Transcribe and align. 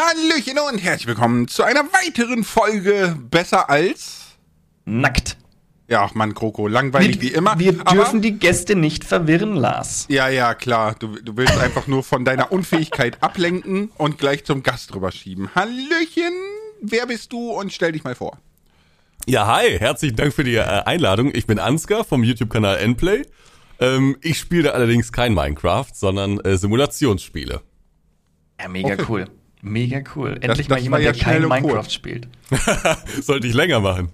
Hallöchen 0.00 0.60
und 0.60 0.78
herzlich 0.78 1.08
willkommen 1.08 1.48
zu 1.48 1.64
einer 1.64 1.80
weiteren 1.80 2.44
Folge 2.44 3.16
Besser 3.18 3.68
als 3.68 4.36
Nackt. 4.84 5.36
Ja, 5.88 6.04
ach 6.04 6.14
Mann, 6.14 6.34
Kroko, 6.34 6.68
langweilig 6.68 7.20
wie 7.20 7.32
immer. 7.32 7.58
Wir 7.58 7.72
dürfen 7.72 8.22
die 8.22 8.38
Gäste 8.38 8.76
nicht 8.76 9.02
verwirren, 9.02 9.56
Lars. 9.56 10.06
Ja, 10.08 10.28
ja, 10.28 10.54
klar. 10.54 10.94
Du, 10.96 11.16
du 11.16 11.36
willst 11.36 11.58
einfach 11.58 11.88
nur 11.88 12.04
von 12.04 12.24
deiner 12.24 12.52
Unfähigkeit 12.52 13.20
ablenken 13.24 13.90
und 13.96 14.18
gleich 14.18 14.44
zum 14.44 14.62
Gast 14.62 14.94
rüberschieben. 14.94 15.52
Hallöchen, 15.56 16.32
wer 16.80 17.06
bist 17.06 17.32
du 17.32 17.50
und 17.50 17.72
stell 17.72 17.90
dich 17.90 18.04
mal 18.04 18.14
vor. 18.14 18.38
Ja, 19.26 19.48
hi, 19.48 19.80
herzlichen 19.80 20.14
Dank 20.14 20.32
für 20.32 20.44
die 20.44 20.54
äh, 20.54 20.62
Einladung. 20.62 21.34
Ich 21.34 21.48
bin 21.48 21.58
Ansgar 21.58 22.04
vom 22.04 22.22
YouTube-Kanal 22.22 22.78
Nplay. 22.78 23.22
Ähm, 23.80 24.16
ich 24.20 24.38
spiele 24.38 24.74
allerdings 24.74 25.10
kein 25.10 25.34
Minecraft, 25.34 25.90
sondern 25.92 26.38
äh, 26.38 26.56
Simulationsspiele. 26.56 27.62
Ja, 28.60 28.68
mega 28.68 28.94
Okay. 28.94 29.04
cool. 29.08 29.28
Mega 29.62 30.00
cool. 30.14 30.38
Endlich 30.40 30.66
das 30.66 30.68
mal 30.68 30.74
war 30.76 30.82
jemand, 30.82 31.04
ja 31.04 31.12
der 31.12 31.22
kein 31.22 31.42
Minecraft 31.42 31.72
kurz. 31.82 31.92
spielt. 31.92 32.28
Sollte 33.22 33.46
ich 33.46 33.54
länger 33.54 33.80
machen. 33.80 34.10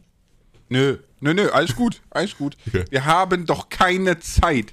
Nö, 0.70 0.96
nö, 1.20 1.34
nö, 1.34 1.48
alles 1.50 1.76
gut, 1.76 2.00
alles 2.10 2.36
gut. 2.36 2.56
Okay. 2.66 2.84
Wir 2.90 3.04
haben 3.04 3.44
doch 3.46 3.68
keine 3.68 4.18
Zeit, 4.20 4.72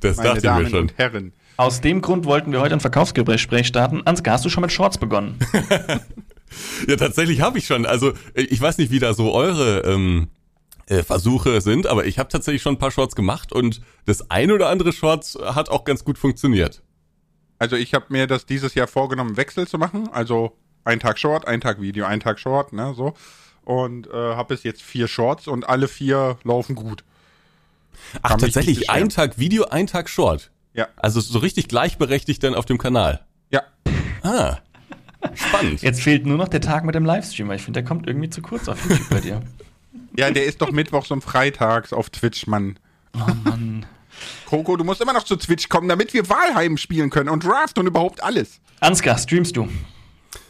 Das 0.00 0.16
meine 0.16 0.28
dachte 0.28 0.38
ich 0.38 0.44
mir 0.44 0.48
Damen 0.50 0.70
schon. 0.70 0.78
und 0.80 0.98
Herren. 0.98 1.32
Aus 1.56 1.80
dem 1.80 2.00
Grund 2.00 2.24
wollten 2.24 2.52
wir 2.52 2.60
heute 2.60 2.74
ein 2.74 2.80
Verkaufsgespräch 2.80 3.66
starten. 3.66 4.02
Ansgar, 4.06 4.34
hast 4.34 4.44
du 4.44 4.48
schon 4.48 4.62
mit 4.62 4.72
Shorts 4.72 4.98
begonnen? 4.98 5.38
Ja, 6.88 6.94
tatsächlich 6.94 7.40
habe 7.40 7.58
ich 7.58 7.66
schon. 7.66 7.84
Also 7.84 8.12
ich 8.34 8.60
weiß 8.60 8.78
nicht, 8.78 8.92
wie 8.92 9.00
da 9.00 9.12
so 9.12 9.32
eure 9.32 9.80
ähm, 9.80 10.28
äh, 10.86 11.02
Versuche 11.02 11.60
sind, 11.60 11.88
aber 11.88 12.06
ich 12.06 12.20
habe 12.20 12.28
tatsächlich 12.28 12.62
schon 12.62 12.74
ein 12.74 12.78
paar 12.78 12.92
Shorts 12.92 13.16
gemacht 13.16 13.52
und 13.52 13.80
das 14.06 14.30
ein 14.30 14.52
oder 14.52 14.68
andere 14.68 14.92
Shorts 14.92 15.36
hat 15.42 15.68
auch 15.68 15.82
ganz 15.84 16.04
gut 16.04 16.16
funktioniert. 16.16 16.83
Also 17.64 17.76
ich 17.76 17.94
habe 17.94 18.04
mir 18.10 18.26
das 18.26 18.44
dieses 18.44 18.74
Jahr 18.74 18.86
vorgenommen, 18.86 19.38
Wechsel 19.38 19.66
zu 19.66 19.78
machen. 19.78 20.10
Also 20.12 20.54
ein 20.84 21.00
Tag 21.00 21.18
Short, 21.18 21.48
ein 21.48 21.62
Tag 21.62 21.80
Video, 21.80 22.04
ein 22.04 22.20
Tag 22.20 22.38
Short, 22.38 22.74
ne, 22.74 22.92
so. 22.94 23.14
Und 23.64 24.06
äh, 24.08 24.12
habe 24.12 24.54
bis 24.54 24.64
jetzt 24.64 24.82
vier 24.82 25.08
Shorts 25.08 25.48
und 25.48 25.66
alle 25.66 25.88
vier 25.88 26.36
laufen 26.44 26.74
gut. 26.74 27.04
Ach, 28.20 28.32
Kann 28.32 28.38
tatsächlich, 28.40 28.90
ein 28.90 29.08
Tag 29.08 29.38
Video, 29.38 29.64
ein 29.64 29.86
Tag 29.86 30.10
Short. 30.10 30.50
Ja, 30.74 30.88
Also 30.96 31.20
so 31.20 31.38
richtig 31.38 31.68
gleichberechtigt 31.68 32.42
dann 32.42 32.54
auf 32.54 32.66
dem 32.66 32.76
Kanal. 32.76 33.24
ja. 33.48 33.62
Ah, 34.20 34.58
spannend. 35.34 35.80
Jetzt 35.80 36.02
fehlt 36.02 36.26
nur 36.26 36.36
noch 36.36 36.48
der 36.48 36.60
Tag 36.60 36.84
mit 36.84 36.94
dem 36.94 37.06
Livestream, 37.06 37.48
weil 37.48 37.56
ich 37.56 37.62
finde, 37.62 37.80
der 37.80 37.88
kommt 37.88 38.06
irgendwie 38.06 38.28
zu 38.28 38.42
kurz 38.42 38.68
auf 38.68 38.78
YouTube 38.86 39.08
bei 39.08 39.20
dir. 39.20 39.40
Ja, 40.18 40.30
der 40.30 40.44
ist 40.44 40.60
doch 40.60 40.70
mittwochs 40.70 41.10
und 41.10 41.22
freitags 41.24 41.94
auf 41.94 42.10
Twitch, 42.10 42.46
Mann. 42.46 42.78
Oh 43.14 43.32
Mann. 43.42 43.86
Coco, 44.46 44.76
du 44.76 44.84
musst 44.84 45.00
immer 45.00 45.12
noch 45.12 45.24
zu 45.24 45.36
Twitch 45.36 45.68
kommen, 45.68 45.88
damit 45.88 46.14
wir 46.14 46.28
Wahlheim 46.28 46.76
spielen 46.76 47.10
können 47.10 47.28
und 47.28 47.44
Draft 47.44 47.78
und 47.78 47.86
überhaupt 47.86 48.22
alles. 48.22 48.60
Ansgar, 48.80 49.18
streamst 49.18 49.56
du? 49.56 49.68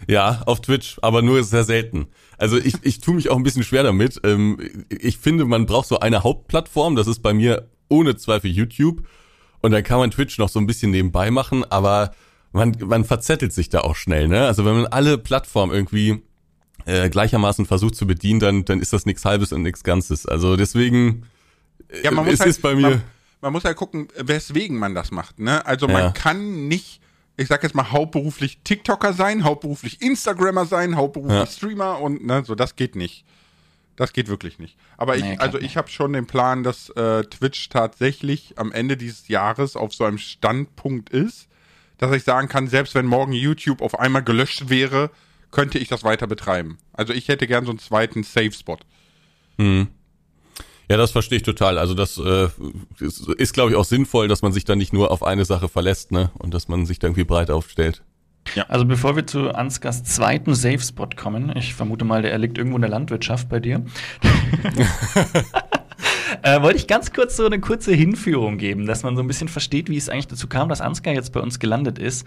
Ja, 0.08 0.42
auf 0.46 0.60
Twitch, 0.60 0.98
aber 1.02 1.22
nur 1.22 1.44
sehr 1.44 1.64
selten. 1.64 2.06
Also 2.36 2.58
ich, 2.58 2.74
ich 2.82 3.00
tue 3.00 3.14
mich 3.14 3.30
auch 3.30 3.36
ein 3.36 3.42
bisschen 3.42 3.62
schwer 3.62 3.82
damit. 3.82 4.20
Ähm, 4.24 4.58
ich 4.88 5.18
finde, 5.18 5.44
man 5.44 5.66
braucht 5.66 5.88
so 5.88 6.00
eine 6.00 6.22
Hauptplattform, 6.22 6.96
das 6.96 7.06
ist 7.06 7.20
bei 7.22 7.32
mir 7.32 7.68
ohne 7.88 8.16
Zweifel 8.16 8.50
YouTube. 8.50 9.06
Und 9.60 9.70
dann 9.70 9.82
kann 9.82 9.98
man 9.98 10.10
Twitch 10.10 10.36
noch 10.38 10.48
so 10.48 10.58
ein 10.58 10.66
bisschen 10.66 10.90
nebenbei 10.90 11.30
machen, 11.30 11.64
aber 11.70 12.10
man, 12.52 12.76
man 12.84 13.04
verzettelt 13.04 13.52
sich 13.52 13.70
da 13.70 13.80
auch 13.80 13.96
schnell, 13.96 14.28
ne? 14.28 14.46
Also 14.46 14.64
wenn 14.64 14.74
man 14.74 14.86
alle 14.86 15.16
Plattformen 15.16 15.72
irgendwie 15.72 16.22
äh, 16.84 17.08
gleichermaßen 17.08 17.64
versucht 17.64 17.94
zu 17.94 18.06
bedienen, 18.06 18.40
dann, 18.40 18.64
dann 18.64 18.80
ist 18.80 18.92
das 18.92 19.06
nichts 19.06 19.24
Halbes 19.24 19.52
und 19.52 19.62
nichts 19.62 19.82
Ganzes. 19.82 20.26
Also 20.26 20.56
deswegen, 20.56 21.24
Ja, 22.02 22.10
man 22.10 22.24
äh, 22.26 22.30
muss 22.30 22.34
es 22.34 22.40
halt, 22.40 22.50
ist 22.50 22.62
bei 22.62 22.74
mir. 22.74 22.90
Man, 22.90 23.02
man 23.44 23.52
muss 23.52 23.64
halt 23.64 23.76
gucken, 23.76 24.08
weswegen 24.16 24.78
man 24.78 24.94
das 24.94 25.10
macht. 25.10 25.38
Ne? 25.38 25.64
Also 25.66 25.86
Ja. 25.86 25.92
man 25.92 26.14
kann 26.14 26.66
nicht, 26.66 27.00
ich 27.36 27.46
sag 27.48 27.62
jetzt 27.62 27.74
mal, 27.74 27.92
hauptberuflich 27.92 28.58
TikToker 28.64 29.12
sein, 29.12 29.44
hauptberuflich 29.44 30.00
Instagrammer 30.02 30.64
sein, 30.66 30.96
hauptberuflich 30.96 31.38
Ja. 31.38 31.46
Streamer 31.46 32.00
und 32.00 32.24
ne, 32.24 32.42
so, 32.44 32.54
das 32.54 32.74
geht 32.76 32.96
nicht. 32.96 33.24
Das 33.96 34.12
geht 34.12 34.26
wirklich 34.28 34.58
nicht. 34.58 34.76
Aber 34.96 35.16
ich, 35.16 35.22
Nee, 35.22 35.36
also 35.38 35.58
nicht. 35.58 35.66
ich 35.70 35.76
habe 35.76 35.88
schon 35.88 36.12
den 36.14 36.26
Plan, 36.26 36.64
dass 36.64 36.88
äh, 36.90 37.22
Twitch 37.24 37.68
tatsächlich 37.68 38.54
am 38.58 38.72
Ende 38.72 38.96
dieses 38.96 39.28
Jahres 39.28 39.76
auf 39.76 39.94
so 39.94 40.04
einem 40.04 40.18
Standpunkt 40.18 41.10
ist, 41.10 41.46
dass 41.98 42.10
ich 42.12 42.24
sagen 42.24 42.48
kann, 42.48 42.66
selbst 42.66 42.94
wenn 42.96 43.06
morgen 43.06 43.32
YouTube 43.32 43.82
auf 43.82 43.98
einmal 43.98 44.24
gelöscht 44.24 44.68
wäre, 44.68 45.10
könnte 45.52 45.78
ich 45.78 45.86
das 45.88 46.02
weiter 46.02 46.26
betreiben. 46.26 46.78
Also 46.92 47.12
ich 47.12 47.28
hätte 47.28 47.46
gern 47.46 47.64
so 47.66 47.70
einen 47.70 47.78
zweiten 47.78 48.24
Safe-Spot. 48.24 48.78
Hm. 49.58 49.86
Ja, 50.88 50.96
das 50.96 51.12
verstehe 51.12 51.36
ich 51.36 51.42
total. 51.42 51.78
Also 51.78 51.94
das 51.94 52.18
äh, 52.18 52.48
ist, 53.00 53.28
ist 53.28 53.54
glaube 53.54 53.70
ich, 53.70 53.76
auch 53.76 53.84
sinnvoll, 53.84 54.28
dass 54.28 54.42
man 54.42 54.52
sich 54.52 54.64
da 54.64 54.76
nicht 54.76 54.92
nur 54.92 55.10
auf 55.10 55.22
eine 55.22 55.44
Sache 55.44 55.68
verlässt, 55.68 56.12
ne? 56.12 56.30
Und 56.38 56.52
dass 56.52 56.68
man 56.68 56.86
sich 56.86 56.98
da 56.98 57.06
irgendwie 57.06 57.24
breit 57.24 57.50
aufstellt. 57.50 58.02
Also 58.68 58.84
bevor 58.84 59.16
wir 59.16 59.26
zu 59.26 59.54
Ansgars 59.54 60.04
zweiten 60.04 60.54
Safe-Spot 60.54 61.08
kommen, 61.16 61.56
ich 61.56 61.74
vermute 61.74 62.04
mal, 62.04 62.22
der 62.22 62.36
liegt 62.38 62.58
irgendwo 62.58 62.76
in 62.76 62.82
der 62.82 62.90
Landwirtschaft 62.90 63.48
bei 63.48 63.58
dir, 63.58 63.84
äh, 66.42 66.60
wollte 66.60 66.76
ich 66.76 66.86
ganz 66.86 67.12
kurz 67.12 67.36
so 67.36 67.46
eine 67.46 67.58
kurze 67.58 67.94
Hinführung 67.94 68.58
geben, 68.58 68.86
dass 68.86 69.02
man 69.02 69.16
so 69.16 69.22
ein 69.22 69.26
bisschen 69.26 69.48
versteht, 69.48 69.88
wie 69.88 69.96
es 69.96 70.08
eigentlich 70.08 70.28
dazu 70.28 70.46
kam, 70.46 70.68
dass 70.68 70.82
Ansgar 70.82 71.14
jetzt 71.14 71.32
bei 71.32 71.40
uns 71.40 71.58
gelandet 71.58 71.98
ist. 71.98 72.26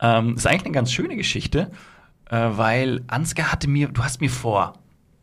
Ähm, 0.00 0.36
ist 0.36 0.46
eigentlich 0.46 0.66
eine 0.66 0.74
ganz 0.74 0.92
schöne 0.92 1.16
Geschichte, 1.16 1.70
äh, 2.30 2.36
weil 2.36 3.02
Ansgar 3.08 3.52
hatte 3.52 3.68
mir, 3.68 3.88
du 3.88 4.04
hast 4.04 4.20
mir 4.20 4.30
vor 4.30 4.74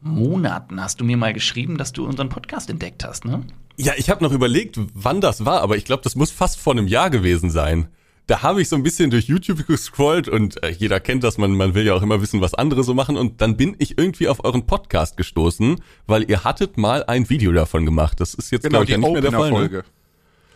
Monaten, 0.04 0.82
hast 0.82 1.00
du 1.00 1.06
mir 1.06 1.18
mal 1.18 1.34
geschrieben, 1.34 1.78
dass 1.78 1.94
du 1.94 2.06
unseren 2.06 2.30
Podcast 2.30 2.70
entdeckt 2.70 3.04
hast, 3.04 3.26
ne? 3.26 3.42
Ja, 3.78 3.94
ich 3.98 4.10
habe 4.10 4.24
noch 4.24 4.32
überlegt, 4.32 4.80
wann 4.94 5.20
das 5.22 5.46
war, 5.46 5.62
aber 5.62 5.78
ich 5.78 5.86
glaube, 5.86 6.04
das 6.04 6.16
muss 6.16 6.30
fast 6.30 6.60
vor 6.60 6.74
einem 6.74 6.88
Jahr 6.88 7.10
gewesen 7.10 7.50
sein. 7.50 7.88
Da 8.28 8.42
habe 8.42 8.62
ich 8.62 8.70
so 8.70 8.76
ein 8.76 8.84
bisschen 8.84 9.10
durch 9.10 9.26
YouTube 9.26 9.66
gescrollt 9.68 10.30
und 10.30 10.62
äh, 10.64 10.70
jeder 10.70 11.00
kennt 11.00 11.24
das, 11.24 11.38
man, 11.38 11.56
man 11.56 11.74
will 11.74 11.86
ja 11.86 11.94
auch 11.94 12.02
immer 12.04 12.22
wissen, 12.22 12.40
was 12.40 12.54
andere 12.54 12.84
so 12.84 12.94
machen 12.94 13.18
und 13.18 13.42
dann 13.42 13.58
bin 13.58 13.76
ich 13.80 13.98
irgendwie 13.98 14.28
auf 14.28 14.46
euren 14.46 14.66
Podcast 14.66 15.18
gestoßen, 15.18 15.82
weil 16.08 16.30
ihr 16.30 16.44
hattet 16.44 16.78
mal 16.78 17.04
ein 17.04 17.30
Video 17.30 17.52
davon 17.52 17.86
gemacht. 17.86 18.20
Das 18.20 18.34
ist 18.34 18.52
jetzt 18.52 18.64
Genau, 18.64 18.84
glaube 18.84 18.84
ich 18.84 18.88
die 18.88 18.94
ja 18.94 18.98
nicht 19.00 19.12
mehr 19.12 19.22
der 19.22 19.32
Fall. 19.32 19.50
Ne? 19.52 19.56
Opener-Folge. 19.56 19.84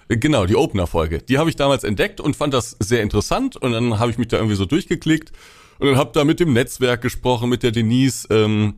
Äh, 0.09 0.17
Genau, 0.17 0.45
die 0.45 0.55
Opener-Folge. 0.55 1.17
Die 1.19 1.37
habe 1.37 1.49
ich 1.49 1.57
damals 1.57 1.83
entdeckt 1.83 2.21
und 2.21 2.35
fand 2.37 2.53
das 2.53 2.77
sehr 2.79 3.01
interessant 3.01 3.57
und 3.57 3.73
dann 3.73 3.99
habe 3.99 4.11
ich 4.11 4.17
mich 4.17 4.29
da 4.29 4.37
irgendwie 4.37 4.55
so 4.55 4.65
durchgeklickt 4.65 5.33
und 5.79 5.87
dann 5.87 5.97
habe 5.97 6.11
da 6.13 6.23
mit 6.23 6.39
dem 6.39 6.53
Netzwerk 6.53 7.01
gesprochen, 7.01 7.49
mit 7.49 7.63
der 7.63 7.71
Denise. 7.71 8.27
Ähm, 8.29 8.75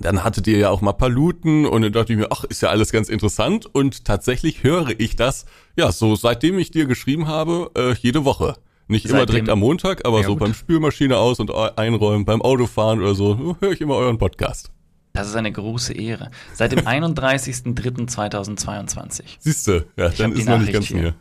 dann 0.00 0.22
hattet 0.24 0.46
ihr 0.46 0.58
ja 0.58 0.70
auch 0.70 0.80
mal 0.80 0.92
Paluten 0.92 1.66
und 1.66 1.82
dann 1.82 1.92
dachte 1.92 2.12
ich 2.12 2.18
mir, 2.18 2.28
ach, 2.30 2.44
ist 2.44 2.62
ja 2.62 2.68
alles 2.70 2.92
ganz 2.92 3.08
interessant 3.08 3.66
und 3.66 4.04
tatsächlich 4.04 4.62
höre 4.62 4.90
ich 4.98 5.16
das, 5.16 5.44
ja, 5.76 5.90
so 5.92 6.14
seitdem 6.16 6.58
ich 6.58 6.70
dir 6.70 6.86
geschrieben 6.86 7.26
habe, 7.26 7.70
äh, 7.76 7.94
jede 8.00 8.24
Woche. 8.24 8.54
Nicht 8.86 9.04
immer 9.06 9.18
Seitdem- 9.18 9.32
direkt 9.32 9.48
am 9.50 9.58
Montag, 9.60 10.06
aber 10.06 10.18
Ja, 10.20 10.24
so 10.26 10.30
gut. 10.32 10.40
beim 10.40 10.54
Spülmaschine 10.54 11.16
aus 11.18 11.40
und 11.40 11.52
einräumen, 11.54 12.24
beim 12.24 12.40
Autofahren 12.42 13.00
oder 13.00 13.14
so, 13.14 13.56
höre 13.60 13.72
ich 13.72 13.80
immer 13.80 13.96
euren 13.96 14.18
Podcast. 14.18 14.70
Das 15.14 15.26
ist 15.28 15.34
eine 15.36 15.50
große 15.52 15.92
Ehre. 15.94 16.30
Seit 16.54 16.72
dem 16.72 16.80
31.03.2022. 16.86 19.22
Siehste, 19.40 19.86
ja, 19.96 20.08
dann 20.10 20.28
hab 20.30 20.34
die 20.34 20.40
ist 20.40 20.48
noch 20.48 20.58
nicht 20.58 20.72
ganz 20.72 20.86
hier. 20.86 20.96
mir. 20.96 21.14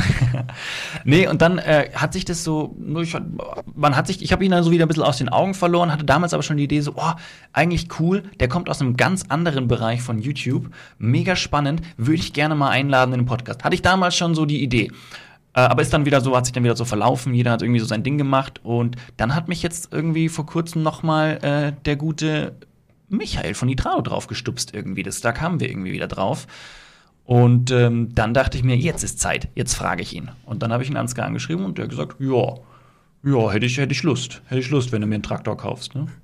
Nee, 1.04 1.26
und 1.26 1.42
dann 1.42 1.58
äh, 1.58 1.90
hat 1.94 2.12
sich 2.12 2.24
das 2.24 2.44
so, 2.44 2.76
ich, 3.00 3.16
man 3.74 3.96
hat 3.96 4.06
sich, 4.06 4.22
ich 4.22 4.32
habe 4.32 4.44
ihn 4.44 4.50
dann 4.50 4.62
so 4.62 4.70
wieder 4.70 4.84
ein 4.84 4.88
bisschen 4.88 5.02
aus 5.02 5.18
den 5.18 5.28
Augen 5.28 5.54
verloren, 5.54 5.92
hatte 5.92 6.04
damals 6.04 6.34
aber 6.34 6.42
schon 6.42 6.56
die 6.56 6.64
Idee 6.64 6.80
so, 6.80 6.94
oh, 6.96 7.12
eigentlich 7.52 7.88
cool, 7.98 8.22
der 8.38 8.48
kommt 8.48 8.68
aus 8.68 8.80
einem 8.80 8.96
ganz 8.96 9.24
anderen 9.28 9.68
Bereich 9.68 10.02
von 10.02 10.18
YouTube, 10.18 10.70
mega 10.98 11.36
spannend, 11.36 11.82
würde 11.96 12.20
ich 12.20 12.32
gerne 12.32 12.54
mal 12.54 12.70
einladen 12.70 13.12
in 13.14 13.20
den 13.20 13.26
Podcast. 13.26 13.64
Hatte 13.64 13.74
ich 13.74 13.82
damals 13.82 14.16
schon 14.16 14.34
so 14.34 14.46
die 14.46 14.62
Idee. 14.62 14.90
Äh, 15.54 15.60
aber 15.60 15.82
ist 15.82 15.92
dann 15.92 16.04
wieder 16.04 16.20
so, 16.20 16.36
hat 16.36 16.46
sich 16.46 16.52
dann 16.52 16.64
wieder 16.64 16.76
so 16.76 16.84
verlaufen, 16.84 17.34
jeder 17.34 17.52
hat 17.52 17.62
irgendwie 17.62 17.80
so 17.80 17.86
sein 17.86 18.02
Ding 18.02 18.18
gemacht 18.18 18.60
und 18.62 18.96
dann 19.16 19.34
hat 19.34 19.48
mich 19.48 19.62
jetzt 19.62 19.92
irgendwie 19.92 20.28
vor 20.28 20.46
kurzem 20.46 20.82
noch 20.82 21.02
mal 21.02 21.38
äh, 21.42 21.72
der 21.84 21.96
gute 21.96 22.54
Michael 23.08 23.54
von 23.54 23.66
Nitrado 23.66 24.02
drauf 24.02 24.28
gestupst 24.28 24.72
irgendwie, 24.72 25.02
das, 25.02 25.20
da 25.20 25.32
kamen 25.32 25.58
wir 25.58 25.68
irgendwie 25.68 25.92
wieder 25.92 26.06
drauf. 26.06 26.46
Und 27.30 27.70
ähm, 27.70 28.08
dann 28.12 28.34
dachte 28.34 28.58
ich 28.58 28.64
mir, 28.64 28.76
jetzt 28.76 29.04
ist 29.04 29.20
Zeit, 29.20 29.50
jetzt 29.54 29.74
frage 29.74 30.02
ich 30.02 30.16
ihn. 30.16 30.32
Und 30.46 30.64
dann 30.64 30.72
habe 30.72 30.82
ich 30.82 30.90
ihn 30.90 30.96
Ansgar 30.96 31.26
angeschrieben 31.26 31.64
und 31.64 31.78
der 31.78 31.84
hat 31.84 31.90
gesagt, 31.90 32.16
ja, 32.18 32.56
ja, 33.22 33.52
hätte 33.52 33.66
ich, 33.66 33.78
hätte 33.78 33.92
ich 33.92 34.02
Lust. 34.02 34.42
Hätte 34.46 34.60
ich 34.60 34.68
Lust, 34.68 34.90
wenn 34.90 35.00
du 35.00 35.06
mir 35.06 35.14
einen 35.14 35.22
Traktor 35.22 35.56
kaufst. 35.56 35.94
Ne? 35.94 36.08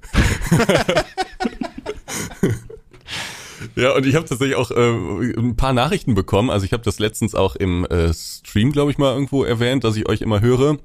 Ja, 3.75 3.95
und 3.95 4.07
ich 4.07 4.15
habe 4.15 4.27
tatsächlich 4.27 4.57
auch 4.57 4.71
äh, 4.71 5.33
ein 5.37 5.57
paar 5.57 5.75
Nachrichten 5.75 6.15
bekommen. 6.15 6.49
Also 6.49 6.65
ich 6.65 6.73
habe 6.73 6.83
das 6.83 6.99
letztens 6.99 7.35
auch 7.35 7.57
im 7.57 7.85
äh, 7.87 8.13
Stream, 8.15 8.73
glaube 8.73 8.91
ich, 8.91 8.97
mal 8.97 9.13
irgendwo 9.13 9.45
erwähnt, 9.45 9.85
dass 9.85 9.97
ich 9.97 10.09
euch 10.09 10.23
immer 10.23 10.41
höre. 10.41 10.79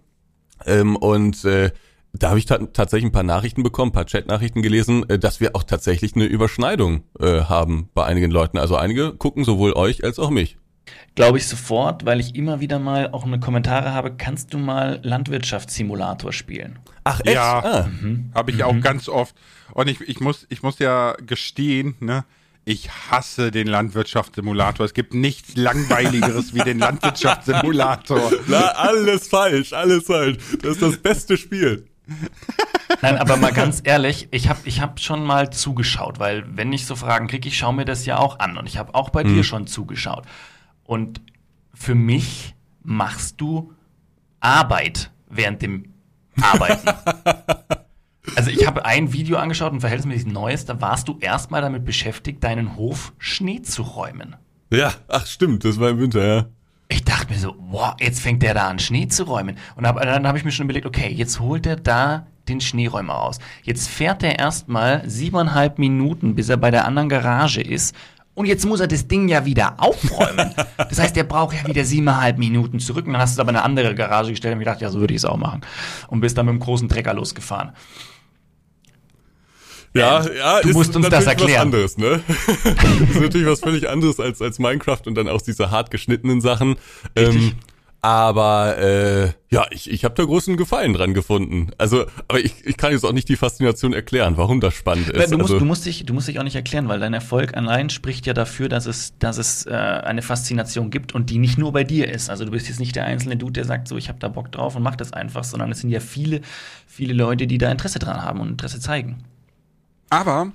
Ähm, 0.66 0.98
und 0.98 1.46
äh, 1.46 1.72
da 2.13 2.30
habe 2.30 2.40
ich 2.40 2.46
ta 2.46 2.58
tatsächlich 2.58 3.10
ein 3.10 3.13
paar 3.13 3.24
Nachrichten 3.24 3.63
bekommen, 3.63 3.90
ein 3.90 3.94
paar 3.94 4.06
Chat-Nachrichten 4.06 4.62
gelesen, 4.62 5.10
äh, 5.10 5.18
dass 5.18 5.40
wir 5.40 5.56
auch 5.56 5.63
tatsächlich 5.63 6.16
eine 6.16 6.25
Überschneidung 6.25 7.04
äh, 7.19 7.42
haben 7.42 7.90
bei 7.94 8.06
einigen 8.06 8.31
Leuten. 8.31 8.58
Also 8.58 8.75
einige 8.75 9.13
gucken 9.13 9.44
sowohl 9.44 9.74
euch 9.74 10.04
als 10.04 10.19
auch 10.19 10.30
mich. 10.30 10.58
Glaube 11.16 11.38
ich 11.38 11.48
sofort, 11.48 12.06
weil 12.06 12.19
ich 12.19 12.36
immer 12.36 12.60
wieder 12.60 12.80
mal 12.80 13.12
auch 13.12 13.25
eine 13.25 13.40
Kommentare 13.40 13.94
habe, 13.94 14.16
kannst 14.16 14.54
du 14.54 14.58
mal 14.58 15.00
Landwirtschaftssimulator 15.04 16.34
spielen? 16.34 16.80
Ach, 17.04 17.19
echt? 17.22 17.36
Ja. 17.36 17.60
Ah. 17.63 17.90
Habe 18.34 18.52
ich 18.52 18.63
auch 18.63 18.80
ganz 18.81 19.08
oft. 19.08 19.36
Und 19.74 19.90
ich, 19.90 20.02
ich, 20.02 20.19
muss, 20.19 20.46
ich 20.50 20.63
muss 20.63 20.80
ja 20.80 21.16
gestehen, 21.25 21.96
ne? 22.00 22.25
Ich 22.63 22.92
hasse 22.92 23.50
den 23.50 23.68
Landwirtschaftssimulator. 23.68 24.86
Es 24.86 24.94
gibt 24.94 25.16
nichts 25.16 25.56
langweiligeres 25.56 26.54
wie 26.54 26.60
den 26.60 26.78
Landwirtschaftssimulator. 26.80 28.31
Na, 28.48 28.60
alles 28.60 29.28
falsch, 29.28 29.74
alles 29.74 30.06
falsch. 30.06 30.38
Das 30.62 30.74
ist 30.74 30.81
das 30.81 30.98
beste 30.98 31.38
Spiel. 31.38 31.88
Nein, 33.02 33.18
aber 33.18 33.38
mal 33.38 33.54
ganz 33.54 33.81
ehrlich, 33.84 34.28
ich 34.31 34.50
habe 34.50 34.60
ich 34.66 34.81
hab 34.81 35.00
schon 35.00 35.24
mal 35.24 35.50
zugeschaut, 35.50 36.19
weil 36.19 36.44
wenn 36.56 36.72
ich 36.74 36.86
so 36.86 36.96
Fragen 36.96 37.28
kriege, 37.28 37.48
ich 37.48 37.58
schaue 37.58 37.74
mir 37.74 37.86
das 37.86 38.06
ja 38.06 38.18
auch 38.18 38.40
an 38.40 38.58
und 38.58 38.68
ich 38.68 38.78
habe 38.78 38.94
auch 38.96 39.10
bei 39.10 39.24
Mhm. 39.24 39.34
dir 39.36 39.44
schon 39.44 39.68
zugeschaut. 39.68 40.25
Und 40.84 41.22
für 41.74 41.96
mich 41.96 42.54
machst 42.84 43.40
du 43.40 43.74
Arbeit 44.40 45.12
während 45.30 45.62
dem 45.62 45.94
Arbeiten. 46.42 46.90
also 48.36 48.50
ich 48.52 48.68
habe 48.68 48.86
ein 48.86 49.13
Video 49.13 49.38
angeschaut, 49.38 49.74
ein 49.74 49.80
verhältnismäßig 49.80 50.28
neues, 50.28 50.66
da 50.66 50.80
warst 50.81 51.08
du 51.08 51.18
erstmal 51.19 51.62
damit 51.62 51.86
beschäftigt, 51.86 52.44
deinen 52.44 52.75
Hof 52.75 53.13
Schnee 53.18 53.62
zu 53.62 53.84
räumen. 53.84 54.36
Ja, 54.72 54.94
ach 55.08 55.25
stimmt, 55.25 55.66
das 55.66 55.80
war 55.80 55.90
im 55.90 56.00
Winter, 56.00 56.25
ja. 56.25 56.46
Ich 56.92 57.06
dachte 57.06 57.32
mir 57.32 57.40
so, 57.40 57.56
wow, 57.70 57.96
jetzt 58.00 58.20
fängt 58.20 58.44
der 58.44 58.54
da 58.54 58.68
an, 58.68 58.78
Schnee 58.78 59.08
zu 59.08 59.24
räumen. 59.24 59.58
Und 59.78 59.88
hab, 59.88 60.00
dann 60.02 60.28
habe 60.28 60.38
ich 60.38 60.44
mir 60.44 60.52
schon 60.52 60.66
überlegt, 60.66 60.86
okay, 60.86 61.10
jetzt 61.10 61.40
holt 61.40 61.66
er 61.66 61.78
da 61.78 62.28
den 62.50 62.60
Schneeräumer 62.60 63.14
raus. 63.14 63.40
Jetzt 63.64 63.88
fährt 63.88 64.24
er 64.24 64.38
erstmal 64.38 65.02
siebeneinhalb 65.10 65.80
Minuten, 65.80 66.36
bis 66.36 66.50
er 66.50 66.58
bei 66.58 66.70
der 66.70 66.86
anderen 66.86 67.08
Garage 67.08 67.62
ist. 67.62 67.96
Und 68.34 68.46
jetzt 68.46 68.66
muss 68.66 68.82
er 68.82 68.88
das 68.88 69.08
Ding 69.08 69.30
ja 69.30 69.46
wieder 69.46 69.76
aufräumen. 69.78 70.54
Das 70.78 71.00
heißt, 71.00 71.16
er 71.16 71.24
braucht 71.24 71.56
ja 71.56 71.66
wieder 71.66 71.86
siebeneinhalb 71.86 72.38
Minuten 72.38 72.80
zurück. 72.80 73.08
Und 73.08 73.14
dann 73.14 73.22
hast 73.22 73.32
du 73.32 73.36
es 73.36 73.40
aber 73.40 73.52
in 73.52 73.56
eine 73.56 73.64
andere 73.64 73.96
Garage 73.96 74.32
gestellt 74.32 74.52
und 74.52 74.58
mir 74.58 74.66
gedacht, 74.66 74.82
ja, 74.82 74.90
so 74.90 75.00
würde 75.00 75.14
ich 75.14 75.20
es 75.20 75.26
auch 75.26 75.38
machen. 75.38 75.62
Und 76.10 76.20
bist 76.20 76.38
dann 76.38 76.48
mit 76.48 76.54
dem 76.54 76.60
großen 76.60 76.90
Trecker 76.90 77.14
losgefahren. 77.14 77.72
Ja, 79.94 80.26
ja, 80.26 80.62
du 80.62 80.70
ist 80.70 80.74
musst 80.74 80.96
uns 80.96 81.10
natürlich 81.10 81.26
das 81.26 81.34
erklären. 81.34 81.74
was 81.74 81.98
anderes, 81.98 81.98
ne? 81.98 82.22
ist 83.10 83.20
natürlich 83.20 83.48
was 83.48 83.60
völlig 83.60 83.90
anderes 83.90 84.20
als, 84.20 84.42
als 84.42 84.58
Minecraft 84.58 85.02
und 85.06 85.16
dann 85.16 85.28
auch 85.28 85.42
diese 85.42 85.70
hart 85.70 85.92
geschnittenen 85.92 86.40
Sachen. 86.40 86.78
Ähm, 87.16 87.54
aber 88.04 88.80
äh, 88.80 89.32
ja, 89.52 89.68
ich, 89.70 89.92
ich 89.92 90.06
habe 90.06 90.16
da 90.16 90.24
großen 90.24 90.58
Gefallen 90.58 90.94
dran 90.94 91.14
gefunden. 91.14 91.70
Also, 91.78 92.08
aber 92.28 92.40
ich, 92.40 92.66
ich 92.66 92.76
kann 92.76 92.94
jetzt 92.94 93.06
auch 93.06 93.12
nicht 93.12 93.30
die 93.30 93.36
Faszination 93.36 93.94
erklären, 93.94 94.38
warum 94.38 94.60
das 94.60 94.74
spannend 94.74 95.10
ist. 95.10 95.32
Du 95.32 95.38
musst, 95.38 95.52
also, 95.52 95.60
du, 95.60 95.66
musst 95.66 95.86
dich, 95.86 96.04
du 96.04 96.14
musst 96.16 96.28
dich 96.28 96.40
auch 96.40 96.44
nicht 96.44 96.56
erklären, 96.56 96.88
weil 96.88 97.00
dein 97.00 97.14
Erfolg 97.14 97.56
allein 97.56 97.92
spricht 97.92 98.26
ja 98.26 98.34
dafür, 98.34 98.70
dass 98.70 98.88
es, 98.88 99.14
dass 99.20 99.38
es 99.38 99.68
äh, 99.68 99.72
eine 99.72 100.24
Faszination 100.24 100.90
gibt 100.90 101.14
und 101.14 101.30
die 101.30 101.38
nicht 101.38 101.60
nur 101.60 101.74
bei 101.74 101.84
dir 101.84 102.10
ist. 102.10 102.32
Also 102.32 102.44
du 102.44 102.52
bist 102.52 102.68
jetzt 102.70 102.80
nicht 102.80 102.96
der 102.96 103.06
einzelne 103.06 103.38
Dude, 103.38 103.54
der 103.54 103.66
sagt, 103.66 103.88
so 103.88 103.98
ich 103.98 104.10
habe 104.10 104.18
da 104.18 104.30
Bock 104.30 104.52
drauf 104.52 104.76
und 104.76 104.82
mach 104.82 104.96
das 104.96 105.14
einfach, 105.14 105.44
sondern 105.44 105.72
es 105.72 105.82
sind 105.82 105.92
ja 105.92 106.00
viele, 106.00 106.42
viele 106.88 107.14
Leute, 107.14 107.46
die 107.46 107.60
da 107.60 107.70
Interesse 107.70 108.00
dran 108.00 108.24
haben 108.24 108.40
und 108.40 108.50
Interesse 108.50 108.80
zeigen. 108.80 109.24
Aber 110.12 110.52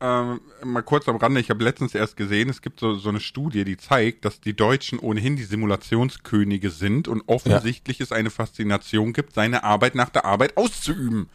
ähm, 0.00 0.40
mal 0.62 0.82
kurz 0.82 1.08
am 1.08 1.16
Rande, 1.16 1.40
ich 1.40 1.48
habe 1.48 1.64
letztens 1.64 1.94
erst 1.94 2.18
gesehen, 2.18 2.50
es 2.50 2.60
gibt 2.60 2.80
so, 2.80 2.96
so 2.96 3.08
eine 3.08 3.20
Studie, 3.20 3.64
die 3.64 3.78
zeigt, 3.78 4.26
dass 4.26 4.40
die 4.40 4.54
Deutschen 4.54 4.98
ohnehin 4.98 5.36
die 5.36 5.44
Simulationskönige 5.44 6.70
sind 6.70 7.08
und 7.08 7.22
offensichtlich 7.28 8.00
es 8.02 8.12
eine 8.12 8.28
Faszination 8.30 9.14
gibt, 9.14 9.32
seine 9.32 9.64
Arbeit 9.64 9.94
nach 9.94 10.10
der 10.10 10.26
Arbeit 10.26 10.58
auszuüben. 10.58 11.30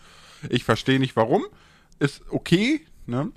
Ich 0.50 0.64
verstehe 0.64 1.00
nicht 1.00 1.16
warum. 1.16 1.46
Ist 1.98 2.22
okay, 2.30 2.82
ne? 3.08 3.32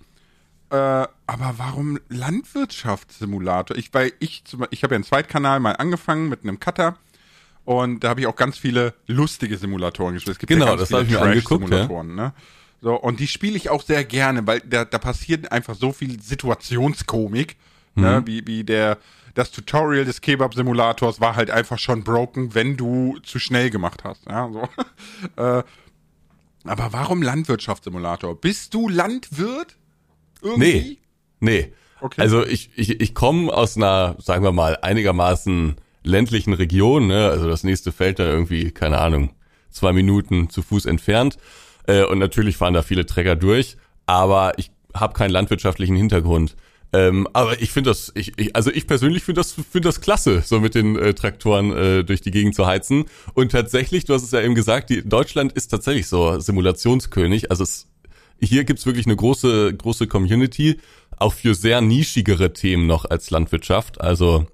Äh, 0.70 0.75
aber 0.76 1.54
warum 1.56 1.98
Landwirtschaftssimulator? 2.08 3.76
Ich, 3.76 3.92
weil 3.94 4.12
ich, 4.19 4.44
zum- 4.44 4.66
ich 4.70 4.82
habe 4.82 4.94
ja 4.94 4.96
einen 4.96 5.04
Zweitkanal 5.04 5.60
mal 5.60 5.72
angefangen 5.72 6.28
mit 6.28 6.42
einem 6.42 6.58
Cutter 6.60 6.96
und 7.64 8.02
da 8.02 8.08
habe 8.10 8.20
ich 8.20 8.26
auch 8.26 8.36
ganz 8.36 8.58
viele 8.58 8.94
lustige 9.06 9.56
Simulatoren 9.58 10.14
gespielt. 10.14 10.34
Es 10.34 10.38
gibt 10.38 10.48
Genau, 10.50 10.66
ganz 10.76 10.81
das 10.81 10.88
viele 10.88 11.02
ich 11.02 11.10
mir 11.10 11.20
angeguckt, 11.22 11.62
ja. 11.64 11.69
Trash-Simulatoren, 11.86 12.14
ne? 12.14 12.32
So, 12.84 13.00
und 13.00 13.19
die 13.19 13.28
spiele 13.28 13.56
ich 13.56 13.70
auch 13.70 13.82
sehr 13.82 14.04
gerne, 14.04 14.46
weil 14.46 14.60
da, 14.60 14.84
da 14.84 14.98
passiert 14.98 15.50
einfach 15.50 15.75
so 15.75 15.90
viel 15.90 16.20
Situationskomik, 16.20 17.56
ne? 17.94 18.20
Mhm. 18.20 18.26
Wie, 18.26 18.46
wie 18.46 18.62
der, 18.62 18.98
das 19.32 19.50
Tutorial 19.50 20.04
des 20.04 20.20
Kebab-Simulators 20.20 21.19
war 21.19 21.34
halt 21.34 21.50
einfach 21.50 21.78
schon 21.78 22.04
broken, 22.04 22.54
wenn 22.54 22.76
du 22.76 23.19
zu 23.22 23.38
schnell 23.38 23.70
gemacht 23.70 24.04
hast, 24.04 24.26
ja, 24.28 24.50
so. 24.52 24.62
äh, 25.42 25.62
aber 26.64 26.92
warum 26.92 27.22
Landwirtschaftssimulator? 27.22 28.38
Bist 28.38 28.75
du 28.75 28.90
Landwirt? 28.90 29.78
Irgendwie? 30.42 30.98
Nee. 31.40 31.62
Nee. 31.62 31.72
Okay. 32.02 32.20
Also 32.20 32.44
ich, 32.44 32.69
ich, 32.76 33.00
ich 33.00 33.14
komme 33.14 33.50
aus 33.50 33.78
einer, 33.78 34.16
sagen 34.19 34.44
wir 34.44 34.52
mal, 34.52 34.76
einigermaßen 34.82 35.76
ländlichen 36.02 36.52
Region, 36.52 37.06
ne? 37.06 37.31
Also 37.31 37.48
das 37.48 37.64
nächste 37.64 37.92
Feld 37.92 38.19
da 38.19 38.25
irgendwie, 38.25 38.72
keine 38.72 38.98
Ahnung, 38.98 39.31
zwei 39.70 39.94
Minuten 39.94 40.50
zu 40.50 40.60
Fuß 40.60 40.84
entfernt. 40.84 41.38
Äh, 41.86 42.04
und 42.04 42.19
natürlich 42.19 42.56
fahren 42.56 42.75
da 42.75 42.82
viele 42.82 43.06
Trecker 43.06 43.36
durch, 43.36 43.76
aber 44.06 44.52
ich 44.58 44.70
habe 44.94 45.14
keinen 45.14 45.31
landwirtschaftlichen 45.31 45.96
Hintergrund. 45.96 46.56
Ähm, 46.92 47.26
aber 47.32 47.60
ich 47.60 47.72
finde 47.72 47.90
das, 47.90 48.12
ich, 48.14 48.32
ich, 48.36 48.54
also 48.54 48.70
ich 48.70 48.86
persönlich 48.86 49.25
finde 49.25 49.40
das, 49.40 49.52
finde 49.52 49.88
das 49.88 50.00
klasse, 50.00 50.42
so 50.46 50.60
mit 50.60 50.76
den 50.76 50.96
äh, 50.96 51.12
Traktoren 51.12 51.72
äh, 51.72 52.04
durch 52.04 52.20
die 52.20 52.31
Gegend 52.31 52.54
zu 52.54 52.66
heizen. 52.66 53.06
Und 53.34 53.50
tatsächlich, 53.50 54.04
du 54.04 54.14
hast 54.14 54.22
es 54.22 54.31
ja 54.31 54.40
eben 54.40 54.54
gesagt, 54.54 54.90
die, 54.90 55.02
Deutschland 55.02 55.52
ist 55.52 55.69
tatsächlich 55.69 56.06
so 56.06 56.38
Simulationskönig. 56.38 57.50
Also 57.50 57.64
es 57.64 57.88
hier 58.40 58.64
gibt's 58.64 58.86
wirklich 58.86 59.06
eine 59.06 59.16
große, 59.16 59.75
große 59.75 60.06
Community, 60.06 60.78
auch 61.16 61.32
für 61.32 61.54
sehr 61.54 61.81
nischigere 61.81 62.52
Themen 62.52 62.86
noch 62.86 63.04
als 63.04 63.31
Landwirtschaft. 63.31 64.00
Also 64.00 64.46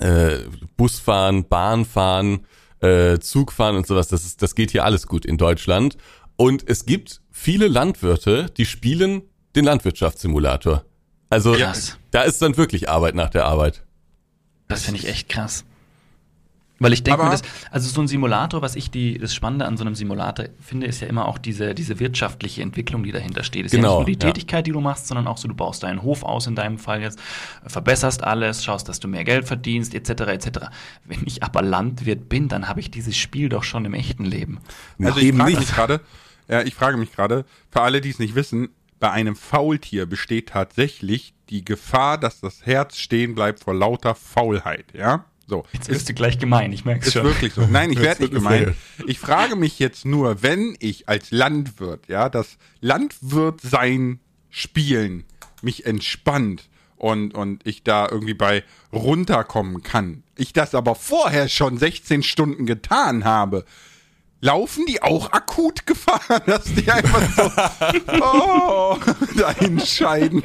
äh, 0.00 0.38
Busfahren, 0.76 1.48
Bahnfahren, 1.48 2.40
äh, 2.80 3.18
Zugfahren 3.18 3.76
und 3.76 3.86
sowas. 3.86 4.08
Das, 4.08 4.24
ist, 4.24 4.42
das 4.42 4.54
geht 4.54 4.70
hier 4.70 4.84
alles 4.84 5.06
gut 5.06 5.24
in 5.24 5.36
Deutschland. 5.36 5.96
Und 6.40 6.66
es 6.68 6.86
gibt 6.86 7.20
viele 7.32 7.66
Landwirte, 7.68 8.46
die 8.56 8.64
spielen 8.64 9.22
den 9.56 9.64
Landwirtschaftssimulator. 9.64 10.84
Also 11.30 11.52
Krass. 11.52 11.98
da 12.12 12.22
ist 12.22 12.40
dann 12.40 12.56
wirklich 12.56 12.88
Arbeit 12.88 13.14
nach 13.16 13.28
der 13.28 13.44
Arbeit. 13.44 13.84
Das 14.68 14.84
finde 14.84 15.00
ich 15.00 15.08
echt 15.08 15.28
krass. 15.28 15.64
Weil 16.80 16.92
ich 16.92 17.02
denke 17.02 17.18
mir 17.22 17.24
Aber- 17.30 17.32
das, 17.36 17.42
also 17.72 17.90
so 17.90 18.00
ein 18.00 18.06
Simulator, 18.06 18.62
was 18.62 18.76
ich 18.76 18.92
die, 18.92 19.18
das 19.18 19.34
Spannende 19.34 19.66
an 19.66 19.76
so 19.76 19.82
einem 19.82 19.96
Simulator 19.96 20.46
finde, 20.60 20.86
ist 20.86 21.00
ja 21.00 21.08
immer 21.08 21.26
auch 21.26 21.36
diese, 21.38 21.74
diese 21.74 21.98
wirtschaftliche 21.98 22.62
Entwicklung, 22.62 23.02
die 23.02 23.10
dahinter 23.10 23.42
steht. 23.42 23.66
Es 23.66 23.72
ist 23.72 23.78
ja 23.78 23.82
Genau, 23.82 23.98
nicht 23.98 24.06
nur 24.06 24.16
die 24.16 24.24
ja. 24.24 24.32
Tätigkeit, 24.32 24.64
die 24.64 24.70
du 24.70 24.80
machst, 24.80 25.08
sondern 25.08 25.26
auch 25.26 25.38
so, 25.38 25.48
du 25.48 25.54
baust 25.56 25.82
deinen 25.82 26.02
Hof 26.02 26.22
aus 26.22 26.46
in 26.46 26.54
deinem 26.54 26.78
Fall 26.78 27.02
jetzt, 27.02 27.18
verbesserst 27.66 28.22
alles, 28.22 28.62
schaust, 28.62 28.88
dass 28.88 29.00
du 29.00 29.08
mehr 29.08 29.24
Geld 29.24 29.44
verdienst, 29.48 29.92
etc. 29.92 30.10
etc. 30.28 30.48
Wenn 31.04 31.22
ich 31.26 31.42
aber 31.42 31.62
Landwirt 31.62 32.28
bin, 32.28 32.46
dann 32.46 32.68
habe 32.68 32.78
ich 32.78 32.92
dieses 32.92 33.16
Spiel 33.16 33.48
doch 33.48 33.64
schon 33.64 33.84
im 33.84 33.94
echten 33.94 34.24
Leben. 34.24 34.60
Also 35.02 35.18
ich 35.18 35.34
frage 35.34 35.56
mich 35.58 35.68
gerade, 35.74 36.00
ja, 36.48 36.62
ich 36.62 36.74
frage 36.74 36.96
mich 36.96 37.12
gerade, 37.12 37.44
für 37.70 37.82
alle, 37.82 38.00
die 38.00 38.10
es 38.10 38.18
nicht 38.18 38.34
wissen, 38.34 38.70
bei 39.00 39.10
einem 39.10 39.36
Faultier 39.36 40.06
besteht 40.06 40.48
tatsächlich 40.50 41.34
die 41.50 41.64
Gefahr, 41.64 42.18
dass 42.18 42.40
das 42.40 42.66
Herz 42.66 42.96
stehen 42.98 43.34
bleibt 43.34 43.62
vor 43.62 43.74
lauter 43.74 44.14
Faulheit, 44.14 44.86
ja? 44.92 45.24
So. 45.46 45.64
Jetzt 45.72 45.88
wirst 45.88 46.08
du 46.08 46.14
gleich 46.14 46.38
gemein, 46.38 46.72
ich 46.72 46.84
merke 46.84 47.00
es 47.00 47.06
Ist 47.06 47.12
schon. 47.14 47.24
wirklich 47.24 47.54
so. 47.54 47.66
Nein, 47.66 47.90
ich 47.90 47.98
werde 48.02 48.22
nicht 48.22 48.34
gemein. 48.34 48.74
Ich 49.06 49.18
frage 49.18 49.56
mich 49.56 49.78
jetzt 49.78 50.04
nur, 50.04 50.42
wenn 50.42 50.76
ich 50.78 51.08
als 51.08 51.30
Landwirt, 51.30 52.06
ja, 52.08 52.28
das 52.28 52.58
Landwirtsein 52.80 54.20
spielen 54.50 55.24
mich 55.62 55.86
entspannt 55.86 56.68
und, 56.96 57.34
und 57.34 57.66
ich 57.66 57.82
da 57.82 58.08
irgendwie 58.10 58.34
bei 58.34 58.62
runterkommen 58.92 59.82
kann, 59.82 60.22
ich 60.36 60.52
das 60.52 60.74
aber 60.74 60.94
vorher 60.94 61.48
schon 61.48 61.78
16 61.78 62.22
Stunden 62.22 62.66
getan 62.66 63.24
habe, 63.24 63.64
laufen 64.40 64.86
die 64.86 65.02
auch 65.02 65.32
akut 65.32 65.86
Gefahr, 65.86 66.40
dass 66.46 66.64
die 66.64 66.90
einfach 66.90 67.22
so 67.36 68.22
oh, 68.22 68.96
dahin 69.36 69.80
scheiden? 69.80 70.42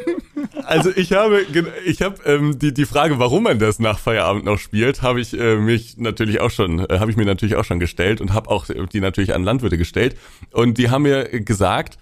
Also 0.63 0.91
ich 0.95 1.13
habe, 1.13 1.45
ich 1.85 2.01
habe 2.01 2.17
ähm, 2.25 2.57
die 2.59 2.73
die 2.73 2.85
Frage, 2.85 3.19
warum 3.19 3.43
man 3.43 3.59
das 3.59 3.79
nach 3.79 3.99
Feierabend 3.99 4.45
noch 4.45 4.59
spielt, 4.59 5.01
habe 5.01 5.21
ich 5.21 5.37
äh, 5.37 5.57
mich 5.57 5.97
natürlich 5.97 6.41
auch 6.41 6.51
schon, 6.51 6.79
äh, 6.79 6.99
habe 6.99 7.11
ich 7.11 7.17
mir 7.17 7.25
natürlich 7.25 7.55
auch 7.55 7.65
schon 7.65 7.79
gestellt 7.79 8.21
und 8.21 8.33
habe 8.33 8.49
auch 8.49 8.65
die 8.65 8.99
natürlich 8.99 9.33
an 9.33 9.43
Landwirte 9.43 9.77
gestellt 9.77 10.17
und 10.51 10.77
die 10.77 10.89
haben 10.89 11.03
mir 11.03 11.25
gesagt, 11.41 11.97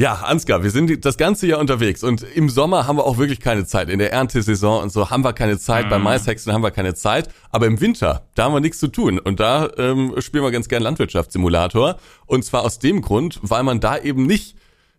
ja, 0.00 0.14
Ansgar, 0.14 0.62
wir 0.62 0.70
sind 0.70 1.04
das 1.04 1.16
ganze 1.16 1.48
Jahr 1.48 1.58
unterwegs 1.58 2.04
und 2.04 2.22
im 2.22 2.48
Sommer 2.50 2.86
haben 2.86 2.98
wir 2.98 3.04
auch 3.04 3.18
wirklich 3.18 3.40
keine 3.40 3.66
Zeit. 3.66 3.88
In 3.88 3.98
der 3.98 4.12
Erntesaison 4.12 4.80
und 4.80 4.92
so 4.92 5.10
haben 5.10 5.24
wir 5.24 5.32
keine 5.32 5.58
Zeit. 5.58 5.90
Beim 5.90 6.04
Maishexen 6.04 6.52
haben 6.52 6.62
wir 6.62 6.70
keine 6.70 6.94
Zeit. 6.94 7.28
Aber 7.50 7.66
im 7.66 7.80
Winter, 7.80 8.28
da 8.36 8.44
haben 8.44 8.54
wir 8.54 8.60
nichts 8.60 8.78
zu 8.78 8.86
tun. 8.86 9.18
Und 9.18 9.40
da 9.40 9.68
ähm, 9.76 10.14
spielen 10.18 10.44
wir 10.44 10.52
ganz 10.52 10.68
gern 10.68 10.84
Landwirtschaftssimulator. 10.84 11.98
Und 12.26 12.44
zwar 12.44 12.62
aus 12.62 12.78
dem 12.78 13.02
Grund, 13.02 13.40
weil 13.42 13.64
man 13.64 13.80
da 13.80 13.98
eben 13.98 14.24
nicht 14.24 14.54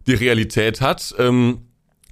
die 0.05 0.15
Realität 0.15 0.81
hat, 0.81 1.15
ähm, 1.17 1.68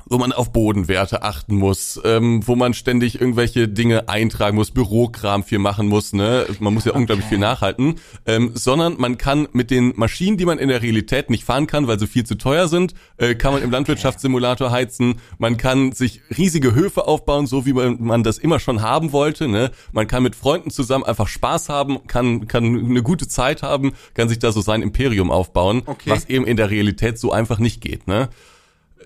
wo 0.10 0.18
man 0.18 0.32
auf 0.32 0.52
Bodenwerte 0.52 1.24
achten 1.24 1.56
muss, 1.56 2.00
ähm, 2.04 2.46
wo 2.48 2.56
man 2.56 2.74
ständig 2.74 3.20
irgendwelche 3.20 3.68
Dinge 3.68 4.10
eintragen 4.10 4.56
muss, 4.56 4.72
Bürokram 4.72 5.44
viel 5.44 5.60
machen 5.60 5.88
muss, 5.88 6.14
ne? 6.14 6.46
Man 6.60 6.74
muss 6.74 6.86
ja 6.86 6.94
unglaublich 6.94 7.28
viel 7.28 7.38
nachhalten, 7.38 7.96
ähm, 8.26 8.52
sondern 8.54 8.96
man 8.98 9.18
kann 9.18 9.48
mit 9.54 9.72
den 9.72 9.94
Maschinen, 9.96 10.38
die 10.38 10.46
man 10.46 10.60
in 10.60 10.70
der 10.70 10.82
Realität 10.82 11.30
nicht 11.30 11.44
fahren 11.44 11.68
kann, 11.68 11.88
weil 11.88 12.00
sie 12.00 12.08
viel 12.08 12.26
zu 12.26 12.36
teuer 12.36 12.68
sind, 12.68 12.94
äh, 13.18 13.36
kann 13.36 13.54
man 13.54 13.62
im 13.62 13.72
Landwirtschaftssimulator 13.72 14.72
heizen. 14.72 15.16
Man 15.38 15.58
kann 15.58 15.92
sich 15.92 16.22
riesige 16.38 16.74
Höfe 16.74 17.08
aufbauen, 17.08 17.48
so 17.48 17.66
wie 17.66 17.74
man, 17.74 17.98
man 18.02 18.24
das 18.24 18.38
immer 18.38 18.60
schon 18.60 18.82
haben 18.82 19.12
wollte, 19.12 19.48
ne? 19.48 19.72
Man 19.92 20.08
kann 20.08 20.24
mit 20.24 20.36
Freunden 20.36 20.72
zusammen 20.72 21.04
einfach 21.04 21.28
Spaß 21.28 21.70
haben, 21.70 22.08
kann 22.08 22.48
kann 22.48 22.64
eine 22.66 23.04
gute 23.04 23.28
Zeit 23.28 23.64
haben, 23.64 23.94
kann 24.14 24.30
sich 24.30 24.40
da 24.40 24.52
so 24.52 24.62
sein 24.62 24.82
Imperium 24.82 25.32
aufbauen, 25.32 25.84
Okay. 25.86 26.10
was 26.12 26.26
eben 26.30 26.46
in 26.46 26.58
der 26.58 26.70
Realität 26.70 27.20
so 27.20 27.32
einfach 27.32 27.60
nicht 27.60 27.82
geht, 27.82 28.08
ne? 28.08 28.30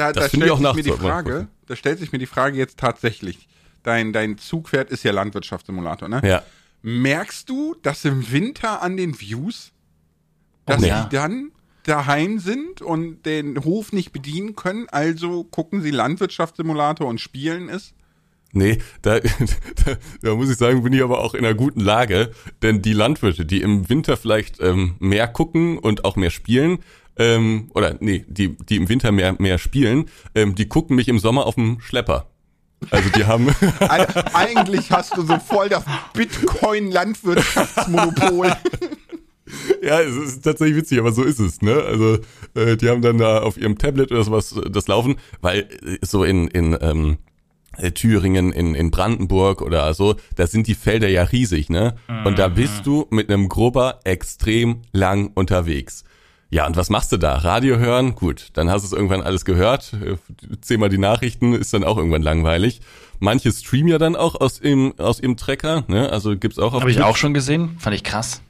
Da, 0.02 0.12
Das 0.14 0.24
da 0.26 0.30
finde 0.30 0.48
ich 0.48 0.52
stellt 0.54 0.66
auch 0.68 0.76
sich 0.76 0.86
mir 0.86 0.92
die. 0.92 1.00
Frage, 1.00 1.48
da 1.68 1.76
stellt 1.76 2.00
sich 2.00 2.12
mir 2.12 2.18
die 2.18 2.26
Frage 2.26 2.58
jetzt 2.58 2.78
tatsächlich. 2.80 3.48
Dein, 3.84 4.14
dein 4.14 4.38
Zugpferd 4.38 4.90
ist 4.90 5.04
ja 5.04 5.12
Landwirtschaftssimulator, 5.12 6.08
ne? 6.10 6.22
Ja. 6.24 6.42
Merkst 6.82 7.48
du, 7.50 7.76
dass 7.84 8.04
im 8.06 8.32
Winter 8.32 8.82
an 8.82 8.98
den 8.98 9.20
Views, 9.20 9.72
dass 10.66 10.82
Oh, 10.82 10.86
ja. 10.86 11.04
die 11.04 11.16
dann 11.16 11.52
daheim 11.84 12.40
sind 12.40 12.82
und 12.82 13.24
den 13.26 13.64
Hof 13.64 13.92
nicht 13.94 14.12
bedienen 14.12 14.56
können, 14.56 14.88
also 14.90 15.44
gucken 15.44 15.82
sie 15.84 15.92
Landwirtschaftssimulator 15.92 17.08
und 17.08 17.20
spielen 17.22 17.70
es. 17.70 17.94
Nee, 18.54 18.80
da, 19.02 19.20
da, 19.86 19.96
da 20.22 20.36
muss 20.36 20.50
ich 20.50 20.58
sagen, 20.58 20.84
bin 20.84 20.94
ich 20.94 21.02
aber 21.04 21.20
auch 21.20 21.34
in 21.36 21.46
einer 21.46 21.56
guten 21.56 21.80
Lage, 21.80 22.32
denn 22.62 22.82
die 22.82 22.94
Landwirte, 22.94 23.46
die 23.46 23.62
im 23.62 23.88
Winter 23.90 24.18
vielleicht 24.18 24.60
ähm, 24.60 24.96
mehr 25.00 25.28
gucken 25.28 25.78
und 25.78 26.04
auch 26.06 26.16
mehr 26.16 26.32
spielen, 26.32 26.80
ähm, 27.22 27.70
oder 27.74 27.96
nee, 28.00 28.24
die, 28.28 28.56
die 28.58 28.76
im 28.78 28.90
Winter 28.90 29.12
mehr, 29.12 29.36
mehr 29.38 29.60
spielen, 29.60 30.06
ähm, 30.34 30.56
die 30.56 30.68
gucken 30.68 30.96
mich 30.96 31.08
im 31.08 31.20
Sommer 31.20 31.46
auf 31.46 31.54
dem 31.56 31.80
Schlepper. 31.80 32.26
Also 32.90 33.10
die 33.12 33.26
haben. 33.26 33.48
Eigentlich 34.34 34.92
hast 34.92 35.16
du 35.16 35.22
so 35.22 35.38
voll 35.38 35.70
das 35.70 35.84
Bitcoin-Landwirtschaftsmonopol. 36.14 38.54
Ja, 39.84 40.00
es 40.00 40.16
ist 40.16 40.44
tatsächlich 40.44 40.78
witzig, 40.78 41.00
aber 41.00 41.12
so 41.12 41.24
ist 41.24 41.40
es, 41.40 41.62
ne? 41.62 41.74
Also 41.74 42.20
äh, 42.54 42.78
die 42.78 42.88
haben 42.88 43.02
dann 43.02 43.18
da 43.18 43.42
auf 43.42 43.58
ihrem 43.58 43.78
Tablet 43.78 44.10
oder 44.10 44.24
sowas 44.24 44.56
äh, 44.56 44.70
das 44.70 44.88
laufen, 44.88 45.18
weil 45.42 45.68
äh, 45.86 45.98
so 46.02 46.24
in, 46.24 46.48
in 46.48 46.78
ähm, 46.80 47.18
äh, 47.78 47.92
Thüringen, 47.92 48.54
in, 48.54 48.76
in 48.76 48.92
Brandenburg 48.92 49.62
oder 49.62 49.94
so, 49.94 50.16
da 50.38 50.48
sind 50.48 50.68
die 50.68 50.76
Felder 50.76 51.10
ja 51.10 51.24
riesig, 51.24 51.70
ne? 51.70 51.96
Und 52.24 52.40
da 52.40 52.48
bist 52.48 52.86
du 52.86 53.08
mit 53.10 53.30
einem 53.30 53.50
Grubber 53.50 54.00
extrem 54.06 54.84
lang 54.94 55.32
unterwegs. 55.34 56.06
Ja, 56.54 56.68
und 56.68 56.76
was 56.76 56.90
machst 56.90 57.14
du 57.14 57.18
da? 57.18 57.36
Radio 57.36 57.78
hören? 57.78 58.14
Gut, 58.14 58.50
dann 58.54 58.70
hast 58.70 58.82
du 58.82 58.88
es 58.88 58.92
irgendwann 58.92 59.22
alles 59.22 59.46
gehört. 59.46 59.96
Zehnmal 60.60 60.90
die 60.90 60.98
Nachrichten, 60.98 61.54
ist 61.54 61.74
dann 61.74 61.86
auch 61.86 61.96
irgendwann 61.96 62.22
langweilig. 62.22 62.82
Manche 63.20 63.54
streamen 63.54 63.88
ja 63.88 63.98
dann 63.98 64.18
auch 64.18 64.36
aus 64.40 64.60
im, 64.60 64.94
aus 65.00 65.22
ihrem 65.22 65.38
Trecker, 65.38 65.86
ne? 65.88 66.10
Also 66.10 66.36
gibt's 66.38 66.60
auch 66.60 66.74
auf 66.74 66.82
Habe 66.82 66.92
ich 66.92 67.02
auch 67.02 67.16
schon 67.16 67.34
gesehen, 67.34 67.78
fand 67.80 67.96
ich 67.96 68.04
krass. 68.04 68.42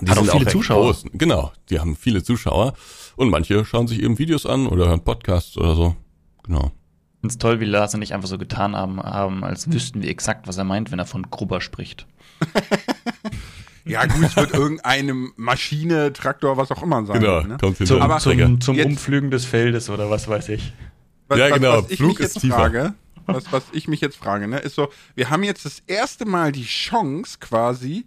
Die 0.00 0.10
Hat 0.10 0.18
auch 0.18 0.22
sind 0.22 0.32
viele 0.32 0.46
recht 0.46 0.52
Zuschauer. 0.52 0.86
Groß. 0.86 1.04
Genau, 1.12 1.52
die 1.70 1.78
haben 1.78 1.94
viele 1.94 2.24
Zuschauer. 2.24 2.72
Und 3.14 3.30
manche 3.30 3.64
schauen 3.64 3.86
sich 3.86 4.02
eben 4.02 4.18
Videos 4.18 4.44
an 4.44 4.66
oder 4.66 4.88
hören 4.88 5.04
Podcasts 5.04 5.56
oder 5.56 5.76
so. 5.76 5.94
Genau. 6.42 6.72
Find's 7.20 7.38
toll, 7.38 7.60
wie 7.60 7.66
Lars 7.66 7.94
und 7.94 8.02
ich 8.02 8.14
einfach 8.14 8.28
so 8.28 8.36
getan 8.36 8.74
haben, 8.74 9.00
haben, 9.00 9.44
als 9.44 9.70
wüssten 9.70 10.02
wir 10.02 10.10
exakt, 10.10 10.48
was 10.48 10.56
er 10.56 10.64
meint, 10.64 10.90
wenn 10.90 10.98
er 10.98 11.06
von 11.06 11.30
Grubber 11.30 11.60
spricht. 11.60 12.06
Ja, 13.84 14.06
gut, 14.06 14.22
es 14.24 14.36
wird 14.36 14.52
irgendeine 14.54 15.14
Maschine, 15.36 16.12
Traktor, 16.12 16.56
was 16.56 16.70
auch 16.70 16.82
immer 16.82 17.04
sein. 17.06 17.20
Genau, 17.20 17.40
ne? 17.42 17.56
kommt 17.60 17.76
Zum, 17.86 18.00
Aber- 18.02 18.18
zum, 18.18 18.60
zum 18.60 18.76
Jetzt- 18.76 18.86
Umflügen 18.86 19.30
des 19.30 19.44
Feldes 19.44 19.90
oder 19.90 20.08
was 20.10 20.28
weiß 20.28 20.48
ich. 20.50 20.72
Was, 21.28 21.38
Ja, 21.38 21.46
was, 21.50 21.54
genau, 21.54 21.82
Was 21.82 21.90
ich 21.90 21.96
Flug 21.98 22.10
mich 22.10 22.20
ist 22.20 22.34
jetzt 22.34 22.42
tiefer. 22.42 22.54
frage, 22.56 22.94
was, 23.26 23.50
was 23.52 23.64
ich 23.72 23.88
mich 23.88 24.00
jetzt 24.00 24.16
frage, 24.16 24.46
ne, 24.48 24.58
ist 24.58 24.74
so, 24.74 24.88
wir 25.14 25.30
haben 25.30 25.42
jetzt 25.44 25.64
das 25.64 25.82
erste 25.86 26.24
Mal 26.26 26.52
die 26.52 26.64
Chance 26.66 27.38
quasi, 27.40 28.04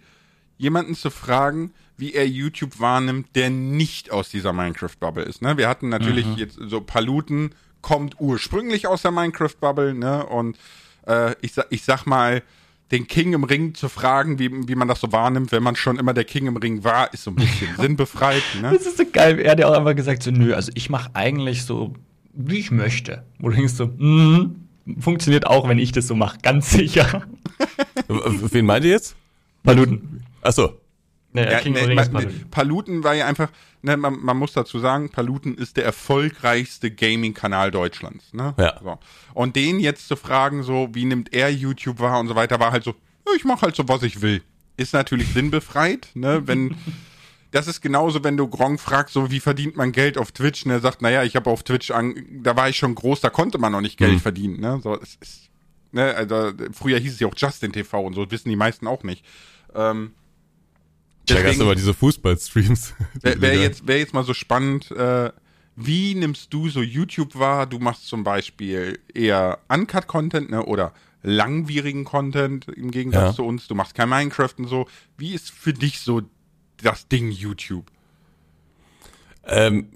jemanden 0.57 0.95
zu 0.95 1.09
fragen, 1.09 1.71
wie 1.97 2.13
er 2.13 2.27
YouTube 2.27 2.79
wahrnimmt, 2.79 3.35
der 3.35 3.49
nicht 3.49 4.11
aus 4.11 4.29
dieser 4.29 4.51
Minecraft-Bubble 4.53 5.23
ist. 5.23 5.41
Ne? 5.41 5.57
Wir 5.57 5.67
hatten 5.69 5.89
natürlich 5.89 6.25
jetzt 6.35 6.57
so 6.67 6.81
Paluten, 6.81 7.55
kommt 7.81 8.15
ursprünglich 8.19 8.87
aus 8.87 9.01
der 9.03 9.11
Minecraft-Bubble, 9.11 9.93
ne? 9.93 10.25
Und 10.25 10.57
äh, 11.07 11.35
ich, 11.41 11.53
sag, 11.53 11.67
ich 11.69 11.83
sag 11.83 12.05
mal, 12.05 12.41
den 12.91 13.07
King 13.07 13.33
im 13.33 13.43
Ring 13.43 13.73
zu 13.73 13.89
fragen, 13.89 14.37
wie, 14.37 14.67
wie 14.67 14.75
man 14.75 14.87
das 14.87 14.99
so 14.99 15.11
wahrnimmt, 15.11 15.51
wenn 15.51 15.63
man 15.63 15.75
schon 15.75 15.97
immer 15.97 16.13
der 16.13 16.23
King 16.23 16.47
im 16.47 16.57
Ring 16.57 16.83
war, 16.83 17.13
ist 17.13 17.23
so 17.23 17.31
ein 17.31 17.35
bisschen 17.35 17.69
sinnbefreit. 17.79 18.43
Ne? 18.61 18.71
Das 18.73 18.85
ist 18.85 18.97
so 18.97 19.05
geil. 19.11 19.39
Er 19.39 19.51
hat 19.51 19.59
ja 19.59 19.67
auch 19.67 19.77
einfach 19.77 19.95
gesagt, 19.95 20.23
so, 20.23 20.31
nö, 20.31 20.53
also 20.53 20.71
ich 20.75 20.89
mache 20.89 21.09
eigentlich 21.13 21.65
so, 21.65 21.93
wie 22.33 22.57
ich 22.57 22.71
möchte. 22.71 23.23
Wo 23.39 23.49
du 23.49 23.55
denkst 23.55 23.73
so, 23.73 23.87
mhm, 23.87 24.67
funktioniert 24.99 25.47
auch, 25.47 25.67
wenn 25.67 25.79
ich 25.79 25.91
das 25.91 26.07
so 26.07 26.15
mache, 26.15 26.37
ganz 26.41 26.71
sicher. 26.71 27.23
Wen 28.07 28.65
meint 28.65 28.85
ihr 28.85 28.91
jetzt? 28.91 29.15
Paluten. 29.63 30.23
Achso. 30.41 30.79
Nee, 31.35 31.51
Ja, 31.51 31.59
King 31.59 31.73
ne, 31.73 31.81
of 31.81 31.87
Ring 31.87 31.99
ist 31.99 32.11
ma- 32.11 32.21
Paluten. 32.51 33.03
War 33.03 33.13
ja 33.13 33.27
einfach, 33.27 33.49
ne, 33.81 33.95
man, 33.97 34.19
man 34.19 34.37
muss 34.37 34.53
dazu 34.53 34.79
sagen, 34.79 35.09
Paluten 35.09 35.55
ist 35.55 35.77
der 35.77 35.85
erfolgreichste 35.85 36.91
Gaming-Kanal 36.91 37.71
Deutschlands. 37.71 38.33
Ne? 38.33 38.53
Ja. 38.57 38.79
So. 38.83 38.97
Und 39.33 39.55
den 39.55 39.79
jetzt 39.79 40.07
zu 40.07 40.15
fragen, 40.15 40.63
so, 40.63 40.89
wie 40.93 41.05
nimmt 41.05 41.33
er 41.33 41.49
YouTube 41.51 41.99
wahr 41.99 42.19
und 42.19 42.27
so 42.27 42.35
weiter, 42.35 42.59
war 42.59 42.71
halt 42.71 42.83
so, 42.83 42.91
ja, 43.27 43.33
ich 43.35 43.43
mache 43.45 43.61
halt 43.63 43.75
so, 43.75 43.87
was 43.87 44.03
ich 44.03 44.21
will. 44.21 44.41
Ist 44.77 44.93
natürlich 44.93 45.27
sinnbefreit, 45.33 46.09
ne, 46.15 46.47
wenn. 46.47 46.75
Das 47.51 47.67
ist 47.69 47.79
genauso, 47.79 48.21
wenn 48.25 48.35
du 48.35 48.49
Gronk 48.49 48.81
fragst, 48.81 49.13
so 49.13 49.31
wie 49.31 49.39
verdient 49.39 49.77
man 49.77 49.93
Geld 49.93 50.17
auf 50.17 50.33
Twitch, 50.33 50.65
und 50.65 50.71
er 50.71 50.81
sagt, 50.81 51.01
naja, 51.01 51.23
ich 51.23 51.37
habe 51.37 51.49
auf 51.49 51.63
Twitch 51.63 51.89
an, 51.89 52.13
da 52.43 52.57
war 52.57 52.67
ich 52.67 52.75
schon 52.75 52.93
groß, 52.95 53.21
da 53.21 53.29
konnte 53.29 53.57
man 53.59 53.71
noch 53.71 53.79
nicht 53.79 53.97
Geld 53.97 54.15
Mhm. 54.15 54.19
verdienen, 54.19 54.59
ne? 54.59 54.81
So, 54.83 54.99
es 54.99 55.15
ist, 55.21 55.49
ne, 55.93 56.13
also 56.15 56.51
früher 56.73 56.99
hieß 56.99 57.13
es 57.13 57.19
ja 57.21 57.27
auch 57.27 57.33
Justin 57.37 57.71
TV 57.71 58.01
und 58.01 58.13
so, 58.13 58.29
wissen 58.29 58.49
die 58.49 58.57
meisten 58.57 58.87
auch 58.87 59.03
nicht. 59.03 59.23
Ähm, 59.73 60.11
Da 61.25 61.33
gab's 61.35 61.43
deswegen- 61.45 61.61
immer 61.61 61.75
diese 61.75 61.93
Fußballstreams. 61.93 62.93
Wäre 63.21 63.41
wär 63.41 63.55
jetzt, 63.55 63.87
wär 63.87 63.97
jetzt 63.99 64.13
mal 64.13 64.23
so 64.23 64.33
spannend, 64.33 64.91
äh, 64.91 65.31
wie 65.75 66.15
nimmst 66.15 66.53
du 66.53 66.69
so 66.69 66.81
YouTube 66.81 67.35
wahr? 67.37 67.65
Du 67.67 67.79
machst 67.79 68.07
zum 68.07 68.23
Beispiel 68.23 68.99
eher 69.13 69.59
Uncut-Content 69.67 70.49
ne, 70.49 70.63
oder 70.65 70.93
langwierigen 71.23 72.03
Content 72.05 72.67
im 72.69 72.91
Gegensatz 72.91 73.31
Ja. 73.31 73.33
zu 73.33 73.43
uns. 73.45 73.67
Du 73.67 73.75
machst 73.75 73.95
kein 73.95 74.07
Minecraft 74.09 74.53
und 74.57 74.67
so. 74.67 74.87
Wie 75.17 75.33
ist 75.33 75.51
für 75.51 75.73
dich 75.73 75.99
so 75.99 76.21
das 76.81 77.07
Ding 77.07 77.31
YouTube? 77.31 77.85
Ähm, 79.47 79.87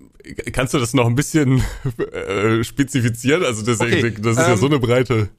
kannst 0.52 0.74
du 0.74 0.80
das 0.80 0.94
noch 0.94 1.08
ein 1.08 1.16
bisschen 1.16 1.64
äh, 2.14 2.64
spezifizieren? 2.64 3.44
Also 3.44 3.64
das, 3.64 3.80
Okay, 3.80 4.12
das 4.20 4.38
ist 4.38 4.44
ja 4.48 4.54
ähm, 4.54 4.58
so 4.58 4.66
eine 4.68 4.80
breite. 4.80 5.30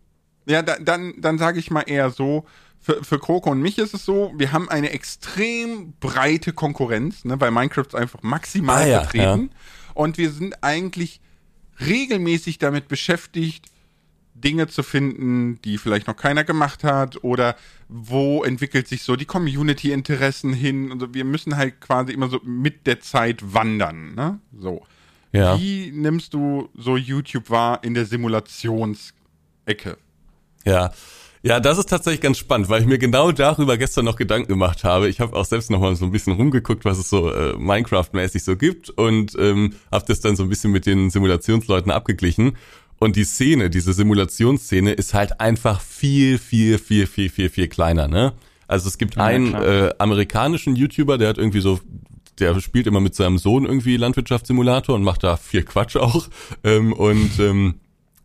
Ja, 0.47 0.63
da, 0.63 0.79
dann, 0.79 1.15
dann 1.19 1.39
sage 1.39 1.59
ich 1.59 1.71
mal 1.71 1.83
eher 1.83 2.11
so, 2.11 2.45
für, 2.81 3.05
für 3.05 3.19
Kroko 3.19 3.51
und 3.51 3.61
mich 3.61 3.79
ist 3.79 3.95
es 3.95 4.05
so, 4.05 4.33
wir 4.37 4.53
haben 4.53 4.69
eine 4.69 4.91
extrem 4.91 5.93
breite 6.01 6.53
Konkurrenz, 6.53 7.25
ne, 7.25 7.39
weil 7.41 7.51
Minecraft 7.51 7.87
ist 7.87 7.95
einfach 7.95 8.23
maximal 8.23 8.83
Ah, 8.83 8.87
ja, 8.87 9.01
vertreten. 9.03 9.51
Und 9.95 10.19
wir 10.19 10.31
sind 10.31 10.63
eigentlich 10.63 11.21
regelmäßig 11.79 12.59
damit 12.59 12.89
beschäftigt, 12.89 13.67
Dinge 14.35 14.69
zu 14.69 14.83
finden, 14.83 15.61
die 15.63 15.77
vielleicht 15.77 16.07
noch 16.07 16.17
keiner 16.17 16.45
gemacht 16.45 16.83
hat 16.85 17.23
oder 17.23 17.57
wo 17.89 18.43
entwickelt 18.43 18.89
sich 18.89 19.03
so 19.03 19.17
die 19.17 19.27
Community-Interessen 19.27 20.55
hin. 20.55 20.91
Und 20.91 21.01
so. 21.01 21.15
Wir 21.15 21.25
müssen 21.25 21.57
halt 21.57 21.81
quasi 21.81 22.13
immer 22.13 22.29
so 22.29 22.41
mit 22.45 22.87
der 22.87 23.01
Zeit 23.01 23.55
wandern. 23.55 24.15
Ne? 24.15 24.41
So. 24.59 24.87
Ja. 25.33 25.59
Wie 25.59 25.93
nimmst 25.93 26.33
du 26.33 26.71
so 26.75 26.97
YouTube 26.97 27.51
wahr 27.51 27.85
in 27.85 27.95
der 27.95 28.07
Simulationsecke? 28.07 29.99
Ja. 30.65 30.93
Ja, 31.43 31.59
das 31.59 31.79
ist 31.79 31.89
tatsächlich 31.89 32.21
ganz 32.21 32.37
spannend, 32.37 32.69
weil 32.69 32.83
ich 32.83 32.87
mir 32.87 32.99
genau 32.99 33.33
darüber 33.33 33.79
gestern 33.79 34.05
noch 34.05 34.17
Gedanken 34.17 34.49
gemacht 34.49 34.85
habe. 34.85 35.09
Ich 35.09 35.21
habe 35.21 35.35
auch 35.35 35.47
selbst 35.47 35.71
noch 35.71 35.81
mal 35.81 35.97
so 35.97 36.05
ein 36.05 36.11
bisschen 36.11 36.35
rumgeguckt, 36.35 36.85
was 36.85 36.99
es 36.99 37.09
so 37.09 37.33
äh, 37.33 37.55
Minecraft-mäßig 37.55 38.43
so 38.43 38.57
gibt 38.57 38.91
und 38.91 39.35
ähm, 39.39 39.75
habe 39.91 40.05
das 40.07 40.21
dann 40.21 40.37
so 40.37 40.43
ein 40.43 40.51
bisschen 40.51 40.71
mit 40.71 40.85
den 40.85 41.09
Simulationsleuten 41.09 41.91
abgeglichen. 41.91 42.59
Und 42.99 43.17
die 43.17 43.25
Szene, 43.25 43.71
diese 43.71 43.95
Simulationsszene, 43.95 44.93
ist 44.93 45.15
halt 45.15 45.41
einfach 45.41 45.81
viel, 45.81 46.37
viel, 46.37 46.77
viel, 46.77 47.07
viel, 47.07 47.31
viel, 47.31 47.49
viel 47.49 47.69
kleiner, 47.69 48.07
ne? 48.07 48.35
Also 48.69 48.89
es 48.89 48.99
gibt 48.99 49.17
Ja, 49.17 49.25
einen 49.25 49.55
äh, 49.55 49.95
amerikanischen 49.99 50.77
YouTuber, 50.77 51.17
der 51.17 51.31
hat 51.31 51.39
irgendwie 51.39 51.63
so, 51.63 51.81
der 52.39 52.61
spielt 52.61 52.87
immer 52.87 53.01
mit 53.01 53.15
seinem 53.15 53.39
Sohn 53.39 53.65
irgendwie 53.65 53.97
Landwirtschaftssimulator 53.97 54.95
und 54.95 55.03
macht 55.03 55.25
da 55.25 55.39
viel 55.39 55.63
Quatsch 55.63 55.97
auch. 55.97 56.29
Ähm, 56.63 56.93
und 56.93 57.39
ähm, 57.39 57.77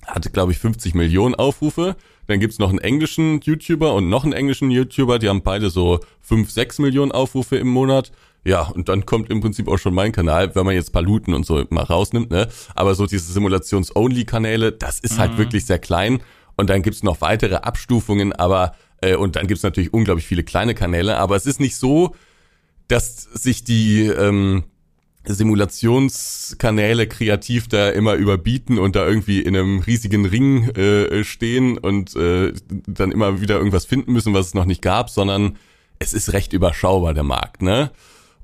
hatte, 0.06 0.30
glaube 0.30 0.52
ich, 0.52 0.60
50 0.60 0.94
Millionen 0.94 1.36
Aufrufe. 1.36 1.96
Dann 2.28 2.40
gibt's 2.40 2.60
noch 2.60 2.70
einen 2.70 2.80
englischen 2.80 3.42
YouTuber 3.42 3.94
und 3.94 4.10
noch 4.10 4.24
einen 4.24 4.34
englischen 4.34 4.72
YouTuber, 4.72 5.20
die 5.20 5.30
haben 5.30 5.44
beide 5.44 5.70
so 5.70 6.00
5, 6.22 6.50
6 6.50 6.80
Millionen 6.80 7.12
Aufrufe 7.12 7.58
im 7.58 7.68
Monat. 7.68 8.12
Ja, 8.44 8.68
und 8.68 8.90
dann 8.90 9.06
kommt 9.06 9.32
im 9.32 9.42
Prinzip 9.42 9.68
auch 9.68 9.78
schon 9.78 9.94
mein 9.96 10.12
Kanal, 10.12 10.56
wenn 10.56 10.66
man 10.66 10.76
jetzt 10.76 10.92
Paluten 10.92 11.34
und 11.34 11.46
so 11.46 11.64
mal 11.70 11.84
rausnimmt, 11.84 12.30
ne? 12.30 12.48
Aber 12.76 12.94
so 12.94 13.08
diese 13.08 13.34
Simulations-Only-Kanäle, 13.34 14.72
das 14.72 15.00
ist 15.00 15.18
halt 15.18 15.38
wirklich 15.38 15.66
sehr 15.66 15.80
klein. 15.80 16.22
Und 16.56 16.70
dann 16.70 16.84
gibt's 16.84 17.02
noch 17.02 17.22
weitere 17.22 17.56
Abstufungen, 17.56 18.34
aber 18.34 18.76
äh, 19.02 19.16
und 19.16 19.36
dann 19.36 19.48
gibt's 19.48 19.64
natürlich 19.64 19.94
unglaublich 19.94 20.28
viele 20.28 20.44
kleine 20.44 20.76
Kanäle, 20.76 21.18
aber 21.18 21.36
es 21.36 21.46
ist 21.46 21.60
nicht 21.60 21.76
so, 21.76 22.16
dass 22.88 23.24
sich 23.24 23.64
die 23.64 24.06
ähm, 24.06 24.64
Simulationskanäle 25.28 27.08
kreativ 27.08 27.68
da 27.68 27.90
immer 27.90 28.14
überbieten 28.16 28.78
und 28.78 28.96
da 28.96 29.08
irgendwie 29.08 29.42
in 29.42 29.56
einem 29.56 29.80
riesigen 29.80 30.26
Ring 30.26 30.70
äh, 30.70 31.24
stehen 31.24 31.78
und 31.78 32.16
äh, 32.16 32.54
dann 32.88 33.12
immer 33.12 33.42
wieder 33.42 33.58
irgendwas 33.58 33.86
finden 33.86 34.14
müssen, 34.14 34.34
was 34.34 34.48
es 34.48 34.54
noch 34.54 34.66
nicht 34.66 34.82
gab, 34.82 35.10
sondern 35.10 35.58
es 36.00 36.14
ist 36.14 36.34
recht 36.34 36.54
überschaubar, 36.54 37.14
der 37.14 37.24
Markt, 37.24 37.62
ne? 37.62 37.92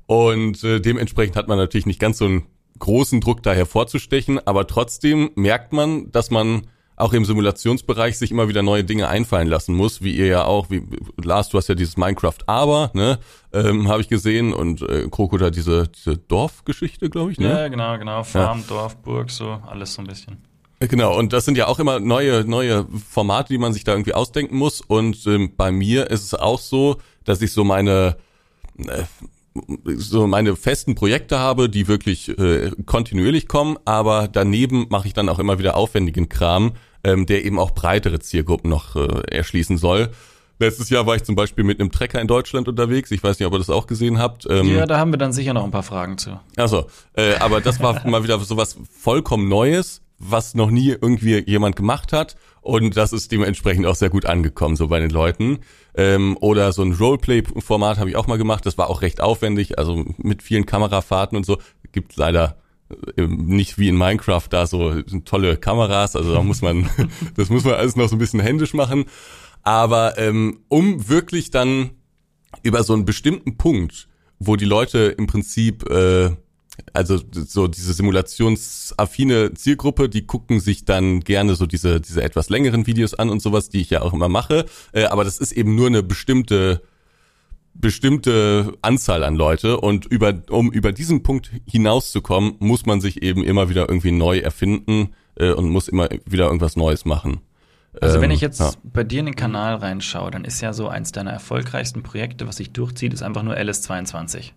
Und 0.06 0.62
äh, 0.64 0.80
dementsprechend 0.80 1.36
hat 1.36 1.48
man 1.48 1.58
natürlich 1.58 1.86
nicht 1.86 2.00
ganz 2.00 2.18
so 2.18 2.24
einen 2.24 2.46
großen 2.78 3.20
Druck 3.20 3.42
da 3.42 3.52
hervorzustechen, 3.52 4.44
aber 4.46 4.66
trotzdem 4.66 5.30
merkt 5.36 5.72
man, 5.72 6.10
dass 6.10 6.30
man 6.30 6.66
auch 7.02 7.12
im 7.12 7.24
Simulationsbereich 7.24 8.16
sich 8.16 8.30
immer 8.30 8.48
wieder 8.48 8.62
neue 8.62 8.84
Dinge 8.84 9.08
einfallen 9.08 9.48
lassen 9.48 9.74
muss, 9.74 10.02
wie 10.02 10.14
ihr 10.14 10.26
ja 10.26 10.44
auch, 10.44 10.70
wie 10.70 10.82
Lars, 11.22 11.48
du 11.48 11.58
hast 11.58 11.68
ja 11.68 11.74
dieses 11.74 11.96
Minecraft 11.96 12.38
Aber, 12.46 12.90
ne, 12.94 13.18
ähm, 13.52 13.88
habe 13.88 14.00
ich 14.00 14.08
gesehen 14.08 14.52
und 14.52 14.82
äh, 14.82 15.08
Kroko 15.10 15.36
da 15.36 15.50
diese, 15.50 15.88
diese 15.88 16.16
Dorfgeschichte, 16.16 17.10
glaube 17.10 17.32
ich, 17.32 17.38
ne? 17.38 17.48
Ja, 17.48 17.68
genau, 17.68 17.98
genau. 17.98 18.22
Farm, 18.22 18.64
Dorf, 18.68 18.96
Burg, 18.98 19.30
so, 19.30 19.60
alles 19.66 19.94
so 19.94 20.02
ein 20.02 20.06
bisschen. 20.06 20.38
Äh, 20.78 20.88
Genau, 20.88 21.16
und 21.16 21.32
das 21.32 21.44
sind 21.44 21.56
ja 21.56 21.68
auch 21.68 21.78
immer 21.78 22.00
neue, 22.00 22.44
neue 22.44 22.86
Formate, 23.08 23.52
die 23.52 23.58
man 23.58 23.72
sich 23.72 23.84
da 23.84 23.92
irgendwie 23.92 24.14
ausdenken 24.14 24.56
muss. 24.56 24.80
Und 24.80 25.26
ähm, 25.26 25.52
bei 25.56 25.70
mir 25.70 26.10
ist 26.10 26.24
es 26.24 26.34
auch 26.34 26.58
so, 26.58 26.96
dass 27.24 27.40
ich 27.40 27.52
so 27.52 27.62
meine, 27.62 28.16
äh, 28.78 29.04
so 29.96 30.26
meine 30.26 30.56
festen 30.56 30.94
Projekte 30.94 31.38
habe, 31.38 31.68
die 31.68 31.86
wirklich 31.86 32.36
äh, 32.38 32.70
kontinuierlich 32.86 33.48
kommen, 33.48 33.76
aber 33.84 34.28
daneben 34.28 34.86
mache 34.88 35.06
ich 35.06 35.14
dann 35.14 35.28
auch 35.28 35.38
immer 35.38 35.58
wieder 35.58 35.76
aufwendigen 35.76 36.28
Kram, 36.28 36.72
ähm, 37.04 37.26
der 37.26 37.44
eben 37.44 37.58
auch 37.58 37.72
breitere 37.72 38.20
Zielgruppen 38.20 38.70
noch 38.70 38.96
äh, 38.96 39.22
erschließen 39.30 39.78
soll. 39.78 40.10
Letztes 40.58 40.90
Jahr 40.90 41.06
war 41.06 41.16
ich 41.16 41.24
zum 41.24 41.34
Beispiel 41.34 41.64
mit 41.64 41.80
einem 41.80 41.90
Trecker 41.90 42.20
in 42.20 42.28
Deutschland 42.28 42.68
unterwegs. 42.68 43.10
Ich 43.10 43.22
weiß 43.22 43.38
nicht, 43.38 43.46
ob 43.46 43.52
ihr 43.54 43.58
das 43.58 43.70
auch 43.70 43.88
gesehen 43.88 44.18
habt. 44.18 44.46
Ähm, 44.48 44.68
ja, 44.68 44.86
da 44.86 44.98
haben 44.98 45.12
wir 45.12 45.18
dann 45.18 45.32
sicher 45.32 45.54
noch 45.54 45.64
ein 45.64 45.72
paar 45.72 45.82
Fragen 45.82 46.18
zu. 46.18 46.38
Also, 46.56 46.86
äh, 47.14 47.34
aber 47.36 47.60
das 47.60 47.80
war 47.80 48.06
mal 48.08 48.22
wieder 48.22 48.38
so 48.38 48.56
was 48.56 48.78
vollkommen 48.96 49.48
Neues, 49.48 50.02
was 50.20 50.54
noch 50.54 50.70
nie 50.70 50.90
irgendwie 50.90 51.42
jemand 51.48 51.74
gemacht 51.74 52.12
hat. 52.12 52.36
Und 52.60 52.96
das 52.96 53.12
ist 53.12 53.32
dementsprechend 53.32 53.86
auch 53.86 53.96
sehr 53.96 54.10
gut 54.10 54.24
angekommen, 54.24 54.76
so 54.76 54.86
bei 54.86 55.00
den 55.00 55.10
Leuten. 55.10 55.58
Ähm, 55.96 56.36
oder 56.40 56.72
so 56.72 56.82
ein 56.82 56.92
Roleplay-Format 56.92 57.98
habe 57.98 58.10
ich 58.10 58.16
auch 58.16 58.28
mal 58.28 58.38
gemacht. 58.38 58.64
Das 58.64 58.78
war 58.78 58.88
auch 58.88 59.02
recht 59.02 59.20
aufwendig, 59.20 59.78
also 59.78 60.04
mit 60.18 60.44
vielen 60.44 60.64
Kamerafahrten 60.64 61.36
und 61.36 61.44
so. 61.44 61.58
Gibt 61.90 62.16
leider 62.16 62.56
nicht 63.16 63.78
wie 63.78 63.88
in 63.88 63.96
Minecraft 63.96 64.44
da 64.50 64.66
so 64.66 65.02
tolle 65.24 65.56
Kameras. 65.56 66.16
Also 66.16 66.32
da 66.32 66.42
muss 66.42 66.62
man, 66.62 66.88
das 67.36 67.50
muss 67.50 67.64
man 67.64 67.74
alles 67.74 67.96
noch 67.96 68.08
so 68.08 68.16
ein 68.16 68.18
bisschen 68.18 68.40
händisch 68.40 68.74
machen. 68.74 69.04
Aber 69.62 70.18
ähm, 70.18 70.60
um 70.68 71.08
wirklich 71.08 71.50
dann 71.50 71.90
über 72.62 72.82
so 72.84 72.92
einen 72.92 73.04
bestimmten 73.04 73.56
Punkt, 73.56 74.08
wo 74.38 74.56
die 74.56 74.64
Leute 74.64 75.14
im 75.16 75.26
Prinzip 75.26 75.88
äh, 75.88 76.30
also 76.92 77.20
so 77.32 77.68
diese 77.68 77.92
simulationsaffine 77.92 79.54
Zielgruppe, 79.54 80.08
die 80.08 80.26
gucken 80.26 80.58
sich 80.60 80.84
dann 80.84 81.20
gerne 81.20 81.54
so 81.54 81.66
diese 81.66 82.00
diese 82.00 82.22
etwas 82.22 82.48
längeren 82.48 82.86
Videos 82.86 83.14
an 83.14 83.30
und 83.30 83.40
sowas, 83.40 83.68
die 83.68 83.80
ich 83.80 83.90
ja 83.90 84.02
auch 84.02 84.12
immer 84.12 84.28
mache. 84.28 84.64
Äh, 84.92 85.04
aber 85.04 85.24
das 85.24 85.38
ist 85.38 85.52
eben 85.52 85.74
nur 85.74 85.86
eine 85.86 86.02
bestimmte 86.02 86.82
bestimmte 87.74 88.76
Anzahl 88.82 89.24
an 89.24 89.34
Leute 89.34 89.80
und 89.80 90.06
über 90.06 90.34
um 90.50 90.70
über 90.72 90.92
diesen 90.92 91.22
Punkt 91.22 91.50
hinauszukommen, 91.66 92.56
muss 92.58 92.86
man 92.86 93.00
sich 93.00 93.22
eben 93.22 93.42
immer 93.44 93.68
wieder 93.68 93.88
irgendwie 93.88 94.12
neu 94.12 94.38
erfinden 94.38 95.14
äh, 95.36 95.52
und 95.52 95.70
muss 95.70 95.88
immer 95.88 96.08
wieder 96.26 96.46
irgendwas 96.46 96.76
Neues 96.76 97.04
machen. 97.04 97.40
Also 98.00 98.20
wenn 98.20 98.30
ähm, 98.30 98.34
ich 98.36 98.40
jetzt 98.40 98.60
ja. 98.60 98.72
bei 98.82 99.04
dir 99.04 99.20
in 99.20 99.26
den 99.26 99.36
Kanal 99.36 99.74
reinschaue, 99.76 100.30
dann 100.30 100.44
ist 100.44 100.60
ja 100.62 100.72
so 100.72 100.88
eins 100.88 101.12
deiner 101.12 101.30
erfolgreichsten 101.30 102.02
Projekte, 102.02 102.48
was 102.48 102.56
sich 102.56 102.72
durchzieht, 102.72 103.12
ist 103.12 103.22
einfach 103.22 103.42
nur 103.42 103.54
LS22. 103.54 104.52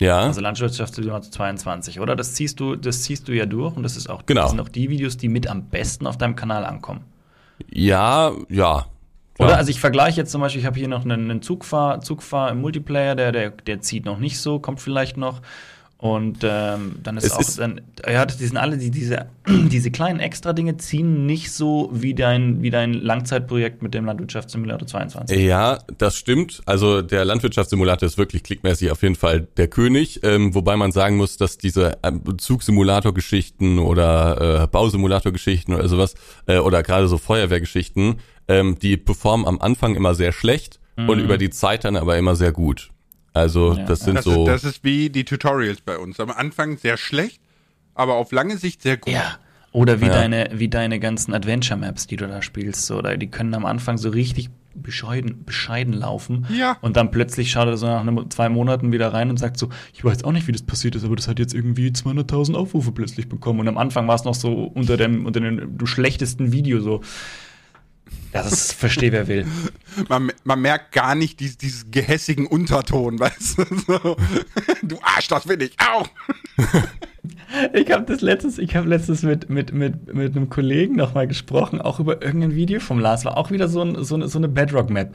Ja. 0.00 0.20
Also 0.20 0.40
Landwirtschaftssimulator 0.40 1.30
22, 1.30 2.00
oder? 2.00 2.14
Das 2.14 2.34
ziehst 2.34 2.60
du, 2.60 2.76
das 2.76 3.02
ziehst 3.02 3.28
du 3.28 3.32
ja 3.32 3.46
durch 3.46 3.76
und 3.76 3.82
das 3.82 3.96
ist 3.96 4.08
auch, 4.08 4.26
genau. 4.26 4.42
das 4.42 4.50
sind 4.50 4.60
auch 4.60 4.68
die 4.68 4.90
Videos, 4.90 5.16
die 5.16 5.28
mit 5.28 5.48
am 5.48 5.68
besten 5.68 6.06
auf 6.06 6.18
deinem 6.18 6.36
Kanal 6.36 6.64
ankommen. 6.64 7.00
Ja, 7.70 8.32
ja. 8.48 8.86
Klar. 9.36 9.48
Oder? 9.48 9.58
Also 9.58 9.70
ich 9.70 9.80
vergleiche 9.80 10.20
jetzt 10.20 10.32
zum 10.32 10.40
Beispiel, 10.40 10.60
ich 10.60 10.66
habe 10.66 10.78
hier 10.78 10.88
noch 10.88 11.04
einen, 11.04 11.30
einen 11.30 11.42
Zugfahr, 11.42 12.00
Zugfahr 12.00 12.50
im 12.50 12.60
Multiplayer, 12.60 13.14
der, 13.14 13.32
der, 13.32 13.50
der 13.50 13.80
zieht 13.80 14.04
noch 14.04 14.18
nicht 14.18 14.40
so, 14.40 14.58
kommt 14.58 14.80
vielleicht 14.80 15.16
noch. 15.16 15.42
Und 15.98 16.40
ähm, 16.42 16.96
dann 17.02 17.16
ist 17.16 17.24
es 17.24 17.32
auch, 17.32 17.40
ist 17.40 17.58
dann, 17.58 17.80
ja, 18.06 18.26
die 18.26 18.46
sind 18.46 18.58
alle, 18.58 18.76
die, 18.76 18.90
diese, 18.90 19.26
diese 19.46 19.90
kleinen 19.90 20.20
Extra-Dinge 20.20 20.76
ziehen 20.76 21.24
nicht 21.24 21.50
so 21.52 21.88
wie 21.90 22.14
dein, 22.14 22.60
wie 22.62 22.68
dein 22.68 22.92
Langzeitprojekt 22.92 23.82
mit 23.82 23.94
dem 23.94 24.04
Landwirtschaftssimulator 24.04 24.86
22. 24.86 25.38
Ja, 25.38 25.78
das 25.96 26.16
stimmt. 26.16 26.60
Also 26.66 27.00
der 27.00 27.24
Landwirtschaftssimulator 27.24 28.06
ist 28.06 28.18
wirklich 28.18 28.42
klickmäßig 28.42 28.90
auf 28.90 29.02
jeden 29.02 29.14
Fall 29.14 29.48
der 29.56 29.68
König, 29.68 30.20
ähm, 30.22 30.54
wobei 30.54 30.76
man 30.76 30.92
sagen 30.92 31.16
muss, 31.16 31.38
dass 31.38 31.56
diese 31.56 31.96
ähm, 32.02 32.22
Zugsimulator-Geschichten 32.36 33.78
oder 33.78 34.64
äh, 34.64 34.66
Bausimulator-Geschichten 34.66 35.72
oder 35.72 35.88
sowas 35.88 36.14
äh, 36.46 36.58
oder 36.58 36.82
gerade 36.82 37.08
so 37.08 37.16
Feuerwehrgeschichten, 37.16 38.16
ähm, 38.48 38.78
die 38.78 38.96
performen 38.96 39.46
am 39.46 39.60
Anfang 39.60 39.94
immer 39.94 40.14
sehr 40.14 40.32
schlecht 40.32 40.80
mhm. 40.96 41.08
und 41.08 41.20
über 41.20 41.38
die 41.38 41.50
Zeit 41.50 41.84
dann 41.84 41.96
aber 41.96 42.16
immer 42.16 42.36
sehr 42.36 42.52
gut. 42.52 42.90
Also 43.32 43.74
ja. 43.74 43.84
das 43.84 44.00
sind 44.00 44.16
das 44.16 44.24
so. 44.24 44.44
Ist, 44.44 44.48
das 44.48 44.64
ist 44.64 44.84
wie 44.84 45.10
die 45.10 45.24
Tutorials 45.24 45.80
bei 45.80 45.98
uns. 45.98 46.18
Am 46.20 46.30
Anfang 46.30 46.78
sehr 46.78 46.96
schlecht, 46.96 47.40
aber 47.94 48.14
auf 48.14 48.32
lange 48.32 48.56
Sicht 48.56 48.82
sehr 48.82 48.96
gut. 48.96 49.12
Ja. 49.12 49.38
Oder 49.72 50.00
wie 50.00 50.06
ja. 50.06 50.12
deine, 50.12 50.48
wie 50.54 50.68
deine 50.68 50.98
ganzen 50.98 51.34
Adventure 51.34 51.78
Maps, 51.78 52.06
die 52.06 52.16
du 52.16 52.26
da 52.26 52.40
spielst, 52.40 52.86
so, 52.86 52.96
oder 52.96 53.18
die 53.18 53.26
können 53.26 53.52
am 53.52 53.66
Anfang 53.66 53.98
so 53.98 54.08
richtig 54.08 54.48
bescheiden, 54.74 55.44
bescheiden 55.44 55.92
laufen. 55.92 56.46
Ja. 56.50 56.78
Und 56.80 56.96
dann 56.96 57.10
plötzlich 57.10 57.50
schaut 57.50 57.68
er 57.68 57.76
so 57.76 57.86
nach 57.86 58.00
einem, 58.00 58.30
zwei 58.30 58.48
Monaten 58.48 58.92
wieder 58.92 59.12
rein 59.12 59.28
und 59.28 59.38
sagt 59.38 59.58
so, 59.58 59.68
ich 59.92 60.02
weiß 60.02 60.24
auch 60.24 60.32
nicht, 60.32 60.46
wie 60.46 60.52
das 60.52 60.62
passiert 60.62 60.94
ist, 60.94 61.04
aber 61.04 61.16
das 61.16 61.28
hat 61.28 61.38
jetzt 61.38 61.52
irgendwie 61.52 61.88
200.000 61.88 62.54
Aufrufe 62.54 62.92
plötzlich 62.92 63.28
bekommen. 63.28 63.60
Und 63.60 63.68
am 63.68 63.76
Anfang 63.76 64.08
war 64.08 64.14
es 64.14 64.24
noch 64.24 64.34
so 64.34 64.64
unter 64.64 64.96
dem, 64.96 65.26
unter 65.26 65.40
dem 65.40 65.78
schlechtesten 65.84 66.52
Video 66.52 66.80
so. 66.80 67.02
Ja, 68.36 68.42
das 68.42 68.70
verstehe 68.72 69.12
wer 69.12 69.28
will. 69.28 69.46
Man, 70.10 70.30
man 70.44 70.60
merkt 70.60 70.92
gar 70.92 71.14
nicht 71.14 71.40
dieses, 71.40 71.56
dieses 71.56 71.90
gehässigen 71.90 72.46
Unterton, 72.46 73.18
weißt 73.18 73.58
du? 73.58 73.64
So. 73.86 74.16
Du 74.82 74.98
Arsch, 75.00 75.28
das 75.28 75.48
will 75.48 75.62
ich 75.62 75.74
auch. 75.80 76.06
Ich 77.72 77.90
habe 77.90 78.04
das 78.04 78.20
letztes, 78.20 78.58
ich 78.58 78.76
habe 78.76 78.88
letztens 78.88 79.22
mit, 79.22 79.50
mit, 79.50 79.72
mit, 79.72 80.14
mit 80.14 80.36
einem 80.36 80.48
Kollegen 80.48 80.94
nochmal 80.94 81.26
gesprochen, 81.26 81.80
auch 81.80 81.98
über 81.98 82.22
irgendein 82.22 82.54
Video 82.54 82.78
vom 82.78 83.00
Lars, 83.00 83.24
war 83.24 83.36
auch 83.36 83.50
wieder 83.50 83.66
so, 83.68 83.82
ein, 83.82 84.04
so, 84.04 84.14
eine, 84.14 84.28
so 84.28 84.38
eine 84.38 84.48
Bedrock-Map. 84.48 85.12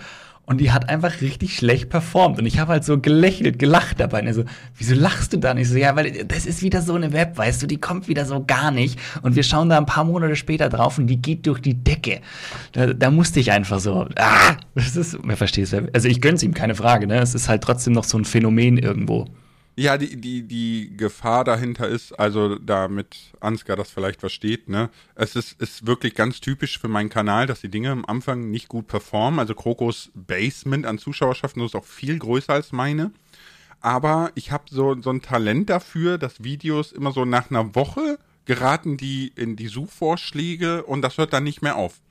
Und 0.51 0.57
die 0.57 0.73
hat 0.73 0.89
einfach 0.89 1.21
richtig 1.21 1.55
schlecht 1.55 1.87
performt. 1.87 2.37
Und 2.37 2.45
ich 2.45 2.59
habe 2.59 2.73
halt 2.73 2.83
so 2.83 2.99
gelächelt, 2.99 3.57
gelacht 3.57 4.01
dabei. 4.01 4.19
Und 4.19 4.27
er 4.27 4.33
so, 4.33 4.43
wieso 4.75 4.95
lachst 4.95 5.31
du 5.31 5.37
da 5.37 5.53
nicht 5.53 5.69
so? 5.69 5.77
Ja, 5.77 5.95
weil 5.95 6.25
das 6.25 6.45
ist 6.45 6.61
wieder 6.61 6.81
so 6.81 6.93
eine 6.93 7.13
Web, 7.13 7.37
weißt 7.37 7.63
du, 7.63 7.67
die 7.67 7.77
kommt 7.77 8.09
wieder 8.09 8.25
so 8.25 8.43
gar 8.45 8.69
nicht. 8.69 8.99
Und 9.21 9.37
wir 9.37 9.43
schauen 9.43 9.69
da 9.69 9.77
ein 9.77 9.85
paar 9.85 10.03
Monate 10.03 10.35
später 10.35 10.67
drauf 10.67 10.97
und 10.97 11.07
die 11.07 11.21
geht 11.21 11.47
durch 11.47 11.61
die 11.61 11.75
Decke. 11.75 12.19
Da, 12.73 12.87
da 12.87 13.11
musste 13.11 13.39
ich 13.39 13.53
einfach 13.53 13.79
so, 13.79 14.09
ah, 14.17 14.57
das 14.75 14.97
ist, 14.97 15.17
wer 15.23 15.37
versteht 15.37 15.71
es? 15.71 15.73
Also 15.93 16.09
ich 16.09 16.19
gönn's 16.19 16.43
ihm, 16.43 16.53
keine 16.53 16.75
Frage, 16.75 17.07
ne? 17.07 17.19
Es 17.19 17.33
ist 17.33 17.47
halt 17.47 17.63
trotzdem 17.63 17.93
noch 17.93 18.03
so 18.03 18.17
ein 18.17 18.25
Phänomen 18.25 18.77
irgendwo. 18.77 19.29
Ja, 19.77 19.97
die, 19.97 20.19
die, 20.19 20.43
die 20.43 20.97
Gefahr 20.97 21.45
dahinter 21.45 21.87
ist, 21.87 22.11
also 22.13 22.55
damit 22.55 23.15
Ansgar 23.39 23.77
das 23.77 23.89
vielleicht 23.89 24.19
versteht, 24.19 24.67
ne, 24.67 24.89
es 25.15 25.35
ist, 25.35 25.61
ist 25.61 25.87
wirklich 25.87 26.13
ganz 26.13 26.41
typisch 26.41 26.77
für 26.77 26.89
meinen 26.89 27.09
Kanal, 27.09 27.47
dass 27.47 27.61
die 27.61 27.69
Dinge 27.69 27.89
am 27.89 28.05
Anfang 28.05 28.51
nicht 28.51 28.67
gut 28.67 28.87
performen. 28.87 29.39
Also 29.39 29.55
Krokos 29.55 30.11
Basement 30.13 30.85
an 30.85 30.97
Zuschauerschaften 30.97 31.63
ist 31.63 31.75
auch 31.75 31.85
viel 31.85 32.19
größer 32.19 32.53
als 32.53 32.73
meine. 32.73 33.11
Aber 33.79 34.31
ich 34.35 34.51
habe 34.51 34.65
so, 34.69 35.01
so 35.01 35.09
ein 35.09 35.21
Talent 35.21 35.69
dafür, 35.69 36.17
dass 36.17 36.43
Videos 36.43 36.91
immer 36.91 37.11
so 37.13 37.25
nach 37.25 37.49
einer 37.49 37.73
Woche 37.73 38.19
geraten 38.45 38.97
die 38.97 39.31
in 39.35 39.55
die 39.55 39.67
Suchvorschläge 39.67 40.83
und 40.83 41.01
das 41.01 41.17
hört 41.17 41.33
dann 41.33 41.43
nicht 41.43 41.61
mehr 41.61 41.77
auf. 41.77 42.01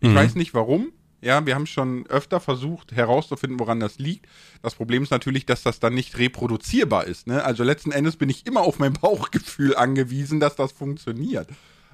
Ich 0.00 0.10
mhm. 0.10 0.14
weiß 0.14 0.34
nicht 0.34 0.54
warum. 0.54 0.92
Ja, 1.26 1.44
wir 1.44 1.56
haben 1.56 1.66
schon 1.66 2.06
öfter 2.06 2.38
versucht 2.38 2.92
herauszufinden, 2.92 3.58
woran 3.58 3.80
das 3.80 3.98
liegt. 3.98 4.26
Das 4.62 4.76
Problem 4.76 5.02
ist 5.02 5.10
natürlich, 5.10 5.44
dass 5.44 5.64
das 5.64 5.80
dann 5.80 5.92
nicht 5.92 6.18
reproduzierbar 6.18 7.04
ist. 7.04 7.26
Ne? 7.26 7.42
Also 7.42 7.64
letzten 7.64 7.90
Endes 7.90 8.14
bin 8.14 8.30
ich 8.30 8.46
immer 8.46 8.60
auf 8.60 8.78
mein 8.78 8.92
Bauchgefühl 9.00 9.74
angewiesen, 9.74 10.38
dass 10.38 10.54
das 10.54 10.70
funktioniert. 10.70 11.48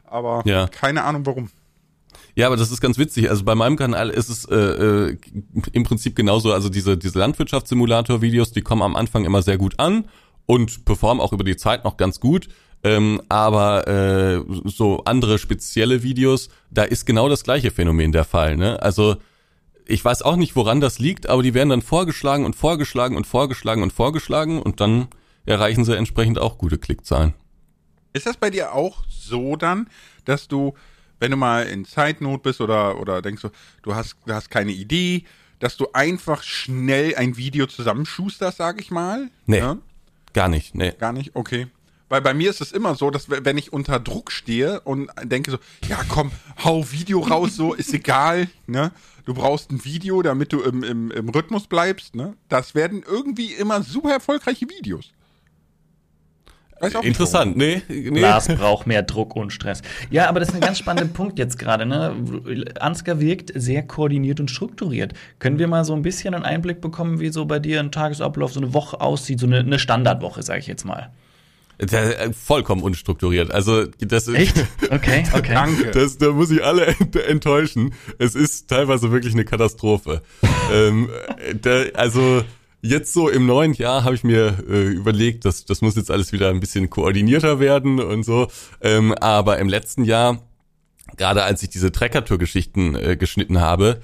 Aber 0.05 0.43
ja. 0.45 0.69
keine 0.69 1.05
Ahnung 1.05 1.25
warum. 1.25 1.49
Ja, 2.35 2.47
aber 2.47 2.59
das 2.59 2.71
ist 2.71 2.83
ganz 2.83 2.99
witzig. 2.99 3.31
Also 3.31 3.43
bei 3.45 3.55
meinem 3.55 3.77
Kanal 3.77 4.11
ist 4.11 4.29
es 4.29 4.45
äh, 4.45 4.55
äh, 4.55 5.17
im 5.73 5.85
Prinzip 5.85 6.15
genauso. 6.15 6.53
Also 6.53 6.69
diese, 6.69 6.99
diese 6.99 7.19
Landwirtschaftssimulator-Videos, 7.19 8.53
die 8.53 8.61
kommen 8.61 8.83
am 8.83 8.97
Anfang 8.97 9.25
immer 9.25 9.41
sehr 9.41 9.57
gut 9.57 9.79
an 9.79 10.05
und 10.45 10.85
performen 10.85 11.23
auch 11.23 11.33
über 11.33 11.45
die 11.45 11.57
Zeit 11.57 11.85
noch 11.85 11.97
ganz 11.97 12.21
gut. 12.21 12.49
Ähm, 12.85 13.23
aber 13.29 13.87
äh, 13.87 14.43
so 14.65 15.05
andere 15.05 15.39
spezielle 15.39 16.03
Videos, 16.03 16.49
da 16.71 16.83
ist 16.83 17.07
genau 17.07 17.29
das 17.29 17.45
gleiche 17.45 17.71
Phänomen 17.71 18.11
der 18.13 18.25
Fall. 18.25 18.57
Ne? 18.57 18.83
Also 18.83 19.17
ich 19.87 20.05
weiß 20.05 20.23
auch 20.23 20.37
nicht, 20.37 20.57
woran 20.57 20.81
das 20.81 20.99
liegt, 20.99 21.29
aber 21.29 21.43
die 21.43 21.55
werden 21.55 21.69
dann 21.69 21.83
vorgeschlagen 21.83 22.45
und 22.45 22.57
vorgeschlagen 22.57 23.17
und 23.17 23.27
vorgeschlagen 23.27 23.83
und 23.83 23.93
vorgeschlagen 23.93 24.61
und 24.61 24.81
dann 24.81 25.09
erreichen 25.47 25.85
sie 25.85 25.97
entsprechend 25.97 26.39
auch 26.39 26.59
gute 26.59 26.79
Klickzahlen. 26.79 27.35
Ist 28.13 28.27
das 28.27 28.37
bei 28.37 28.51
dir 28.51 28.75
auch 28.75 29.05
so 29.09 29.57
dann, 29.57 29.89
dass 30.25 30.49
du, 30.49 30.75
wenn 31.21 31.31
du 31.31 31.37
mal 31.37 31.67
in 31.67 31.85
Zeitnot 31.85 32.43
bist 32.43 32.61
oder, 32.61 33.01
oder 33.01 33.23
denkst 33.23 33.43
du, 33.43 33.51
du 33.83 33.95
hast, 33.95 34.17
du 34.27 34.35
hast 34.35 34.51
keine 34.51 34.73
Idee, 34.73 35.25
dass 35.59 35.77
du 35.77 35.87
einfach 35.93 36.43
schnell 36.43 37.15
ein 37.15 37.37
Video 37.37 37.67
zusammenschusterst, 37.67 38.59
sag 38.59 38.81
ich 38.81 38.91
mal? 38.91 39.31
Nee. 39.47 39.59
Ja? 39.59 39.79
Gar 40.33 40.49
nicht, 40.49 40.75
nee. 40.75 40.93
Gar 40.99 41.13
nicht, 41.13 41.35
okay. 41.35 41.69
Weil 42.13 42.21
bei 42.21 42.35
mir 42.35 42.51
ist 42.51 42.61
es 42.61 42.73
immer 42.73 42.95
so, 42.95 43.11
dass 43.11 43.31
wenn 43.31 43.57
ich 43.57 43.73
unter 43.73 43.99
Druck 43.99 44.33
stehe 44.33 44.81
und 44.81 45.09
denke 45.23 45.51
so, 45.51 45.57
ja 45.89 45.99
komm, 46.11 46.31
hau 46.63 46.85
Video 46.93 47.21
raus, 47.21 47.57
so 47.57 47.73
ist 47.73 47.95
egal, 47.95 48.49
ne? 48.67 48.93
Du 49.25 49.33
brauchst 49.33 49.71
ein 49.71 49.83
Video, 49.83 50.21
damit 50.21 50.53
du 50.53 50.61
im, 50.61 50.83
im, 50.83 51.11
im 51.11 51.29
Rhythmus 51.31 51.69
bleibst, 51.69 52.15
ne? 52.15 52.35
Das 52.51 52.75
werden 52.75 53.03
irgendwie 53.03 53.55
immer 53.55 53.83
super 53.83 54.11
erfolgreiche 54.11 54.69
Videos. 54.69 55.15
Interessant, 57.01 57.57
nee, 57.57 57.81
nee. 57.89 58.21
Lars 58.21 58.47
braucht 58.47 58.87
mehr 58.87 59.03
Druck 59.05 59.35
und 59.35 59.51
Stress. 59.51 59.81
Ja, 60.11 60.29
aber 60.29 60.39
das 60.39 60.51
ist 60.51 60.55
ein 60.57 60.61
ganz 60.61 60.77
spannender 60.77 61.11
Punkt 61.15 61.39
jetzt 61.39 61.59
gerade. 61.59 61.87
Ne? 61.87 62.15
Ansgar 62.79 63.21
wirkt 63.21 63.53
sehr 63.55 63.85
koordiniert 63.85 64.39
und 64.39 64.51
strukturiert. 64.51 65.15
Können 65.39 65.59
wir 65.59 65.67
mal 65.67 65.87
so 65.87 65.95
ein 65.95 66.03
bisschen 66.03 66.35
einen 66.35 66.45
Einblick 66.45 66.83
bekommen, 66.83 67.21
wie 67.21 67.31
so 67.31 67.47
bei 67.47 67.59
dir 67.59 67.81
ein 67.81 67.91
Tagesablauf, 67.91 68.53
so 68.53 68.61
eine 68.61 68.75
Woche 68.75 69.01
aussieht, 69.01 69.41
so 69.41 69.47
eine, 69.47 69.61
eine 69.61 69.79
Standardwoche, 69.79 70.43
sage 70.43 70.61
ich 70.61 70.67
jetzt 70.67 70.85
mal? 70.85 71.11
Der, 71.91 72.21
äh, 72.21 72.33
vollkommen 72.33 72.83
unstrukturiert. 72.83 73.51
Also 73.51 73.87
das 73.99 74.29
ist 74.29 74.35
echt 74.35 74.67
okay, 74.91 75.25
okay. 75.33 75.55
Danke. 75.55 75.91
Das, 75.91 76.17
da 76.17 76.31
muss 76.31 76.51
ich 76.51 76.65
alle 76.65 76.95
enttäuschen. 77.27 77.95
Es 78.19 78.35
ist 78.35 78.69
teilweise 78.69 79.11
wirklich 79.11 79.35
eine 79.35 79.45
Katastrophe. 79.45 80.23
ähm, 80.73 81.09
da, 81.61 81.83
also 81.95 82.45
jetzt 82.83 83.13
so 83.13 83.29
im 83.29 83.47
neuen 83.47 83.73
Jahr 83.73 84.05
habe 84.05 84.15
ich 84.15 84.23
mir 84.23 84.59
äh, 84.69 84.89
überlegt, 84.89 85.45
dass 85.45 85.65
das 85.65 85.81
muss 85.81 85.97
jetzt 85.97 86.11
alles 86.11 86.33
wieder 86.33 86.51
ein 86.51 86.61
bisschen 86.61 86.89
koordinierter 86.89 87.59
werden 87.59 87.99
und 87.99 88.23
so. 88.25 88.49
Ähm, 88.81 89.13
aber 89.15 89.59
im 89.59 89.69
letzten 89.69 90.05
Jahr, 90.05 90.43
gerade 91.17 91.43
als 91.43 91.63
ich 91.65 91.71
diese 91.71 91.91
Trekkertour-Geschichten 91.91 92.95
äh, 92.95 93.17
geschnitten 93.17 93.61
habe, 93.61 94.03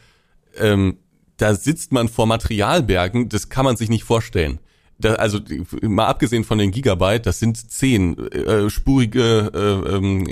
ähm, 0.56 0.98
da 1.36 1.54
sitzt 1.54 1.92
man 1.92 2.08
vor 2.08 2.26
Materialbergen, 2.26 3.28
das 3.28 3.48
kann 3.48 3.64
man 3.64 3.76
sich 3.76 3.88
nicht 3.88 4.02
vorstellen. 4.02 4.58
Da, 5.00 5.14
also 5.14 5.38
mal 5.82 6.06
abgesehen 6.06 6.42
von 6.42 6.58
den 6.58 6.72
Gigabyte, 6.72 7.24
das 7.24 7.38
sind 7.38 7.70
zehn 7.70 8.18
äh, 8.32 8.68
spurige 8.68 9.52
äh, 9.54 9.94
ähm, 9.94 10.26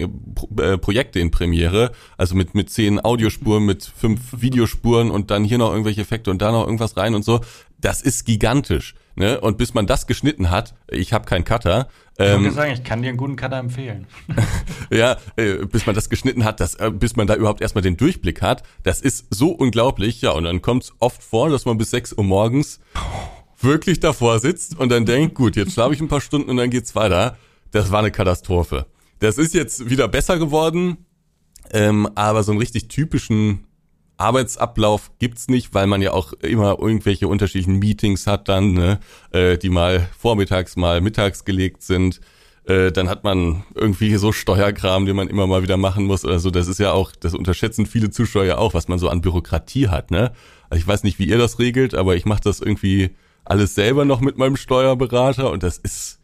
äh, 0.59 0.77
Projekte 0.77 1.21
in 1.21 1.31
Premiere, 1.31 1.93
also 2.17 2.35
mit 2.35 2.55
mit 2.55 2.71
zehn 2.71 3.05
Audiospuren, 3.05 3.65
mit 3.65 3.85
fünf 3.85 4.21
Videospuren 4.41 5.13
und 5.13 5.31
dann 5.31 5.45
hier 5.45 5.59
noch 5.59 5.71
irgendwelche 5.71 6.01
Effekte 6.01 6.33
und 6.33 6.43
da 6.43 6.51
noch 6.51 6.65
irgendwas 6.65 6.97
rein 6.97 7.15
und 7.15 7.25
so. 7.25 7.41
Das 7.81 8.03
ist 8.03 8.25
gigantisch. 8.25 8.95
Ne? 9.19 9.41
Und 9.41 9.57
bis 9.57 9.73
man 9.73 9.87
das 9.87 10.07
geschnitten 10.07 10.51
hat, 10.51 10.75
ich 10.89 11.15
habe 11.15 11.25
keinen 11.25 11.45
Cutter. 11.45 11.89
Ähm, 12.19 12.45
ich, 12.45 12.53
sagen, 12.53 12.73
ich 12.73 12.85
kann 12.85 13.01
dir 13.01 13.09
einen 13.09 13.17
guten 13.17 13.37
Cutter 13.37 13.57
empfehlen. 13.57 14.07
ja, 14.91 15.17
äh, 15.37 15.65
bis 15.65 15.87
man 15.87 15.95
das 15.95 16.11
geschnitten 16.11 16.45
hat, 16.45 16.61
das, 16.61 16.75
äh, 16.75 16.91
bis 16.91 17.17
man 17.17 17.27
da 17.27 17.35
überhaupt 17.35 17.63
erstmal 17.63 17.83
den 17.83 17.97
Durchblick 17.97 18.43
hat, 18.43 18.63
das 18.83 19.01
ist 19.01 19.27
so 19.31 19.53
unglaublich. 19.53 20.21
Ja, 20.21 20.33
und 20.33 20.45
dann 20.45 20.61
kommt 20.61 20.85
es 20.85 20.93
oft 20.99 21.23
vor, 21.23 21.49
dass 21.49 21.65
man 21.65 21.79
bis 21.79 21.91
sechs 21.91 22.13
Uhr 22.13 22.25
morgens 22.25 22.79
wirklich 23.67 24.01
davor 24.01 24.39
sitzt 24.39 24.79
und 24.79 24.91
dann 24.91 25.05
denkt, 25.05 25.35
gut, 25.35 25.57
jetzt 25.57 25.73
schlafe 25.73 25.95
ich 25.95 26.01
ein 26.01 26.09
paar 26.09 26.23
Stunden 26.23 26.49
und 26.49 26.57
dann 26.57 26.71
geht's 26.71 26.95
weiter. 26.95 27.37
Das 27.73 27.91
war 27.91 27.99
eine 27.99 28.11
Katastrophe. 28.11 28.87
Das 29.19 29.37
ist 29.37 29.55
jetzt 29.55 29.91
wieder 29.91 30.09
besser 30.09 30.39
geworden, 30.39 30.99
ähm, 31.71 32.09
aber 32.15 32.43
so 32.43 32.53
einen 32.53 32.61
richtig 32.61 32.89
typischen 32.89 33.67
Arbeitsablauf 34.19 35.11
gibt's 35.19 35.49
nicht, 35.49 35.75
weil 35.75 35.87
man 35.87 36.01
ja 36.01 36.13
auch 36.13 36.33
immer 36.35 36.79
irgendwelche 36.79 37.29
unterschiedlichen 37.29 37.79
Meetings 37.79 38.27
hat 38.27 38.49
dann, 38.49 38.73
ne, 38.73 38.99
äh, 39.33 39.59
die 39.59 39.69
mal 39.69 40.09
vormittags, 40.19 40.77
mal 40.77 41.01
mittags 41.01 41.45
gelegt 41.45 41.83
sind. 41.83 42.21
Äh, 42.65 42.93
dann 42.93 43.09
hat 43.09 43.25
man 43.25 43.65
irgendwie 43.75 44.17
so 44.17 44.33
Steuerkram, 44.33 45.07
den 45.07 45.17
man 45.17 45.29
immer 45.29 45.47
mal 45.47 45.63
wieder 45.63 45.77
machen 45.77 46.05
muss 46.07 46.25
oder 46.25 46.39
so. 46.39 46.51
Das 46.51 46.67
ist 46.67 46.79
ja 46.79 46.93
auch, 46.93 47.13
das 47.13 47.35
unterschätzen 47.35 47.87
viele 47.87 48.11
Zuschauer 48.11 48.45
ja 48.45 48.59
auch, 48.59 48.75
was 48.75 48.89
man 48.89 48.99
so 48.99 49.09
an 49.09 49.21
Bürokratie 49.21 49.89
hat, 49.89 50.11
ne? 50.11 50.33
Also 50.69 50.81
ich 50.81 50.89
weiß 50.89 51.05
nicht, 51.05 51.19
wie 51.19 51.29
ihr 51.29 51.39
das 51.39 51.59
regelt, 51.59 51.95
aber 51.95 52.17
ich 52.17 52.25
mache 52.25 52.41
das 52.43 52.61
irgendwie 52.61 53.11
alles 53.47 53.75
selber 53.75 54.05
noch 54.05 54.21
mit 54.21 54.37
meinem 54.37 54.57
Steuerberater 54.57 55.51
und 55.51 55.63
das 55.63 55.79
ist 55.79 56.19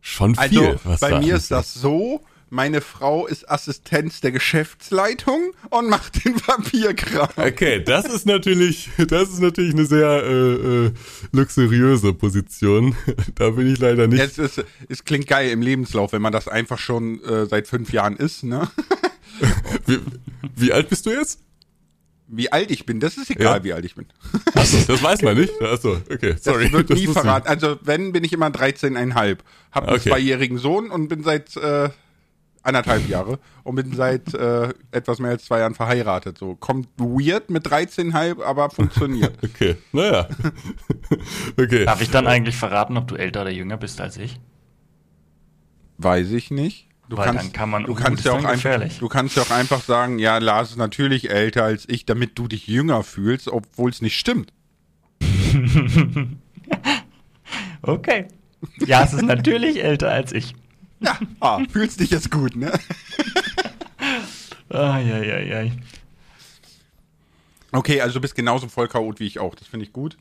schon 0.00 0.34
viel. 0.34 0.78
Also 0.84 1.06
bei 1.06 1.18
mir 1.20 1.36
ist 1.36 1.50
das 1.50 1.74
so, 1.74 2.22
meine 2.50 2.80
Frau 2.80 3.26
ist 3.26 3.50
Assistenz 3.50 4.20
der 4.20 4.32
Geschäftsleitung 4.32 5.52
und 5.70 5.90
macht 5.90 6.24
den 6.24 6.34
Papierkram. 6.36 7.28
Okay, 7.36 7.82
das 7.82 8.06
ist 8.06 8.26
natürlich, 8.26 8.88
das 8.96 9.28
ist 9.28 9.40
natürlich 9.40 9.74
eine 9.74 9.84
sehr 9.84 10.22
äh, 10.24 10.86
äh, 10.86 10.92
luxuriöse 11.32 12.14
Position. 12.14 12.96
da 13.34 13.50
bin 13.50 13.72
ich 13.72 13.78
leider 13.78 14.06
nicht. 14.06 14.20
Es, 14.20 14.38
ist, 14.38 14.64
es 14.88 15.04
klingt 15.04 15.26
geil 15.26 15.50
im 15.50 15.60
Lebenslauf, 15.60 16.12
wenn 16.12 16.22
man 16.22 16.32
das 16.32 16.48
einfach 16.48 16.78
schon 16.78 17.22
äh, 17.24 17.46
seit 17.46 17.68
fünf 17.68 17.92
Jahren 17.92 18.16
ist, 18.16 18.44
ne? 18.44 18.68
wie, 19.86 19.98
wie 20.56 20.72
alt 20.72 20.88
bist 20.88 21.06
du 21.06 21.10
jetzt? 21.10 21.40
Wie 22.30 22.52
alt 22.52 22.70
ich 22.70 22.84
bin, 22.84 23.00
das 23.00 23.16
ist 23.16 23.30
egal, 23.30 23.58
ja. 23.58 23.64
wie 23.64 23.72
alt 23.72 23.84
ich 23.86 23.94
bin. 23.94 24.06
Achso, 24.54 24.76
das 24.86 25.02
weiß 25.02 25.22
man 25.22 25.38
nicht. 25.38 25.52
Achso, 25.62 25.96
okay, 26.12 26.36
sorry. 26.38 26.64
Das 26.64 26.72
wird 26.72 26.90
nie 26.90 27.06
das 27.06 27.14
verraten. 27.14 27.48
Also 27.48 27.78
wenn, 27.82 28.12
bin 28.12 28.22
ich 28.22 28.34
immer 28.34 28.48
13,5. 28.48 29.38
Hab 29.72 29.84
einen 29.84 29.96
okay. 29.96 30.10
zweijährigen 30.10 30.58
Sohn 30.58 30.90
und 30.90 31.08
bin 31.08 31.22
seit 31.22 31.56
äh, 31.56 31.88
anderthalb 32.62 33.08
Jahre 33.08 33.38
und 33.64 33.76
bin 33.76 33.94
seit 33.94 34.34
äh, 34.34 34.68
etwas 34.90 35.18
mehr 35.20 35.30
als 35.30 35.44
zwei 35.46 35.60
Jahren 35.60 35.74
verheiratet. 35.74 36.38
So 36.38 36.54
kommt 36.54 36.88
weird 36.98 37.48
mit 37.48 37.66
13,5, 37.66 38.42
aber 38.42 38.70
funktioniert. 38.70 39.38
okay, 39.42 39.76
naja. 39.92 40.28
okay. 41.58 41.86
Darf 41.86 42.02
ich 42.02 42.10
dann 42.10 42.26
eigentlich 42.26 42.56
verraten, 42.56 42.96
ob 42.98 43.08
du 43.08 43.16
älter 43.16 43.42
oder 43.42 43.50
jünger 43.50 43.78
bist 43.78 44.00
als 44.00 44.18
ich? 44.18 44.38
Weiß 45.96 46.30
ich 46.30 46.50
nicht. 46.50 46.87
Du 47.08 47.16
Weil 47.16 47.24
kannst, 47.26 47.44
dann 47.44 47.52
kann 47.52 47.70
man, 47.70 47.84
du 47.84 47.94
kannst 47.94 48.24
ja 48.24 48.32
auch 48.32 48.44
einfach, 48.44 48.98
du 48.98 49.08
kannst 49.08 49.36
ja 49.36 49.42
auch 49.42 49.50
einfach 49.50 49.82
sagen, 49.82 50.18
ja, 50.18 50.36
Lars 50.38 50.70
ist 50.70 50.76
natürlich 50.76 51.30
älter 51.30 51.64
als 51.64 51.88
ich, 51.88 52.04
damit 52.04 52.38
du 52.38 52.48
dich 52.48 52.66
jünger 52.66 53.02
fühlst, 53.02 53.48
obwohl 53.48 53.90
es 53.90 54.02
nicht 54.02 54.18
stimmt. 54.18 54.52
okay. 57.82 58.26
Ja, 58.84 59.04
es 59.04 59.14
ist 59.14 59.22
natürlich 59.22 59.82
älter 59.82 60.10
als 60.10 60.32
ich. 60.32 60.54
Ja, 61.00 61.18
ah, 61.40 61.60
fühlst 61.70 62.00
dich 62.00 62.10
jetzt 62.10 62.30
gut, 62.30 62.56
ne? 62.56 62.72
Eieiei. 64.68 65.72
Okay, 67.72 68.00
also 68.00 68.14
du 68.14 68.20
bist 68.20 68.34
genauso 68.34 68.68
voll 68.68 68.88
chaot 68.88 69.20
wie 69.20 69.26
ich 69.26 69.38
auch. 69.38 69.54
Das 69.54 69.68
finde 69.68 69.86
ich 69.86 69.92
gut. 69.92 70.18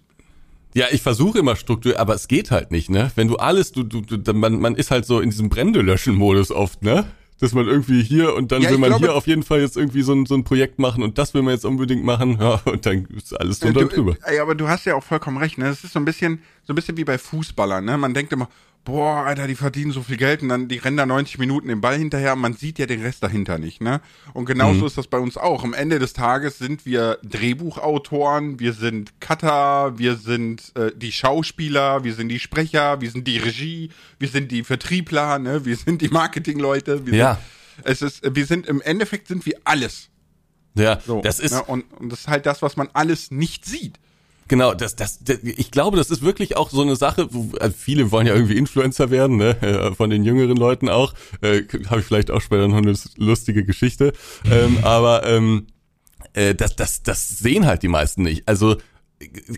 Ja, 0.78 0.86
ich 0.92 1.02
versuche 1.02 1.40
immer 1.40 1.56
Struktur, 1.56 2.00
aber 2.00 2.14
es 2.14 2.28
geht 2.28 2.52
halt 2.52 2.70
nicht, 2.70 2.92
ne? 2.92 3.12
Wenn 3.16 3.28
du 3.28 3.38
alles, 3.38 3.72
du, 3.72 3.82
du, 3.82 4.02
du 4.02 4.34
man, 4.34 4.60
man 4.60 4.76
ist 4.76 4.92
halt 4.92 5.08
so 5.08 5.20
in 5.22 5.32
diesem 5.32 5.50
Brände-Löschen-Modus 5.50 6.52
oft, 6.52 6.84
ne? 6.84 7.08
Dass 7.40 7.54
man 7.54 7.66
irgendwie 7.68 8.04
hier 8.04 8.36
und 8.36 8.52
dann 8.52 8.62
ja, 8.62 8.70
will 8.70 8.78
man 8.78 8.90
glaube, 8.90 9.08
hier 9.08 9.16
auf 9.16 9.26
jeden 9.26 9.42
Fall 9.42 9.60
jetzt 9.60 9.76
irgendwie 9.76 10.04
so 10.04 10.14
ein, 10.14 10.28
so 10.28 10.36
ein 10.36 10.44
Projekt 10.44 10.78
machen 10.78 11.02
und 11.02 11.18
das 11.18 11.34
will 11.34 11.42
man 11.42 11.56
jetzt 11.56 11.66
unbedingt 11.66 12.04
machen, 12.04 12.38
ja, 12.40 12.62
und 12.66 12.86
dann 12.86 13.06
ist 13.06 13.34
alles 13.40 13.60
drunter 13.60 13.82
und 13.82 13.96
drüber. 13.96 14.18
Ey, 14.24 14.38
aber 14.38 14.54
du 14.54 14.68
hast 14.68 14.86
ja 14.86 14.94
auch 14.94 15.04
vollkommen 15.04 15.38
recht, 15.38 15.58
ne? 15.58 15.66
Das 15.66 15.84
ist 15.84 15.94
so 15.94 16.00
ein 16.00 16.06
bisschen, 16.06 16.44
so 16.64 16.74
ein 16.74 16.76
bisschen 16.76 16.96
wie 16.96 17.06
bei 17.06 17.18
Fußballern, 17.18 17.84
ne? 17.84 17.98
Man 17.98 18.14
denkt 18.14 18.32
immer, 18.32 18.48
boah, 18.88 19.26
Alter, 19.26 19.48
die 19.48 19.56
verdienen 19.56 19.92
so 19.92 20.02
viel 20.02 20.16
Geld 20.16 20.42
und 20.42 20.48
dann 20.48 20.70
die 20.70 20.78
rennen 20.78 20.96
da 20.96 21.06
90 21.06 21.40
Minuten 21.40 21.68
den 21.68 21.82
Ball 21.82 21.98
hinterher 21.98 22.32
und 22.34 22.40
man 22.40 22.54
sieht 22.54 22.80
ja 22.80 22.86
den 22.86 23.02
Rest 23.02 23.22
dahinter 23.22 23.58
nicht, 23.58 23.82
ne? 23.82 24.00
Und 24.34 24.46
genauso 24.46 24.80
mhm. 24.80 24.86
ist 24.86 24.98
das 24.98 25.08
bei 25.08 25.18
uns 25.18 25.36
auch. 25.36 25.66
Am 25.66 25.74
Ende 25.74 26.00
des 26.00 26.14
Tages 26.14 26.58
sind 26.58 26.86
wir 26.86 27.20
Drehbuchautoren, 27.22 28.62
wir 28.62 28.72
sind 28.72 29.20
Cutter, 29.20 30.00
wir 30.00 30.16
sind 30.16 30.72
äh, 30.78 30.92
die 30.96 31.12
Schauspieler, 31.12 32.06
wir 32.06 32.14
sind 32.14 32.30
die 32.30 32.40
Sprecher, 32.40 33.02
wir 33.02 33.12
sind 33.12 33.28
die 33.28 33.38
Regie, 33.38 33.92
wir 34.20 34.30
sind 34.30 34.54
die 34.54 34.64
Vertriebler, 34.64 35.38
ne? 35.38 35.66
Wir 35.66 35.76
sind 35.76 36.02
die 36.02 36.08
Marketingleute. 36.08 37.02
ja. 37.12 37.42
Sind, 37.76 37.88
es 37.88 38.02
ist, 38.02 38.36
wir 38.36 38.46
sind 38.46 38.68
im 38.68 38.80
Endeffekt 38.80 39.28
sind 39.28 39.46
wir 39.46 39.60
alles. 39.66 40.08
Ja, 40.76 41.02
so, 41.06 41.20
das 41.22 41.40
ist 41.42 41.52
ne? 41.52 41.64
und, 41.64 41.84
und 42.00 42.10
das 42.10 42.22
ist 42.22 42.28
halt 42.30 42.46
das, 42.46 42.62
was 42.62 42.78
man 42.78 42.88
alles 42.94 43.32
nicht 43.32 43.66
sieht. 43.66 44.00
Genau, 44.48 44.74
das, 44.74 44.96
das, 44.96 45.20
das, 45.24 45.40
ich 45.44 45.72
glaube, 45.72 45.98
das 45.98 46.10
ist 46.10 46.22
wirklich 46.22 46.56
auch 46.58 46.70
so 46.70 46.82
eine 46.82 46.96
Sache, 46.96 47.28
wo, 47.32 47.56
also 47.58 47.76
viele 47.78 48.12
wollen 48.12 48.28
ja 48.28 48.34
irgendwie 48.34 48.58
Influencer 48.58 49.12
werden, 49.12 49.38
ne? 49.38 49.94
Von 49.98 50.10
den 50.10 50.24
jüngeren 50.24 50.58
Leuten 50.58 50.90
auch. 50.90 51.14
Äh, 51.42 51.64
Habe 51.90 52.00
ich 52.02 52.06
vielleicht 52.06 52.32
auch 52.32 52.42
später 52.42 52.68
noch 52.68 52.78
eine 52.78 52.94
lustige 53.18 53.66
Geschichte. 53.66 54.14
ähm, 54.50 54.80
aber 54.84 55.26
ähm, 55.26 55.68
äh, 56.34 56.56
das, 56.56 56.76
das, 56.76 57.04
das 57.04 57.28
sehen 57.28 57.66
halt 57.66 57.84
die 57.84 57.88
meisten 57.88 58.24
nicht. 58.24 58.48
Also 58.48 58.78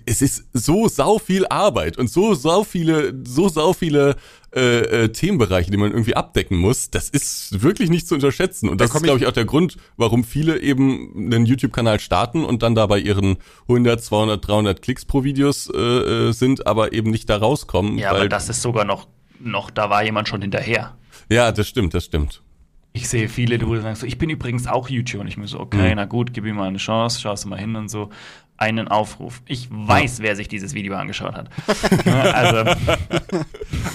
es 0.05 0.21
ist 0.21 0.45
so 0.53 0.87
sau 0.87 1.19
viel 1.19 1.45
Arbeit 1.47 1.97
und 1.97 2.09
so 2.09 2.33
sau 2.33 2.63
viele, 2.63 3.13
so 3.25 3.49
sau 3.49 3.73
viele 3.73 4.15
äh, 4.55 5.03
äh, 5.03 5.09
Themenbereiche, 5.09 5.69
die 5.69 5.77
man 5.77 5.91
irgendwie 5.91 6.15
abdecken 6.15 6.57
muss. 6.57 6.89
Das 6.89 7.09
ist 7.09 7.61
wirklich 7.61 7.89
nicht 7.89 8.07
zu 8.07 8.15
unterschätzen. 8.15 8.69
Und 8.69 8.79
das 8.79 8.93
ist, 8.93 9.03
glaube 9.03 9.19
ich, 9.19 9.27
auch 9.27 9.33
der 9.33 9.45
Grund, 9.45 9.77
warum 9.97 10.23
viele 10.23 10.59
eben 10.61 11.11
einen 11.15 11.45
YouTube-Kanal 11.45 11.99
starten 11.99 12.45
und 12.45 12.63
dann 12.63 12.73
da 12.73 12.87
bei 12.87 12.99
ihren 12.99 13.37
100, 13.67 14.01
200, 14.01 14.47
300 14.47 14.81
Klicks 14.81 15.05
pro 15.05 15.23
Videos 15.23 15.69
äh, 15.73 15.77
äh, 15.77 16.31
sind, 16.31 16.65
aber 16.65 16.93
eben 16.93 17.11
nicht 17.11 17.29
da 17.29 17.37
rauskommen. 17.37 17.97
Ja, 17.97 18.11
aber 18.11 18.29
das 18.29 18.47
ist 18.47 18.61
sogar 18.61 18.85
noch, 18.85 19.07
noch, 19.39 19.69
da 19.71 19.89
war 19.89 20.03
jemand 20.03 20.29
schon 20.29 20.41
hinterher. 20.41 20.95
Ja, 21.29 21.51
das 21.51 21.67
stimmt, 21.67 21.93
das 21.93 22.05
stimmt. 22.05 22.41
Ich 22.93 23.07
sehe 23.07 23.29
viele, 23.29 23.59
du 23.59 23.79
sagst, 23.79 24.01
so, 24.01 24.07
ich 24.07 24.17
bin 24.17 24.31
übrigens 24.31 24.65
auch 24.65 24.89
YouTube 24.89 25.21
und 25.21 25.27
ich 25.27 25.37
mir 25.37 25.47
so, 25.47 25.59
okay, 25.59 25.89
mhm. 25.89 25.95
na 25.97 26.05
gut, 26.05 26.33
gib 26.33 26.45
ihm 26.45 26.55
mal 26.55 26.67
eine 26.67 26.79
Chance, 26.79 27.21
schaust 27.21 27.45
du 27.45 27.49
mal 27.49 27.59
hin 27.59 27.75
und 27.75 27.89
so 27.89 28.09
einen 28.59 28.89
Aufruf. 28.89 29.41
Ich 29.45 29.69
weiß, 29.71 30.17
ja. 30.17 30.25
wer 30.25 30.35
sich 30.35 30.49
dieses 30.49 30.73
Video 30.73 30.95
angeschaut 30.95 31.33
hat. 31.33 31.49
also. 32.05 32.75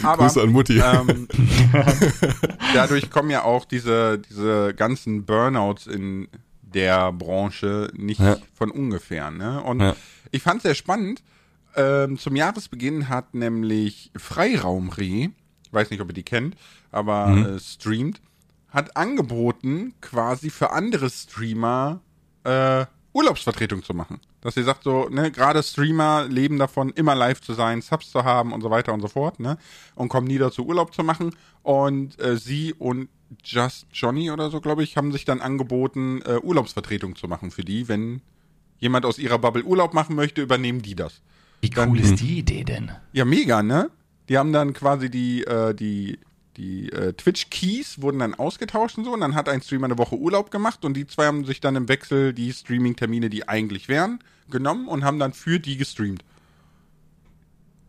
Aber, 0.03 0.25
Grüße 0.25 0.43
an 0.43 0.51
Mutti. 0.51 0.81
Ähm, 0.81 1.29
dadurch 2.75 3.11
kommen 3.11 3.31
ja 3.31 3.45
auch 3.45 3.67
diese, 3.67 4.19
diese 4.19 4.73
ganzen 4.75 5.27
Burnouts 5.27 5.87
in 5.87 6.29
der 6.63 7.13
Branche 7.13 7.91
nicht 7.95 8.21
ja. 8.21 8.39
von 8.55 8.71
ungefähr. 8.71 9.31
Ne? 9.31 9.63
Und 9.63 9.81
ja. 9.81 9.95
ich 10.31 10.43
fand 10.43 10.59
es 10.59 10.63
sehr 10.63 10.75
spannend. 10.75 11.23
Ähm, 11.77 12.19
zum 12.19 12.35
Jahresbeginn 12.35 13.11
hat 13.11 13.35
nämlich 13.35 14.13
Freiraumreh, 14.17 15.29
ich 15.67 15.73
weiß 15.73 15.91
nicht, 15.91 16.01
ob 16.01 16.09
ihr 16.09 16.15
die 16.15 16.23
kennt, 16.23 16.57
aber 16.91 17.27
mhm. 17.27 17.57
äh, 17.57 17.61
streamt, 17.61 18.23
hat 18.69 18.97
angeboten, 18.97 19.93
quasi 20.01 20.51
für 20.51 20.71
andere 20.71 21.11
Streamer 21.11 22.01
äh, 22.45 22.87
Urlaubsvertretung 23.15 23.83
zu 23.83 23.95
machen. 23.95 24.21
Dass 24.41 24.55
sie 24.55 24.65
sagt 24.65 24.83
so, 24.83 25.09
ne, 25.09 25.31
gerade 25.31 25.63
Streamer 25.63 26.27
leben 26.29 26.59
davon, 26.59 26.91
immer 26.91 27.15
live 27.15 27.41
zu 27.41 27.55
sein, 27.55 27.81
Subs 27.81 28.11
zu 28.11 28.25
haben 28.25 28.53
und 28.53 28.61
so 28.61 28.71
weiter 28.71 28.93
und 28.93 29.01
so 29.01 29.09
fort, 29.09 29.41
ne? 29.41 29.57
Und 29.95 30.09
kommen 30.09 30.27
nie 30.27 30.39
dazu, 30.39 30.67
Urlaub 30.67 30.93
zu 30.93 31.05
machen. 31.05 31.35
Und 31.63 32.21
äh, 32.21 32.37
sie 32.37 32.75
und 32.75 33.09
Just 33.43 33.87
Johnny 33.93 34.31
oder 34.31 34.51
so, 34.51 34.61
glaube 34.61 34.83
ich, 34.83 34.97
haben 34.97 35.13
sich 35.13 35.25
dann 35.25 35.41
angeboten, 35.41 36.23
äh, 36.27 36.39
Urlaubsvertretung 36.43 37.17
zu 37.17 37.29
machen 37.29 37.51
für 37.51 37.65
die. 37.65 37.89
Wenn 37.89 38.21
jemand 38.79 39.07
aus 39.07 39.19
ihrer 39.19 39.39
Bubble 39.39 39.65
Urlaub 39.65 39.95
machen 39.95 40.17
möchte, 40.17 40.43
übernehmen 40.43 40.83
die 40.83 40.95
das. 40.95 41.23
Wie 41.63 41.71
cool 41.71 41.75
dann, 41.75 41.97
ist 41.97 42.21
die 42.21 42.39
Idee 42.39 42.65
denn? 42.65 42.93
Ja, 43.13 43.25
mega, 43.25 43.63
ne? 43.63 43.91
Die 44.29 44.39
haben 44.39 44.53
dann 44.53 44.73
quasi 44.73 45.09
die, 45.09 45.45
äh, 45.45 45.75
die 45.75 46.19
die 46.57 46.91
äh, 46.91 47.13
Twitch-Keys 47.13 48.01
wurden 48.01 48.21
dann 48.21 48.35
ausgetauscht 48.35 48.99
und 48.99 49.05
so. 49.05 49.13
Und 49.13 49.21
dann 49.21 49.35
hat 49.35 49.49
ein 49.49 49.61
Streamer 49.61 49.87
eine 49.87 49.99
Woche 49.99 50.17
Urlaub 50.17 50.51
gemacht 50.51 50.85
und 50.85 50.95
die 50.95 51.07
zwei 51.07 51.27
haben 51.27 51.45
sich 51.45 51.61
dann 51.61 51.77
im 51.77 51.89
Wechsel 51.89 52.33
die 52.33 52.53
Streaming-Termine, 52.53 53.31
die 53.31 53.49
eigentlich 53.49 53.89
wären, 53.89 54.21
genommen 54.51 54.89
und 54.89 55.05
haben 55.05 55.19
dann 55.19 55.33
für 55.33 55.59
die 55.59 55.77
gestreamt. 55.77 56.25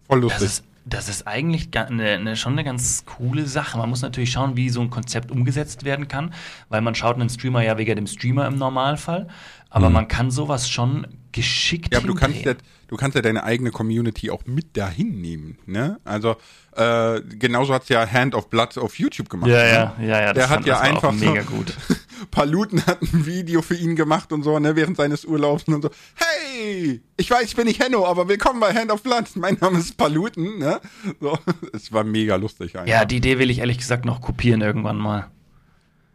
Voll 0.08 0.21
Das 0.21 0.39
lustig. 0.39 0.47
ist, 0.47 0.63
das 0.86 1.10
ist 1.10 1.28
eigentlich 1.28 1.75
eine, 1.78 2.10
eine, 2.10 2.36
schon 2.36 2.54
eine 2.54 2.63
ganz 2.63 3.06
coole 3.06 3.47
Sache. 3.47 3.78
Man 3.78 3.89
muss 3.89 4.01
natürlich 4.01 4.32
schauen, 4.32 4.56
wie 4.56 4.69
so 4.69 4.82
ein 4.82 4.89
Konzept 4.89 5.32
umgesetzt 5.32 5.84
werden 5.84 6.08
kann, 6.08 6.34
weil 6.69 6.82
man 6.82 6.93
schaut 6.95 7.15
einen 7.15 7.30
Streamer 7.30 7.63
ja 7.63 7.78
wegen 7.78 7.95
dem 7.95 8.08
Streamer 8.08 8.47
im 8.47 8.58
Normalfall. 8.58 9.28
Aber 9.69 9.89
man 9.89 10.08
kann 10.08 10.32
sowas 10.32 10.69
schon 10.69 11.06
geschickt 11.36 11.89
Ja, 11.91 12.00
aber 12.00 12.08
du 12.08 12.15
kannst 12.15 12.43
ja, 12.45 12.54
du 12.88 12.95
kannst 12.95 13.15
ja 13.15 13.21
deine 13.21 13.43
eigene 13.43 13.71
Community 13.71 14.30
auch 14.32 14.45
mit 14.45 14.76
dahin 14.78 15.21
nehmen, 15.21 15.58
ne? 15.65 16.00
Also, 16.06 16.38
äh, 16.76 17.21
genauso 17.21 17.74
hat's 17.74 17.89
ja 17.89 18.10
Hand 18.10 18.34
of 18.34 18.50
Blood 18.50 18.78
auf 18.78 18.98
YouTube 18.98 19.30
gemacht. 19.30 19.50
Ja, 19.50 19.58
ne? 19.58 19.63
ja, 19.63 19.95
ja, 20.00 20.08
ja. 20.08 20.34
Der 20.34 20.43
das 20.43 20.50
hat 20.50 20.65
ja 20.65 20.80
einfach 20.80 21.13
so- 21.13 21.26
mega 21.26 21.41
gut. 21.43 21.74
Paluten 22.32 22.86
hat 22.88 23.02
ein 23.02 23.26
Video 23.26 23.62
für 23.62 23.76
ihn 23.76 23.95
gemacht 23.98 24.32
und 24.32 24.43
so, 24.43 24.58
ne, 24.58 24.76
während 24.78 24.95
seines 24.98 25.26
Urlaubs 25.26 25.65
und 25.65 25.82
so. 25.84 25.89
Hey, 26.15 27.02
ich 27.17 27.30
weiß, 27.30 27.43
ich 27.43 27.56
bin 27.56 27.67
nicht 27.67 27.84
Henno, 27.84 28.06
aber 28.08 28.28
willkommen 28.30 28.60
bei 28.62 28.74
Hand 28.74 28.89
of 28.91 29.04
Blood. 29.04 29.26
Mein 29.36 29.58
Name 29.60 29.80
ist 29.80 29.98
Paluten, 29.98 30.58
ne? 30.60 30.80
So, 31.19 31.38
es 31.74 31.91
war 31.91 32.04
mega 32.06 32.38
lustig 32.38 32.76
einfach. 32.78 32.88
Ja, 32.88 33.04
die 33.06 33.17
Idee 33.17 33.38
will 33.39 33.50
ich 33.52 33.60
ehrlich 33.60 33.78
gesagt 33.78 34.06
noch 34.06 34.21
kopieren 34.21 34.62
irgendwann 34.62 34.98
mal. 34.98 35.28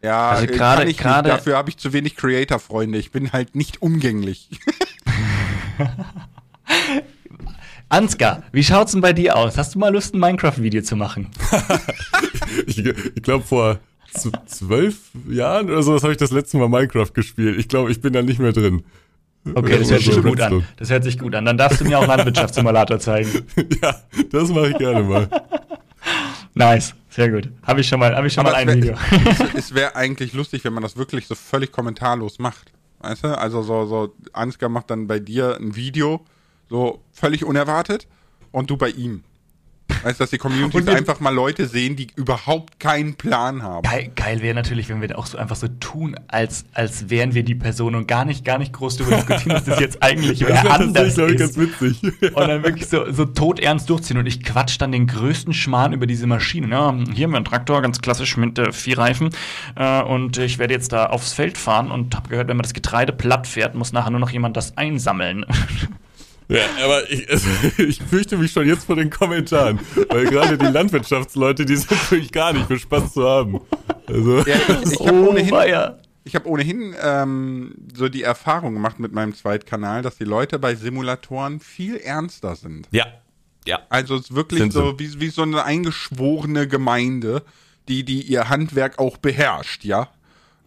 ja 0.01 0.31
also 0.31 0.43
äh, 0.45 0.47
gerade- 0.47 0.91
gerade- 0.93 1.29
Dafür 1.29 1.55
habe 1.57 1.69
ich 1.69 1.77
zu 1.77 1.93
wenig 1.93 2.15
Creator-Freunde. 2.15 2.97
Ich 2.97 3.11
bin 3.11 3.31
halt 3.31 3.55
nicht 3.55 3.81
umgänglich. 3.83 4.49
Ansgar, 7.89 8.43
wie 8.53 8.63
schaut's 8.63 8.93
denn 8.93 9.01
bei 9.01 9.11
dir 9.13 9.35
aus? 9.35 9.57
Hast 9.57 9.75
du 9.75 9.79
mal 9.79 9.91
Lust, 9.91 10.13
ein 10.13 10.19
Minecraft-Video 10.19 10.81
zu 10.81 10.95
machen? 10.95 11.27
Ich, 12.67 12.79
ich 12.85 13.23
glaube, 13.23 13.45
vor 13.45 13.79
zwölf 14.45 14.97
Jahren 15.29 15.69
oder 15.69 15.81
so 15.83 15.95
habe 16.01 16.11
ich 16.11 16.17
das 16.17 16.31
letzte 16.31 16.57
Mal 16.57 16.67
Minecraft 16.67 17.11
gespielt. 17.13 17.57
Ich 17.57 17.69
glaube, 17.69 17.91
ich 17.91 18.01
bin 18.01 18.11
da 18.11 18.21
nicht 18.21 18.39
mehr 18.39 18.51
drin. 18.51 18.83
Okay, 19.55 19.79
das 19.79 19.89
hört 19.89 20.01
sich 20.01 20.13
so 20.13 20.21
gut 20.21 20.41
an. 20.41 20.65
Das 20.75 20.89
hört 20.89 21.05
sich 21.05 21.17
gut 21.17 21.33
an. 21.33 21.45
Dann 21.45 21.57
darfst 21.57 21.79
du 21.79 21.85
mir 21.85 21.97
auch 21.97 22.05
Landwirtschaftssimulator 22.05 22.99
zeigen. 22.99 23.29
ja, 23.81 23.95
das 24.31 24.49
mache 24.49 24.71
ich 24.71 24.77
gerne 24.79 25.01
mal. 25.03 25.29
Nice, 26.53 26.93
sehr 27.09 27.31
gut. 27.31 27.49
Habe 27.63 27.79
ich 27.81 27.87
schon 27.87 27.99
mal, 28.01 28.13
habe 28.15 28.27
ich 28.27 28.33
schon 28.33 28.43
mal 28.43 28.53
ein 28.53 28.67
es 28.67 28.75
Video. 28.75 28.93
wär- 28.95 29.55
es 29.55 29.73
wäre 29.73 29.95
eigentlich 29.95 30.33
lustig, 30.33 30.65
wenn 30.65 30.73
man 30.73 30.83
das 30.83 30.97
wirklich 30.97 31.25
so 31.27 31.35
völlig 31.35 31.71
kommentarlos 31.71 32.37
macht. 32.37 32.73
Weißt 33.01 33.23
du? 33.23 33.37
Also 33.37 33.61
so, 33.63 33.85
so, 33.85 34.13
Ansgar 34.33 34.69
macht 34.69 34.89
dann 34.89 35.07
bei 35.07 35.19
dir 35.19 35.57
ein 35.57 35.75
Video, 35.75 36.21
so 36.69 37.01
völlig 37.11 37.43
unerwartet, 37.43 38.07
und 38.51 38.69
du 38.69 38.77
bei 38.77 38.89
ihm. 38.89 39.23
Weißt 40.03 40.19
du, 40.19 40.23
dass 40.23 40.29
die 40.29 40.37
Community 40.37 40.89
einfach 40.89 41.19
mal 41.19 41.33
Leute 41.33 41.67
sehen, 41.67 41.95
die 41.95 42.07
überhaupt 42.15 42.79
keinen 42.79 43.15
Plan 43.15 43.63
haben. 43.63 43.83
Geil, 43.83 44.11
geil 44.15 44.41
wäre 44.41 44.55
natürlich, 44.55 44.89
wenn 44.89 45.01
wir 45.01 45.17
auch 45.17 45.25
so 45.25 45.37
einfach 45.37 45.55
so 45.55 45.67
tun, 45.67 46.15
als, 46.27 46.65
als 46.73 47.09
wären 47.09 47.33
wir 47.33 47.43
die 47.43 47.55
Person 47.55 47.95
und 47.95 48.07
gar 48.07 48.25
nicht, 48.25 48.45
gar 48.45 48.57
nicht 48.57 48.73
groß 48.73 48.97
darüber 48.97 49.17
diskutieren, 49.17 49.49
dass 49.55 49.65
das 49.65 49.79
jetzt 49.79 50.01
eigentlich 50.01 50.39
Das 50.39 50.49
wer 50.49 50.71
anders 50.71 51.17
ich, 51.17 51.23
ist. 51.23 51.39
ganz 51.39 51.57
witzig. 51.57 52.01
Und 52.03 52.47
dann 52.47 52.63
wirklich 52.63 52.87
so, 52.87 53.11
so 53.11 53.25
todernst 53.25 53.89
durchziehen 53.89 54.17
und 54.17 54.25
ich 54.25 54.43
quatsch 54.43 54.77
dann 54.79 54.91
den 54.91 55.07
größten 55.07 55.53
Schmarrn 55.53 55.93
über 55.93 56.07
diese 56.07 56.27
Maschine. 56.27 56.67
Ja, 56.69 56.93
hier 57.13 57.25
haben 57.25 57.31
wir 57.31 57.37
einen 57.37 57.45
Traktor, 57.45 57.81
ganz 57.81 58.01
klassisch 58.01 58.37
mit 58.37 58.57
äh, 58.57 58.71
vier 58.71 58.97
Reifen. 58.97 59.29
Äh, 59.75 60.01
und 60.01 60.37
ich 60.37 60.57
werde 60.57 60.73
jetzt 60.73 60.91
da 60.91 61.07
aufs 61.07 61.33
Feld 61.33 61.57
fahren 61.57 61.91
und 61.91 62.15
habe 62.15 62.29
gehört, 62.29 62.47
wenn 62.47 62.57
man 62.57 62.63
das 62.63 62.73
Getreide 62.73 63.13
platt 63.13 63.47
fährt, 63.47 63.75
muss 63.75 63.93
nachher 63.93 64.11
nur 64.11 64.19
noch 64.19 64.31
jemand 64.31 64.57
das 64.57 64.77
einsammeln. 64.77 65.45
Ja, 66.51 66.65
aber 66.83 67.09
ich, 67.09 67.29
also, 67.29 67.47
ich 67.77 68.01
fürchte 68.01 68.37
mich 68.37 68.51
schon 68.51 68.67
jetzt 68.67 68.85
vor 68.85 68.97
den 68.97 69.09
Kommentaren, 69.09 69.79
weil 70.09 70.25
gerade 70.25 70.57
die 70.57 70.65
Landwirtschaftsleute, 70.65 71.65
die 71.65 71.77
sind 71.77 72.11
wirklich 72.11 72.31
gar 72.31 72.51
nicht 72.51 72.67
für 72.67 72.77
Spaß 72.77 73.13
zu 73.13 73.23
haben. 73.23 73.61
Also, 74.07 74.39
Ja, 74.39 74.55
ich 74.57 74.99
habe 74.99 75.13
oh, 75.23 75.29
ohnehin, 75.29 75.55
ich 76.25 76.35
hab 76.35 76.45
ohnehin 76.45 76.93
ähm, 77.01 77.73
so 77.93 78.09
die 78.09 78.23
Erfahrung 78.23 78.73
gemacht 78.73 78.99
mit 78.99 79.13
meinem 79.13 79.33
Zweitkanal, 79.33 80.01
dass 80.01 80.17
die 80.17 80.25
Leute 80.25 80.59
bei 80.59 80.75
Simulatoren 80.75 81.61
viel 81.61 81.95
ernster 81.95 82.55
sind. 82.55 82.87
ja, 82.91 83.05
ja. 83.65 83.79
Also 83.89 84.15
es 84.15 84.21
ist 84.21 84.35
wirklich 84.35 84.59
Sind 84.59 84.73
so 84.73 84.99
wie, 84.99 85.19
wie 85.19 85.29
so 85.29 85.43
eine 85.43 85.63
eingeschworene 85.63 86.67
Gemeinde, 86.67 87.43
die, 87.87 88.03
die 88.03 88.23
ihr 88.23 88.49
Handwerk 88.49 88.99
auch 88.99 89.17
beherrscht, 89.17 89.83
ja? 89.83 90.09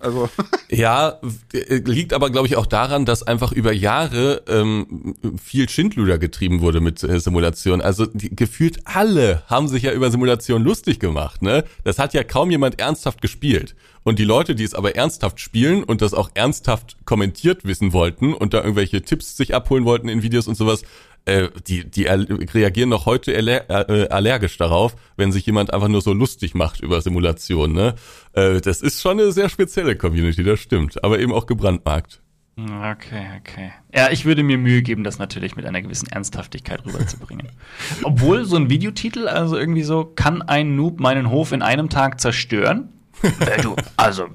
Also, 0.05 0.29
Ja, 0.75 1.21
äh, 1.53 1.77
liegt 1.77 2.13
aber, 2.13 2.31
glaube 2.31 2.49
ich, 2.49 2.57
auch 2.57 2.67
daran, 2.67 3.05
dass 3.05 3.23
einfach 3.23 3.53
über 3.53 3.73
Jahre 3.73 4.43
ähm, 4.49 5.15
viel 5.43 5.69
Schindluder 5.69 6.19
getrieben 6.19 6.61
wurde 6.63 6.81
mit 6.81 7.03
äh, 7.03 7.21
Simulation. 7.21 7.81
Also 7.81 8.07
die, 8.07 8.35
gefühlt 8.35 8.81
alle 8.85 9.43
haben 9.47 9.69
sich 9.69 9.85
ja 9.85 9.93
über 9.93 10.11
Simulation 10.11 10.63
lustig 10.63 10.99
gemacht. 10.99 11.43
Ne? 11.43 11.65
Das 11.85 11.99
hat 11.99 12.13
ja 12.15 12.25
kaum 12.25 12.51
jemand 12.51 12.81
ernsthaft 12.81 13.23
gespielt. 13.23 13.77
Und 14.03 14.19
die 14.19 14.25
Leute, 14.25 14.55
die 14.55 14.65
es 14.65 14.75
aber 14.75 14.97
ernsthaft 14.97 15.41
spielen 15.41 15.85
und 15.85 16.03
das 16.03 16.13
auch 16.13 16.31
ernsthaft 16.35 16.97
kommentiert 17.05 17.65
wissen 17.65 17.93
wollten 17.93 18.35
und 18.35 18.53
da 18.53 18.59
irgendwelche 18.59 19.01
Tipps 19.01 19.37
sich 19.37 19.55
abholen 19.55 19.85
wollten 19.85 20.09
in 20.09 20.23
Videos 20.23 20.47
und 20.47 20.57
sowas, 20.57 20.83
äh, 21.27 21.49
die, 21.67 21.89
die 21.91 22.05
reagieren 22.05 22.91
noch 22.91 23.07
heute 23.07 23.35
aller, 23.37 23.89
äh, 23.89 24.09
allergisch 24.09 24.57
darauf, 24.59 24.95
wenn 25.17 25.33
sich 25.33 25.47
jemand 25.47 25.73
einfach 25.73 25.89
nur 25.89 26.03
so 26.03 26.13
lustig 26.13 26.55
macht 26.55 26.81
über 26.81 27.01
Simulation. 27.01 27.73
Ne? 27.73 27.95
Äh, 28.33 28.61
das 28.61 28.83
ist 28.83 29.01
schon 29.01 29.19
eine 29.21 29.33
sehr 29.33 29.49
spezielle 29.49 29.97
Community, 29.97 30.45
das 30.45 30.61
stimmt, 30.61 31.03
aber 31.03 31.19
eben 31.19 31.33
auch 31.33 31.47
gebrandmarkt. 31.47 32.21
Okay, 32.57 33.27
okay. 33.41 33.73
Ja, 33.93 34.11
ich 34.13 34.25
würde 34.25 34.45
mir 34.45 34.59
Mühe 34.59 34.83
geben, 34.83 35.03
das 35.03 35.19
natürlich 35.19 35.57
mit 35.57 35.67
einer 35.67 35.83
gewissen 35.83 36.09
Ernsthaftigkeit 36.09 36.85
rüberzubringen. 36.87 37.49
Obwohl 38.05 38.45
so 38.45 38.57
ein 38.57 38.71
Videotitel, 38.71 39.27
also 39.27 39.57
irgendwie 39.57 39.83
so, 39.83 40.05
kann 40.05 40.41
ein 40.41 40.77
Noob 40.77 41.01
meinen 41.01 41.31
Hof 41.31 41.51
in 41.51 41.63
einem 41.63 41.89
Tag 41.89 42.21
zerstören? 42.21 42.91
äh, 43.23 43.61
du, 43.61 43.75
also, 43.97 44.29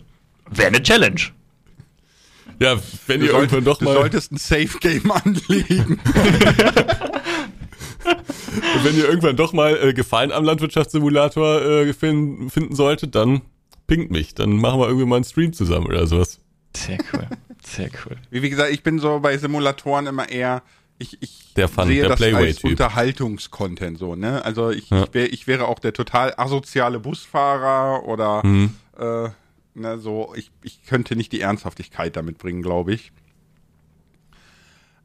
wäre 0.50 0.68
eine 0.68 0.82
Challenge. 0.82 1.22
Ja, 2.60 2.76
wenn 3.08 3.20
du, 3.22 3.28
ihr 3.28 3.34
irgendwann 3.34 3.64
doch 3.64 3.78
du 3.80 3.86
mal, 3.86 3.94
solltest 3.94 4.32
ein 4.32 4.38
Safe-Game 4.38 5.10
anlegen. 5.12 6.00
wenn 8.84 8.96
ihr 8.98 9.08
irgendwann 9.08 9.36
doch 9.36 9.54
mal 9.54 9.78
äh, 9.82 9.94
Gefallen 9.94 10.32
am 10.32 10.44
Landwirtschaftssimulator 10.44 11.62
äh, 11.62 11.94
finden, 11.94 12.50
finden 12.50 12.76
solltet, 12.76 13.16
dann 13.16 13.42
pinkt 13.88 14.12
mich, 14.12 14.36
dann 14.36 14.52
machen 14.58 14.80
wir 14.80 14.88
irgendwie 14.88 15.06
mal 15.06 15.18
einen 15.18 15.26
Stream 15.26 15.54
zusammen 15.54 15.88
oder 15.88 16.06
sowas. 16.08 16.40
Sehr 16.76 16.98
cool, 17.14 17.28
sehr 17.64 17.90
cool. 18.06 18.16
Wie, 18.30 18.42
wie 18.42 18.50
gesagt, 18.50 18.72
ich 18.72 18.84
bin 18.84 19.00
so 19.00 19.20
bei 19.20 19.38
Simulatoren 19.38 20.08
immer 20.08 20.30
eher, 20.30 20.62
ich, 21.00 21.18
ich 21.22 21.54
Der 21.56 21.68
Fun- 21.68 21.88
sehe 21.88 22.02
der 22.02 22.10
das 22.16 22.22
als 22.22 22.64
Unterhaltungskontent 22.64 23.98
so, 23.98 24.16
ne? 24.16 24.44
Also 24.46 24.70
ich, 24.70 24.90
Ja. 24.90 25.04
ich, 25.04 25.14
wär, 25.14 25.34
ich 25.34 25.48
wäre 25.48 25.68
auch 25.68 25.80
der 25.80 25.94
total 25.94 26.34
asoziale 26.38 27.00
Busfahrer 27.00 28.06
oder 28.06 28.46
Mhm. 28.46 28.76
äh, 29.00 29.30
ne, 29.80 29.98
so, 29.98 30.34
ich, 30.36 30.52
ich 30.64 30.84
könnte 30.84 31.16
nicht 31.16 31.32
die 31.32 31.42
Ernsthaftigkeit 31.42 32.16
damit 32.16 32.38
bringen, 32.38 32.62
glaube 32.62 32.94
ich. 32.94 33.12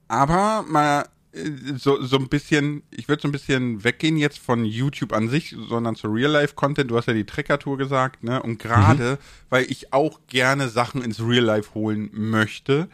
Aber 0.08 0.64
mal 0.68 1.06
äh, 1.32 1.50
so, 1.76 2.02
so 2.02 2.16
ein 2.18 2.28
bisschen, 2.28 2.82
ich 2.90 3.08
würde 3.08 3.22
so 3.22 3.28
ein 3.28 3.32
bisschen 3.32 3.84
weggehen 3.84 4.16
jetzt 4.16 4.38
von 4.38 4.64
YouTube 4.64 5.12
an 5.12 5.28
sich, 5.28 5.56
sondern 5.68 5.96
zu 5.96 6.08
Real-Life-Content. 6.08 6.90
Du 6.90 6.96
hast 6.96 7.06
ja 7.06 7.14
die 7.14 7.24
Trekker-Tour 7.24 7.78
gesagt, 7.78 8.22
ne? 8.22 8.42
Und 8.42 8.58
gerade, 8.58 9.12
Mhm. 9.12 9.18
weil 9.50 9.70
ich 9.70 9.92
auch 9.92 10.20
gerne 10.28 10.68
Sachen 10.68 11.02
ins 11.02 11.20
Real-Life 11.20 11.74
holen 11.74 12.10
möchte, 12.12 12.88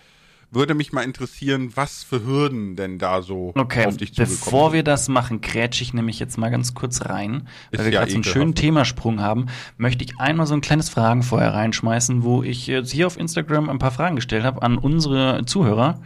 würde 0.52 0.74
mich 0.74 0.92
mal 0.92 1.02
interessieren, 1.02 1.70
was 1.74 2.02
für 2.02 2.24
Hürden 2.24 2.74
denn 2.76 2.98
da 2.98 3.22
so 3.22 3.52
Okay, 3.56 3.86
auf 3.86 3.96
dich 3.96 4.14
zugekommen 4.14 4.38
bevor 4.40 4.70
sind. 4.70 4.74
wir 4.76 4.82
das 4.82 5.08
machen, 5.08 5.40
grätsch 5.40 5.80
ich 5.80 5.94
nämlich 5.94 6.18
jetzt 6.18 6.38
mal 6.38 6.50
ganz 6.50 6.74
kurz 6.74 7.06
rein. 7.06 7.46
Ist 7.70 7.78
Weil 7.78 7.86
wir 7.86 7.92
ja 7.92 8.00
gerade 8.00 8.10
so 8.10 8.16
einen 8.16 8.24
schönen 8.24 8.54
Themasprung 8.54 9.20
haben, 9.20 9.46
möchte 9.76 10.04
ich 10.04 10.18
einmal 10.18 10.46
so 10.46 10.54
ein 10.54 10.60
kleines 10.60 10.88
Fragen 10.88 11.22
vorher 11.22 11.54
reinschmeißen, 11.54 12.22
wo 12.24 12.42
ich 12.42 12.66
jetzt 12.66 12.90
hier 12.90 13.06
auf 13.06 13.16
Instagram 13.18 13.70
ein 13.70 13.78
paar 13.78 13.92
Fragen 13.92 14.16
gestellt 14.16 14.44
habe 14.44 14.62
an 14.62 14.76
unsere 14.78 15.44
Zuhörer. 15.46 16.00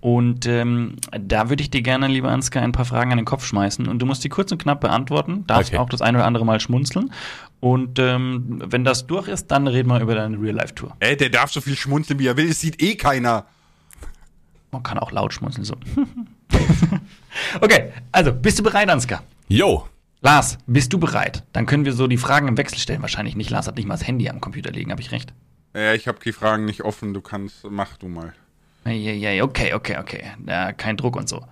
Und 0.00 0.44
ähm, 0.46 0.96
da 1.18 1.48
würde 1.48 1.62
ich 1.62 1.70
dir 1.70 1.80
gerne, 1.80 2.08
lieber 2.08 2.28
Ansgar, 2.30 2.62
ein 2.62 2.72
paar 2.72 2.84
Fragen 2.84 3.10
an 3.12 3.16
den 3.16 3.24
Kopf 3.24 3.46
schmeißen. 3.46 3.88
Und 3.88 4.00
du 4.00 4.06
musst 4.06 4.22
die 4.22 4.28
kurz 4.28 4.52
und 4.52 4.58
knapp 4.60 4.80
beantworten, 4.82 5.44
darfst 5.46 5.72
Okay. 5.72 5.78
auch 5.80 5.88
das 5.88 6.02
eine 6.02 6.18
oder 6.18 6.26
andere 6.26 6.44
Mal 6.44 6.60
schmunzeln. 6.60 7.10
Und 7.60 7.98
ähm, 7.98 8.60
wenn 8.66 8.84
das 8.84 9.06
durch 9.06 9.28
ist, 9.28 9.46
dann 9.46 9.66
reden 9.66 9.88
wir 9.88 10.00
über 10.00 10.14
deine 10.14 10.38
Real-Life-Tour. 10.38 10.94
Ey, 11.00 11.16
der 11.16 11.30
darf 11.30 11.50
so 11.52 11.62
viel 11.62 11.76
schmunzeln, 11.76 12.18
wie 12.18 12.26
er 12.26 12.36
will, 12.36 12.50
es 12.50 12.60
sieht 12.60 12.82
eh 12.82 12.96
keiner. 12.96 13.46
Man 14.74 14.82
kann 14.82 14.98
auch 14.98 15.12
laut 15.12 15.32
schmunzeln, 15.32 15.64
so. 15.64 15.76
okay, 17.60 17.92
also, 18.10 18.32
bist 18.32 18.58
du 18.58 18.64
bereit, 18.64 18.88
Ansgar? 18.88 19.22
Yo, 19.46 19.88
Lars, 20.20 20.58
bist 20.66 20.92
du 20.92 20.98
bereit? 20.98 21.44
Dann 21.52 21.64
können 21.64 21.84
wir 21.84 21.92
so 21.92 22.08
die 22.08 22.16
Fragen 22.16 22.48
im 22.48 22.56
Wechsel 22.56 22.78
stellen. 22.78 23.02
Wahrscheinlich 23.02 23.36
nicht. 23.36 23.50
Lars 23.50 23.68
hat 23.68 23.76
nicht 23.76 23.86
mal 23.86 23.94
das 23.94 24.04
Handy 24.04 24.28
am 24.28 24.40
Computer 24.40 24.72
liegen, 24.72 24.90
habe 24.90 25.00
ich 25.00 25.12
recht? 25.12 25.32
Ja, 25.74 25.94
ich 25.94 26.08
habe 26.08 26.18
die 26.24 26.32
Fragen 26.32 26.64
nicht 26.64 26.82
offen, 26.82 27.14
du 27.14 27.20
kannst, 27.20 27.64
mach 27.70 27.96
du 27.98 28.08
mal. 28.08 28.34
Eieiei, 28.82 29.44
okay, 29.44 29.74
okay, 29.74 29.98
okay. 29.98 30.24
Ja, 30.44 30.72
kein 30.72 30.96
Druck 30.96 31.14
und 31.14 31.28
so. 31.28 31.44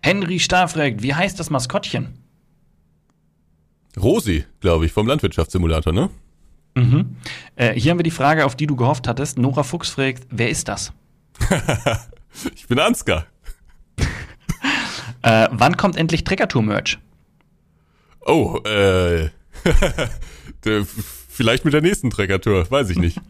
Henry 0.00 0.38
Starr 0.38 0.68
fragt, 0.68 1.02
wie 1.02 1.14
heißt 1.14 1.40
das 1.40 1.50
Maskottchen? 1.50 2.22
Rosi, 4.00 4.44
glaube 4.60 4.86
ich, 4.86 4.92
vom 4.92 5.08
Landwirtschaftssimulator, 5.08 5.92
ne? 5.92 6.08
Mhm. 6.74 7.16
Äh, 7.56 7.74
hier 7.74 7.90
haben 7.90 7.98
wir 7.98 8.04
die 8.04 8.10
Frage, 8.10 8.44
auf 8.44 8.56
die 8.56 8.66
du 8.66 8.76
gehofft 8.76 9.08
hattest. 9.08 9.38
Nora 9.38 9.62
Fuchs 9.62 9.90
fragt, 9.90 10.26
wer 10.30 10.50
ist 10.50 10.68
das? 10.68 10.92
Ich 12.54 12.68
bin 12.68 12.78
Ansgar. 12.78 13.26
Äh, 15.22 15.48
wann 15.50 15.76
kommt 15.76 15.96
endlich 15.96 16.24
Treckertour-Merch? 16.24 16.98
Oh, 18.24 18.58
äh, 18.64 19.28
vielleicht 21.28 21.66
mit 21.66 21.74
der 21.74 21.82
nächsten 21.82 22.08
Treckertour, 22.08 22.70
weiß 22.70 22.88
ich 22.88 22.96
nicht. 22.96 23.20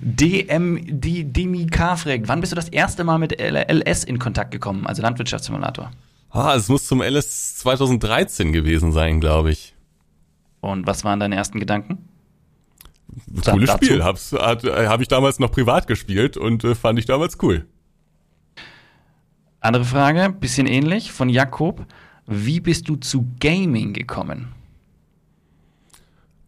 DM, 0.00 0.80
die 1.00 1.32
Demi 1.32 1.66
K. 1.66 1.94
fragt, 1.94 2.26
wann 2.26 2.40
bist 2.40 2.50
du 2.50 2.56
das 2.56 2.68
erste 2.68 3.04
Mal 3.04 3.18
mit 3.18 3.40
LS 3.40 4.02
in 4.02 4.18
Kontakt 4.18 4.50
gekommen, 4.50 4.88
also 4.88 5.02
Landwirtschaftssimulator? 5.02 5.92
Ah, 6.30 6.56
es 6.56 6.68
muss 6.68 6.84
zum 6.86 7.00
LS 7.00 7.58
2013 7.58 8.52
gewesen 8.52 8.90
sein, 8.90 9.20
glaube 9.20 9.52
ich. 9.52 9.72
Und 10.60 10.86
was 10.88 11.04
waren 11.04 11.20
deine 11.20 11.36
ersten 11.36 11.60
Gedanken? 11.60 12.08
Cooles 13.44 13.70
dazu? 13.70 13.84
Spiel. 13.84 14.04
Hab's, 14.04 14.32
hat, 14.32 14.64
äh, 14.64 14.86
hab 14.86 15.00
ich 15.00 15.08
damals 15.08 15.38
noch 15.38 15.50
privat 15.50 15.86
gespielt 15.86 16.36
und 16.36 16.64
äh, 16.64 16.74
fand 16.74 16.98
ich 16.98 17.06
damals 17.06 17.38
cool. 17.42 17.66
Andere 19.60 19.84
Frage, 19.84 20.30
bisschen 20.30 20.66
ähnlich, 20.66 21.10
von 21.10 21.28
Jakob. 21.28 21.86
Wie 22.26 22.60
bist 22.60 22.88
du 22.88 22.96
zu 22.96 23.26
Gaming 23.40 23.92
gekommen? 23.92 24.48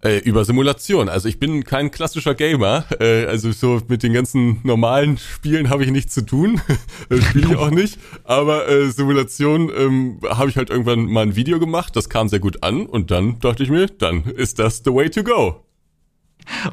Äh, 0.07 0.18
über 0.18 0.44
Simulation. 0.44 1.09
Also 1.09 1.29
ich 1.29 1.40
bin 1.40 1.64
kein 1.64 1.90
klassischer 1.90 2.35
Gamer. 2.35 2.85
Äh, 3.00 3.24
also 3.24 3.50
so 3.50 3.81
mit 3.88 4.02
den 4.02 4.12
ganzen 4.12 4.61
normalen 4.62 5.18
Spielen 5.18 5.70
habe 5.70 5.85
ich 5.85 5.90
nichts 5.90 6.14
zu 6.14 6.24
tun. 6.24 6.61
Spiele 7.11 7.48
ich 7.48 7.57
auch 7.57 7.70
nicht. 7.70 7.98
Aber 8.24 8.68
äh, 8.68 8.90
Simulation 8.90 9.70
ähm, 9.76 10.20
habe 10.29 10.50
ich 10.50 10.57
halt 10.57 10.70
irgendwann 10.70 11.07
mal 11.07 11.22
ein 11.22 11.35
Video 11.35 11.59
gemacht. 11.59 11.96
Das 11.96 12.09
kam 12.09 12.29
sehr 12.29 12.38
gut 12.38 12.62
an. 12.62 12.87
Und 12.87 13.11
dann 13.11 13.40
dachte 13.40 13.62
ich 13.62 13.70
mir, 13.70 13.87
dann 13.87 14.24
ist 14.24 14.59
das 14.59 14.83
the 14.85 14.92
way 14.92 15.11
to 15.11 15.24
go. 15.24 15.65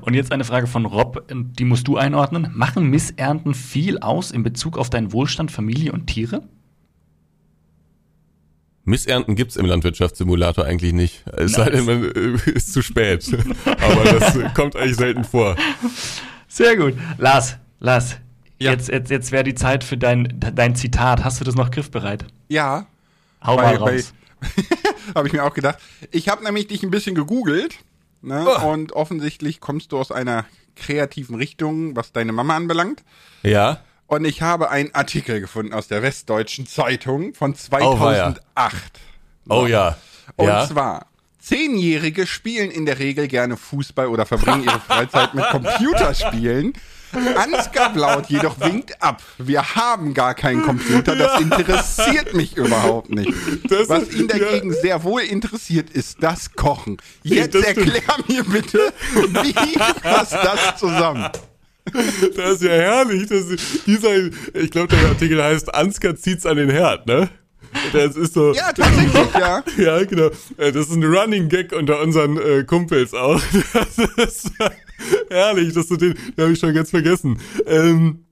Und 0.02 0.14
jetzt 0.14 0.32
eine 0.32 0.44
Frage 0.44 0.68
von 0.68 0.86
Rob, 0.86 1.26
die 1.32 1.66
musst 1.66 1.88
du 1.88 1.98
einordnen. 1.98 2.52
Machen 2.54 2.90
Missernten 2.90 3.54
viel 3.54 4.00
aus 4.00 4.32
in 4.32 4.44
Bezug 4.44 4.78
auf 4.78 4.90
deinen 4.90 5.12
Wohlstand, 5.12 5.52
Familie 5.52 5.92
und 5.92 6.08
Tiere? 6.08 6.44
Missernten 8.86 9.36
gibt's 9.36 9.56
im 9.56 9.66
Landwirtschaftssimulator 9.66 10.66
eigentlich 10.66 10.94
nicht. 10.94 11.24
Es 11.28 11.54
nice. 11.54 11.66
sei 11.66 11.70
denn, 11.70 11.86
man 11.86 12.04
äh, 12.04 12.52
ist 12.52 12.74
zu 12.74 12.82
spät. 12.82 13.26
Aber 13.66 14.20
das 14.20 14.54
kommt 14.54 14.76
eigentlich 14.76 14.98
selten 14.98 15.24
vor. 15.24 15.56
Sehr 16.48 16.76
gut. 16.76 16.94
Lars, 17.18 17.58
Lars, 17.80 18.18
ja. 18.60 18.72
jetzt, 18.72 18.90
jetzt, 18.90 19.10
jetzt 19.10 19.32
wäre 19.32 19.44
die 19.44 19.56
Zeit 19.56 19.84
für 19.84 19.98
dein, 19.98 20.38
dein 20.54 20.76
Zitat. 20.76 21.24
Hast 21.24 21.40
du 21.40 21.46
das 21.46 21.56
noch 21.56 21.72
griffbereit? 21.72 22.26
Ja. 22.50 22.88
Hau 23.42 23.56
bei, 23.56 23.64
mal 23.64 23.76
raus. 23.78 24.14
habe 25.16 25.28
ich 25.28 25.34
mir 25.34 25.46
auch 25.46 25.54
gedacht. 25.54 25.80
Ich 26.12 26.28
habe 26.28 26.44
nämlich 26.44 26.68
dich 26.68 26.84
ein 26.84 26.92
bisschen 26.92 27.16
gegoogelt 27.16 27.80
Ne? 28.24 28.46
Oh. 28.48 28.70
Und 28.70 28.94
offensichtlich 28.94 29.60
kommst 29.60 29.92
du 29.92 30.00
aus 30.00 30.12
einer 30.12 30.46
kreativen 30.76 31.36
Richtung, 31.36 31.96
was 31.96 32.14
deine 32.14 32.32
Mama 32.32 32.56
anbelangt. 32.56 33.04
Ja. 33.44 33.82
Und 34.08 34.26
ich 34.26 34.42
habe 34.42 34.70
einen 34.70 34.94
Artikel 34.96 35.42
gefunden 35.42 35.74
aus 35.74 35.88
der 35.88 36.02
Westdeutschen 36.02 36.66
Zeitung 36.66 37.34
von 37.34 37.54
2008. 37.54 38.40
Oh, 39.50 39.66
ja. 39.66 39.98
Und 40.36 40.48
ja. 40.48 40.66
zwar, 40.66 41.08
Zehnjährige 41.40 42.26
spielen 42.26 42.72
in 42.72 42.86
der 42.86 43.00
Regel 43.00 43.28
gerne 43.28 43.58
Fußball 43.58 44.08
oder 44.08 44.26
verbringen 44.26 44.64
ihre 44.64 44.80
Freizeit 44.80 45.34
mit 45.34 45.46
Computerspielen. 45.50 46.74
Ansgar 47.36 47.94
Blaut 47.94 48.28
jedoch 48.28 48.60
winkt 48.60 49.02
ab. 49.02 49.22
Wir 49.38 49.76
haben 49.76 50.14
gar 50.14 50.34
keinen 50.34 50.64
Computer, 50.64 51.16
das 51.16 51.40
interessiert 51.40 52.34
mich 52.34 52.58
überhaupt 52.58 53.10
nicht. 53.10 53.32
Das 53.70 53.90
Was 53.90 54.12
ihn 54.12 54.28
dagegen 54.28 54.74
ja. 54.74 54.80
sehr 54.80 55.04
wohl 55.04 55.22
interessiert, 55.22 55.90
ist 55.90 56.18
das 56.22 56.54
Kochen. 56.54 56.98
Jetzt 57.24 57.56
das 57.56 57.64
erklär 57.64 58.02
mir 58.28 58.44
bitte, 58.44 58.94
wie 59.14 59.54
passt 60.02 60.34
das 60.34 60.78
zusammen? 60.78 61.30
Das 62.36 62.54
ist 62.54 62.64
ja 62.64 62.72
herrlich. 62.72 63.28
Das 63.28 63.46
ist, 63.46 63.86
dieser, 63.86 64.16
ich 64.54 64.72
glaube, 64.72 64.88
der 64.88 65.10
Artikel 65.10 65.44
heißt 65.44 65.74
Ansgar 65.74 66.16
zieht's 66.16 66.46
an 66.46 66.58
den 66.58 66.70
Herd, 66.70 67.08
ne? 67.08 67.30
Das 67.92 68.16
ist 68.16 68.34
so. 68.34 68.54
Ja, 68.54 68.72
tatsächlich, 68.72 69.34
ja. 69.34 69.64
Ja, 69.78 70.04
genau. 70.04 70.30
Äh, 70.58 70.72
das 70.72 70.88
ist 70.88 70.96
ein 70.96 71.04
Running 71.04 71.50
Gag 71.50 71.74
unter 71.74 72.02
unseren 72.02 72.38
äh, 72.38 72.64
Kumpels 72.64 73.14
auch. 73.14 73.42
Das 73.74 73.98
ist 74.18 74.52
herrlich, 75.30 75.74
dass 75.74 75.88
du 75.88 75.98
den, 75.98 76.14
den 76.14 76.44
habe 76.44 76.54
ich 76.54 76.60
schon 76.60 76.74
ganz 76.74 76.90
vergessen. 76.90 77.40
Ähm, 77.66 78.24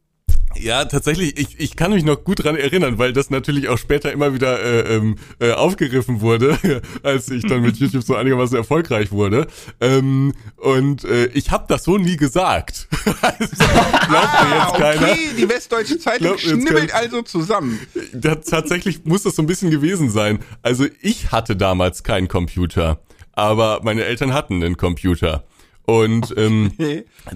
ja, 0.59 0.85
tatsächlich, 0.85 1.37
ich, 1.39 1.59
ich 1.59 1.75
kann 1.75 1.91
mich 1.91 2.03
noch 2.03 2.23
gut 2.23 2.43
dran 2.43 2.55
erinnern, 2.55 2.97
weil 2.97 3.13
das 3.13 3.29
natürlich 3.29 3.69
auch 3.69 3.77
später 3.77 4.11
immer 4.11 4.33
wieder 4.33 4.61
äh, 4.61 4.95
ähm, 4.95 5.15
äh, 5.39 5.51
aufgegriffen 5.51 6.21
wurde, 6.21 6.57
als 7.03 7.29
ich 7.29 7.45
dann 7.45 7.61
mit 7.61 7.77
YouTube 7.79 8.03
so 8.03 8.15
einigermaßen 8.15 8.57
erfolgreich 8.57 9.11
wurde. 9.11 9.47
Ähm, 9.79 10.33
und 10.57 11.03
äh, 11.05 11.27
ich 11.27 11.51
habe 11.51 11.65
das 11.67 11.83
so 11.83 11.97
nie 11.97 12.17
gesagt. 12.17 12.87
also, 13.21 13.55
glaubt 13.55 14.09
mir 14.09 14.55
jetzt 14.55 14.73
ah, 14.73 14.77
keiner. 14.77 15.11
Okay, 15.11 15.29
die 15.37 15.49
Westdeutsche 15.49 15.99
Zeitung 15.99 16.37
schnibbelt 16.37 16.93
also 16.93 17.21
zusammen. 17.21 17.79
Das, 18.13 18.45
tatsächlich 18.45 19.05
muss 19.05 19.23
das 19.23 19.35
so 19.35 19.41
ein 19.41 19.47
bisschen 19.47 19.71
gewesen 19.71 20.09
sein. 20.09 20.39
Also 20.61 20.85
ich 21.01 21.31
hatte 21.31 21.55
damals 21.55 22.03
keinen 22.03 22.27
Computer, 22.27 23.01
aber 23.33 23.81
meine 23.83 24.03
Eltern 24.03 24.33
hatten 24.33 24.63
einen 24.63 24.77
Computer. 24.77 25.45
Und 25.85 26.33
ähm, 26.37 26.71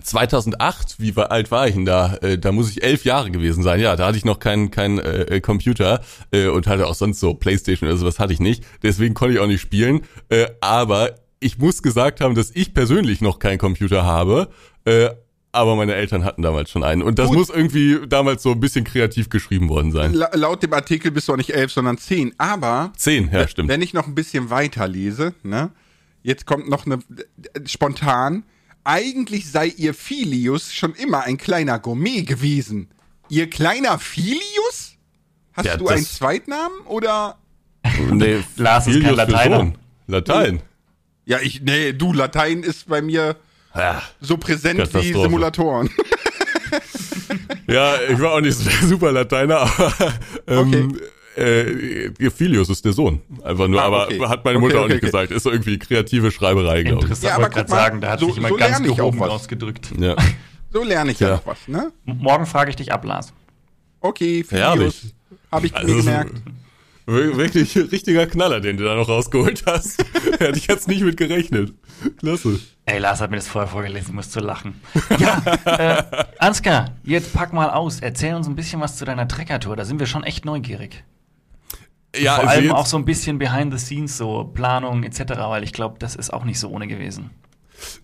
2008, 0.01 0.95
wie 0.99 1.13
alt 1.17 1.51
war 1.51 1.67
ich 1.67 1.73
denn 1.73 1.85
da? 1.85 2.15
Äh, 2.17 2.37
da 2.37 2.51
muss 2.51 2.69
ich 2.69 2.83
elf 2.83 3.03
Jahre 3.03 3.31
gewesen 3.31 3.63
sein. 3.63 3.79
Ja, 3.79 3.95
da 3.95 4.07
hatte 4.07 4.17
ich 4.17 4.25
noch 4.25 4.39
keinen 4.39 4.71
kein, 4.71 4.99
äh, 4.99 5.41
Computer 5.41 6.01
äh, 6.31 6.47
und 6.47 6.67
hatte 6.67 6.87
auch 6.87 6.95
sonst 6.95 7.19
so 7.19 7.33
Playstation 7.33 7.89
oder 7.89 7.97
sowas 7.97 8.19
hatte 8.19 8.33
ich 8.33 8.39
nicht. 8.39 8.63
Deswegen 8.83 9.13
konnte 9.13 9.35
ich 9.35 9.39
auch 9.39 9.47
nicht 9.47 9.61
spielen. 9.61 10.01
Äh, 10.29 10.47
aber 10.61 11.15
ich 11.39 11.57
muss 11.57 11.81
gesagt 11.83 12.21
haben, 12.21 12.35
dass 12.35 12.51
ich 12.53 12.73
persönlich 12.73 13.21
noch 13.21 13.39
keinen 13.39 13.57
Computer 13.57 14.03
habe. 14.03 14.49
Äh, 14.85 15.09
aber 15.51 15.75
meine 15.75 15.95
Eltern 15.95 16.25
hatten 16.25 16.41
damals 16.41 16.69
schon 16.69 16.83
einen. 16.83 17.01
Und 17.01 17.17
das 17.17 17.29
Gut. 17.29 17.37
muss 17.37 17.49
irgendwie 17.49 17.99
damals 18.07 18.43
so 18.43 18.51
ein 18.51 18.59
bisschen 18.59 18.83
kreativ 18.83 19.29
geschrieben 19.29 19.69
worden 19.69 19.91
sein. 19.91 20.13
La 20.13 20.29
laut 20.33 20.61
dem 20.61 20.73
Artikel 20.73 21.11
bist 21.11 21.29
du 21.29 21.33
auch 21.33 21.37
nicht 21.37 21.53
elf, 21.53 21.71
sondern 21.71 21.97
zehn. 21.97 22.33
Aber 22.37 22.91
zehn, 22.97 23.29
ja, 23.31 23.47
stimmt. 23.47 23.69
Wenn 23.69 23.81
ich 23.81 23.93
noch 23.93 24.05
ein 24.05 24.15
bisschen 24.15 24.49
weiter 24.49 24.87
lese, 24.87 25.33
ne? 25.43 25.71
Jetzt 26.25 26.47
kommt 26.47 26.67
noch 26.67 26.87
eine 26.87 26.97
spontan. 27.67 28.45
Eigentlich 28.83 29.51
sei 29.51 29.67
ihr 29.67 29.93
Filius 29.93 30.73
schon 30.73 30.95
immer 30.95 31.21
ein 31.21 31.37
kleiner 31.37 31.77
Gourmet 31.77 32.23
gewesen. 32.23 32.89
Ihr 33.29 33.47
kleiner 33.47 33.99
Filius? 33.99 34.95
Hast 35.53 35.65
ja, 35.67 35.77
du 35.77 35.87
einen 35.87 36.03
Zweitnamen 36.03 36.79
oder? 36.87 37.37
Nee, 38.11 38.43
Lars 38.55 38.87
ist 38.87 39.03
kein 39.03 39.13
Lateiner. 39.13 39.73
Latein. 40.07 40.63
Ja, 41.25 41.37
ich, 41.39 41.61
nee, 41.61 41.93
du, 41.93 42.11
Latein 42.11 42.63
ist 42.63 42.89
bei 42.89 43.03
mir 43.03 43.35
ja, 43.75 44.01
so 44.19 44.37
präsent 44.37 44.91
wie 44.95 45.13
Simulatoren. 45.13 45.91
ja, 47.67 48.01
ich 48.01 48.19
war 48.19 48.31
auch 48.31 48.41
nicht 48.41 48.57
so 48.57 48.67
der 48.67 48.87
super 48.87 49.11
Lateiner, 49.11 49.57
aber 49.57 49.93
ähm, 50.47 50.73
okay 50.73 51.01
äh, 51.37 52.29
Filius 52.31 52.69
ist 52.69 52.85
der 52.85 52.93
Sohn. 52.93 53.21
Einfach 53.43 53.67
nur, 53.67 53.81
ah, 53.81 54.05
okay. 54.05 54.17
aber 54.17 54.29
hat 54.29 54.45
meine 54.45 54.59
Mutter 54.59 54.75
okay, 54.75 54.83
okay, 54.83 54.85
auch 54.85 54.95
nicht 54.95 55.01
gesagt. 55.01 55.31
Ist 55.31 55.43
so 55.43 55.51
irgendwie 55.51 55.77
kreative 55.77 56.31
Schreiberei, 56.31 56.83
glaube 56.83 56.99
ich. 56.99 57.03
Interessant, 57.03 57.31
ja, 57.31 57.35
aber 57.35 57.49
gerade 57.49 57.69
sagen, 57.69 58.01
da 58.01 58.11
hat 58.11 58.19
so, 58.19 58.27
sich 58.27 58.37
immer 58.37 58.49
so 58.49 58.55
ganz 58.55 58.81
gehoben 58.81 59.21
ausgedrückt. 59.21 59.91
Ja. 59.99 60.15
So 60.71 60.83
lerne 60.83 61.13
ich 61.13 61.21
ja, 61.21 61.35
noch 61.35 61.45
was, 61.45 61.69
ne? 61.69 61.93
Morgen 62.03 62.45
frage 62.45 62.69
ich 62.69 62.75
dich 62.75 62.91
ab, 62.91 63.05
Lars. 63.05 63.31
Okay, 64.01 64.43
Filius. 64.43 65.13
Habe 65.49 65.67
ich 65.67 65.73
also, 65.73 65.87
mir 65.87 66.01
gemerkt. 66.01 66.33
Wirklich 67.05 67.77
richtiger 67.91 68.27
Knaller, 68.27 68.59
den 68.59 68.75
du 68.75 68.83
da 68.83 68.95
noch 68.95 69.07
rausgeholt 69.07 69.63
hast. 69.67 70.03
Hätte 70.39 70.57
ich 70.57 70.67
jetzt 70.67 70.89
nicht 70.89 71.01
mit 71.01 71.15
gerechnet. 71.15 71.73
Klasse. 72.17 72.59
Ey, 72.85 72.99
Lars 72.99 73.21
hat 73.21 73.31
mir 73.31 73.37
das 73.37 73.47
vorher 73.47 73.69
vorgelesen, 73.69 74.09
ich 74.09 74.15
muss 74.15 74.31
zu 74.31 74.41
lachen. 74.41 74.81
Ja, 75.17 75.41
äh, 75.65 76.03
Ansgar, 76.39 76.91
jetzt 77.03 77.33
pack 77.33 77.53
mal 77.53 77.69
aus. 77.69 78.01
Erzähl 78.01 78.35
uns 78.35 78.47
ein 78.47 78.55
bisschen 78.55 78.81
was 78.81 78.97
zu 78.97 79.05
deiner 79.05 79.29
Treckertour. 79.29 79.77
Da 79.77 79.85
sind 79.85 79.99
wir 79.99 80.07
schon 80.07 80.23
echt 80.23 80.43
neugierig. 80.43 81.03
Ja, 82.21 82.35
Vor 82.35 82.49
allem 82.49 82.71
auch 82.71 82.85
so 82.85 82.97
ein 82.97 83.05
bisschen 83.05 83.37
behind 83.37 83.77
the 83.77 83.83
scenes, 83.83 84.17
so 84.17 84.43
Planung 84.43 85.03
etc., 85.03 85.21
weil 85.37 85.63
ich 85.63 85.73
glaube, 85.73 85.97
das 85.99 86.15
ist 86.15 86.33
auch 86.33 86.45
nicht 86.45 86.59
so 86.59 86.69
ohne 86.69 86.87
gewesen. 86.87 87.31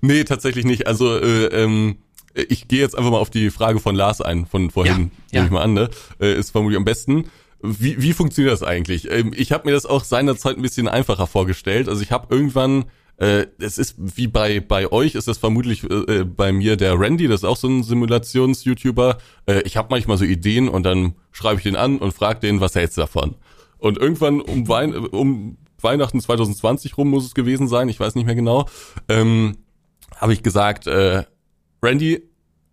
Nee, 0.01 0.23
tatsächlich 0.23 0.65
nicht. 0.65 0.87
Also, 0.87 1.17
äh, 1.17 1.45
ähm, 1.45 1.97
ich 2.33 2.67
gehe 2.67 2.79
jetzt 2.79 2.97
einfach 2.97 3.11
mal 3.11 3.19
auf 3.19 3.29
die 3.29 3.49
Frage 3.49 3.79
von 3.79 3.95
Lars 3.95 4.21
ein, 4.21 4.45
von 4.45 4.71
vorhin, 4.71 4.93
ja, 4.93 4.97
nehme 4.97 5.11
ja. 5.31 5.45
ich 5.45 5.51
mal 5.51 5.61
an, 5.61 5.73
ne? 5.73 5.89
Äh, 6.19 6.33
ist 6.33 6.51
vermutlich 6.51 6.77
am 6.77 6.85
besten. 6.85 7.25
Wie, 7.61 8.01
wie 8.01 8.13
funktioniert 8.13 8.53
das 8.53 8.63
eigentlich? 8.63 9.09
Ähm, 9.11 9.33
ich 9.35 9.51
habe 9.51 9.67
mir 9.67 9.73
das 9.73 9.85
auch 9.85 10.03
seinerzeit 10.03 10.57
ein 10.57 10.61
bisschen 10.61 10.87
einfacher 10.87 11.27
vorgestellt. 11.27 11.89
Also 11.89 12.01
ich 12.01 12.11
habe 12.11 12.33
irgendwann 12.33 12.85
äh, 13.17 13.45
es 13.59 13.77
ist 13.77 13.95
wie 13.99 14.25
bei 14.25 14.59
bei 14.59 14.91
euch 14.91 15.13
ist 15.13 15.27
das 15.27 15.37
vermutlich 15.37 15.83
äh, 15.83 16.23
bei 16.23 16.51
mir 16.51 16.75
der 16.75 16.99
Randy, 16.99 17.27
das 17.27 17.41
ist 17.41 17.47
auch 17.47 17.57
so 17.57 17.67
ein 17.67 17.83
Simulations-YouTuber. 17.83 19.19
Äh, 19.45 19.61
ich 19.61 19.77
habe 19.77 19.89
manchmal 19.91 20.17
so 20.17 20.25
Ideen 20.25 20.67
und 20.67 20.83
dann 20.83 21.13
schreibe 21.31 21.57
ich 21.57 21.63
den 21.63 21.75
an 21.75 21.99
und 21.99 22.13
frage 22.13 22.39
den, 22.39 22.61
was 22.61 22.73
hältst 22.73 22.97
du 22.97 23.01
davon? 23.01 23.35
Und 23.81 23.97
irgendwann 23.97 24.41
um, 24.41 24.67
Wein, 24.67 24.95
um 24.95 25.57
Weihnachten 25.81 26.21
2020 26.21 26.97
rum 26.97 27.09
muss 27.09 27.25
es 27.25 27.33
gewesen 27.33 27.67
sein, 27.67 27.89
ich 27.89 27.99
weiß 27.99 28.13
nicht 28.13 28.25
mehr 28.25 28.35
genau, 28.35 28.67
ähm, 29.09 29.57
habe 30.15 30.33
ich 30.33 30.43
gesagt, 30.43 30.85
äh, 30.85 31.23
Randy, 31.81 32.21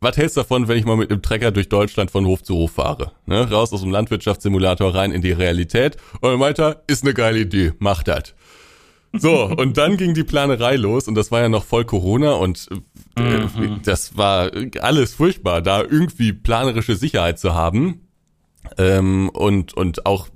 was 0.00 0.18
hältst 0.18 0.36
du 0.36 0.42
davon, 0.42 0.68
wenn 0.68 0.76
ich 0.76 0.84
mal 0.84 0.98
mit 0.98 1.10
einem 1.10 1.22
Trecker 1.22 1.50
durch 1.50 1.70
Deutschland 1.70 2.10
von 2.10 2.26
Hof 2.26 2.42
zu 2.42 2.54
Hof 2.54 2.72
fahre? 2.72 3.12
Ne? 3.24 3.50
Raus 3.50 3.72
aus 3.72 3.80
dem 3.80 3.90
Landwirtschaftssimulator 3.90 4.94
rein 4.94 5.10
in 5.10 5.22
die 5.22 5.32
Realität. 5.32 5.96
Und 6.20 6.30
dann 6.30 6.38
meinte 6.38 6.62
er, 6.62 6.82
ist 6.86 7.02
eine 7.04 7.14
geile 7.14 7.38
Idee, 7.38 7.72
mach 7.78 8.02
das. 8.02 8.34
So, 9.14 9.44
und 9.56 9.78
dann 9.78 9.96
ging 9.96 10.12
die 10.12 10.24
Planerei 10.24 10.76
los 10.76 11.08
und 11.08 11.14
das 11.14 11.32
war 11.32 11.40
ja 11.40 11.48
noch 11.48 11.64
voll 11.64 11.86
Corona 11.86 12.32
und 12.32 12.68
äh, 13.16 13.22
mhm. 13.22 13.80
das 13.82 14.18
war 14.18 14.50
alles 14.80 15.14
furchtbar, 15.14 15.62
da 15.62 15.82
irgendwie 15.82 16.34
planerische 16.34 16.96
Sicherheit 16.96 17.38
zu 17.38 17.54
haben. 17.54 18.07
Ähm, 18.76 19.30
und, 19.30 19.74
und 19.74 20.06
auch, 20.06 20.28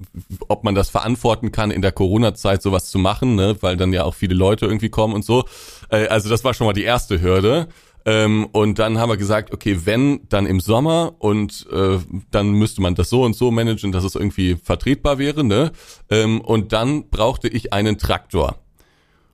ob 0.48 0.64
man 0.64 0.74
das 0.74 0.90
verantworten 0.90 1.52
kann, 1.52 1.70
in 1.70 1.82
der 1.82 1.92
Corona-Zeit 1.92 2.62
sowas 2.62 2.90
zu 2.90 2.98
machen, 2.98 3.34
ne? 3.34 3.56
weil 3.60 3.76
dann 3.76 3.92
ja 3.92 4.04
auch 4.04 4.14
viele 4.14 4.34
Leute 4.34 4.66
irgendwie 4.66 4.88
kommen 4.88 5.14
und 5.14 5.24
so. 5.24 5.44
Äh, 5.90 6.06
also 6.06 6.28
das 6.28 6.44
war 6.44 6.54
schon 6.54 6.66
mal 6.66 6.72
die 6.72 6.84
erste 6.84 7.20
Hürde. 7.20 7.68
Ähm, 8.04 8.48
und 8.52 8.78
dann 8.78 8.98
haben 8.98 9.10
wir 9.10 9.16
gesagt, 9.16 9.52
okay, 9.52 9.80
wenn, 9.84 10.28
dann 10.28 10.46
im 10.46 10.60
Sommer 10.60 11.14
und 11.18 11.66
äh, 11.72 11.98
dann 12.30 12.50
müsste 12.50 12.82
man 12.82 12.94
das 12.94 13.08
so 13.08 13.22
und 13.22 13.36
so 13.36 13.50
managen, 13.50 13.92
dass 13.92 14.04
es 14.04 14.14
irgendwie 14.14 14.56
vertretbar 14.56 15.18
wäre. 15.18 15.44
Ne? 15.44 15.72
Ähm, 16.10 16.40
und 16.40 16.72
dann 16.72 17.10
brauchte 17.10 17.48
ich 17.48 17.72
einen 17.72 17.98
Traktor. 17.98 18.56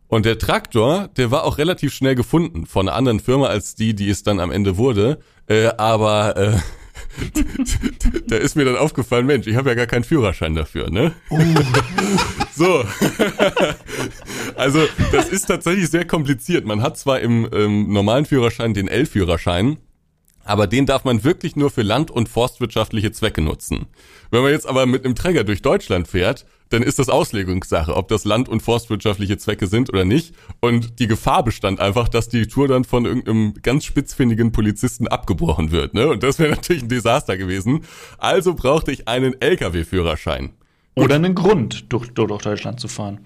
Und 0.07 0.25
der 0.25 0.39
Traktor, 0.39 1.09
der 1.17 1.31
war 1.31 1.45
auch 1.45 1.59
relativ 1.59 1.93
schnell 1.93 2.15
gefunden 2.15 2.67
von 2.67 2.89
einer 2.89 2.97
anderen 2.97 3.21
Firma 3.21 3.47
als 3.47 3.75
die, 3.75 3.95
die 3.95 4.09
es 4.09 4.23
dann 4.23 4.41
am 4.41 4.51
Ende 4.51 4.77
wurde. 4.79 5.19
Äh, 5.47 5.69
aber 5.77 6.37
äh, 6.37 6.57
da 8.29 8.37
ist 8.37 8.57
mir 8.57 8.65
dann 8.65 8.77
aufgefallen, 8.77 9.27
Mensch, 9.27 9.47
ich 9.47 9.57
habe 9.57 9.71
ja 9.71 9.75
gar 9.75 9.87
keinen 9.87 10.05
Führerschein 10.05 10.55
dafür, 10.55 10.91
ne? 10.91 11.13
Uh. 11.31 11.41
so. 12.55 12.85
also, 14.57 14.81
das 15.13 15.29
ist 15.29 15.47
tatsächlich 15.47 15.89
sehr 15.91 16.07
kompliziert. 16.07 16.65
Man 16.65 16.83
hat 16.83 16.99
zwar 16.99 17.21
im, 17.21 17.47
im 17.47 17.93
normalen 17.93 18.27
Führerschein 18.27 18.75
den 18.75 18.89
L-Führerschein, 18.89 19.79
aber 20.45 20.67
den 20.67 20.87
darf 20.87 21.05
man 21.05 21.25
wirklich 21.25 21.57
nur 21.57 21.71
für 21.71 21.83
land- 21.83 22.11
und 22.11 22.29
forstwirtschaftliche 22.29 23.13
Zwecke 23.13 23.43
nutzen. 23.43 23.87
Wenn 24.31 24.43
man 24.43 24.53
jetzt 24.53 24.67
aber 24.67 24.87
mit 24.87 25.05
einem 25.05 25.15
Träger 25.15 25.45
durch 25.45 25.63
Deutschland 25.63 26.09
fährt, 26.09 26.47
dann 26.71 26.83
ist 26.83 26.99
das 26.99 27.09
Auslegungssache, 27.09 27.95
ob 27.97 28.09
das 28.09 28.25
land- 28.25 28.49
und 28.49 28.63
forstwirtschaftliche 28.63 29.39
Zwecke 29.39 29.67
sind 29.67 29.91
oder 29.91 30.05
nicht. 30.05 30.35
Und 30.61 30.99
die 30.99 31.07
Gefahr 31.07 31.43
bestand 31.43 31.81
einfach, 31.81 32.09
dass 32.09 32.29
die 32.29 32.47
Tour 32.47 32.69
dann 32.69 32.85
von 32.85 33.05
irgendeinem 33.05 33.55
ganz 33.63 33.85
spitzfindigen 33.85 34.53
Polizisten 34.53 35.09
abgebrochen 35.09 35.71
wird. 35.71 35.95
Ne? 35.95 36.09
Und 36.09 36.23
das 36.23 36.39
wäre 36.39 36.51
natürlich 36.51 36.83
ein 36.83 36.89
Desaster 36.89 37.37
gewesen. 37.37 37.85
Also 38.19 38.55
brauchte 38.55 38.93
ich 38.93 39.09
einen 39.09 39.41
Lkw-Führerschein. 39.41 40.51
Oder 40.95 41.15
einen 41.15 41.35
Grund, 41.35 41.93
durch, 41.93 42.11
durch 42.11 42.43
Deutschland 42.43 42.81
zu 42.81 42.89
fahren. 42.89 43.21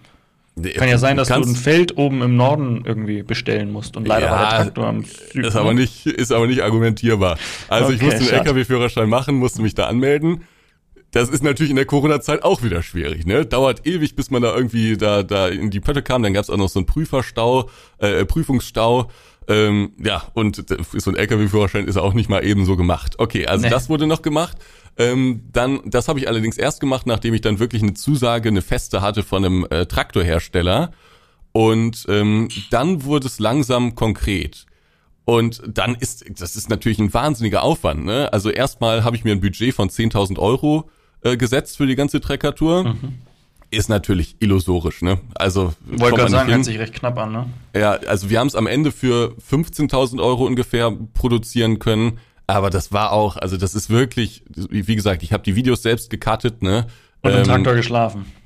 Kann 0.76 0.88
ja 0.88 0.98
sein, 0.98 1.16
dass 1.16 1.28
du 1.28 1.34
ein 1.34 1.56
Feld 1.56 1.96
oben 1.96 2.20
im 2.20 2.36
Norden 2.36 2.82
irgendwie 2.84 3.22
bestellen 3.22 3.72
musst 3.72 3.96
und 3.96 4.06
leider 4.06 4.26
ja, 4.26 4.32
war 4.32 4.50
der 4.50 4.64
Traktor 4.64 4.86
am 4.86 5.04
Süden. 5.04 5.46
Ist 5.46 5.56
aber 5.56 5.72
nicht, 5.72 6.04
ist 6.04 6.30
aber 6.30 6.46
nicht 6.46 6.62
argumentierbar. 6.62 7.38
Also 7.68 7.86
okay, 7.86 7.94
ich 7.94 8.02
musste 8.02 8.20
einen 8.20 8.28
LKW-Führerschein 8.28 9.08
machen, 9.08 9.36
musste 9.36 9.62
mich 9.62 9.74
da 9.74 9.86
anmelden. 9.86 10.42
Das 11.12 11.28
ist 11.28 11.42
natürlich 11.42 11.70
in 11.70 11.76
der 11.76 11.84
Corona-Zeit 11.84 12.42
auch 12.42 12.62
wieder 12.62 12.82
schwierig, 12.82 13.26
ne? 13.26 13.44
Dauert 13.44 13.86
ewig, 13.86 14.16
bis 14.16 14.30
man 14.30 14.40
da 14.40 14.54
irgendwie 14.56 14.96
da, 14.96 15.22
da 15.22 15.48
in 15.48 15.70
die 15.70 15.80
Pötte 15.80 16.02
kam. 16.02 16.22
Dann 16.22 16.32
gab's 16.32 16.48
auch 16.48 16.56
noch 16.56 16.70
so 16.70 16.78
einen 16.78 16.86
Prüferstau, 16.86 17.68
äh, 17.98 18.24
Prüfungsstau. 18.24 19.10
Ähm, 19.46 19.92
ja, 20.02 20.22
und 20.34 20.64
so 20.96 21.10
ein 21.10 21.16
LKW-Führerschein 21.16 21.86
ist 21.86 21.98
auch 21.98 22.14
nicht 22.14 22.30
mal 22.30 22.44
eben 22.44 22.64
so 22.64 22.76
gemacht. 22.76 23.16
Okay, 23.18 23.46
also 23.46 23.64
nee. 23.64 23.70
das 23.70 23.90
wurde 23.90 24.06
noch 24.06 24.22
gemacht. 24.22 24.56
Ähm, 24.96 25.42
dann, 25.52 25.80
das 25.84 26.08
habe 26.08 26.18
ich 26.18 26.28
allerdings 26.28 26.56
erst 26.56 26.80
gemacht, 26.80 27.06
nachdem 27.06 27.34
ich 27.34 27.42
dann 27.42 27.58
wirklich 27.58 27.82
eine 27.82 27.94
Zusage, 27.94 28.48
eine 28.48 28.62
feste 28.62 29.02
hatte 29.02 29.22
von 29.22 29.44
einem 29.44 29.66
äh, 29.68 29.84
Traktorhersteller. 29.84 30.92
Und 31.52 32.06
ähm, 32.08 32.48
dann 32.70 33.04
wurde 33.04 33.26
es 33.26 33.38
langsam 33.38 33.94
konkret. 33.94 34.64
Und 35.24 35.62
dann 35.66 35.94
ist, 35.94 36.24
das 36.40 36.56
ist 36.56 36.70
natürlich 36.70 36.98
ein 36.98 37.12
wahnsinniger 37.12 37.62
Aufwand. 37.62 38.04
Ne? 38.04 38.32
Also 38.32 38.48
erstmal 38.48 39.04
habe 39.04 39.16
ich 39.16 39.24
mir 39.24 39.32
ein 39.32 39.40
Budget 39.40 39.74
von 39.74 39.90
10.000 39.90 40.38
Euro 40.38 40.88
äh, 41.22 41.36
gesetzt 41.36 41.76
für 41.76 41.86
die 41.86 41.96
ganze 41.96 42.20
Treckertour. 42.20 42.84
Mhm. 42.84 43.18
Ist 43.70 43.88
natürlich 43.88 44.36
illusorisch, 44.40 45.00
ne? 45.00 45.18
Also 45.34 45.72
wollte 45.86 46.16
gerade 46.16 46.30
sagen, 46.30 46.50
hört 46.50 46.64
sich 46.64 46.78
recht 46.78 46.92
knapp 46.92 47.18
an, 47.18 47.32
ne? 47.32 47.46
Ja, 47.74 47.92
also 47.92 48.28
wir 48.28 48.38
haben 48.38 48.48
es 48.48 48.54
am 48.54 48.66
Ende 48.66 48.92
für 48.92 49.34
15.000 49.50 50.22
Euro 50.22 50.44
ungefähr 50.44 50.92
produzieren 51.14 51.78
können, 51.78 52.18
aber 52.46 52.68
das 52.68 52.92
war 52.92 53.12
auch, 53.12 53.36
also 53.36 53.56
das 53.56 53.74
ist 53.74 53.88
wirklich, 53.88 54.42
wie 54.48 54.94
gesagt, 54.94 55.22
ich 55.22 55.32
habe 55.32 55.42
die 55.42 55.56
Videos 55.56 55.82
selbst 55.82 56.10
gecuttet, 56.10 56.60
ne? 56.62 56.86
Und 57.22 57.30
im 57.30 57.38
ähm, 57.38 57.44
Traktor 57.44 57.74
geschlafen. 57.74 58.26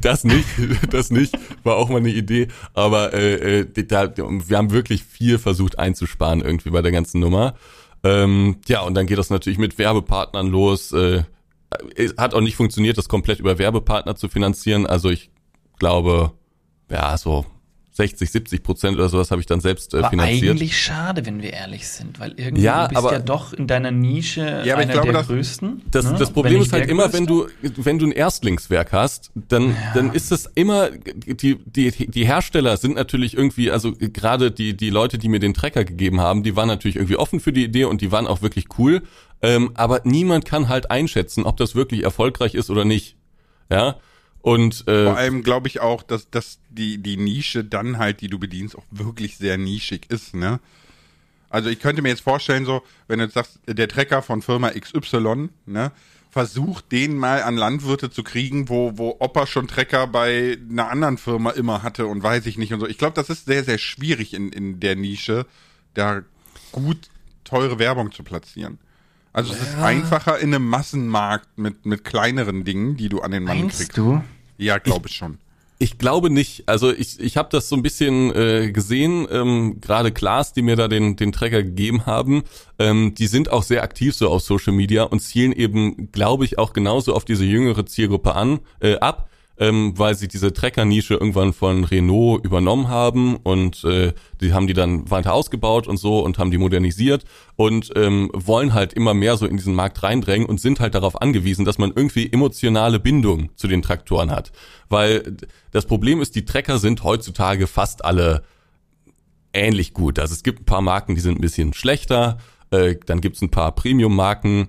Das 0.00 0.24
nicht, 0.24 0.46
das 0.90 1.10
nicht, 1.10 1.36
war 1.62 1.76
auch 1.76 1.90
mal 1.90 1.98
eine 1.98 2.08
Idee, 2.08 2.48
aber 2.72 3.12
äh, 3.12 3.60
äh 3.60 3.84
da, 3.84 4.10
wir 4.16 4.56
haben 4.56 4.70
wirklich 4.70 5.04
viel 5.04 5.38
versucht 5.38 5.78
einzusparen 5.78 6.40
irgendwie 6.40 6.70
bei 6.70 6.80
der 6.80 6.92
ganzen 6.92 7.20
Nummer. 7.20 7.54
Ähm, 8.02 8.56
ja, 8.68 8.80
und 8.80 8.94
dann 8.94 9.06
geht 9.06 9.18
das 9.18 9.28
natürlich 9.28 9.58
mit 9.58 9.76
Werbepartnern 9.76 10.46
los. 10.46 10.92
Äh, 10.92 11.24
hat 12.16 12.34
auch 12.34 12.40
nicht 12.40 12.56
funktioniert, 12.56 12.98
das 12.98 13.08
komplett 13.08 13.40
über 13.40 13.58
Werbepartner 13.58 14.16
zu 14.16 14.28
finanzieren. 14.28 14.86
Also 14.86 15.10
ich 15.10 15.30
glaube, 15.78 16.32
ja, 16.90 17.16
so 17.16 17.44
60, 17.96 18.30
70 18.30 18.62
Prozent 18.62 18.96
oder 18.96 19.08
sowas 19.08 19.30
habe 19.30 19.40
ich 19.40 19.46
dann 19.46 19.60
selbst 19.60 19.94
äh, 19.94 20.06
finanziert. 20.10 20.50
eigentlich 20.50 20.78
schade, 20.78 21.24
wenn 21.24 21.40
wir 21.40 21.54
ehrlich 21.54 21.88
sind, 21.88 22.20
weil 22.20 22.34
irgendwie 22.36 22.62
ja, 22.62 22.82
du 22.82 22.88
bist 22.90 22.98
aber, 22.98 23.12
ja 23.14 23.18
doch 23.20 23.54
in 23.54 23.66
deiner 23.66 23.90
Nische 23.90 24.62
ja, 24.66 24.76
einer 24.76 24.92
glaube, 24.92 25.06
der 25.06 25.14
das, 25.14 25.26
größten. 25.28 25.82
Das, 25.90 26.04
ne? 26.04 26.18
das 26.18 26.30
Problem 26.30 26.60
ist 26.60 26.74
halt 26.74 26.90
immer, 26.90 27.14
wenn 27.14 27.24
du 27.24 27.46
wenn 27.62 27.98
du 27.98 28.04
ein 28.04 28.12
Erstlingswerk 28.12 28.92
hast, 28.92 29.30
dann 29.34 29.70
ja. 29.70 29.76
dann 29.94 30.12
ist 30.12 30.30
es 30.30 30.44
immer 30.54 30.90
die 30.90 31.56
die 31.64 31.90
die 31.90 32.26
Hersteller 32.26 32.76
sind 32.76 32.96
natürlich 32.96 33.34
irgendwie 33.34 33.70
also 33.70 33.94
gerade 33.98 34.50
die 34.50 34.76
die 34.76 34.90
Leute, 34.90 35.16
die 35.16 35.30
mir 35.30 35.40
den 35.40 35.54
Trecker 35.54 35.84
gegeben 35.84 36.20
haben, 36.20 36.42
die 36.42 36.54
waren 36.54 36.68
natürlich 36.68 36.96
irgendwie 36.96 37.16
offen 37.16 37.40
für 37.40 37.52
die 37.54 37.64
Idee 37.64 37.84
und 37.84 38.02
die 38.02 38.12
waren 38.12 38.26
auch 38.26 38.42
wirklich 38.42 38.66
cool. 38.78 39.04
Ähm, 39.46 39.70
aber 39.74 40.00
niemand 40.02 40.44
kann 40.44 40.68
halt 40.68 40.90
einschätzen, 40.90 41.44
ob 41.44 41.56
das 41.56 41.76
wirklich 41.76 42.02
erfolgreich 42.02 42.54
ist 42.54 42.68
oder 42.68 42.84
nicht. 42.84 43.16
Ja. 43.70 44.00
Und 44.42 44.88
äh, 44.88 45.04
vor 45.04 45.16
allem 45.16 45.44
glaube 45.44 45.68
ich 45.68 45.80
auch, 45.80 46.02
dass, 46.02 46.30
dass 46.30 46.58
die, 46.68 46.98
die 46.98 47.16
Nische 47.16 47.64
dann 47.64 47.98
halt, 47.98 48.20
die 48.22 48.28
du 48.28 48.40
bedienst, 48.40 48.76
auch 48.76 48.84
wirklich 48.90 49.38
sehr 49.38 49.56
nischig 49.56 50.10
ist, 50.10 50.34
ne? 50.34 50.58
Also 51.48 51.70
ich 51.70 51.78
könnte 51.78 52.02
mir 52.02 52.08
jetzt 52.08 52.22
vorstellen, 52.22 52.64
so, 52.64 52.82
wenn 53.06 53.20
du 53.20 53.26
jetzt 53.26 53.34
sagst, 53.34 53.60
der 53.68 53.86
Trecker 53.86 54.20
von 54.20 54.42
Firma 54.42 54.70
XY, 54.70 55.48
ne, 55.64 55.92
versucht 56.30 56.90
den 56.90 57.16
mal 57.16 57.44
an 57.44 57.56
Landwirte 57.56 58.10
zu 58.10 58.24
kriegen, 58.24 58.68
wo, 58.68 58.98
wo 58.98 59.16
Opa 59.20 59.46
schon 59.46 59.68
Trecker 59.68 60.08
bei 60.08 60.58
einer 60.68 60.90
anderen 60.90 61.18
Firma 61.18 61.50
immer 61.50 61.84
hatte 61.84 62.08
und 62.08 62.20
weiß 62.20 62.46
ich 62.46 62.58
nicht 62.58 62.72
und 62.72 62.80
so. 62.80 62.88
Ich 62.88 62.98
glaube, 62.98 63.14
das 63.14 63.30
ist 63.30 63.46
sehr, 63.46 63.62
sehr 63.62 63.78
schwierig 63.78 64.34
in, 64.34 64.50
in 64.50 64.80
der 64.80 64.96
Nische, 64.96 65.46
da 65.94 66.22
gut 66.72 67.08
teure 67.44 67.78
Werbung 67.78 68.10
zu 68.10 68.24
platzieren. 68.24 68.78
Also 69.36 69.52
es 69.52 69.58
ja. 69.58 69.66
ist 69.66 69.76
einfacher 69.76 70.38
in 70.38 70.54
einem 70.54 70.66
Massenmarkt 70.66 71.58
mit, 71.58 71.84
mit 71.84 72.04
kleineren 72.04 72.64
Dingen, 72.64 72.96
die 72.96 73.10
du 73.10 73.20
an 73.20 73.32
den 73.32 73.44
Mann 73.44 73.58
Meinst 73.58 73.76
kriegst. 73.80 73.98
du? 73.98 74.22
Ja, 74.56 74.78
glaube 74.78 75.08
ich 75.08 75.16
schon. 75.16 75.36
Ich 75.78 75.98
glaube 75.98 76.30
nicht. 76.30 76.66
Also 76.70 76.90
ich, 76.90 77.20
ich 77.20 77.36
habe 77.36 77.50
das 77.52 77.68
so 77.68 77.76
ein 77.76 77.82
bisschen 77.82 78.34
äh, 78.34 78.72
gesehen, 78.72 79.28
ähm, 79.30 79.78
gerade 79.82 80.10
Klaas, 80.10 80.54
die 80.54 80.62
mir 80.62 80.74
da 80.74 80.88
den, 80.88 81.16
den 81.16 81.32
Tracker 81.32 81.62
gegeben 81.62 82.06
haben, 82.06 82.44
ähm, 82.78 83.14
die 83.14 83.26
sind 83.26 83.50
auch 83.50 83.62
sehr 83.62 83.82
aktiv 83.82 84.14
so 84.14 84.30
auf 84.30 84.40
Social 84.40 84.72
Media 84.72 85.02
und 85.02 85.20
zielen 85.20 85.52
eben, 85.52 86.10
glaube 86.12 86.46
ich, 86.46 86.58
auch 86.58 86.72
genauso 86.72 87.14
auf 87.14 87.26
diese 87.26 87.44
jüngere 87.44 87.84
Zielgruppe 87.84 88.34
an, 88.34 88.60
äh, 88.80 88.94
ab 89.00 89.28
ähm, 89.58 89.94
weil 89.96 90.14
sie 90.14 90.28
diese 90.28 90.52
Trecker-Nische 90.52 91.14
irgendwann 91.14 91.52
von 91.52 91.84
Renault 91.84 92.44
übernommen 92.44 92.88
haben 92.88 93.36
und 93.36 93.84
äh, 93.84 94.12
die 94.40 94.52
haben 94.52 94.66
die 94.66 94.74
dann 94.74 95.10
weiter 95.10 95.32
ausgebaut 95.32 95.86
und 95.86 95.96
so 95.96 96.20
und 96.20 96.38
haben 96.38 96.50
die 96.50 96.58
modernisiert 96.58 97.24
und 97.56 97.90
ähm, 97.96 98.30
wollen 98.34 98.74
halt 98.74 98.92
immer 98.92 99.14
mehr 99.14 99.36
so 99.36 99.46
in 99.46 99.56
diesen 99.56 99.74
Markt 99.74 100.02
reindrängen 100.02 100.46
und 100.46 100.60
sind 100.60 100.80
halt 100.80 100.94
darauf 100.94 101.20
angewiesen, 101.20 101.64
dass 101.64 101.78
man 101.78 101.92
irgendwie 101.94 102.30
emotionale 102.30 103.00
Bindung 103.00 103.50
zu 103.56 103.66
den 103.66 103.82
Traktoren 103.82 104.30
hat. 104.30 104.52
Weil 104.88 105.36
das 105.70 105.86
Problem 105.86 106.20
ist, 106.20 106.34
die 106.36 106.44
Trecker 106.44 106.78
sind 106.78 107.02
heutzutage 107.02 107.66
fast 107.66 108.04
alle 108.04 108.42
ähnlich 109.54 109.94
gut. 109.94 110.18
Also 110.18 110.34
es 110.34 110.42
gibt 110.42 110.60
ein 110.60 110.66
paar 110.66 110.82
Marken, 110.82 111.14
die 111.14 111.20
sind 111.20 111.38
ein 111.38 111.40
bisschen 111.40 111.72
schlechter, 111.72 112.38
äh, 112.70 112.96
dann 113.06 113.20
gibt's 113.20 113.40
ein 113.40 113.50
paar 113.50 113.72
Premium-Marken, 113.74 114.68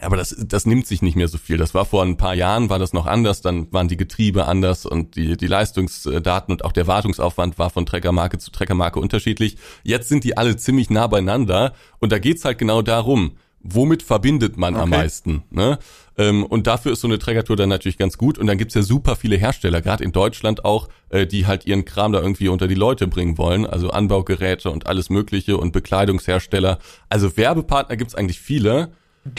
aber 0.00 0.16
das, 0.16 0.36
das 0.38 0.66
nimmt 0.66 0.86
sich 0.86 1.02
nicht 1.02 1.16
mehr 1.16 1.28
so 1.28 1.38
viel. 1.38 1.56
Das 1.56 1.74
war 1.74 1.84
vor 1.84 2.02
ein 2.02 2.16
paar 2.16 2.34
Jahren, 2.34 2.70
war 2.70 2.78
das 2.78 2.92
noch 2.92 3.06
anders, 3.06 3.40
dann 3.40 3.72
waren 3.72 3.88
die 3.88 3.96
Getriebe 3.96 4.46
anders 4.46 4.86
und 4.86 5.16
die, 5.16 5.36
die 5.36 5.46
Leistungsdaten 5.46 6.52
und 6.52 6.64
auch 6.64 6.72
der 6.72 6.86
Wartungsaufwand 6.86 7.58
war 7.58 7.70
von 7.70 7.86
Treckermarke 7.86 8.38
zu 8.38 8.50
Treckermarke 8.50 9.00
unterschiedlich. 9.00 9.56
Jetzt 9.82 10.08
sind 10.08 10.24
die 10.24 10.36
alle 10.36 10.56
ziemlich 10.56 10.90
nah 10.90 11.06
beieinander 11.06 11.74
und 11.98 12.12
da 12.12 12.18
geht's 12.18 12.44
halt 12.44 12.58
genau 12.58 12.82
darum, 12.82 13.36
womit 13.60 14.02
verbindet 14.02 14.56
man 14.56 14.74
okay. 14.74 14.82
am 14.82 14.90
meisten. 14.90 15.42
Ne? 15.50 15.78
Ähm, 16.16 16.44
und 16.44 16.66
dafür 16.66 16.92
ist 16.92 17.00
so 17.00 17.08
eine 17.08 17.18
Trägertour 17.18 17.56
dann 17.56 17.68
natürlich 17.68 17.98
ganz 17.98 18.18
gut. 18.18 18.38
Und 18.38 18.46
dann 18.46 18.58
gibt's 18.58 18.74
ja 18.74 18.82
super 18.82 19.16
viele 19.16 19.36
Hersteller, 19.36 19.80
gerade 19.80 20.04
in 20.04 20.12
Deutschland 20.12 20.64
auch, 20.64 20.88
äh, 21.10 21.26
die 21.26 21.46
halt 21.46 21.66
ihren 21.66 21.84
Kram 21.84 22.12
da 22.12 22.20
irgendwie 22.20 22.48
unter 22.48 22.68
die 22.68 22.74
Leute 22.74 23.06
bringen 23.06 23.38
wollen. 23.38 23.66
Also 23.66 23.90
Anbaugeräte 23.90 24.70
und 24.70 24.86
alles 24.86 25.10
Mögliche 25.10 25.56
und 25.56 25.72
Bekleidungshersteller. 25.72 26.78
Also 27.08 27.36
Werbepartner 27.36 27.96
gibt's 27.96 28.14
eigentlich 28.14 28.40
viele. 28.40 28.92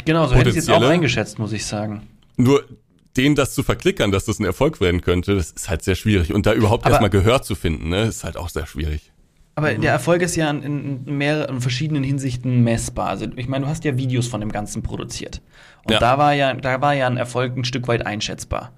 Genau, 0.05 0.27
so 0.27 0.35
hätte 0.35 0.49
ich 0.49 0.57
es 0.57 0.67
jetzt 0.67 0.75
auch 0.75 0.81
eingeschätzt, 0.81 1.39
muss 1.39 1.51
ich 1.51 1.65
sagen. 1.65 2.07
Nur 2.37 2.63
denen 3.17 3.35
das 3.35 3.53
zu 3.53 3.63
verklickern, 3.63 4.11
dass 4.11 4.25
das 4.25 4.39
ein 4.39 4.45
Erfolg 4.45 4.79
werden 4.81 5.01
könnte, 5.01 5.35
das 5.35 5.51
ist 5.51 5.69
halt 5.69 5.83
sehr 5.83 5.95
schwierig. 5.95 6.33
Und 6.33 6.45
da 6.45 6.53
überhaupt 6.53 6.85
erstmal 6.85 7.09
Gehör 7.09 7.41
zu 7.41 7.55
finden, 7.55 7.89
ne, 7.89 8.03
ist 8.03 8.23
halt 8.23 8.37
auch 8.37 8.49
sehr 8.49 8.65
schwierig. 8.65 9.11
Aber 9.55 9.73
der 9.73 9.91
Erfolg 9.91 10.21
ist 10.21 10.37
ja 10.37 10.49
in, 10.49 11.03
in 11.05 11.17
mehreren 11.17 11.59
verschiedenen 11.59 12.03
Hinsichten 12.03 12.63
messbar. 12.63 13.09
Also 13.09 13.25
ich 13.35 13.49
meine, 13.49 13.65
du 13.65 13.69
hast 13.69 13.83
ja 13.83 13.97
Videos 13.97 14.27
von 14.27 14.39
dem 14.39 14.53
Ganzen 14.53 14.83
produziert. 14.83 15.41
Und 15.83 15.91
ja. 15.93 15.99
da 15.99 16.17
war 16.17 16.33
ja, 16.33 16.53
da 16.53 16.79
war 16.79 16.93
ja 16.93 17.07
ein 17.07 17.17
Erfolg 17.17 17.57
ein 17.57 17.65
Stück 17.65 17.89
weit 17.89 18.05
einschätzbar. 18.05 18.71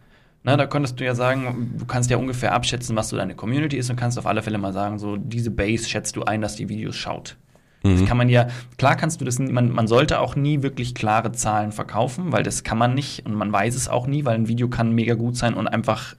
Na, 0.44 0.58
da 0.58 0.66
könntest 0.66 1.00
du 1.00 1.06
ja 1.06 1.14
sagen, 1.14 1.76
du 1.78 1.86
kannst 1.86 2.10
ja 2.10 2.18
ungefähr 2.18 2.54
abschätzen, 2.54 2.96
was 2.96 3.10
so 3.10 3.18
deine 3.18 3.36
Community 3.36 3.78
ist 3.78 3.92
und 3.92 3.96
kannst 3.96 4.18
auf 4.18 4.26
alle 4.26 4.42
Fälle 4.42 4.58
mal 4.58 4.74
sagen, 4.74 4.98
so 4.98 5.18
diese 5.18 5.52
Base 5.52 5.88
schätzt 5.88 6.16
du 6.16 6.24
ein, 6.24 6.42
dass 6.42 6.56
die 6.56 6.68
Videos 6.68 6.96
schaut. 6.96 7.38
Mhm. 7.84 8.00
Das 8.00 8.06
kann 8.08 8.18
man 8.18 8.30
ja, 8.30 8.48
klar 8.78 8.96
kannst 8.96 9.22
du 9.22 9.26
das, 9.26 9.40
man, 9.40 9.72
man 9.72 9.88
sollte 9.88 10.20
auch 10.20 10.36
nie 10.36 10.62
wirklich 10.62 10.96
klare 10.96 11.32
Zahlen 11.32 11.72
verkaufen, 11.72 12.32
weil 12.32 12.44
das 12.44 12.64
kann 12.64 12.78
man 12.78 12.94
nicht 12.94 13.26
und 13.26 13.34
man 13.34 13.52
weiß 13.52 13.76
es 13.76 13.88
auch 13.88 14.08
nie, 14.08 14.26
weil 14.26 14.36
ein 14.36 14.48
Video 14.48 14.68
kann 14.70 14.94
mega 14.94 15.16
gut 15.16 15.36
sein 15.36 15.54
und 15.54 15.68
einfach 15.68 16.16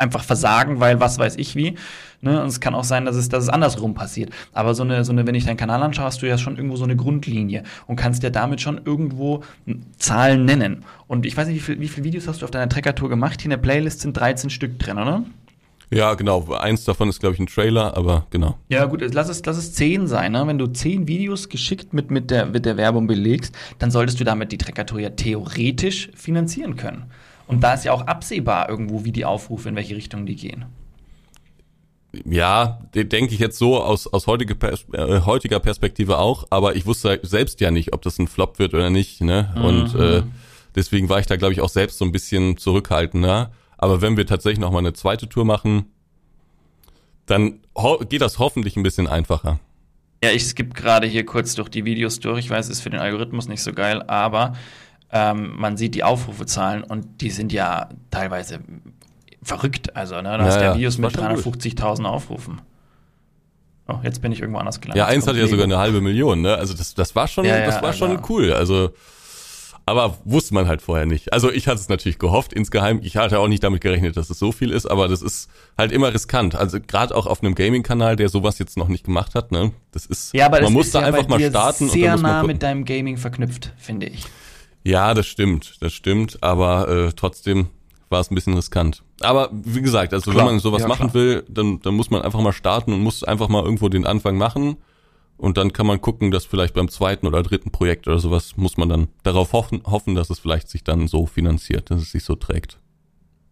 einfach 0.00 0.24
versagen, 0.24 0.80
weil 0.80 0.98
was 0.98 1.18
weiß 1.18 1.36
ich 1.36 1.54
wie. 1.54 1.76
Ne? 2.22 2.40
Und 2.40 2.48
es 2.48 2.60
kann 2.60 2.74
auch 2.74 2.84
sein, 2.84 3.04
dass 3.04 3.16
es, 3.16 3.28
dass 3.28 3.44
es 3.44 3.48
andersrum 3.48 3.94
passiert. 3.94 4.30
Aber 4.52 4.74
so 4.74 4.82
eine, 4.82 5.04
so 5.04 5.12
eine, 5.12 5.26
wenn 5.26 5.34
ich 5.34 5.44
deinen 5.44 5.56
Kanal 5.56 5.82
anschaue, 5.82 6.06
hast 6.06 6.22
du 6.22 6.26
ja 6.26 6.38
schon 6.38 6.56
irgendwo 6.56 6.76
so 6.76 6.84
eine 6.84 6.96
Grundlinie 6.96 7.64
und 7.86 7.96
kannst 7.96 8.22
ja 8.22 8.30
damit 8.30 8.60
schon 8.60 8.80
irgendwo 8.84 9.42
Zahlen 9.98 10.44
nennen. 10.44 10.84
Und 11.06 11.26
ich 11.26 11.36
weiß 11.36 11.48
nicht, 11.48 11.56
wie, 11.56 11.60
viel, 11.60 11.80
wie 11.80 11.88
viele 11.88 12.04
Videos 12.04 12.28
hast 12.28 12.40
du 12.40 12.44
auf 12.44 12.50
deiner 12.50 12.68
Trekker-Tour 12.68 13.08
gemacht? 13.08 13.40
Hier 13.40 13.46
in 13.46 13.50
der 13.50 13.58
Playlist 13.58 14.00
sind 14.00 14.16
13 14.16 14.50
Stück 14.50 14.78
drin, 14.78 14.98
oder? 14.98 15.22
Ja, 15.92 16.14
genau. 16.14 16.52
Eins 16.52 16.84
davon 16.84 17.08
ist, 17.08 17.18
glaube 17.18 17.34
ich, 17.34 17.40
ein 17.40 17.46
Trailer, 17.46 17.96
aber 17.96 18.26
genau. 18.30 18.56
Ja, 18.68 18.84
gut, 18.84 19.02
lass 19.12 19.28
es, 19.28 19.44
lass 19.44 19.56
es 19.56 19.74
zehn 19.74 20.06
sein. 20.06 20.32
Ne? 20.32 20.46
Wenn 20.46 20.58
du 20.58 20.68
zehn 20.68 21.08
Videos 21.08 21.48
geschickt 21.48 21.92
mit, 21.92 22.12
mit, 22.12 22.30
der, 22.30 22.46
mit 22.46 22.64
der 22.64 22.76
Werbung 22.76 23.08
belegst, 23.08 23.54
dann 23.78 23.90
solltest 23.90 24.20
du 24.20 24.24
damit 24.24 24.52
die 24.52 24.58
Trekker-Tour 24.58 25.00
ja 25.00 25.10
theoretisch 25.10 26.10
finanzieren 26.14 26.76
können. 26.76 27.10
Und 27.48 27.64
da 27.64 27.74
ist 27.74 27.84
ja 27.84 27.92
auch 27.92 28.06
absehbar 28.06 28.68
irgendwo, 28.68 29.04
wie 29.04 29.10
die 29.10 29.24
Aufrufe, 29.24 29.68
in 29.68 29.74
welche 29.74 29.96
Richtung 29.96 30.26
die 30.26 30.36
gehen. 30.36 30.66
Ja, 32.24 32.80
denke 32.94 33.34
ich 33.34 33.40
jetzt 33.40 33.58
so 33.58 33.82
aus, 33.82 34.06
aus 34.06 34.26
heutiger, 34.28 34.54
Pers 34.54 34.84
äh, 34.92 35.20
heutiger 35.20 35.60
Perspektive 35.60 36.18
auch, 36.18 36.46
aber 36.50 36.74
ich 36.76 36.86
wusste 36.86 37.20
selbst 37.22 37.60
ja 37.60 37.70
nicht, 37.70 37.92
ob 37.92 38.02
das 38.02 38.18
ein 38.18 38.28
Flop 38.28 38.58
wird 38.58 38.74
oder 38.74 38.90
nicht. 38.90 39.20
Ne? 39.20 39.52
Mhm. 39.56 39.64
Und 39.64 39.94
äh, 39.96 40.22
deswegen 40.76 41.08
war 41.08 41.18
ich 41.18 41.26
da, 41.26 41.36
glaube 41.36 41.52
ich, 41.52 41.60
auch 41.60 41.68
selbst 41.68 41.98
so 41.98 42.04
ein 42.04 42.12
bisschen 42.12 42.56
zurückhaltender. 42.56 43.50
Aber 43.82 44.02
wenn 44.02 44.18
wir 44.18 44.26
tatsächlich 44.26 44.60
noch 44.60 44.70
mal 44.70 44.80
eine 44.80 44.92
zweite 44.92 45.26
Tour 45.26 45.46
machen, 45.46 45.86
dann 47.24 47.60
geht 48.10 48.20
das 48.20 48.38
hoffentlich 48.38 48.76
ein 48.76 48.82
bisschen 48.82 49.06
einfacher. 49.06 49.58
Ja, 50.22 50.30
ich 50.32 50.44
skippe 50.44 50.74
gerade 50.74 51.06
hier 51.06 51.24
kurz 51.24 51.54
durch 51.54 51.70
die 51.70 51.86
Videos 51.86 52.20
durch. 52.20 52.40
Ich 52.40 52.50
weiß, 52.50 52.66
es 52.66 52.72
ist 52.72 52.80
für 52.82 52.90
den 52.90 53.00
Algorithmus 53.00 53.48
nicht 53.48 53.62
so 53.62 53.72
geil, 53.72 54.02
aber 54.02 54.52
ähm, 55.10 55.54
man 55.56 55.78
sieht 55.78 55.94
die 55.94 56.04
Aufrufezahlen 56.04 56.84
und 56.84 57.22
die 57.22 57.30
sind 57.30 57.54
ja 57.54 57.88
teilweise 58.10 58.60
verrückt. 59.42 59.96
Also, 59.96 60.16
ne, 60.16 60.24
da 60.24 60.38
ja, 60.40 60.44
hast 60.44 60.56
du 60.60 60.64
ja 60.64 60.74
Videos 60.74 60.98
mit 60.98 61.16
350.000 61.16 62.04
Aufrufen. 62.04 62.60
Oh, 63.88 63.98
jetzt 64.02 64.20
bin 64.20 64.30
ich 64.30 64.40
irgendwo 64.40 64.60
anders 64.60 64.78
gelandet. 64.78 64.98
Ja, 64.98 65.06
eins 65.06 65.26
hatte 65.26 65.38
ja 65.38 65.46
sogar 65.46 65.64
eine 65.64 65.78
halbe 65.78 66.02
Million, 66.02 66.42
ne? 66.42 66.54
Also 66.54 66.74
das, 66.74 66.94
das 66.94 67.16
war 67.16 67.28
schon, 67.28 67.46
ja, 67.46 67.64
das 67.64 67.80
war 67.80 67.94
schon 67.94 68.20
cool. 68.28 68.52
Also 68.52 68.92
aber 69.90 70.18
wusste 70.24 70.54
man 70.54 70.68
halt 70.68 70.82
vorher 70.82 71.04
nicht. 71.04 71.32
Also 71.32 71.50
ich 71.50 71.66
hatte 71.66 71.80
es 71.80 71.88
natürlich 71.88 72.20
gehofft 72.20 72.52
insgeheim. 72.52 73.00
Ich 73.02 73.16
hatte 73.16 73.40
auch 73.40 73.48
nicht 73.48 73.64
damit 73.64 73.80
gerechnet, 73.80 74.16
dass 74.16 74.30
es 74.30 74.38
so 74.38 74.52
viel 74.52 74.70
ist, 74.70 74.86
aber 74.86 75.08
das 75.08 75.20
ist 75.20 75.50
halt 75.76 75.90
immer 75.90 76.14
riskant. 76.14 76.54
Also 76.54 76.78
gerade 76.80 77.14
auch 77.16 77.26
auf 77.26 77.42
einem 77.42 77.56
Gaming-Kanal, 77.56 78.14
der 78.14 78.28
sowas 78.28 78.60
jetzt 78.60 78.76
noch 78.76 78.86
nicht 78.86 79.04
gemacht 79.04 79.34
hat, 79.34 79.50
ne? 79.50 79.72
Das 79.90 80.06
ist, 80.06 80.32
ja, 80.32 80.46
aber 80.46 80.62
man 80.62 80.72
muss 80.72 80.92
da 80.92 81.00
ja 81.00 81.06
einfach 81.06 81.26
mal 81.26 81.40
starten. 81.40 81.88
Sehr 81.88 82.14
und 82.14 82.22
nah 82.22 82.44
mit 82.44 82.62
deinem 82.62 82.84
Gaming 82.84 83.16
verknüpft, 83.16 83.72
finde 83.78 84.06
ich. 84.06 84.24
Ja, 84.84 85.12
das 85.12 85.26
stimmt, 85.26 85.76
das 85.80 85.92
stimmt, 85.92 86.38
aber 86.40 86.88
äh, 86.88 87.12
trotzdem 87.12 87.66
war 88.10 88.20
es 88.20 88.30
ein 88.30 88.36
bisschen 88.36 88.54
riskant. 88.54 89.02
Aber 89.20 89.50
wie 89.52 89.82
gesagt, 89.82 90.14
also 90.14 90.30
klar. 90.30 90.46
wenn 90.46 90.54
man 90.54 90.60
sowas 90.60 90.82
ja, 90.82 90.88
machen 90.88 91.10
klar. 91.10 91.14
will, 91.14 91.44
dann, 91.48 91.80
dann 91.80 91.94
muss 91.94 92.10
man 92.10 92.22
einfach 92.22 92.40
mal 92.40 92.52
starten 92.52 92.92
und 92.92 93.00
muss 93.00 93.24
einfach 93.24 93.48
mal 93.48 93.64
irgendwo 93.64 93.88
den 93.88 94.06
Anfang 94.06 94.36
machen. 94.36 94.76
Und 95.40 95.56
dann 95.56 95.72
kann 95.72 95.86
man 95.86 96.02
gucken, 96.02 96.30
dass 96.30 96.44
vielleicht 96.44 96.74
beim 96.74 96.90
zweiten 96.90 97.26
oder 97.26 97.42
dritten 97.42 97.70
Projekt 97.70 98.06
oder 98.06 98.18
sowas 98.18 98.58
muss 98.58 98.76
man 98.76 98.90
dann 98.90 99.08
darauf 99.22 99.54
hoffen, 99.54 99.80
hoffen, 99.86 100.14
dass 100.14 100.28
es 100.28 100.38
vielleicht 100.38 100.68
sich 100.68 100.84
dann 100.84 101.08
so 101.08 101.24
finanziert, 101.24 101.90
dass 101.90 102.02
es 102.02 102.12
sich 102.12 102.24
so 102.24 102.34
trägt. 102.34 102.78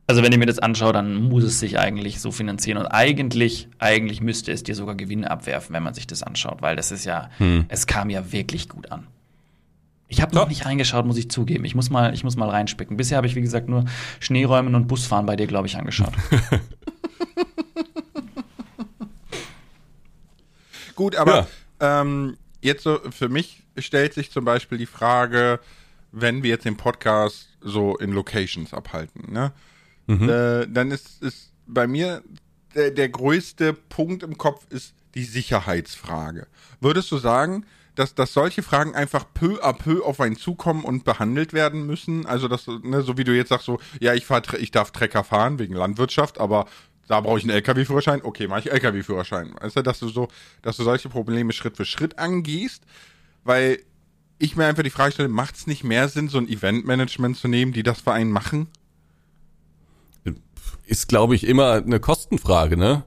Also 0.07 0.22
wenn 0.22 0.30
ich 0.30 0.39
mir 0.39 0.45
das 0.45 0.59
anschaue, 0.59 0.93
dann 0.93 1.14
muss 1.14 1.45
es 1.45 1.61
sich 1.61 1.78
eigentlich 1.78 2.20
so 2.20 2.30
finanzieren 2.30 2.76
und 2.76 2.89
eigentlich, 2.89 3.68
eigentlich 3.78 4.20
müsste 4.20 4.53
es 4.53 4.62
dir 4.62 4.74
sogar 4.74 4.97
Gewinne 4.97 5.30
abwerfen, 5.30 5.74
wenn 5.74 5.82
man 5.82 5.95
sich 5.95 6.07
das 6.07 6.22
anschaut, 6.22 6.61
weil 6.61 6.76
das 6.76 6.93
ist 6.93 7.07
ja, 7.07 7.30
hm. 7.39 7.64
es 7.68 7.86
kam 7.86 8.11
ja 8.11 8.32
wirklich 8.32 8.68
gut 8.68 8.93
an. 8.93 9.07
Ich 10.09 10.20
habe 10.20 10.34
noch 10.34 10.47
nicht 10.47 10.66
reingeschaut, 10.66 11.07
muss 11.07 11.16
ich 11.16 11.30
zugeben. 11.30 11.64
Ich 11.64 11.74
muss 11.74 11.89
mal, 11.89 12.12
ich 12.12 12.22
muss 12.22 12.36
mal 12.36 12.51
reinspicken. 12.51 12.99
Bisher 12.99 13.16
habe 13.16 13.26
ich, 13.26 13.34
wie 13.34 13.41
gesagt, 13.41 13.66
nur 13.66 13.86
Schneeräumen 14.20 14.74
und 14.74 14.89
Busfahren 14.89 15.24
bei 15.24 15.36
dir, 15.36 15.47
glaube 15.47 15.68
ich, 15.68 15.78
angeschaut. 15.78 16.12
Gut, 20.95 21.16
aber 21.16 21.34
ja. 21.34 21.47
Ähm, 21.80 22.36
jetzt 22.60 22.82
so 22.82 23.00
für 23.10 23.28
mich 23.28 23.62
stellt 23.76 24.14
sich 24.14 24.30
zum 24.30 24.44
Beispiel 24.44 24.78
die 24.78 24.86
Frage, 24.86 25.60
wenn 26.12 26.42
wir 26.42 26.50
jetzt 26.50 26.64
den 26.64 26.76
Podcast 26.76 27.48
so 27.60 27.96
in 27.96 28.12
Locations 28.12 28.72
abhalten, 28.72 29.32
ne? 29.32 29.52
Mhm. 30.06 30.28
Äh, 30.28 30.66
dann 30.68 30.90
ist, 30.90 31.22
ist 31.22 31.52
bei 31.66 31.86
mir 31.86 32.22
der, 32.74 32.90
der 32.90 33.08
größte 33.08 33.74
Punkt 33.74 34.22
im 34.22 34.38
Kopf 34.38 34.66
ist 34.70 34.94
die 35.14 35.24
Sicherheitsfrage. 35.24 36.46
Würdest 36.80 37.10
du 37.12 37.18
sagen, 37.18 37.66
dass, 37.98 38.14
dass 38.14 38.32
solche 38.32 38.62
Fragen 38.62 38.94
einfach 38.94 39.24
peu 39.34 39.60
à 39.60 39.72
peu 39.72 40.04
auf 40.04 40.20
einen 40.20 40.36
zukommen 40.36 40.84
und 40.84 41.04
behandelt 41.04 41.52
werden 41.52 41.84
müssen. 41.84 42.26
Also, 42.26 42.46
dass, 42.46 42.68
ne, 42.68 43.02
so 43.02 43.18
wie 43.18 43.24
du 43.24 43.34
jetzt 43.34 43.48
sagst, 43.48 43.66
so, 43.66 43.80
ja, 43.98 44.14
ich, 44.14 44.24
fahr, 44.24 44.42
ich 44.56 44.70
darf 44.70 44.92
Trecker 44.92 45.24
fahren 45.24 45.58
wegen 45.58 45.74
Landwirtschaft, 45.74 46.38
aber 46.38 46.66
da 47.09 47.20
brauche 47.20 47.38
ich 47.38 47.44
einen 47.44 47.54
LKW-Führerschein, 47.54 48.20
okay, 48.22 48.46
mache 48.46 48.61
ich 48.61 48.70
LKW-Führerschein. 48.70 49.54
Weißt 49.61 49.76
du, 49.76 49.82
dass 49.82 49.98
du 49.98 50.09
so, 50.09 50.28
dass 50.62 50.76
du 50.76 50.84
solche 50.84 51.09
Probleme 51.09 51.52
Schritt 51.52 51.76
für 51.76 51.86
Schritt 51.86 52.18
angehst, 52.18 52.84
weil 53.44 53.80
ich 54.38 54.56
mir 54.56 54.66
einfach 54.66 54.82
die 54.82 54.90
Frage 54.90 55.12
stelle, 55.12 55.28
macht 55.28 55.56
es 55.56 55.66
nicht 55.66 55.82
mehr 55.82 56.09
Sinn, 56.09 56.28
so 56.28 56.38
ein 56.38 56.48
Eventmanagement 56.48 57.36
zu 57.36 57.48
nehmen, 57.48 57.72
die 57.72 57.82
das 57.82 58.02
für 58.02 58.12
einen 58.12 58.30
machen? 58.30 58.68
Ist, 60.86 61.09
glaube 61.09 61.34
ich, 61.34 61.46
immer 61.46 61.72
eine 61.72 61.98
Kostenfrage, 61.98 62.76
ne? 62.76 63.04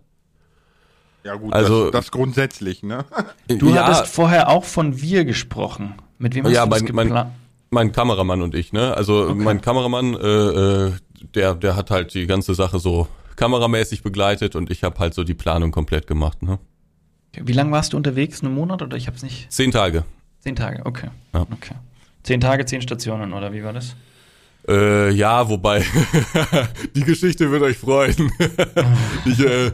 Ja 1.23 1.35
gut, 1.35 1.53
also, 1.53 1.91
das, 1.91 2.05
das 2.05 2.11
grundsätzlich, 2.11 2.83
ne? 2.83 3.05
Du 3.47 3.69
ja, 3.69 3.85
hattest 3.85 4.13
vorher 4.13 4.49
auch 4.49 4.65
von 4.65 4.99
wir 4.99 5.25
gesprochen. 5.25 5.95
Mit 6.17 6.33
wem 6.35 6.45
hast 6.45 6.53
ja, 6.53 6.65
du 6.65 6.71
das 6.71 6.81
mein, 6.91 7.09
mein, 7.09 7.31
mein 7.69 7.91
Kameramann 7.91 8.41
und 8.41 8.55
ich, 8.55 8.73
ne? 8.73 8.95
Also 8.95 9.29
okay. 9.29 9.35
mein 9.35 9.61
Kameramann, 9.61 10.15
äh, 10.15 10.27
äh, 10.27 10.91
der, 11.35 11.55
der 11.55 11.75
hat 11.75 11.91
halt 11.91 12.13
die 12.15 12.25
ganze 12.25 12.55
Sache 12.55 12.79
so 12.79 13.07
kameramäßig 13.35 14.03
begleitet 14.03 14.55
und 14.55 14.69
ich 14.69 14.83
habe 14.83 14.99
halt 14.99 15.13
so 15.13 15.23
die 15.23 15.33
Planung 15.33 15.71
komplett 15.71 16.07
gemacht, 16.07 16.41
ne? 16.43 16.59
Wie 17.33 17.53
lange 17.53 17.71
warst 17.71 17.93
du 17.93 17.97
unterwegs? 17.97 18.43
Einen 18.43 18.53
Monat 18.53 18.81
oder 18.81 18.97
ich 18.97 19.07
hab's 19.07 19.23
nicht? 19.23 19.51
Zehn 19.51 19.71
Tage. 19.71 20.03
Zehn 20.39 20.55
Tage, 20.55 20.85
okay. 20.85 21.09
Ja. 21.33 21.41
okay. 21.43 21.75
Zehn 22.23 22.41
Tage, 22.41 22.65
zehn 22.65 22.81
Stationen, 22.81 23.33
oder 23.33 23.53
wie 23.53 23.63
war 23.63 23.73
das? 23.73 23.95
Äh, 24.67 25.11
ja, 25.11 25.49
wobei, 25.49 25.83
die 26.95 27.03
Geschichte 27.03 27.49
wird 27.49 27.63
euch 27.63 27.77
freuen. 27.77 28.31
ich, 29.25 29.39
äh, 29.39 29.71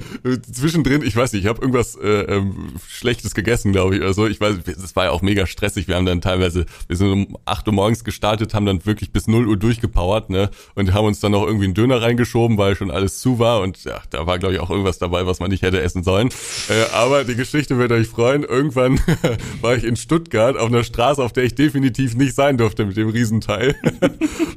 zwischendrin, 0.52 1.02
ich 1.02 1.16
weiß 1.16 1.34
nicht, 1.34 1.44
ich 1.44 1.50
habe 1.50 1.62
irgendwas 1.62 1.96
äh, 1.96 2.22
ähm, 2.22 2.76
Schlechtes 2.88 3.36
gegessen, 3.36 3.74
glaube 3.74 3.96
ich, 3.96 4.02
oder 4.02 4.14
so. 4.14 4.28
Ich 4.28 4.40
weiß, 4.40 4.56
es 4.66 4.96
war 4.96 5.06
ja 5.06 5.12
auch 5.12 5.22
mega 5.22 5.46
stressig. 5.46 5.88
Wir 5.90 5.96
haben 5.96 6.06
dann 6.06 6.22
teilweise, 6.22 6.66
wir 6.88 6.96
sind 6.96 7.12
um 7.12 7.38
8 7.46 7.68
Uhr 7.68 7.74
morgens 7.74 8.06
gestartet, 8.06 8.54
haben 8.54 8.66
dann 8.66 8.86
wirklich 8.86 9.12
bis 9.12 9.28
0 9.28 9.48
Uhr 9.48 9.58
durchgepowert, 9.58 10.30
ne? 10.30 10.50
Und 10.76 10.94
haben 10.94 11.06
uns 11.06 11.20
dann 11.20 11.34
noch 11.34 11.46
irgendwie 11.46 11.66
einen 11.66 11.74
Döner 11.74 12.02
reingeschoben, 12.02 12.58
weil 12.58 12.76
schon 12.76 12.90
alles 12.90 13.20
zu 13.20 13.40
war. 13.40 13.62
Und 13.62 13.84
ja, 13.84 14.02
da 14.10 14.26
war, 14.26 14.40
glaube 14.40 14.56
ich, 14.56 14.62
auch 14.62 14.70
irgendwas 14.70 15.00
dabei, 15.00 15.26
was 15.26 15.40
man 15.40 15.50
nicht 15.50 15.64
hätte 15.64 15.82
essen 15.82 16.04
sollen. 16.04 16.30
Äh, 16.70 16.94
aber 16.94 17.26
die 17.26 17.36
Geschichte 17.36 17.78
wird 17.78 17.92
euch 17.92 18.08
freuen. 18.08 18.44
Irgendwann 18.44 19.00
war 19.62 19.76
ich 19.76 19.84
in 19.84 19.98
Stuttgart 19.98 20.56
auf 20.58 20.68
einer 20.68 20.84
Straße, 20.84 21.22
auf 21.22 21.34
der 21.34 21.44
ich 21.44 21.56
definitiv 21.56 22.16
nicht 22.16 22.36
sein 22.36 22.58
durfte 22.58 22.86
mit 22.86 22.96
dem 22.96 23.10
Riesenteil. 23.10 23.76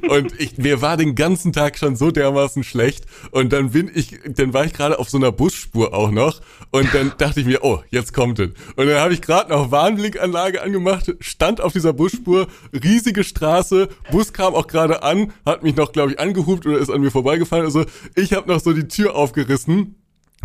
Und 0.07 0.20
und 0.21 0.39
ich, 0.39 0.57
mir 0.57 0.81
war 0.81 0.97
den 0.97 1.15
ganzen 1.15 1.53
Tag 1.53 1.77
schon 1.77 1.95
so 1.95 2.11
dermaßen 2.11 2.63
schlecht. 2.63 3.05
Und 3.31 3.51
dann 3.53 3.71
bin 3.71 3.89
ich, 3.93 4.19
dann 4.25 4.53
war 4.53 4.65
ich 4.65 4.73
gerade 4.73 4.99
auf 4.99 5.09
so 5.09 5.17
einer 5.17 5.31
Busspur 5.31 5.93
auch 5.93 6.11
noch. 6.11 6.41
Und 6.71 6.93
dann 6.93 7.13
dachte 7.17 7.39
ich 7.39 7.45
mir, 7.45 7.63
oh, 7.63 7.81
jetzt 7.89 8.13
kommt 8.13 8.39
es. 8.39 8.51
Und 8.75 8.87
dann 8.87 8.99
habe 8.99 9.13
ich 9.13 9.21
gerade 9.21 9.49
noch 9.49 9.71
Warnblinkanlage 9.71 10.61
angemacht, 10.61 11.13
stand 11.19 11.61
auf 11.61 11.73
dieser 11.73 11.93
Busspur, 11.93 12.47
riesige 12.71 13.23
Straße, 13.23 13.89
Bus 14.11 14.33
kam 14.33 14.53
auch 14.53 14.67
gerade 14.67 15.03
an, 15.03 15.33
hat 15.45 15.63
mich 15.63 15.75
noch, 15.75 15.91
glaube 15.91 16.11
ich, 16.11 16.19
angehupt 16.19 16.65
oder 16.65 16.77
ist 16.77 16.91
an 16.91 17.01
mir 17.01 17.11
vorbeigefallen. 17.11 17.65
Also 17.65 17.85
ich 18.15 18.33
habe 18.33 18.47
noch 18.47 18.59
so 18.59 18.73
die 18.73 18.87
Tür 18.87 19.15
aufgerissen 19.15 19.95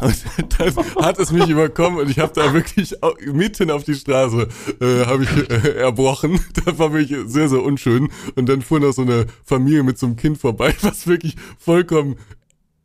und 0.01 0.25
dann 0.59 0.77
hat 1.03 1.19
es 1.19 1.33
mich 1.33 1.49
überkommen 1.49 2.01
und 2.01 2.11
ich 2.11 2.19
habe 2.19 2.33
da 2.35 2.53
wirklich 2.53 2.95
mitten 3.33 3.71
auf 3.71 3.85
die 3.85 3.95
Straße 3.95 4.49
äh, 4.81 5.07
habe 5.07 5.25
ich 5.25 5.51
äh, 5.51 5.79
erbrochen. 5.79 6.41
Das 6.67 6.79
war 6.79 6.93
wirklich 6.93 7.17
sehr, 7.27 7.49
sehr 7.49 7.63
unschön. 7.63 8.09
Und 8.35 8.49
dann 8.49 8.61
fuhr 8.61 8.81
noch 8.81 8.93
so 8.93 9.03
eine 9.03 9.27
Familie 9.45 9.83
mit 9.83 9.99
so 9.99 10.07
einem 10.07 10.17
Kind 10.17 10.39
vorbei, 10.39 10.75
was 10.81 11.07
wirklich 11.07 11.37
vollkommen 11.59 12.17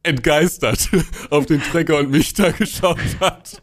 entgeistert 0.03 0.89
auf 1.29 1.45
den 1.45 1.61
Trecker 1.61 1.97
und 1.97 2.11
mich 2.11 2.33
da 2.33 2.51
geschaut 2.51 2.99
hat. 3.19 3.61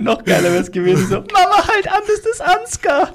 Noch 0.00 0.24
geiler 0.24 0.50
wäre 0.50 0.62
es 0.62 0.70
gewesen, 0.70 1.06
so, 1.08 1.16
Mama, 1.16 1.66
halt 1.66 1.88
an, 1.88 2.02
das 2.06 2.32
ist 2.32 2.40
Ansgar. 2.40 3.12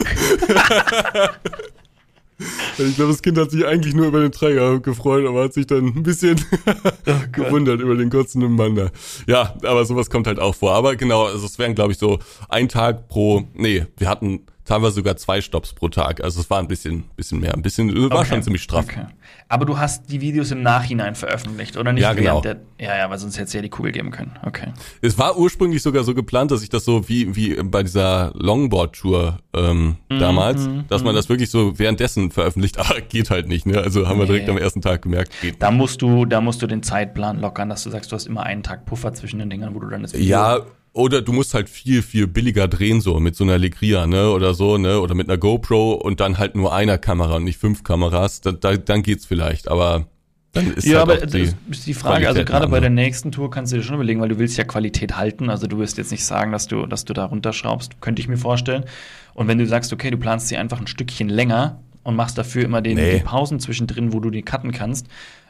Ich 2.78 2.96
glaube, 2.96 3.12
das 3.12 3.22
Kind 3.22 3.38
hat 3.38 3.52
sich 3.52 3.66
eigentlich 3.66 3.96
nur 3.96 4.08
über 4.08 4.20
den 4.20 4.32
Träger 4.32 4.80
gefreut, 4.80 5.26
aber 5.26 5.46
hat 5.46 5.54
sich 5.54 5.66
dann 5.66 5.86
ein 5.86 6.04
bisschen 6.04 6.40
oh 7.08 7.12
gewundert 7.32 7.80
über 7.80 7.96
den 7.96 8.10
kurzen 8.10 8.52
Mann. 8.54 8.92
Ja, 9.28 9.56
aber 9.64 9.86
sowas 9.86 10.10
kommt 10.10 10.28
halt 10.28 10.40
auch 10.40 10.56
vor. 10.56 10.74
Aber 10.74 10.96
genau, 10.96 11.26
also 11.26 11.46
es 11.46 11.58
wären, 11.58 11.76
glaube 11.76 11.94
ich, 11.94 11.98
so 11.98 12.20
ein 12.50 12.68
Tag 12.68 13.08
pro, 13.08 13.44
nee, 13.54 13.86
wir 13.98 14.10
hatten 14.10 14.42
teilweise 14.66 14.96
sogar 14.96 15.16
zwei 15.18 15.40
Stops 15.42 15.74
pro 15.74 15.88
Tag. 15.90 16.22
Also 16.24 16.42
es 16.42 16.50
war 16.50 16.60
ein 16.60 16.68
bisschen, 16.68 17.04
bisschen 17.16 17.40
mehr, 17.40 17.54
ein 17.54 17.62
bisschen, 17.62 17.94
war 18.10 18.20
Okay. 18.20 18.30
schon 18.30 18.44
ziemlich 18.44 18.64
straff. 18.64 18.86
Okay. 18.90 19.06
Aber 19.48 19.66
du 19.66 19.78
hast 19.78 20.10
die 20.12 20.22
Videos 20.22 20.50
im 20.52 20.64
Nachhinein 20.64 21.14
veröffentlicht, 21.16 21.78
oder 21.78 21.94
nicht? 21.94 22.02
Ja, 22.04 22.14
genau. 22.14 22.42
Der, 22.42 22.58
ja, 22.80 22.98
ja, 22.98 23.10
weil 23.10 23.20
sonst 23.20 23.36
hätte 23.36 23.46
es 23.46 23.54
ja 23.54 23.62
die 23.62 23.70
Kugel 23.70 23.92
geben 23.92 24.10
können. 24.12 24.32
Okay. 24.44 24.74
Es 25.02 25.18
war 25.20 25.38
ursprünglich 25.38 25.84
sogar 25.84 26.04
so 26.04 26.14
geplant, 26.16 26.50
dass 26.52 26.64
ich 26.64 26.70
das 26.70 26.84
so 26.84 27.08
wie, 27.08 27.36
wie 27.36 27.56
bei 27.64 27.84
dieser 27.84 28.32
Longboard-Tour 28.36 29.38
ähm, 29.56 29.98
Mhm, 30.10 30.20
damals, 30.20 30.68
dass 30.90 31.04
man 31.04 31.14
das 31.16 31.30
wirklich 31.30 31.50
so 31.50 31.78
währenddessen 31.78 32.32
veröffentlicht, 32.32 32.78
aber 32.80 33.02
geht 33.10 33.30
halt 33.30 33.48
nicht, 33.48 33.66
ne? 33.66 33.78
Also 33.80 34.08
haben 34.08 34.18
wir 34.18 34.26
Nee. 34.26 34.32
direkt 34.34 34.50
am 34.50 34.58
ersten 34.58 34.82
Tag 34.82 35.04
gemerkt, 35.04 35.32
geht 35.42 35.62
Da 35.62 35.70
musst 35.72 36.02
du, 36.02 36.26
da 36.26 36.42
musst 36.42 36.62
du 36.62 36.68
den 36.68 36.82
Zeitplan 36.84 37.40
lockern, 37.40 37.70
dass 37.70 37.84
du 37.84 37.90
sagst, 37.92 38.12
du 38.12 38.16
hast 38.16 38.26
immer 38.26 38.44
einen 38.44 38.64
Tag 38.64 38.86
Puffer 38.86 39.14
zwischen 39.14 39.40
den 39.40 39.50
Dingern, 39.50 39.76
wo 39.76 39.80
du 39.80 39.88
dann 39.90 40.02
das 40.02 40.14
Video 40.14 40.26
Ja, 40.28 40.60
oder 40.96 41.22
du 41.22 41.34
musst 41.34 41.54
halt 41.54 41.70
viel, 41.70 42.02
viel 42.02 42.26
billiger 42.26 42.68
drehen, 42.68 43.02
so 43.02 43.20
mit 43.20 43.36
so 43.36 43.44
einer 43.44 43.58
Legria, 43.58 44.08
ne, 44.08 44.30
oder 44.32 44.54
so, 44.54 44.78
ne, 44.78 45.00
oder 45.02 45.14
mit 45.14 45.30
einer 45.30 45.38
GoPro 45.38 45.92
und 45.94 46.20
dann 46.22 46.38
halt 46.38 46.56
nur 46.56 46.74
einer 46.74 46.98
Kamera 46.98 47.36
und 47.36 47.44
nicht 47.44 47.60
fünf 47.60 47.84
Kameras, 47.84 48.42
da, 48.42 48.54
da, 48.54 48.78
dann 48.78 49.04
geht's 49.04 49.26
vielleicht, 49.26 49.68
aber 49.68 50.08
dann 50.54 50.72
ist 50.74 50.86
Ja, 50.86 51.00
halt 51.06 51.24
aber 51.24 51.26
die 51.26 51.50
ist 51.70 51.86
die 51.86 51.94
Frage, 51.94 52.28
also 52.28 52.36
Qualität 52.36 52.46
gerade 52.48 52.64
eine 52.64 52.72
bei 52.72 52.80
der 52.80 52.90
nächsten 52.90 53.34
Tour 53.34 53.52
kannst 53.52 53.74
du 53.74 53.78
dir 53.78 53.84
schon 53.84 53.96
überlegen, 53.96 54.22
weil 54.22 54.30
du 54.30 54.40
willst 54.40 54.58
ja 54.58 54.64
Qualität 54.64 55.18
halten, 55.18 55.50
also 55.50 55.68
du 55.68 55.78
wirst 55.80 55.98
jetzt 55.98 56.12
nicht 56.12 56.24
sagen, 56.24 56.54
dass 56.54 56.68
du, 56.68 56.86
dass 56.86 57.04
du 57.04 57.12
da 57.14 57.26
runterschraubst, 57.26 58.00
könnte 58.00 58.22
ich 58.22 58.30
mir 58.30 58.38
vorstellen. 58.38 58.86
Und 59.34 59.50
wenn 59.50 59.58
du 59.58 59.68
sagst, 59.68 59.92
okay, 59.92 60.12
du 60.12 60.18
planst 60.18 60.48
sie 60.48 60.56
einfach 60.56 60.80
ein 60.80 60.88
Stückchen 60.88 61.28
länger 61.28 61.82
und 62.04 62.16
machst 62.16 62.38
dafür 62.38 62.64
immer 62.64 62.82
den, 62.82 62.96
Nee. 62.96 63.18
die 63.18 63.24
Pausen 63.24 63.60
zwischendrin, 63.60 64.14
wo 64.14 64.22
du 64.22 64.30
die 64.30 64.44
cutten 64.44 64.72
kannst, 64.72 65.08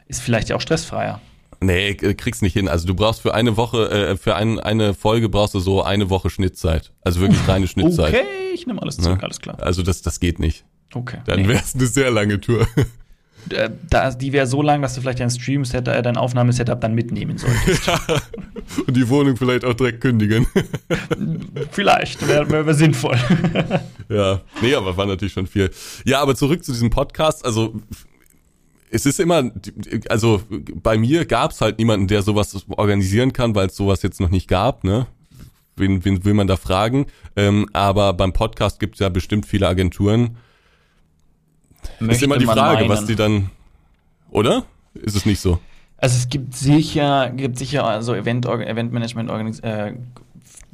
ist 0.08 0.20
vielleicht 0.20 0.48
ja 0.48 0.56
auch 0.56 0.60
stressfreier. 0.60 1.20
Nee, 1.60 1.90
äh, 1.90 2.14
kriegst 2.14 2.42
nicht 2.42 2.52
hin. 2.52 2.68
Also 2.68 2.86
du 2.86 2.94
brauchst 2.94 3.22
für 3.22 3.34
eine 3.34 3.56
Woche, 3.56 3.90
äh, 3.90 4.16
für 4.16 4.34
ein, 4.36 4.58
eine 4.60 4.94
Folge 4.94 5.28
brauchst 5.28 5.54
du 5.54 5.60
so 5.60 5.82
eine 5.82 6.10
Woche 6.10 6.30
Schnittzeit. 6.30 6.92
Also 7.02 7.20
wirklich 7.20 7.46
reine 7.48 7.66
Schnittzeit. 7.68 8.14
Okay, 8.14 8.24
ich 8.54 8.66
nehme 8.66 8.82
alles 8.82 8.98
Ne? 8.98 9.04
zurück, 9.04 9.22
alles 9.22 9.40
klar. 9.40 9.56
Also 9.60 9.82
das, 9.82 10.02
das 10.02 10.20
geht 10.20 10.38
nicht. 10.38 10.64
Okay. 10.94 11.18
Dann 11.26 11.42
Nee. 11.42 11.48
wäre 11.48 11.62
es 11.62 11.74
eine 11.74 11.86
sehr 11.86 12.10
lange 12.10 12.40
Tour. 12.40 12.66
Äh, 13.48 13.70
da, 13.88 14.10
die 14.10 14.32
wäre 14.32 14.48
so 14.48 14.60
lang, 14.60 14.82
dass 14.82 14.96
du 14.96 15.00
vielleicht 15.02 15.20
dein 15.20 15.30
Stream-Setup, 15.30 15.94
äh, 15.94 16.02
dein 16.02 16.16
Aufnahmesetup 16.16 16.80
dann 16.80 16.96
mitnehmen 16.96 17.38
solltest. 17.38 17.88
Und 18.88 18.96
die 18.96 19.08
Wohnung 19.08 19.36
vielleicht 19.36 19.64
auch 19.64 19.74
direkt 19.74 20.00
kündigen. 20.00 20.48
vielleicht, 21.70 22.26
wäre 22.26 22.50
wär, 22.50 22.66
wär 22.66 22.74
sinnvoll. 22.74 23.16
ja, 24.08 24.40
nee, 24.62 24.74
aber 24.74 24.96
war 24.96 25.06
natürlich 25.06 25.32
schon 25.32 25.46
viel. 25.46 25.70
Ja, 26.04 26.20
aber 26.22 26.34
zurück 26.34 26.64
zu 26.64 26.72
diesem 26.72 26.90
Podcast. 26.90 27.44
Also 27.44 27.74
es 28.90 29.06
ist 29.06 29.20
immer, 29.20 29.50
also 30.08 30.42
bei 30.82 30.98
mir 30.98 31.24
gab 31.24 31.50
es 31.50 31.60
halt 31.60 31.78
niemanden, 31.78 32.06
der 32.08 32.22
sowas 32.22 32.66
organisieren 32.68 33.32
kann, 33.32 33.54
weil 33.54 33.68
es 33.68 33.76
sowas 33.76 34.02
jetzt 34.02 34.20
noch 34.20 34.30
nicht 34.30 34.48
gab, 34.48 34.84
ne? 34.84 35.06
Wen, 35.76 36.04
wen 36.04 36.24
will 36.24 36.32
man 36.32 36.46
da 36.46 36.56
fragen? 36.56 37.06
Ähm, 37.36 37.68
aber 37.72 38.14
beim 38.14 38.32
Podcast 38.32 38.80
gibt 38.80 38.94
es 38.94 39.00
ja 39.00 39.10
bestimmt 39.10 39.44
viele 39.44 39.68
Agenturen. 39.68 40.36
ist 42.00 42.22
immer 42.22 42.38
die 42.38 42.46
Frage, 42.46 42.88
was 42.88 43.00
meinen. 43.00 43.08
die 43.08 43.16
dann, 43.16 43.50
oder? 44.30 44.64
Ist 44.94 45.16
es 45.16 45.26
nicht 45.26 45.40
so? 45.40 45.58
Also 45.98 46.16
es 46.16 46.28
gibt 46.28 46.54
sicher, 46.54 47.30
gibt 47.30 47.58
sicher 47.58 47.86
also 47.86 48.14
Event, 48.14 48.46
Eventmanagement 48.46 49.62
äh, 49.64 49.94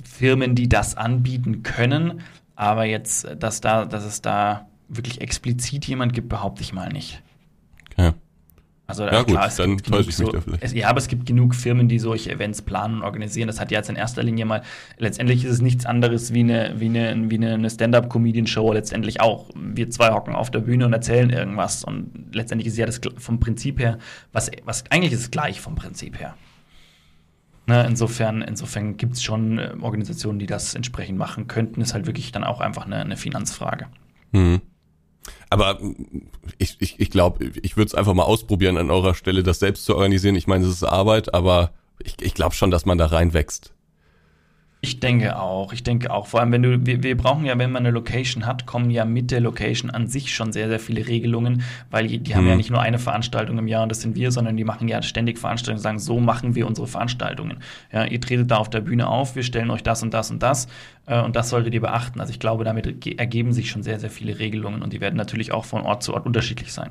Firmen, 0.04 0.54
die 0.54 0.68
das 0.68 0.96
anbieten 0.96 1.62
können, 1.62 2.22
aber 2.54 2.84
jetzt, 2.84 3.26
dass 3.38 3.60
da, 3.60 3.84
dass 3.84 4.04
es 4.04 4.22
da 4.22 4.68
wirklich 4.88 5.20
explizit 5.20 5.84
jemand 5.86 6.12
gibt, 6.12 6.28
behaupte 6.28 6.62
ich 6.62 6.72
mal 6.72 6.88
nicht. 6.90 7.22
Also 8.86 9.04
Ja, 9.04 9.20
äh, 9.20 9.24
gut, 9.24 9.38
es 9.46 9.56
dann 9.56 9.76
gibt 9.76 9.88
täusche 9.88 10.10
genug 10.10 10.10
ich 10.10 10.18
mich 10.18 10.28
da 10.30 10.40
vielleicht. 10.40 10.62
Es, 10.62 10.72
ja, 10.74 10.88
aber 10.88 10.98
es 10.98 11.08
gibt 11.08 11.26
genug 11.26 11.54
Firmen, 11.54 11.88
die 11.88 11.98
solche 11.98 12.30
Events 12.30 12.62
planen 12.62 12.96
und 12.96 13.02
organisieren. 13.02 13.46
Das 13.46 13.60
hat 13.60 13.70
ja 13.70 13.78
jetzt 13.78 13.88
in 13.88 13.96
erster 13.96 14.22
Linie 14.22 14.44
mal, 14.44 14.62
letztendlich 14.98 15.44
ist 15.44 15.52
es 15.52 15.60
nichts 15.60 15.86
anderes 15.86 16.34
wie 16.34 16.40
eine, 16.40 16.74
wie 16.78 16.86
eine, 16.86 17.30
wie 17.30 17.36
eine 17.36 17.70
Stand-Up-Comedian-Show 17.70 18.72
letztendlich 18.72 19.20
auch. 19.20 19.50
Wir 19.54 19.88
zwei 19.90 20.12
hocken 20.12 20.34
auf 20.34 20.50
der 20.50 20.60
Bühne 20.60 20.86
und 20.86 20.92
erzählen 20.92 21.30
irgendwas 21.30 21.84
und 21.84 22.34
letztendlich 22.34 22.66
ist 22.66 22.76
ja 22.76 22.86
das 22.86 23.00
vom 23.18 23.40
Prinzip 23.40 23.78
her, 23.78 23.98
was, 24.32 24.50
was 24.64 24.84
eigentlich 24.90 25.12
ist 25.12 25.20
es 25.20 25.30
gleich 25.30 25.60
vom 25.60 25.74
Prinzip 25.74 26.18
her. 26.18 26.34
Ne, 27.66 27.86
insofern 27.86 28.42
insofern 28.42 28.96
gibt 28.96 29.14
es 29.14 29.22
schon 29.22 29.58
äh, 29.58 29.74
Organisationen, 29.80 30.40
die 30.40 30.46
das 30.46 30.74
entsprechend 30.74 31.16
machen 31.16 31.46
könnten. 31.46 31.80
Ist 31.80 31.94
halt 31.94 32.06
wirklich 32.06 32.32
dann 32.32 32.42
auch 32.42 32.60
einfach 32.60 32.86
eine, 32.86 32.96
eine 32.96 33.16
Finanzfrage. 33.16 33.86
Mhm. 34.32 34.60
Aber 35.52 35.78
ich, 36.56 36.78
ich, 36.80 36.98
ich 36.98 37.10
glaube, 37.10 37.44
ich 37.60 37.76
würde 37.76 37.88
es 37.88 37.94
einfach 37.94 38.14
mal 38.14 38.22
ausprobieren 38.22 38.78
an 38.78 38.90
eurer 38.90 39.14
Stelle, 39.14 39.42
das 39.42 39.58
selbst 39.58 39.84
zu 39.84 39.94
organisieren. 39.94 40.34
Ich 40.34 40.46
meine, 40.46 40.64
es 40.64 40.72
ist 40.72 40.82
Arbeit, 40.82 41.34
aber 41.34 41.72
ich, 42.02 42.14
ich 42.22 42.32
glaube 42.32 42.54
schon, 42.54 42.70
dass 42.70 42.86
man 42.86 42.96
da 42.96 43.04
reinwächst. 43.04 43.74
Ich 44.84 44.98
denke 44.98 45.38
auch, 45.38 45.72
ich 45.72 45.84
denke 45.84 46.10
auch. 46.10 46.26
Vor 46.26 46.40
allem, 46.40 46.50
wenn 46.50 46.62
du, 46.64 46.84
wir, 46.84 47.04
wir 47.04 47.16
brauchen 47.16 47.44
ja, 47.44 47.56
wenn 47.56 47.70
man 47.70 47.86
eine 47.86 47.92
Location 47.94 48.46
hat, 48.46 48.66
kommen 48.66 48.90
ja 48.90 49.04
mit 49.04 49.30
der 49.30 49.40
Location 49.40 49.90
an 49.90 50.08
sich 50.08 50.34
schon 50.34 50.52
sehr, 50.52 50.66
sehr 50.68 50.80
viele 50.80 51.06
Regelungen, 51.06 51.62
weil 51.92 52.08
die, 52.08 52.18
die 52.18 52.34
haben 52.34 52.42
Mhm. 52.42 52.50
ja 52.50 52.56
nicht 52.56 52.70
nur 52.70 52.80
eine 52.82 52.98
Veranstaltung 52.98 53.58
im 53.58 53.68
Jahr 53.68 53.84
und 53.84 53.90
das 53.90 54.00
sind 54.00 54.16
wir, 54.16 54.32
sondern 54.32 54.56
die 54.56 54.64
machen 54.64 54.88
ja 54.88 55.00
ständig 55.00 55.38
Veranstaltungen 55.38 55.78
und 55.78 55.82
sagen, 55.84 55.98
so 56.00 56.18
machen 56.18 56.56
wir 56.56 56.66
unsere 56.66 56.88
Veranstaltungen. 56.88 57.58
Ja, 57.92 58.06
ihr 58.06 58.20
tretet 58.20 58.50
da 58.50 58.56
auf 58.56 58.70
der 58.70 58.80
Bühne 58.80 59.06
auf, 59.06 59.36
wir 59.36 59.44
stellen 59.44 59.70
euch 59.70 59.84
das 59.84 60.02
und 60.02 60.12
das 60.14 60.32
und 60.32 60.42
das 60.42 60.66
äh, 61.06 61.20
und 61.22 61.36
das 61.36 61.48
solltet 61.50 61.72
ihr 61.74 61.80
beachten. 61.80 62.18
Also 62.20 62.32
ich 62.32 62.40
glaube, 62.40 62.64
damit 62.64 63.00
ge- 63.00 63.14
ergeben 63.16 63.52
sich 63.52 63.70
schon 63.70 63.84
sehr, 63.84 64.00
sehr 64.00 64.10
viele 64.10 64.40
Regelungen 64.40 64.82
und 64.82 64.92
die 64.92 65.00
werden 65.00 65.14
natürlich 65.16 65.52
auch 65.52 65.64
von 65.64 65.82
Ort 65.82 66.02
zu 66.02 66.12
Ort 66.12 66.26
unterschiedlich 66.26 66.72
sein. 66.72 66.90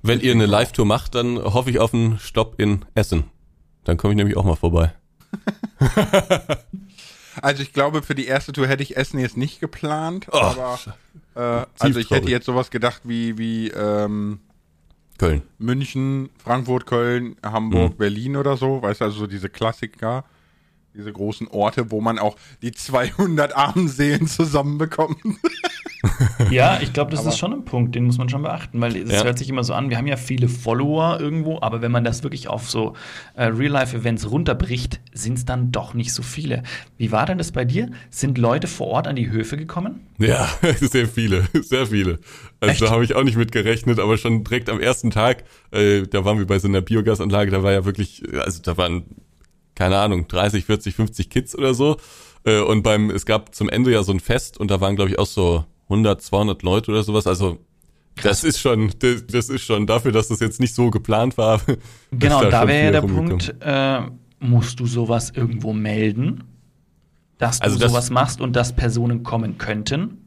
Wenn 0.00 0.20
ihr 0.20 0.30
eine 0.30 0.46
Live-Tour 0.46 0.86
macht, 0.86 1.16
dann 1.16 1.38
hoffe 1.42 1.70
ich 1.70 1.80
auf 1.80 1.92
einen 1.92 2.20
Stopp 2.20 2.60
in 2.60 2.84
Essen. 2.94 3.24
Dann 3.82 3.96
komme 3.96 4.12
ich 4.12 4.16
nämlich 4.16 4.36
auch 4.36 4.44
mal 4.44 4.54
vorbei. 4.54 4.92
Also 7.42 7.62
ich 7.62 7.74
glaube, 7.74 8.00
für 8.02 8.14
die 8.14 8.26
erste 8.26 8.52
Tour 8.52 8.66
hätte 8.66 8.82
ich 8.82 8.96
Essen 8.96 9.18
jetzt 9.18 9.36
nicht 9.36 9.60
geplant, 9.60 10.26
Oh, 10.32 10.38
aber 10.38 10.78
äh, 11.34 11.66
also 11.78 12.00
ich 12.00 12.10
hätte 12.10 12.30
jetzt 12.30 12.46
sowas 12.46 12.70
gedacht 12.70 13.02
wie, 13.04 13.36
wie 13.36 13.68
ähm, 13.68 14.40
Köln. 15.18 15.42
München, 15.58 16.30
Frankfurt, 16.42 16.86
Köln, 16.86 17.36
Hamburg, 17.42 17.92
Mhm. 17.92 17.96
Berlin 17.98 18.36
oder 18.36 18.56
so, 18.56 18.80
weißt 18.80 19.02
du, 19.02 19.04
also 19.04 19.18
so 19.18 19.26
diese 19.26 19.50
Klassiker, 19.50 20.24
diese 20.94 21.12
großen 21.12 21.46
Orte, 21.48 21.90
wo 21.90 22.00
man 22.00 22.18
auch 22.18 22.36
die 22.62 22.72
200 22.72 23.54
armen 23.54 23.88
Seelen 23.88 24.26
zusammenbekommt. 24.28 25.18
Ja, 26.50 26.78
ich 26.82 26.92
glaube, 26.92 27.10
das 27.10 27.20
Aber- 27.20 27.28
ist 27.30 27.38
schon 27.38 27.52
ein 27.52 27.64
Punkt, 27.64 27.94
den 27.94 28.04
muss 28.04 28.18
man 28.18 28.28
schon 28.28 28.42
beachten, 28.42 28.80
weil 28.80 28.96
es 28.96 29.10
Ja. 29.12 29.24
hört 29.24 29.38
sich 29.38 29.48
immer 29.48 29.64
so 29.64 29.74
an, 29.74 29.90
wir 29.90 29.96
haben 29.98 30.06
ja 30.06 30.16
viele 30.16 30.48
Follower 30.48 31.18
irgendwo, 31.20 31.58
aber 31.60 31.82
wenn 31.82 31.92
man 31.92 32.04
das 32.04 32.22
wirklich 32.22 32.48
auf 32.48 32.68
so 32.70 32.94
äh, 33.34 33.44
Real-Life-Events 33.44 34.30
runterbricht, 34.30 35.00
sind 35.12 35.38
es 35.38 35.44
dann 35.44 35.72
doch 35.72 35.94
nicht 35.94 36.12
so 36.12 36.22
viele. 36.22 36.62
Wie 36.96 37.12
war 37.12 37.26
denn 37.26 37.38
das 37.38 37.52
bei 37.52 37.64
dir? 37.64 37.90
Sind 38.10 38.38
Leute 38.38 38.66
vor 38.66 38.88
Ort 38.88 39.06
an 39.08 39.16
die 39.16 39.30
Höfe 39.30 39.56
gekommen? 39.56 40.06
Ja, 40.18 40.48
sehr 40.80 41.06
viele, 41.08 41.44
sehr 41.62 41.86
viele. 41.86 42.18
Also 42.60 42.72
Echt? 42.72 42.82
da 42.82 42.90
habe 42.90 43.04
ich 43.04 43.14
auch 43.14 43.24
nicht 43.24 43.36
mit 43.36 43.52
gerechnet, 43.52 43.98
aber 43.98 44.16
schon 44.18 44.44
direkt 44.44 44.68
am 44.70 44.80
ersten 44.80 45.10
Tag, 45.10 45.44
äh, 45.72 46.02
da 46.02 46.24
waren 46.24 46.38
wir 46.38 46.46
bei 46.46 46.58
so 46.58 46.68
einer 46.68 46.80
Biogasanlage, 46.80 47.50
da 47.50 47.62
war 47.62 47.72
ja 47.72 47.84
wirklich, 47.84 48.22
also 48.40 48.62
da 48.62 48.76
waren, 48.76 49.04
keine 49.74 49.98
Ahnung, 49.98 50.26
30, 50.26 50.64
40, 50.64 50.94
50 50.94 51.28
Kids 51.30 51.56
oder 51.56 51.74
so. 51.74 51.98
Äh, 52.44 52.60
und 52.60 52.82
beim, 52.82 53.10
es 53.10 53.26
gab 53.26 53.54
zum 53.54 53.68
Ende 53.68 53.90
ja 53.92 54.02
so 54.02 54.12
ein 54.12 54.20
Fest 54.20 54.56
und 54.58 54.70
da 54.70 54.80
waren, 54.80 54.96
glaube 54.96 55.10
ich, 55.10 55.18
auch 55.18 55.26
so 55.26 55.64
100, 55.88 56.20
200 56.22 56.62
Leute 56.62 56.90
oder 56.90 57.02
sowas. 57.02 57.26
Also 57.26 57.58
das 58.22 58.44
ist 58.44 58.58
schon, 58.60 58.92
das, 58.98 59.26
das 59.26 59.48
ist 59.48 59.62
schon 59.64 59.86
dafür, 59.86 60.12
dass 60.12 60.28
das 60.28 60.40
jetzt 60.40 60.58
nicht 60.60 60.74
so 60.74 60.90
geplant 60.90 61.36
war. 61.38 61.60
Genau, 62.12 62.42
da 62.44 62.60
schon 62.60 62.68
wäre 62.68 62.84
ja 62.86 62.90
der. 62.92 63.02
Punkt, 63.02 63.54
äh, 63.60 64.00
musst 64.40 64.80
du 64.80 64.86
sowas 64.86 65.32
irgendwo 65.34 65.72
melden, 65.72 66.44
dass 67.38 67.58
du 67.58 67.64
Also 67.64 67.78
das- 67.78 67.90
sowas 67.90 68.10
machst 68.10 68.40
und 68.40 68.54
dass 68.56 68.74
Personen 68.74 69.22
kommen 69.22 69.58
könnten? 69.58 70.18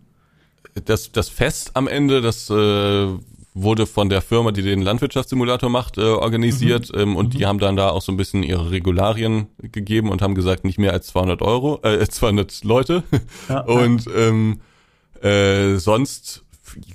das, 0.85 1.11
das 1.11 1.29
Fest 1.29 1.71
am 1.73 1.87
Ende, 1.87 2.21
das 2.21 2.49
äh, 2.49 3.07
wurde 3.55 3.85
von 3.87 4.07
der 4.09 4.21
Firma, 4.21 4.51
die 4.51 4.61
den 4.61 4.81
Landwirtschaftssimulator 4.81 5.69
macht, 5.69 5.97
äh, 5.97 6.01
organisiert 6.01 6.91
ähm, 6.95 7.15
und 7.15 7.33
die 7.33 7.45
haben 7.45 7.57
dann 7.59 7.75
da 7.75 7.89
auch 7.89 8.01
so 8.03 8.11
ein 8.11 8.17
bisschen 8.17 8.43
ihre 8.43 8.69
Regularien 8.71 9.47
gegeben 9.61 10.09
und 10.09 10.21
haben 10.21 10.35
gesagt, 10.35 10.63
nicht 10.63 10.77
mehr 10.77 10.93
als 10.93 11.07
200 11.07 11.41
Euro, 11.41 11.79
äh, 11.83 12.05
200 12.09 12.63
Leute 12.63 13.03
Ja, 13.49 13.61
und 13.61 14.05
ähm, 14.15 14.59
äh, 15.23 15.77
sonst 15.77 16.43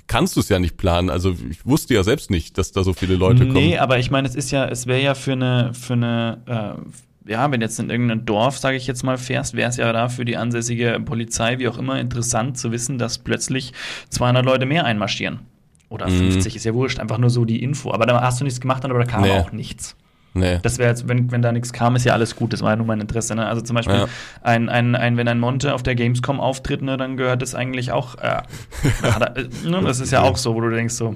kannst 0.07 0.35
du 0.35 0.39
es 0.39 0.49
ja 0.49 0.57
nicht 0.59 0.77
planen. 0.77 1.09
Also 1.09 1.35
ich 1.49 1.65
wusste 1.65 1.93
ja 1.93 2.03
selbst 2.03 2.31
nicht, 2.31 2.57
dass 2.57 2.71
da 2.71 2.83
so 2.83 2.93
viele 2.93 3.15
Leute 3.15 3.43
Nee, 3.45 3.51
kommen. 3.71 3.79
aber 3.79 3.99
ich 3.99 4.09
meine, 4.09 4.27
es 4.27 4.35
ist 4.35 4.51
ja, 4.51 4.65
es 4.67 4.87
wäre 4.87 5.01
ja 5.01 5.15
für 5.15 5.33
eine, 5.33 5.73
für 5.73 5.93
eine, 5.93 6.77
äh, 7.27 7.31
ja, 7.31 7.51
wenn 7.51 7.59
jetzt 7.61 7.79
in 7.79 7.89
irgendein 7.89 8.25
Dorf, 8.25 8.57
sage 8.57 8.77
ich 8.77 8.87
jetzt 8.87 9.03
mal, 9.03 9.17
fährst, 9.17 9.55
wäre 9.55 9.69
es 9.69 9.77
ja 9.77 9.91
da 9.91 10.07
für 10.09 10.23
die 10.25 10.37
ansässige 10.37 10.99
Polizei, 11.03 11.59
wie 11.59 11.67
auch 11.67 11.77
immer, 11.77 11.99
interessant 11.99 12.57
zu 12.57 12.71
wissen, 12.71 12.97
dass 12.97 13.17
plötzlich 13.17 13.73
200 14.11 14.45
Leute 14.45 14.65
mehr 14.65 14.85
einmarschieren. 14.85 15.39
Oder 15.89 16.07
Mhm. 16.09 16.31
50, 16.31 16.55
ist 16.55 16.63
ja 16.65 16.73
wurscht, 16.73 16.99
einfach 16.99 17.17
nur 17.17 17.29
so 17.29 17.43
die 17.45 17.61
Info. 17.61 17.91
Aber 17.91 18.05
da 18.05 18.21
hast 18.21 18.39
du 18.39 18.43
nichts 18.43 18.61
gemacht, 18.61 18.85
aber 18.85 18.97
da 18.99 19.05
kam 19.05 19.21
Nee. 19.23 19.31
auch 19.31 19.51
nichts. 19.51 19.95
Nee. 20.37 20.59
Das 20.63 20.77
wäre 20.79 20.89
jetzt, 20.89 21.07
wenn, 21.07 21.31
wenn 21.31 21.41
da 21.41 21.53
nichts 21.53 21.71
kam, 21.71 21.95
ist 21.95 22.03
ja 22.03 22.11
alles 22.11 22.35
gut. 22.35 22.51
Das 22.51 22.61
war 22.61 22.71
ja 22.71 22.75
nur 22.75 22.85
mein 22.85 22.99
Interesse. 22.99 23.35
Ne? 23.35 23.45
Also 23.47 23.61
zum 23.61 23.73
Beispiel, 23.77 23.95
Ja. 23.95 24.07
ein, 24.41 24.67
ein, 24.67 24.93
ein, 24.93 25.15
wenn 25.15 25.29
ein 25.29 25.39
Monte 25.39 25.73
auf 25.73 25.81
der 25.81 25.95
Gamescom 25.95 26.41
auftritt, 26.41 26.81
ne, 26.81 26.97
dann 26.97 27.15
gehört 27.15 27.41
das 27.41 27.55
eigentlich 27.55 27.93
auch. 27.93 28.15
Äh, 28.15 28.41
er, 29.01 29.37
äh, 29.37 29.47
ne, 29.63 29.81
das 29.81 30.01
ist 30.01 30.11
ja 30.11 30.21
auch 30.23 30.35
so, 30.35 30.53
wo 30.53 30.59
du 30.59 30.69
denkst 30.71 30.93
so, 30.93 31.15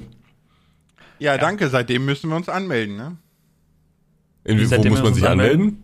Ja, 1.20 1.38
danke, 1.38 1.68
seitdem 1.68 2.06
müssen 2.06 2.30
wir 2.30 2.38
uns 2.38 2.48
anmelden, 2.48 2.96
ne? 2.96 3.18
In, 4.46 4.58
wo 4.60 4.66
Seitdem 4.66 4.92
muss 4.92 5.00
wir 5.00 5.04
man 5.04 5.08
uns 5.12 5.18
sich 5.20 5.28
anmelden? 5.28 5.60
anmelden? 5.62 5.84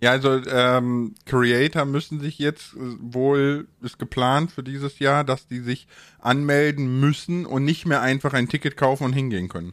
Ja, 0.00 0.10
also 0.10 0.40
ähm, 0.46 1.14
Creator 1.24 1.86
müssen 1.86 2.20
sich 2.20 2.38
jetzt 2.38 2.74
äh, 2.74 2.78
wohl, 3.00 3.66
ist 3.80 3.98
geplant 3.98 4.52
für 4.52 4.62
dieses 4.62 4.98
Jahr, 4.98 5.24
dass 5.24 5.46
die 5.48 5.60
sich 5.60 5.88
anmelden 6.20 7.00
müssen 7.00 7.46
und 7.46 7.64
nicht 7.64 7.86
mehr 7.86 8.02
einfach 8.02 8.34
ein 8.34 8.48
Ticket 8.48 8.76
kaufen 8.76 9.04
und 9.04 9.14
hingehen 9.14 9.48
können. 9.48 9.72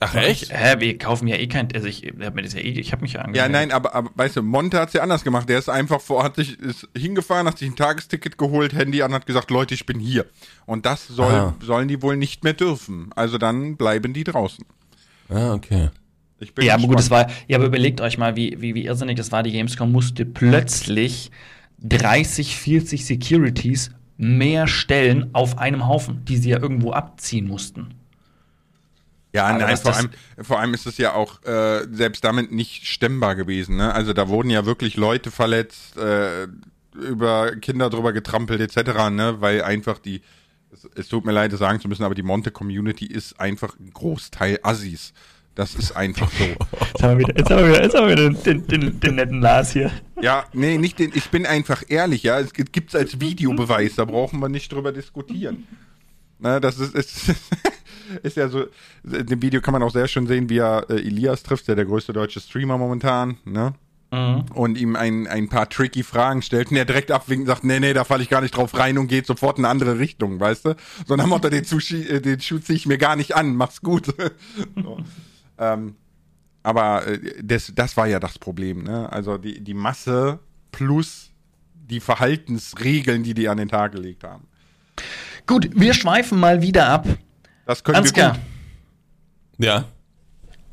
Ach 0.00 0.14
Ich, 0.14 0.50
hä, 0.52 0.74
wir 0.80 0.98
kaufen 0.98 1.28
ja 1.28 1.36
eh 1.36 1.46
kein, 1.46 1.68
also 1.72 1.86
ich, 1.86 2.12
hab 2.20 2.34
mir 2.34 2.42
das 2.42 2.52
ja 2.52 2.60
eh, 2.60 2.68
ich 2.78 2.92
habe 2.92 3.02
mich 3.02 3.12
ja 3.14 3.20
Ja, 3.20 3.24
angemeldet. 3.26 3.52
nein, 3.52 3.72
aber, 3.72 3.94
aber 3.94 4.10
weißt 4.14 4.36
du, 4.36 4.42
Monte 4.42 4.78
hat's 4.80 4.92
ja 4.92 5.02
anders 5.02 5.24
gemacht. 5.24 5.48
Der 5.48 5.58
ist 5.58 5.68
einfach 5.68 6.00
vor, 6.00 6.22
hat 6.24 6.36
sich 6.36 6.58
ist 6.60 6.88
hingefahren, 6.96 7.46
hat 7.46 7.58
sich 7.58 7.70
ein 7.70 7.76
Tagesticket 7.76 8.36
geholt, 8.36 8.74
Handy 8.74 9.02
an, 9.02 9.14
hat 9.14 9.24
gesagt, 9.26 9.50
Leute, 9.50 9.72
ich 9.74 9.86
bin 9.86 9.98
hier. 10.00 10.26
Und 10.66 10.84
das 10.84 11.06
soll, 11.06 11.32
Aha. 11.32 11.54
sollen 11.62 11.88
die 11.88 12.02
wohl 12.02 12.16
nicht 12.16 12.44
mehr 12.44 12.52
dürfen. 12.54 13.10
Also 13.14 13.38
dann 13.38 13.76
bleiben 13.76 14.12
die 14.12 14.24
draußen. 14.24 14.64
Ah, 15.30 15.54
okay. 15.54 15.90
Ich 16.40 16.54
bin 16.54 16.66
Ja, 16.66 16.74
aber 16.74 16.86
gut, 16.88 16.98
das 16.98 17.08
gespannt. 17.08 17.28
war, 17.30 17.36
ja, 17.46 17.56
aber 17.56 17.66
überlegt 17.66 18.00
euch 18.00 18.18
mal, 18.18 18.36
wie, 18.36 18.56
wie, 18.60 18.74
wie 18.74 18.84
irrsinnig 18.84 19.16
das 19.16 19.32
war. 19.32 19.42
Die 19.42 19.52
Gamescom 19.52 19.90
musste 19.92 20.26
plötzlich 20.26 21.30
30, 21.78 22.56
40 22.56 23.06
Securities 23.06 23.90
mehr 24.16 24.66
stellen 24.66 25.30
auf 25.34 25.58
einem 25.58 25.86
Haufen, 25.86 26.24
die 26.24 26.36
sie 26.36 26.50
ja 26.50 26.58
irgendwo 26.60 26.92
abziehen 26.92 27.46
mussten. 27.48 27.94
Ja, 29.34 29.52
nein, 29.52 29.68
was 29.72 29.82
vor 29.82 29.94
allem, 29.96 30.10
vor 30.42 30.60
allem 30.60 30.74
ist 30.74 30.86
es 30.86 30.96
ja 30.96 31.12
auch 31.14 31.42
äh, 31.44 31.86
selbst 31.90 32.22
damit 32.24 32.52
nicht 32.52 32.86
stemmbar 32.86 33.34
gewesen. 33.34 33.76
Ne? 33.76 33.92
Also 33.92 34.12
da 34.12 34.28
wurden 34.28 34.48
ja 34.48 34.64
wirklich 34.64 34.96
Leute 34.96 35.30
verletzt, 35.32 35.96
äh, 35.96 36.46
über 36.94 37.56
Kinder 37.56 37.90
drüber 37.90 38.12
getrampelt 38.12 38.60
etc. 38.60 39.10
Ne? 39.10 39.36
Weil 39.40 39.62
einfach 39.62 39.98
die, 39.98 40.22
es, 40.72 40.88
es 40.94 41.08
tut 41.08 41.24
mir 41.24 41.32
leid, 41.32 41.52
das 41.52 41.58
sagen 41.58 41.80
zu 41.80 41.88
müssen, 41.88 42.04
aber 42.04 42.14
die 42.14 42.22
Monte-Community 42.22 43.06
ist 43.06 43.40
einfach 43.40 43.76
ein 43.80 43.90
Großteil 43.92 44.60
Assis. 44.62 45.12
Das 45.56 45.74
ist 45.76 45.92
einfach 45.96 46.30
so. 46.32 46.44
Jetzt 46.94 47.02
haben 47.02 47.18
wir 47.18 47.28
wieder, 47.28 47.36
jetzt 47.38 47.50
haben 47.50 47.58
wir 47.62 47.68
wieder, 47.68 47.82
jetzt 47.84 47.94
haben 47.96 48.08
wir 48.08 48.16
wieder 48.16 48.30
den, 48.30 48.66
den, 48.66 49.00
den 49.00 49.14
netten 49.14 49.40
Lars 49.40 49.72
hier. 49.72 49.90
Ja, 50.20 50.44
nee, 50.52 50.78
nicht 50.78 50.98
den, 50.98 51.12
ich 51.14 51.28
bin 51.30 51.46
einfach 51.46 51.82
ehrlich, 51.88 52.22
ja. 52.24 52.38
Es 52.40 52.52
gibt- 52.52 52.72
gibt's 52.72 52.94
als 52.96 53.20
Videobeweis, 53.20 53.94
da 53.96 54.04
brauchen 54.04 54.40
wir 54.40 54.48
nicht 54.48 54.72
drüber 54.72 54.90
diskutieren. 54.92 55.66
Na, 56.44 56.60
das 56.60 56.78
ist, 56.78 56.94
ist, 56.94 57.34
ist 58.22 58.36
ja 58.36 58.48
so, 58.48 58.66
in 59.02 59.24
dem 59.24 59.40
Video 59.40 59.62
kann 59.62 59.72
man 59.72 59.82
auch 59.82 59.90
sehr 59.90 60.06
schön 60.06 60.26
sehen, 60.26 60.50
wie 60.50 60.58
er 60.58 60.84
äh, 60.90 60.96
Elias 60.96 61.42
trifft, 61.42 61.66
der 61.68 61.74
der 61.74 61.86
größte 61.86 62.12
deutsche 62.12 62.38
Streamer 62.38 62.76
momentan, 62.76 63.38
ne? 63.46 63.72
Und 64.54 64.78
ihm 64.78 64.94
ein, 64.94 65.26
ein 65.26 65.48
paar 65.48 65.68
tricky 65.68 66.02
Fragen 66.02 66.42
stellt 66.42 66.70
und 66.70 66.76
er 66.76 66.84
direkt 66.84 67.10
abwinkt 67.10 67.44
und 67.44 67.46
sagt, 67.46 67.64
nee, 67.64 67.80
nee, 67.80 67.94
da 67.94 68.04
falle 68.04 68.22
ich 68.22 68.28
gar 68.28 68.42
nicht 68.42 68.56
drauf 68.56 68.76
rein 68.78 68.98
und 68.98 69.08
geht 69.08 69.26
sofort 69.26 69.58
in 69.58 69.64
eine 69.64 69.72
andere 69.72 69.98
Richtung, 69.98 70.38
weißt 70.38 70.66
du? 70.66 70.76
So 71.06 71.16
nach 71.16 71.24
dem 71.24 71.30
Motto, 71.30 71.48
den, 71.48 71.64
Sushi, 71.64 72.02
äh, 72.02 72.20
den 72.20 72.38
Schuh 72.40 72.58
zieh 72.58 72.74
ich 72.74 72.86
mir 72.86 72.98
gar 72.98 73.16
nicht 73.16 73.34
an, 73.34 73.56
mach's 73.56 73.80
gut. 73.80 74.06
so. 74.76 74.98
ähm, 75.58 75.96
aber 76.62 77.06
äh, 77.06 77.42
das, 77.42 77.72
das 77.74 77.96
war 77.96 78.06
ja 78.06 78.20
das 78.20 78.38
Problem, 78.38 78.84
ne? 78.84 79.10
Also 79.10 79.38
die, 79.38 79.64
die 79.64 79.74
Masse 79.74 80.38
plus 80.70 81.30
die 81.72 82.00
Verhaltensregeln, 82.00 83.22
die 83.22 83.32
die 83.32 83.48
an 83.48 83.56
den 83.56 83.68
Tag 83.68 83.92
gelegt 83.92 84.22
haben. 84.22 84.46
Gut, 85.46 85.68
wir 85.74 85.94
schweifen 85.94 86.38
mal 86.40 86.62
wieder 86.62 86.88
ab. 86.88 87.06
Das 87.66 87.84
können 87.84 87.96
wir 87.96 87.98
Ansgar, 88.00 88.32
gut. 88.32 88.40
Ja. 89.58 89.84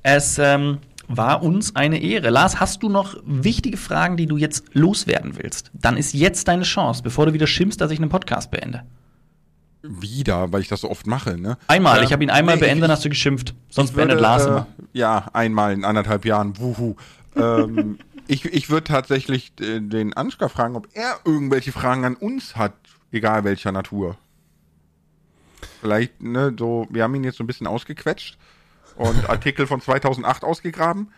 es 0.03 0.37
ähm, 0.39 0.79
war 1.07 1.43
uns 1.43 1.75
eine 1.75 1.99
Ehre. 2.01 2.29
Lars, 2.29 2.59
hast 2.59 2.81
du 2.83 2.89
noch 2.89 3.15
wichtige 3.25 3.77
Fragen, 3.77 4.17
die 4.17 4.25
du 4.27 4.37
jetzt 4.37 4.63
loswerden 4.73 5.37
willst? 5.37 5.71
Dann 5.73 5.97
ist 5.97 6.13
jetzt 6.13 6.47
deine 6.47 6.63
Chance, 6.63 7.03
bevor 7.03 7.25
du 7.25 7.33
wieder 7.33 7.47
schimpfst, 7.47 7.77
dass 7.81 7.91
ich 7.91 7.99
einen 7.99 8.09
Podcast 8.09 8.49
beende. 8.51 8.83
Wieder, 9.83 10.51
weil 10.53 10.61
ich 10.61 10.67
das 10.67 10.81
so 10.81 10.89
oft 10.91 11.07
mache, 11.07 11.37
ne? 11.37 11.57
Einmal, 11.67 11.97
Ähm, 11.99 12.03
ich 12.05 12.13
habe 12.13 12.23
ihn 12.23 12.29
einmal 12.29 12.55
nee, 12.55 12.61
beendet, 12.61 12.77
ich- 12.77 12.81
dann 12.81 12.91
hast 12.91 13.03
du 13.05 13.09
geschimpft. 13.09 13.55
Sonst 13.69 13.93
würde, 13.95 14.07
beendet 14.07 14.21
Lars 14.21 14.45
äh, 14.45 14.47
immer. 14.49 14.67
Ja, 14.93 15.25
einmal 15.33 15.73
in 15.73 15.83
anderthalb 15.83 16.23
Jahren. 16.23 16.57
Wuhu. 16.59 16.95
ähm, 17.35 17.97
ich 18.27 18.45
ich 18.45 18.69
würde 18.69 18.83
tatsächlich 18.85 19.53
äh, 19.59 19.79
den 19.79 20.13
Ansgar 20.13 20.49
fragen, 20.49 20.75
ob 20.75 20.87
er 20.93 21.15
irgendwelche 21.25 21.71
Fragen 21.71 22.05
an 22.05 22.15
uns 22.15 22.55
hat, 22.55 22.73
egal 23.11 23.43
welcher 23.43 23.71
Natur. 23.71 24.17
Vielleicht, 25.81 26.21
ne, 26.21 26.53
so, 26.57 26.87
wir 26.91 27.03
haben 27.03 27.15
ihn 27.15 27.23
jetzt 27.23 27.37
so 27.37 27.43
ein 27.43 27.47
bisschen 27.47 27.65
ausgequetscht 27.65 28.37
und 28.95 29.29
Artikel 29.29 29.65
von 29.65 29.81
2008 29.81 30.43
ausgegraben. 30.43 31.11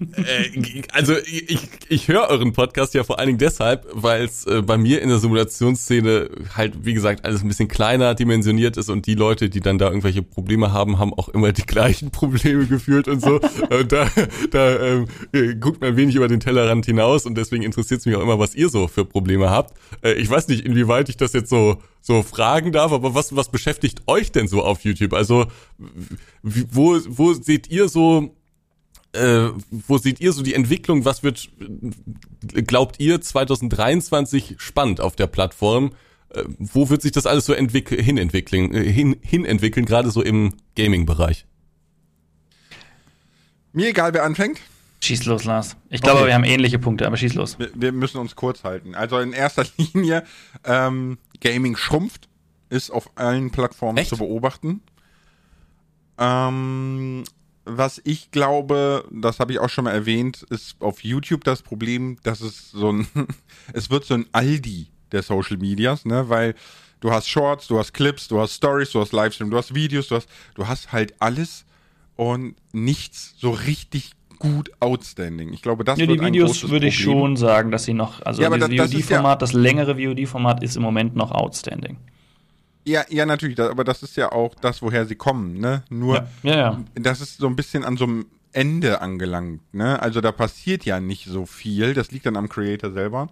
Äh, 0.00 0.82
also 0.92 1.14
ich, 1.16 1.58
ich 1.88 2.08
höre 2.08 2.28
euren 2.28 2.52
Podcast 2.52 2.94
ja 2.94 3.04
vor 3.04 3.18
allen 3.18 3.26
Dingen 3.26 3.38
deshalb, 3.38 3.86
weil 3.92 4.24
es 4.24 4.46
äh, 4.46 4.62
bei 4.62 4.78
mir 4.78 5.02
in 5.02 5.10
der 5.10 5.18
Simulationsszene 5.18 6.30
halt, 6.56 6.84
wie 6.84 6.94
gesagt, 6.94 7.24
alles 7.24 7.42
ein 7.42 7.48
bisschen 7.48 7.68
kleiner 7.68 8.14
dimensioniert 8.14 8.76
ist 8.78 8.88
und 8.88 9.06
die 9.06 9.14
Leute, 9.14 9.50
die 9.50 9.60
dann 9.60 9.78
da 9.78 9.88
irgendwelche 9.88 10.22
Probleme 10.22 10.72
haben, 10.72 10.98
haben 10.98 11.12
auch 11.12 11.28
immer 11.28 11.52
die 11.52 11.66
gleichen 11.66 12.10
Probleme 12.12 12.66
gefühlt 12.66 13.08
und 13.08 13.20
so. 13.20 13.40
und 13.70 13.92
da 13.92 14.10
da 14.50 14.78
ähm, 14.80 15.06
äh, 15.32 15.54
guckt 15.54 15.80
man 15.80 15.96
wenig 15.96 16.14
über 16.14 16.28
den 16.28 16.40
Tellerrand 16.40 16.86
hinaus 16.86 17.26
und 17.26 17.36
deswegen 17.36 17.62
interessiert 17.62 18.00
es 18.00 18.06
mich 18.06 18.16
auch 18.16 18.22
immer, 18.22 18.38
was 18.38 18.54
ihr 18.54 18.70
so 18.70 18.88
für 18.88 19.04
Probleme 19.04 19.50
habt. 19.50 19.74
Äh, 20.02 20.12
ich 20.12 20.30
weiß 20.30 20.48
nicht, 20.48 20.64
inwieweit 20.64 21.08
ich 21.08 21.16
das 21.16 21.32
jetzt 21.32 21.50
so 21.50 21.82
so 22.00 22.22
fragen 22.22 22.72
darf, 22.72 22.92
aber 22.92 23.14
was 23.14 23.36
was 23.36 23.50
beschäftigt 23.50 24.02
euch 24.06 24.32
denn 24.32 24.48
so 24.48 24.62
auf 24.62 24.80
YouTube? 24.84 25.12
Also 25.12 25.46
wo 26.42 26.98
wo 27.06 27.34
seht 27.34 27.68
ihr 27.70 27.88
so 27.88 28.34
äh, 29.12 29.48
wo 29.70 29.98
seht 29.98 30.20
ihr 30.20 30.32
so 30.32 30.42
die 30.42 30.54
Entwicklung? 30.54 31.04
Was 31.04 31.22
wird, 31.22 31.48
äh, 32.54 32.62
glaubt 32.62 33.00
ihr, 33.00 33.20
2023 33.20 34.56
spannend 34.58 35.00
auf 35.00 35.16
der 35.16 35.26
Plattform? 35.26 35.92
Äh, 36.30 36.44
wo 36.58 36.90
wird 36.90 37.02
sich 37.02 37.12
das 37.12 37.26
alles 37.26 37.46
so 37.46 37.52
entwick 37.52 37.88
hinentwickeln, 37.88 38.72
äh, 38.72 38.84
hin, 38.84 39.16
hinentwickeln, 39.20 39.84
gerade 39.86 40.10
so 40.10 40.22
im 40.22 40.54
Gaming-Bereich? 40.76 41.44
Mir 43.72 43.88
egal, 43.88 44.14
wer 44.14 44.24
anfängt. 44.24 44.60
Schieß 45.02 45.24
los, 45.24 45.44
Lars. 45.44 45.76
Ich 45.88 46.02
glaube, 46.02 46.18
Okay. 46.20 46.28
wir 46.28 46.34
haben 46.34 46.44
ähnliche 46.44 46.78
Punkte, 46.78 47.06
aber 47.06 47.16
schieß 47.16 47.34
los. 47.34 47.58
Wir, 47.58 47.70
wir 47.74 47.92
müssen 47.92 48.18
uns 48.18 48.36
kurz 48.36 48.64
halten. 48.64 48.94
Also 48.94 49.18
in 49.18 49.32
erster 49.32 49.64
Linie, 49.76 50.24
ähm, 50.64 51.18
Gaming 51.40 51.76
schrumpft, 51.76 52.28
ist 52.68 52.90
auf 52.90 53.10
allen 53.16 53.50
Plattformen 53.50 53.96
Echt? 53.98 54.10
zu 54.10 54.18
beobachten. 54.18 54.82
Ähm, 56.18 57.24
was 57.64 58.00
ich 58.04 58.30
glaube, 58.30 59.04
das 59.10 59.38
habe 59.40 59.52
ich 59.52 59.58
auch 59.58 59.68
schon 59.68 59.84
mal 59.84 59.92
erwähnt, 59.92 60.42
ist 60.50 60.76
auf 60.80 61.04
YouTube 61.04 61.44
das 61.44 61.62
Problem, 61.62 62.16
dass 62.22 62.40
es 62.40 62.70
so 62.70 62.90
ein, 62.92 63.06
es 63.72 63.90
wird 63.90 64.04
so 64.04 64.14
ein 64.14 64.26
Aldi 64.32 64.88
der 65.12 65.22
Social 65.22 65.56
Medias, 65.58 66.04
ne, 66.04 66.28
weil 66.28 66.54
du 67.00 67.10
hast 67.10 67.28
Shorts, 67.28 67.66
du 67.66 67.78
hast 67.78 67.92
Clips, 67.92 68.28
du 68.28 68.40
hast 68.40 68.54
Stories, 68.54 68.90
du 68.92 69.00
hast 69.00 69.12
Livestream, 69.12 69.50
du 69.50 69.56
hast 69.56 69.74
Videos, 69.74 70.08
du 70.08 70.16
hast, 70.16 70.28
du 70.54 70.66
hast 70.68 70.92
halt 70.92 71.14
alles 71.20 71.64
und 72.16 72.54
nichts 72.72 73.34
so 73.38 73.50
richtig 73.50 74.12
gut 74.38 74.70
outstanding. 74.80 75.52
Ich 75.52 75.60
glaube, 75.62 75.84
das 75.84 75.98
Ja, 75.98 76.06
wird 76.08 76.20
die 76.20 76.24
Videos 76.26 76.68
würde 76.70 76.86
ich 76.86 76.96
Problem. 76.96 77.18
schon 77.18 77.36
sagen, 77.36 77.70
dass 77.70 77.84
sie 77.84 77.92
noch, 77.92 78.22
also 78.22 78.40
Ja, 78.42 78.48
aber 78.48 78.58
das 78.58 78.68
das- 78.70 78.76
das 78.76 78.92
VOD-Format, 78.92 79.42
das 79.42 79.52
längere 79.52 79.96
VOD-Format 79.96 80.62
ist 80.62 80.76
im 80.76 80.82
Moment 80.82 81.14
noch 81.14 81.30
outstanding. 81.30 81.98
Ja, 82.90 83.04
ja, 83.08 83.24
natürlich, 83.24 83.60
aber 83.60 83.84
das 83.84 84.02
ist 84.02 84.16
ja 84.16 84.32
auch 84.32 84.54
das, 84.56 84.82
woher 84.82 85.06
sie 85.06 85.14
kommen, 85.14 85.60
ne? 85.60 85.84
Nur, 85.90 86.26
Ja, 86.42 86.56
ja. 86.56 86.84
das 86.94 87.20
ist 87.20 87.38
so 87.38 87.46
ein 87.46 87.54
bisschen 87.54 87.84
an 87.84 87.96
so 87.96 88.04
einem 88.04 88.26
Ende 88.52 89.00
angelangt, 89.00 89.62
ne? 89.72 90.02
Also 90.02 90.20
da 90.20 90.32
passiert 90.32 90.84
ja 90.84 90.98
nicht 90.98 91.26
so 91.26 91.46
viel, 91.46 91.94
das 91.94 92.10
liegt 92.10 92.26
dann 92.26 92.36
am 92.36 92.48
Creator 92.48 92.90
selber. 92.90 93.28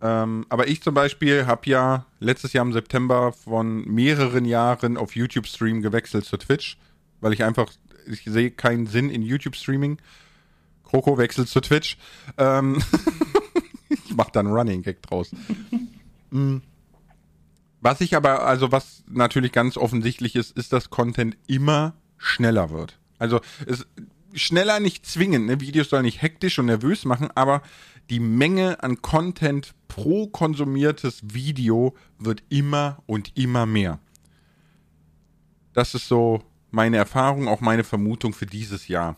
Ähm, 0.00 0.46
aber 0.48 0.68
ich 0.68 0.80
zum 0.82 0.94
Beispiel 0.94 1.44
habe 1.44 1.68
ja 1.68 2.06
letztes 2.20 2.54
Jahr 2.54 2.64
im 2.64 2.72
September 2.72 3.32
von 3.32 3.84
mehreren 3.84 4.46
Jahren 4.46 4.96
auf 4.96 5.14
YouTube-Stream 5.14 5.82
gewechselt 5.82 6.24
zu 6.24 6.38
Twitch, 6.38 6.78
weil 7.20 7.34
ich 7.34 7.44
einfach, 7.44 7.70
ich 8.06 8.22
sehe 8.24 8.50
keinen 8.50 8.86
Sinn 8.86 9.10
in 9.10 9.20
YouTube-Streaming. 9.20 9.98
Kroko 10.84 11.18
wechselt 11.18 11.48
zu 11.48 11.60
Twitch. 11.60 11.98
Ähm, 12.38 12.82
ich 13.90 14.14
mache 14.14 14.32
dann 14.32 14.46
Running 14.46 14.82
Gag 14.82 15.02
draus. 15.02 15.32
Mm. 16.32 16.58
Was 17.80 18.00
ich 18.00 18.14
aber, 18.14 18.44
also 18.44 18.72
was 18.72 19.04
natürlich 19.08 19.52
ganz 19.52 19.76
offensichtlich 19.76 20.36
ist, 20.36 20.56
ist, 20.56 20.72
dass 20.72 20.90
Content 20.90 21.36
immer 21.46 21.94
schneller 22.18 22.70
wird. 22.70 22.98
Also 23.18 23.40
es 23.66 23.86
schneller 24.34 24.80
nicht 24.80 25.06
zwingend, 25.06 25.46
ne? 25.46 25.60
Videos 25.60 25.90
sollen 25.90 26.04
nicht 26.04 26.22
hektisch 26.22 26.58
und 26.58 26.66
nervös 26.66 27.04
machen, 27.04 27.30
aber 27.34 27.62
die 28.10 28.20
Menge 28.20 28.82
an 28.82 29.02
Content 29.02 29.74
pro 29.88 30.26
konsumiertes 30.26 31.20
Video 31.22 31.94
wird 32.18 32.42
immer 32.48 33.02
und 33.06 33.36
immer 33.36 33.66
mehr. 33.66 33.98
Das 35.72 35.94
ist 35.94 36.08
so 36.08 36.42
meine 36.70 36.96
Erfahrung, 36.96 37.48
auch 37.48 37.60
meine 37.60 37.84
Vermutung 37.84 38.32
für 38.32 38.46
dieses 38.46 38.88
Jahr. 38.88 39.16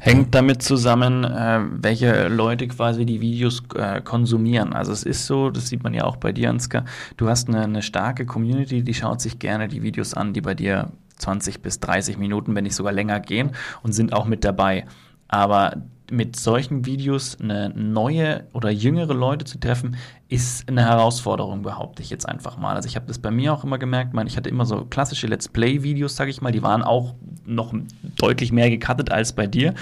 Hängt 0.00 0.34
damit 0.34 0.62
zusammen, 0.62 1.24
äh, 1.24 1.60
welche 1.70 2.28
Leute 2.28 2.66
quasi 2.66 3.06
die 3.06 3.20
Videos 3.20 3.62
äh, 3.76 4.00
konsumieren. 4.00 4.72
Also 4.72 4.92
es 4.92 5.04
ist 5.04 5.26
so, 5.26 5.50
das 5.50 5.68
sieht 5.68 5.84
man 5.84 5.94
ja 5.94 6.04
auch 6.04 6.16
bei 6.16 6.32
dir, 6.32 6.50
Ansgar, 6.50 6.84
du 7.16 7.28
hast 7.28 7.48
eine, 7.48 7.62
eine 7.62 7.82
starke 7.82 8.26
Community, 8.26 8.82
die 8.82 8.94
schaut 8.94 9.20
sich 9.20 9.38
gerne 9.38 9.68
die 9.68 9.82
Videos 9.82 10.14
an, 10.14 10.32
die 10.32 10.40
bei 10.40 10.54
dir 10.54 10.90
20 11.18 11.62
bis 11.62 11.78
30 11.80 12.18
Minuten, 12.18 12.54
wenn 12.54 12.64
nicht 12.64 12.74
sogar 12.74 12.92
länger 12.92 13.20
gehen 13.20 13.52
und 13.82 13.92
sind 13.92 14.12
auch 14.12 14.26
mit 14.26 14.44
dabei. 14.44 14.84
Aber 15.28 15.76
mit 16.10 16.36
solchen 16.36 16.84
Videos 16.86 17.38
eine 17.40 17.70
neue 17.70 18.46
oder 18.52 18.70
jüngere 18.70 19.14
Leute 19.14 19.44
zu 19.44 19.58
treffen, 19.58 19.96
ist 20.34 20.68
eine 20.68 20.84
Herausforderung, 20.84 21.62
behaupte 21.62 22.02
ich 22.02 22.10
jetzt 22.10 22.28
einfach 22.28 22.56
mal. 22.56 22.74
Also 22.74 22.88
ich 22.88 22.96
habe 22.96 23.06
das 23.06 23.20
bei 23.20 23.30
mir 23.30 23.52
auch 23.52 23.62
immer 23.62 23.78
gemerkt, 23.78 24.12
ich 24.26 24.36
hatte 24.36 24.48
immer 24.48 24.66
so 24.66 24.84
klassische 24.84 25.28
Let's 25.28 25.48
Play-Videos, 25.48 26.16
sage 26.16 26.30
ich 26.30 26.42
mal, 26.42 26.50
die 26.50 26.62
waren 26.62 26.82
auch 26.82 27.14
noch 27.46 27.72
deutlich 28.16 28.50
mehr 28.50 28.68
gecuttet 28.68 29.12
als 29.12 29.32
bei 29.32 29.46
dir, 29.46 29.74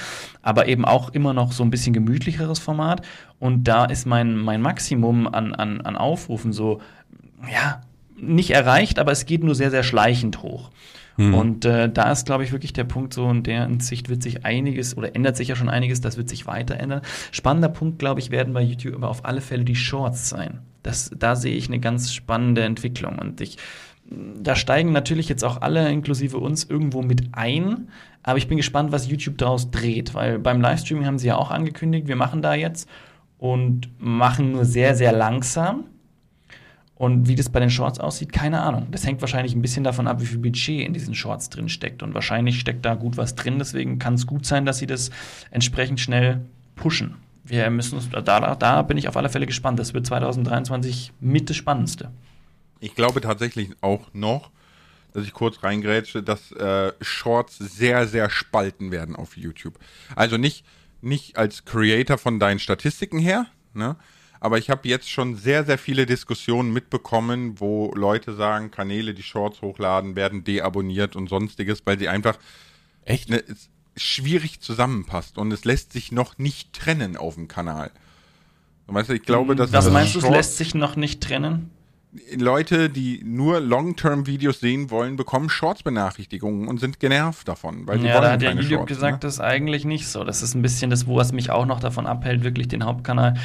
aber 0.42 0.68
eben 0.68 0.84
auch 0.84 1.09
immer 1.11 1.32
noch 1.32 1.53
so 1.53 1.62
ein 1.62 1.70
bisschen 1.70 1.94
gemütlicheres 1.94 2.59
Format. 2.59 3.00
Und 3.38 3.64
da 3.64 3.86
ist 3.86 4.07
mein, 4.07 4.36
mein 4.36 4.61
Maximum 4.61 5.26
an, 5.26 5.55
an, 5.55 5.80
an 5.80 5.96
Aufrufen 5.96 6.53
so, 6.53 6.82
ja, 7.50 7.80
nicht 8.16 8.50
erreicht, 8.50 8.98
aber 8.98 9.11
es 9.11 9.24
geht 9.24 9.42
nur 9.42 9.55
sehr, 9.55 9.70
sehr 9.70 9.82
schleichend 9.82 10.42
hoch. 10.42 10.70
Mhm. 11.16 11.34
Und 11.34 11.64
äh, 11.64 11.90
da 11.90 12.10
ist, 12.10 12.26
glaube 12.26 12.44
ich, 12.44 12.52
wirklich 12.52 12.72
der 12.72 12.84
Punkt 12.84 13.14
so, 13.14 13.28
in 13.28 13.42
der 13.42 13.68
Sicht 13.80 14.08
wird 14.08 14.22
sich 14.22 14.44
einiges 14.44 14.96
oder 14.96 15.14
ändert 15.14 15.36
sich 15.36 15.48
ja 15.48 15.56
schon 15.56 15.68
einiges, 15.68 16.00
das 16.00 16.16
wird 16.16 16.28
sich 16.28 16.46
weiter 16.46 16.78
ändern. 16.78 17.02
Spannender 17.30 17.68
Punkt, 17.68 17.98
glaube 17.98 18.20
ich, 18.20 18.30
werden 18.30 18.54
bei 18.54 18.62
YouTube 18.62 18.94
aber 18.94 19.08
auf 19.08 19.24
alle 19.24 19.40
Fälle 19.40 19.64
die 19.64 19.76
Shorts 19.76 20.28
sein. 20.28 20.60
Das, 20.82 21.10
da 21.16 21.36
sehe 21.36 21.54
ich 21.54 21.68
eine 21.68 21.80
ganz 21.80 22.12
spannende 22.12 22.62
Entwicklung 22.62 23.18
und 23.18 23.40
ich, 23.40 23.58
da 24.10 24.56
steigen 24.56 24.92
natürlich 24.92 25.28
jetzt 25.28 25.44
auch 25.44 25.60
alle, 25.62 25.88
inklusive 25.90 26.38
uns, 26.38 26.64
irgendwo 26.64 27.02
mit 27.02 27.28
ein. 27.32 27.88
Aber 28.22 28.38
ich 28.38 28.48
bin 28.48 28.56
gespannt, 28.56 28.92
was 28.92 29.08
YouTube 29.08 29.38
daraus 29.38 29.70
dreht, 29.70 30.14
weil 30.14 30.38
beim 30.38 30.60
Livestreaming 30.60 31.06
haben 31.06 31.18
sie 31.18 31.28
ja 31.28 31.36
auch 31.36 31.50
angekündigt, 31.50 32.08
wir 32.08 32.16
machen 32.16 32.42
da 32.42 32.54
jetzt 32.54 32.88
und 33.38 33.90
machen 33.98 34.52
nur 34.52 34.64
sehr, 34.64 34.94
sehr 34.94 35.12
langsam. 35.12 35.84
Und 37.03 37.26
wie 37.26 37.34
das 37.34 37.48
bei 37.48 37.59
den 37.59 37.68
Shorts 37.68 37.98
aussieht, 37.98 38.32
keine 38.32 38.61
Ahnung. 38.61 38.86
Das 38.92 39.05
hängt 39.05 39.20
wahrscheinlich 39.22 39.57
ein 39.57 39.61
bisschen 39.61 39.82
davon 39.82 40.07
ab, 40.07 40.20
wie 40.20 40.26
viel 40.26 40.38
Budget 40.38 40.86
in 40.86 40.92
diesen 40.92 41.16
Shorts 41.16 41.50
drin 41.50 41.68
steckt. 41.68 42.05
Und 42.05 42.14
wahrscheinlich 42.14 42.61
steckt 42.61 42.84
da 42.84 42.94
gut 42.94 43.16
was 43.16 43.34
drin. 43.34 43.59
Deswegen 43.59 43.98
kann 43.98 44.14
es 44.14 44.24
gut 44.24 44.46
sein, 44.46 44.64
dass 44.66 44.78
sie 44.78 44.86
das 44.86 45.11
entsprechend 45.50 45.98
schnell 45.98 46.42
pushen. 46.76 47.16
Wir 47.42 47.68
müssen 47.70 47.96
uns, 47.96 48.09
da, 48.09 48.55
da 48.55 48.82
bin 48.82 48.98
ich 48.98 49.09
auf 49.09 49.16
alle 49.16 49.30
Fälle 49.30 49.46
gespannt. 49.46 49.80
Das 49.80 49.94
wird 49.94 50.07
2023 50.07 51.12
mit 51.18 51.50
das 51.50 51.57
Spannendste. 51.57 52.12
Ich 52.78 52.94
glaube 52.94 53.20
tatsächlich 53.20 53.70
auch 53.80 54.07
noch, 54.12 54.53
dass 55.12 55.24
ich 55.24 55.32
kurz 55.32 55.64
reingrätsche, 55.64 56.22
dass 56.22 56.53
äh, 56.53 56.92
Shorts 57.00 57.59
sehr, 57.59 58.07
sehr 58.07 58.30
spalten 58.30 58.92
werden 58.92 59.16
auf 59.16 59.36
YouTube. 59.36 59.76
Also 60.14 60.36
nicht, 60.36 60.64
nicht 61.00 61.36
als 61.36 61.64
Creator 61.64 62.16
von 62.16 62.38
deinen 62.38 62.61
Statistiken 62.61 63.18
her, 63.18 63.46
ne? 63.74 63.96
Aber 64.43 64.59
ich 64.59 64.70
habe 64.70 64.88
jetzt 64.88 65.09
schon 65.09 65.36
sehr, 65.36 65.64
sehr 65.64 65.78
viele 65.78 66.05
Diskussionen 66.05 66.72
mitbekommen, 66.72 67.61
wo 67.61 67.93
Leute 67.95 68.34
sagen, 68.34 68.72
Kanäle, 68.72 69.14
die 69.14 69.22
Shorts 69.22 69.62
hochladen, 69.62 70.16
werden 70.16 70.43
deabonniert 70.43 71.14
und 71.14 71.28
sonstiges, 71.28 71.82
weil 71.84 71.97
sie 71.97 72.09
einfach 72.09 72.36
echt 73.05 73.30
ne, 73.30 73.45
schwierig 73.97 74.61
zusammenpasst 74.61 75.38
und 75.38 75.53
es 75.53 75.64
lässt 75.64 75.93
sich 75.93 76.11
noch 76.11 76.38
nicht 76.38 76.72
trennen 76.72 77.16
auf 77.16 77.36
dem 77.36 77.47
Kanal. 77.47 77.93
Weißt 78.88 79.11
du, 79.11 79.14
ich 79.14 79.22
glaube, 79.22 79.55
dass 79.55 79.72
Was 79.72 79.88
meinst 79.93 80.16
du, 80.16 80.18
es 80.18 80.28
lässt 80.28 80.57
sich 80.57 80.74
noch 80.74 80.97
nicht 80.97 81.22
trennen? 81.22 81.70
Leute, 82.36 82.90
die 82.90 83.22
nur 83.24 83.61
Long-Term-Videos 83.61 84.61
sehen 84.61 84.90
wollen, 84.90 85.16
bekommen 85.16 85.49
Shorts-Benachrichtigungen 85.49 86.68
und 86.68 86.78
sind 86.78 87.01
genervt 87.01 87.49
davon. 87.49 87.86
Weil 87.86 88.05
ja, 88.05 88.20
da 88.20 88.32
hat 88.32 88.43
der 88.43 88.55
YouTube 88.55 88.86
gesagt, 88.86 89.14
ne? 89.14 89.18
das 89.20 89.34
ist 89.34 89.40
eigentlich 89.40 89.86
nicht 89.86 90.09
so. 90.09 90.22
Das 90.22 90.43
ist 90.43 90.55
ein 90.55 90.61
bisschen 90.61 90.90
das, 90.90 91.07
wo 91.07 91.18
es 91.20 91.32
mich 91.32 91.51
auch 91.51 91.64
noch 91.64 91.80
davon 91.80 92.07
abhält, 92.07 92.45
wirklich 92.45 92.68
den 92.68 92.84
Hauptkanal 92.84 93.38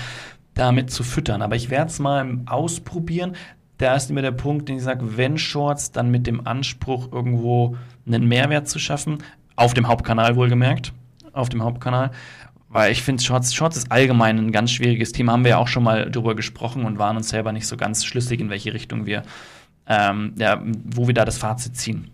damit 0.58 0.91
zu 0.91 1.03
füttern. 1.03 1.41
Aber 1.41 1.55
ich 1.55 1.70
werde 1.70 1.91
es 1.91 1.99
mal 1.99 2.39
ausprobieren. 2.45 3.36
Da 3.78 3.95
ist 3.95 4.10
immer 4.10 4.22
der 4.22 4.32
Punkt, 4.32 4.70
den 4.70 4.78
ich 4.78 4.84
sage, 4.84 5.18
wenn 5.18 5.38
Shorts, 5.38 5.91
dann 5.91 6.10
mit 6.10 6.26
dem 6.26 6.45
Anspruch, 6.47 7.12
irgendwo 7.12 7.78
einen 8.08 8.28
Mehrwert 8.28 8.68
zu 8.68 8.80
schaffen. 8.80 9.20
Auf 9.55 9.74
dem 9.74 9.88
Hauptkanal 9.88 10.36
wohlgemerkt. 10.36 10.93
Auf 11.34 11.49
dem 11.49 11.64
Hauptkanal. 11.64 12.12
Weil 12.70 12.91
ich 12.91 13.01
finde, 13.01 13.24
Shorts, 13.24 13.53
Shorts 13.53 13.78
ist 13.78 13.91
allgemein 13.91 14.38
ein 14.38 14.51
ganz 14.51 14.72
schwieriges 14.72 15.12
Thema. 15.12 15.32
Haben 15.34 15.43
wir 15.43 15.51
ja 15.51 15.58
auch 15.58 15.68
schon 15.68 15.84
mal 15.84 16.12
drüber 16.12 16.36
gesprochen 16.36 16.86
und 16.86 16.99
waren 16.99 17.18
uns 17.18 17.30
selber 17.30 17.51
nicht 17.51 17.68
so 17.68 17.78
ganz 17.78 18.03
schlüssig, 18.03 18.39
in 18.39 18.49
welche 18.49 18.74
Richtung 18.74 19.05
wir, 19.05 19.24
ähm, 19.88 20.34
ja, 20.38 20.62
wo 20.84 21.08
wir 21.08 21.14
da 21.14 21.24
das 21.24 21.38
Fazit 21.38 21.78
ziehen. 21.78 22.10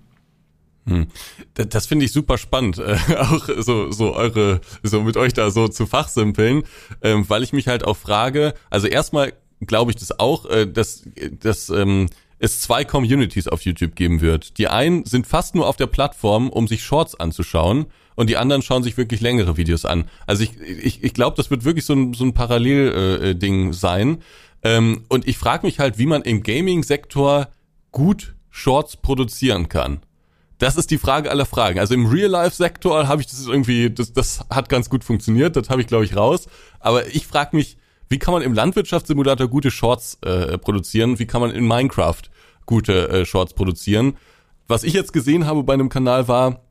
Hm. 0.85 1.07
Das 1.53 1.85
finde 1.85 2.05
ich 2.05 2.11
super 2.11 2.37
spannend, 2.37 2.77
äh, 2.77 2.97
auch 3.17 3.47
so, 3.59 3.91
so 3.91 4.13
eure, 4.13 4.59
so 4.83 5.01
mit 5.01 5.15
euch 5.17 5.33
da 5.33 5.49
so 5.49 5.67
zu 5.67 5.85
fachsimpeln, 5.85 6.63
ähm, 7.01 7.29
weil 7.29 7.43
ich 7.43 7.53
mich 7.53 7.67
halt 7.67 7.85
auch 7.85 7.97
frage, 7.97 8.53
also 8.69 8.87
erstmal 8.87 9.33
glaube 9.65 9.91
ich 9.91 9.97
das 9.97 10.19
auch, 10.19 10.45
äh, 10.45 10.67
dass, 10.67 11.03
dass 11.39 11.69
ähm, 11.69 12.09
es 12.39 12.59
zwei 12.59 12.83
Communities 12.83 13.47
auf 13.47 13.61
YouTube 13.61 13.95
geben 13.95 14.19
wird. 14.19 14.57
Die 14.57 14.67
einen 14.67 15.05
sind 15.05 15.25
fast 15.25 15.55
nur 15.55 15.67
auf 15.67 15.77
der 15.77 15.87
Plattform, 15.87 16.49
um 16.49 16.67
sich 16.67 16.83
Shorts 16.83 17.15
anzuschauen 17.15 17.85
und 18.15 18.29
die 18.29 18.35
anderen 18.35 18.61
schauen 18.61 18.83
sich 18.83 18.97
wirklich 18.97 19.21
längere 19.21 19.55
Videos 19.55 19.85
an. 19.85 20.09
Also 20.27 20.43
ich, 20.43 20.59
ich, 20.59 21.03
ich 21.03 21.13
glaube, 21.13 21.37
das 21.37 21.49
wird 21.49 21.63
wirklich 21.63 21.85
so 21.85 21.93
ein, 21.93 22.13
so 22.13 22.25
ein 22.25 22.33
Parallel-Ding 22.33 23.69
äh, 23.69 23.73
sein. 23.73 24.17
Ähm, 24.61 25.05
und 25.07 25.27
ich 25.27 25.37
frage 25.37 25.65
mich 25.65 25.79
halt, 25.79 25.97
wie 25.97 26.05
man 26.05 26.21
im 26.23 26.43
Gaming-Sektor 26.43 27.47
gut 27.91 28.35
Shorts 28.49 28.97
produzieren 28.97 29.69
kann. 29.69 30.01
Das 30.63 30.77
ist 30.77 30.91
die 30.91 30.97
Frage 30.97 31.29
aller 31.29 31.45
Fragen. 31.45 31.77
Also 31.77 31.93
im 31.93 32.05
Real-Life-Sektor 32.05 33.09
habe 33.09 33.19
ich 33.21 33.27
das 33.27 33.45
irgendwie, 33.45 33.89
das, 33.89 34.13
das 34.13 34.45
hat 34.49 34.69
ganz 34.69 34.89
gut 34.89 35.03
funktioniert, 35.03 35.57
das 35.57 35.69
habe 35.69 35.81
ich, 35.81 35.87
glaube 35.87 36.05
ich, 36.05 36.15
raus. 36.15 36.47
Aber 36.79 37.05
ich 37.07 37.27
frage 37.27 37.53
mich, 37.53 37.75
wie 38.07 38.17
kann 38.17 38.33
man 38.33 38.41
im 38.41 38.53
Landwirtschaftssimulator 38.53 39.49
gute 39.49 39.71
Shorts 39.71 40.19
äh, 40.21 40.57
produzieren? 40.57 41.19
Wie 41.19 41.25
kann 41.25 41.41
man 41.41 41.51
in 41.51 41.67
Minecraft 41.67 42.21
gute 42.65 43.09
äh, 43.09 43.25
Shorts 43.25 43.53
produzieren? 43.53 44.15
Was 44.69 44.85
ich 44.85 44.93
jetzt 44.93 45.11
gesehen 45.11 45.47
habe 45.47 45.63
bei 45.63 45.73
einem 45.73 45.89
Kanal 45.89 46.29
war, 46.29 46.61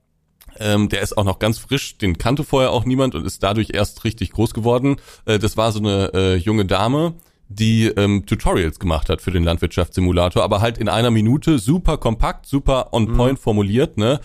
ähm, 0.59 0.88
der 0.88 1.03
ist 1.03 1.18
auch 1.18 1.24
noch 1.24 1.38
ganz 1.38 1.59
frisch, 1.59 1.99
den 1.99 2.16
kannte 2.16 2.45
vorher 2.45 2.70
auch 2.70 2.86
niemand 2.86 3.14
und 3.14 3.26
ist 3.26 3.43
dadurch 3.43 3.74
erst 3.74 4.05
richtig 4.05 4.32
groß 4.32 4.55
geworden. 4.55 4.97
Äh, 5.26 5.38
das 5.38 5.59
war 5.59 5.70
so 5.70 5.80
eine 5.80 6.14
äh, 6.14 6.36
junge 6.36 6.64
Dame, 6.64 7.12
die 7.55 7.87
ähm, 7.87 8.27
Tutorials 8.27 8.79
gemacht 8.79 9.09
hat 9.09 9.21
für 9.21 9.31
den 9.31 9.45
Landwirtschaftssimulator, 9.45 10.43
aber 10.43 10.61
halt 10.61 10.79
in 10.79 10.89
einer 10.89 11.11
Minute 11.11 11.59
super 11.59 11.99
kompakt, 11.99 12.47
super 12.47 12.93
on 12.93 13.05
mhm. 13.05 13.17
point 13.17 13.39
mhm. 13.39 13.43
formuliert, 13.43 13.99
ne? 13.99 14.21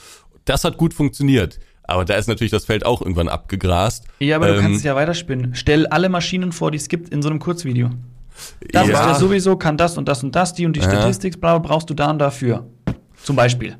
Das 0.46 0.64
hat 0.64 0.78
gut 0.78 0.94
funktioniert. 0.94 1.60
Aber 1.84 2.04
da 2.04 2.16
ist 2.16 2.28
natürlich 2.28 2.52
das 2.52 2.66
Feld 2.66 2.86
auch 2.86 3.02
irgendwann 3.02 3.30
abgegrast. 3.30 4.06
Ja, 4.20 4.36
aber 4.36 4.50
ähm, 4.50 4.56
du 4.56 4.62
kannst 4.62 4.78
es 4.80 4.84
ja 4.84 4.96
weiterspinnen. 4.96 5.56
Stell 5.56 5.88
alle 5.88 6.10
Maschinen 6.10 6.52
vor, 6.52 6.72
die 6.72 6.78
es 6.78 6.90
gibt 6.90 7.10
in 7.10 7.22
so 7.22 7.30
einem 7.30 7.40
Kurzvideo. 7.40 7.90
Das 8.72 8.88
ja. 8.88 8.94
ist 8.94 9.06
ja 9.06 9.16
sowieso, 9.16 9.56
kann 9.56 9.78
das 9.78 9.98
und 9.98 10.08
das 10.08 10.24
und 10.24 10.36
das, 10.36 10.54
die 10.54 10.66
und 10.66 10.76
die 10.76 10.82
ja. 10.82 10.90
Statistik, 10.90 11.40
bla, 11.40 11.58
brauchst 11.58 11.90
du 11.90 11.94
da 11.94 12.12
und 12.12 12.20
dafür. 12.20 12.68
Zum 13.24 13.36
Beispiel. 13.36 13.78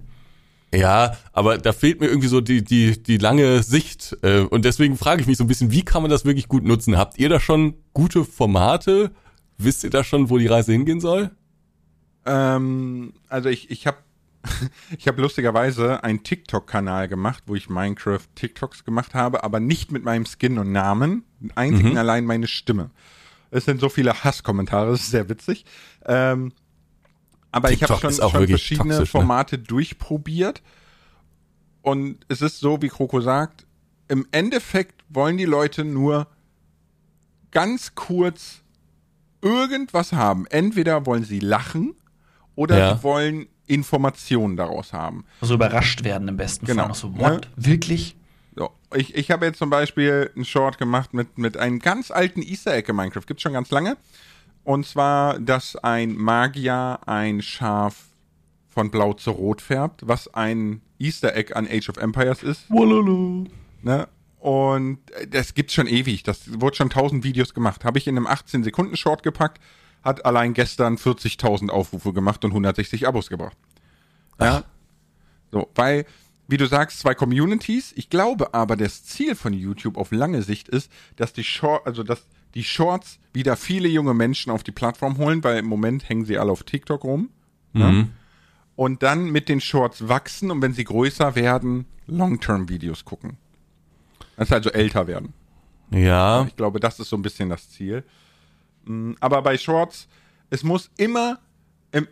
Ja, 0.74 1.16
aber 1.32 1.58
da 1.58 1.72
fehlt 1.72 2.02
mir 2.02 2.08
irgendwie 2.08 2.28
so 2.28 2.42
die, 2.42 2.64
die, 2.64 3.02
die 3.02 3.18
lange 3.18 3.64
Sicht. 3.64 4.18
Äh, 4.22 4.40
und 4.42 4.66
deswegen 4.66 4.98
frage 4.98 5.22
ich 5.22 5.28
mich 5.28 5.38
so 5.38 5.44
ein 5.44 5.48
bisschen, 5.48 5.72
wie 5.72 5.84
kann 5.84 6.02
man 6.02 6.12
das 6.12 6.26
wirklich 6.26 6.48
gut 6.48 6.66
nutzen? 6.66 6.98
Habt 6.98 7.18
ihr 7.18 7.30
da 7.30 7.40
schon 7.40 7.76
gute 7.94 8.26
Formate? 8.26 9.12
Wisst 9.58 9.84
ihr 9.84 9.90
da 9.90 10.04
schon, 10.04 10.30
wo 10.30 10.38
die 10.38 10.48
Reise 10.48 10.72
hingehen 10.72 11.00
soll? 11.00 11.32
Ähm, 12.26 13.14
also 13.30 13.50
ich, 13.50 13.72
ich 13.72 13.88
habe 13.88 13.98
ich 14.98 15.08
habe 15.08 15.22
lustigerweise 15.22 16.04
einen 16.04 16.24
TikTok-Kanal 16.24 17.08
gemacht, 17.08 17.44
wo 17.48 17.56
ich 17.56 17.70
Minecraft 17.70 18.22
TikToks 18.36 18.86
gemacht 18.86 19.14
habe, 19.14 19.44
aber 19.44 19.60
nicht 19.60 19.92
mit 19.92 20.04
meinem 20.04 20.26
Skin 20.26 20.58
und 20.58 20.72
Namen, 20.72 21.24
einzig 21.56 21.86
mhm. 21.86 21.92
und 21.92 21.98
allein 21.98 22.26
meine 22.26 22.48
Stimme. 22.48 22.92
Es 23.50 23.66
sind 23.66 23.80
so 23.80 23.90
viele 23.90 24.24
Hasskommentare, 24.24 24.92
das 24.92 25.02
ist 25.02 25.12
sehr 25.12 25.30
witzig. 25.30 25.66
Ähm, 26.06 26.54
aber 27.52 27.70
TikTok 27.70 27.98
ich 27.98 28.04
habe 28.04 28.14
schon, 28.14 28.32
schon 28.32 28.48
verschiedene 28.48 28.90
toxisch, 28.90 29.14
ne? 29.14 29.20
Formate 29.20 29.58
durchprobiert. 29.58 30.62
Und 31.82 32.20
es 32.28 32.42
ist 32.42 32.60
so, 32.60 32.82
wie 32.82 32.90
Kroko 32.90 33.22
sagt, 33.22 33.66
im 34.10 34.28
Endeffekt 34.32 35.04
wollen 35.10 35.38
die 35.38 35.46
Leute 35.46 35.86
nur 35.86 36.28
ganz 37.52 37.96
kurz 37.96 38.62
irgendwas 39.48 40.14
haben. 40.14 40.46
Entweder 40.48 41.06
wollen 41.06 41.24
sie 41.24 41.40
lachen 41.40 41.96
oder 42.56 42.78
ja. 42.78 42.96
sie 42.96 43.04
wollen 43.04 43.48
Informationen 43.68 44.58
daraus 44.58 44.94
haben. 44.94 45.26
Also 45.42 45.56
überrascht 45.56 46.04
werden 46.04 46.28
im 46.28 46.38
besten 46.38 46.66
genau. 46.66 46.86
Fall. 46.86 46.94
So, 46.96 47.18
what? 47.18 47.46
Ja. 47.46 47.66
Wirklich? 47.66 48.16
So. 48.56 48.72
Ich, 48.96 49.16
ich 49.16 49.30
habe 49.32 49.46
jetzt 49.46 49.60
zum 49.60 49.70
Beispiel 49.70 50.32
einen 50.36 50.46
Short 50.46 50.78
gemacht 50.78 51.14
mit, 51.14 51.38
mit 51.38 51.58
einem 51.58 51.80
ganz 51.80 52.10
alten 52.10 52.42
Easter 52.42 52.74
Egg 52.74 52.90
in 52.90 52.96
Minecraft. 52.96 53.26
Gibt's 53.28 53.44
schon 53.44 53.54
ganz 53.54 53.70
lange. 53.70 53.98
Und 54.64 54.86
zwar, 54.86 55.40
dass 55.40 55.76
ein 55.78 56.16
Magier 56.16 57.00
ein 57.06 57.42
Schaf 57.42 58.08
von 58.70 58.92
blau 58.92 59.14
zu 59.14 59.32
rot 59.32 59.62
färbt, 59.62 60.08
was 60.08 60.34
ein 60.34 60.82
Easter 61.00 61.36
Egg 61.36 61.54
an 61.54 61.68
Age 61.70 61.90
of 61.90 61.98
Empires 61.98 62.44
ist. 62.44 62.70
Walala. 62.70 63.46
Ne? 63.82 64.08
Und 64.40 65.00
das 65.30 65.56
gibt's 65.56 65.74
schon 65.74 65.88
ewig. 65.88 66.24
Das 66.24 66.62
wurde 66.62 66.76
schon 66.76 66.90
tausend 66.90 67.24
Videos 67.24 67.54
gemacht. 67.54 67.84
Habe 67.84 67.98
ich 67.98 68.08
in 68.08 68.18
einem 68.18 68.28
18-Sekunden-Short 68.28 69.24
gepackt, 69.24 69.62
hat 70.04 70.26
allein 70.26 70.54
gestern 70.54 70.96
40.000 70.96 71.70
Aufrufe 71.70 72.14
gemacht 72.14 72.46
und 72.46 72.52
160 72.52 73.08
Abos 73.08 73.30
gebracht. 73.30 73.58
Ja. 74.40 74.64
So, 75.52 75.70
weil, 75.76 76.06
wie 76.48 76.58
du 76.58 76.68
sagst, 76.68 77.00
zwei 77.00 77.16
Communities. 77.16 77.94
Ich 77.96 78.10
glaube 78.10 78.54
aber, 78.54 78.76
das 78.76 79.04
Ziel 79.06 79.36
von 79.36 79.54
YouTube 79.54 79.98
auf 79.98 80.12
lange 80.12 80.44
Sicht 80.44 80.70
ist, 80.70 80.92
dass 81.16 81.34
die 81.34 81.44
Short, 81.44 81.86
also 81.88 82.04
dass 82.04 82.28
die 82.54 82.64
Shorts 82.64 83.20
wieder 83.34 83.56
viele 83.56 83.88
junge 83.88 84.14
Menschen 84.14 84.52
auf 84.52 84.64
die 84.64 84.72
Plattform 84.72 85.18
holen, 85.18 85.44
weil 85.44 85.58
im 85.58 85.66
Moment 85.66 86.08
hängen 86.10 86.26
sie 86.26 86.38
alle 86.38 86.52
auf 86.52 86.64
TikTok 86.64 87.04
rum. 87.04 87.30
Mhm. 87.74 87.82
Ja? 87.82 88.08
Und 88.76 89.02
dann 89.02 89.32
mit 89.32 89.50
den 89.50 89.62
Shorts 89.62 90.08
wachsen 90.08 90.52
und 90.52 90.62
wenn 90.62 90.74
sie 90.74 90.84
größer 90.84 91.36
werden, 91.36 91.86
Long-Term-Videos 92.06 93.06
gucken. 93.06 93.38
Das 94.38 94.48
ist 94.48 94.54
also 94.54 94.72
älter 94.72 95.08
werden. 95.08 95.34
Ja. 95.92 96.46
Ich 96.48 96.56
glaube, 96.56 96.80
das 96.80 97.00
ist 97.00 97.10
so 97.10 97.18
ein 97.18 97.22
bisschen 97.22 97.50
das 97.50 97.70
Ziel. 97.70 98.04
Mm, 98.86 99.14
aber 99.20 99.42
bei 99.42 99.58
Shorts, 99.58 100.08
es 100.50 100.64
muss 100.64 100.90
immer 100.98 101.40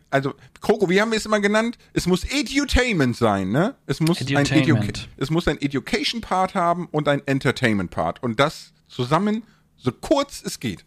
also, 0.10 0.34
Kroko, 0.62 0.90
wie 0.90 1.02
haben 1.02 1.12
wir 1.12 1.18
es 1.18 1.26
immer 1.26 1.40
genannt? 1.40 1.78
Es 1.94 2.08
muss 2.08 2.24
Edutainment 2.24 3.16
sein, 3.16 3.52
ne? 3.52 3.76
Es 3.86 4.00
muss, 4.00 4.20
ein, 4.22 4.46
Educa 4.46 4.82
es 5.18 5.30
muss 5.30 5.48
ein 5.48 5.62
Education-Part 5.62 6.56
haben 6.56 6.88
und 6.92 7.08
ein 7.08 7.22
Entertainment-Part. 7.26 8.24
Und 8.24 8.40
das 8.40 8.74
zusammen, 8.88 9.44
so 9.78 9.92
kurz 9.92 10.42
es 10.44 10.60
geht. 10.60 10.86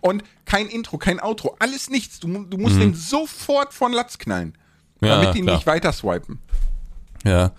Und 0.00 0.24
kein 0.44 0.66
Intro, 0.66 0.98
kein 0.98 1.20
Outro, 1.20 1.56
alles 1.58 1.88
nichts. 1.88 2.20
Du, 2.20 2.44
du 2.44 2.58
musst 2.58 2.78
den 2.78 2.94
sofort 2.94 3.72
von 3.72 3.92
Latz 3.92 4.18
knallen, 4.18 4.58
Mhm. 5.00 5.08
Ja, 5.08 5.20
damit 5.20 5.34
die 5.34 5.42
klar. 5.42 5.56
nicht 5.56 5.66
weiter 5.66 5.92
swipen. 5.92 6.38
Ja. 7.24 7.52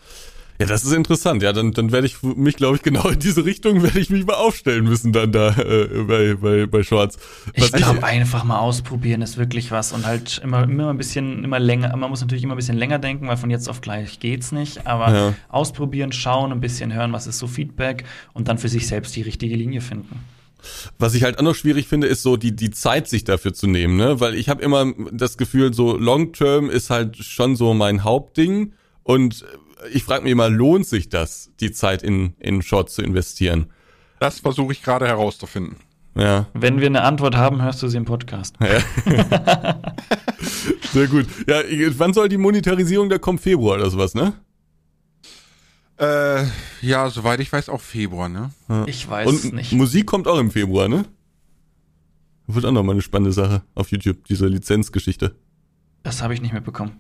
Ja, 0.60 0.66
das 0.66 0.86
ist 0.86 0.94
interessant. 0.94 1.44
Ja, 1.44 1.52
dann, 1.52 1.74
dann 1.74 1.92
werde 1.92 2.08
ich 2.08 2.24
mich, 2.24 2.56
glaube 2.56 2.78
ich, 2.78 2.82
genau 2.82 3.10
in 3.10 3.20
diese 3.20 3.44
Richtung 3.44 3.84
werde 3.84 4.00
ich 4.00 4.10
mich 4.10 4.26
mal 4.26 4.36
aufstellen 4.36 4.86
müssen 4.86 5.12
dann 5.12 5.32
da 5.32 5.50
äh, 5.58 6.04
bei, 6.08 6.36
bei, 6.36 6.66
bei 6.66 6.84
Shorts. 6.84 7.18
Ich 7.54 7.72
glaube, 7.74 8.04
einfach 8.04 8.44
mal 8.46 8.60
ausprobieren 8.60 9.22
ist 9.22 9.38
wirklich 9.38 9.72
was 9.72 9.92
und 9.92 10.06
halt 10.06 10.40
immer, 10.44 10.64
immer 10.64 10.90
ein 10.90 10.98
bisschen, 10.98 11.44
immer 11.44 11.60
länger. 11.60 11.96
Man 11.98 12.10
muss 12.10 12.22
natürlich 12.22 12.44
immer 12.44 12.54
ein 12.54 12.58
bisschen 12.58 12.78
länger 12.78 13.00
denken, 13.00 13.28
weil 13.28 13.38
von 13.38 13.50
jetzt 13.50 13.70
auf 13.70 13.82
gleich 13.82 14.20
geht's 14.20 14.52
nicht. 14.52 14.88
Aber 14.88 15.14
Ja. 15.14 15.34
ausprobieren, 15.50 16.12
schauen, 16.12 16.52
ein 16.52 16.62
bisschen 16.62 16.94
hören, 16.94 17.12
was 17.12 17.28
ist 17.28 17.38
so 17.38 17.48
Feedback 17.48 18.06
und 18.34 18.48
dann 18.48 18.58
für 18.58 18.70
sich 18.70 18.88
selbst 18.88 19.16
die 19.16 19.22
richtige 19.24 19.56
Linie 19.56 19.82
finden. 19.82 20.20
Was 20.98 21.14
ich 21.14 21.24
halt 21.24 21.38
auch 21.38 21.44
noch 21.44 21.54
schwierig 21.56 21.88
finde, 21.88 22.08
ist 22.08 22.24
so 22.24 22.38
die, 22.38 22.56
die 22.56 22.72
Zeit 22.72 23.08
sich 23.08 23.24
dafür 23.24 23.54
zu 23.54 23.68
nehmen, 23.68 23.98
ne? 23.98 24.20
Weil 24.20 24.36
ich 24.36 24.50
habe 24.50 24.64
immer 24.64 24.92
das 25.12 25.38
Gefühl, 25.38 25.74
so 25.74 25.96
Long 25.98 26.34
Term 26.34 26.70
ist 26.70 26.90
halt 26.90 27.18
schon 27.18 27.56
so 27.56 27.74
mein 27.74 28.04
Hauptding. 28.04 28.74
Und 29.04 29.46
ich 29.94 30.04
frage 30.04 30.24
mich 30.24 30.32
immer, 30.32 30.50
lohnt 30.50 30.86
sich 30.88 31.10
das, 31.10 31.52
die 31.60 31.72
Zeit 31.72 32.04
in, 32.04 32.34
in 32.40 32.62
Shorts 32.62 32.96
zu 32.96 33.02
investieren? 33.02 33.68
Das 34.20 34.40
versuche 34.40 34.72
ich 34.74 34.82
gerade 34.82 35.08
herauszufinden. 35.08 35.78
Ja, 36.18 36.48
Wenn 36.54 36.80
wir 36.80 36.88
eine 36.88 37.04
Antwort 37.04 37.36
haben, 37.36 37.62
hörst 37.62 37.84
du 37.84 37.90
sie 37.90 37.98
im 37.98 38.06
Podcast. 38.06 38.56
sehr 40.94 41.08
gut. 41.08 41.28
Ja, 41.46 41.62
wann 41.98 42.14
soll 42.14 42.30
die 42.30 42.38
Monetarisierung 42.38 43.10
da 43.10 43.18
kommen? 43.18 43.38
Februar 43.38 43.76
oder 43.76 43.90
sowas, 43.90 44.16
ne? 44.16 44.32
Äh, 45.98 46.46
ja, 46.82 47.10
soweit 47.10 47.42
ich 47.42 47.52
weiß, 47.52 47.68
auch 47.68 47.82
Februar, 47.82 48.30
ne? 48.30 48.52
Ich 48.86 49.10
weiß 49.10 49.30
es 49.30 49.46
Und 49.46 49.56
nicht. 49.56 49.74
Musik 49.74 50.06
kommt 50.06 50.28
auch 50.28 50.40
im 50.40 50.52
Februar, 50.52 50.88
ne? 50.88 51.04
Wird 52.48 52.66
auch 52.66 52.72
noch 52.72 52.84
mal 52.84 52.94
eine 52.94 53.02
spannende 53.02 53.34
Sache 53.34 53.64
auf 53.76 53.92
YouTube, 53.92 54.26
diese 54.26 54.48
Lizenzgeschichte. 54.48 55.36
Das 56.04 56.22
habe 56.22 56.34
ich 56.34 56.42
nicht 56.42 56.54
mitbekommen. 56.54 56.94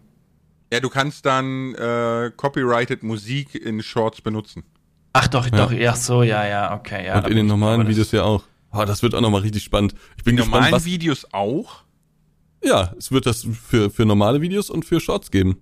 Ja, 0.73 0.79
du 0.79 0.89
kannst 0.89 1.25
dann 1.25 1.75
äh, 1.75 2.31
copyrighted 2.35 3.03
Musik 3.03 3.55
in 3.55 3.81
Shorts 3.83 4.21
benutzen. 4.21 4.63
Ach 5.13 5.27
doch, 5.27 5.49
doch, 5.49 5.71
ach 5.71 5.95
so, 5.95 6.23
ja, 6.23 6.45
ja, 6.45 6.73
okay. 6.75 7.05
Ja, 7.05 7.19
Und 7.19 7.27
in 7.27 7.35
den 7.37 7.45
ich- 7.45 7.49
normalen 7.51 7.81
das- 7.81 7.89
Videos 7.89 8.11
ja 8.11 8.23
auch. 8.23 8.43
Oh, 8.71 8.83
das 8.83 9.01
wird 9.01 9.15
auch 9.15 9.21
noch 9.21 9.29
mal 9.29 9.41
richtig 9.41 9.63
spannend. 9.63 9.95
Ich 10.17 10.23
bin 10.25 10.31
In 10.33 10.37
gespannt, 10.37 10.53
normalen 10.55 10.73
was. 10.73 10.83
Videos 10.85 11.25
auch. 11.31 11.83
Ja, 12.63 12.93
es 12.97 13.11
wird 13.11 13.25
das 13.25 13.43
für, 13.69 13.89
für 13.89 14.05
normale 14.05 14.41
Videos 14.41 14.69
und 14.69 14.83
für 14.83 14.99
Shorts 14.99 15.31
geben. 15.31 15.57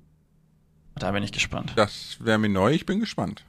Da 0.95 1.11
bin 1.11 1.21
ich 1.21 1.31
gespannt. 1.31 1.73
Das 1.75 2.17
wäre 2.21 2.39
mir 2.39 2.49
neu, 2.49 2.71
ich 2.73 2.85
bin 2.87 2.99
gespannt. 2.99 3.43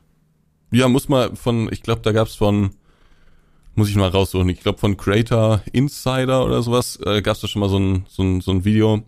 Ja, 0.71 0.89
muss 0.89 1.09
mal 1.09 1.35
von, 1.37 1.73
ich 1.73 1.83
glaube, 1.83 2.03
da 2.03 2.13
gab's 2.13 2.35
von, 2.35 2.73
muss 3.75 3.89
ich 3.89 3.97
mal 3.97 4.09
raussuchen, 4.09 4.49
ich 4.51 4.61
glaube 4.61 4.79
von 4.79 4.97
Creator 4.97 5.63
Insider 5.73 6.45
oder 6.45 6.63
sowas, 6.63 6.99
äh, 7.07 7.23
gab's 7.23 7.41
da 7.41 7.49
schon 7.49 7.61
mal 7.61 7.69
so 7.69 7.79
ein, 7.79 8.05
so 8.09 8.23
ein, 8.23 8.41
so 8.41 8.51
ein 8.51 8.65
Video, 8.65 9.03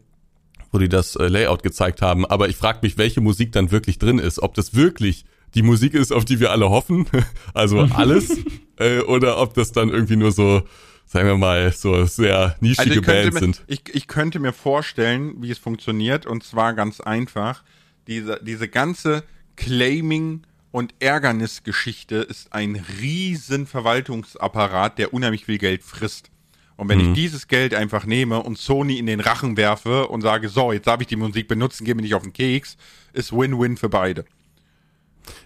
wo 0.73 0.79
die 0.79 0.89
das 0.89 1.17
äh, 1.17 1.29
Layout 1.29 1.62
gezeigt 1.62 2.03
haben. 2.03 2.27
Aber 2.27 2.49
ich 2.49 2.57
frage 2.57 2.81
mich, 2.83 2.99
welche 2.99 3.21
Musik 3.21 3.53
dann 3.53 3.71
wirklich 3.71 3.99
drin 3.99 4.19
ist. 4.19 4.43
Ob 4.43 4.55
das 4.55 4.75
wirklich 4.75 5.25
die 5.55 5.62
Musik 5.62 5.95
ist, 5.95 6.12
auf 6.12 6.25
die 6.25 6.41
wir 6.41 6.51
alle 6.51 6.71
hoffen, 6.71 7.07
also 7.55 7.81
alles, 7.95 8.37
äh, 8.79 9.01
oder 9.01 9.39
ob 9.39 9.55
das 9.55 9.73
dann 9.73 9.89
irgendwie 9.89 10.17
nur 10.17 10.33
so, 10.33 10.62
sagen 11.07 11.29
wir 11.29 11.37
mal, 11.37 11.73
so 11.73 12.05
sehr 12.05 12.57
nischige 12.61 12.91
Also 12.91 13.03
Bands 13.03 13.35
mir, 13.35 13.41
sind. 13.41 13.64
ich, 13.67 13.83
ich 13.93 14.07
könnte 14.07 14.39
mir 14.39 14.53
vorstellen, 14.53 15.43
wie 15.43 15.51
es 15.51 15.59
funktioniert, 15.59 16.27
und 16.27 16.45
zwar 16.45 16.75
ganz 16.75 17.01
einfach. 17.01 17.62
Diese, 18.07 18.41
diese 18.43 18.69
ganze 18.69 19.25
Claiming- 19.57 20.43
und 20.71 20.95
Ärgernisgeschichte 21.01 22.17
ist 22.17 22.53
ein 22.53 22.85
riesen 23.01 23.67
Verwaltungsapparat, 23.67 24.99
der 24.99 25.14
unheimlich 25.14 25.47
viel 25.47 25.59
Geld 25.59 25.83
frisst. 25.83 26.31
Und 26.77 26.91
wenn 26.91 27.01
ich 27.01 27.12
dieses 27.14 27.49
Geld 27.49 27.74
einfach 27.74 28.05
nehme 28.05 28.43
und 28.43 28.59
Sony 28.59 28.99
in 28.99 29.07
den 29.07 29.20
Rachen 29.20 29.57
werfe 29.57 30.09
und 30.09 30.20
sage, 30.20 30.51
so, 30.51 30.72
jetzt 30.72 30.87
darf 30.87 31.01
ich 31.01 31.07
die 31.07 31.16
Musik 31.16 31.49
benutzen, 31.49 31.85
geh 31.85 31.95
mir 31.95 32.03
nicht 32.03 32.14
auf 32.14 32.22
den 32.22 32.35
Keks, 32.35 32.77
ist 33.14 33.33
Win-Win 33.33 33.79
für 33.79 33.89
beide. 33.89 34.27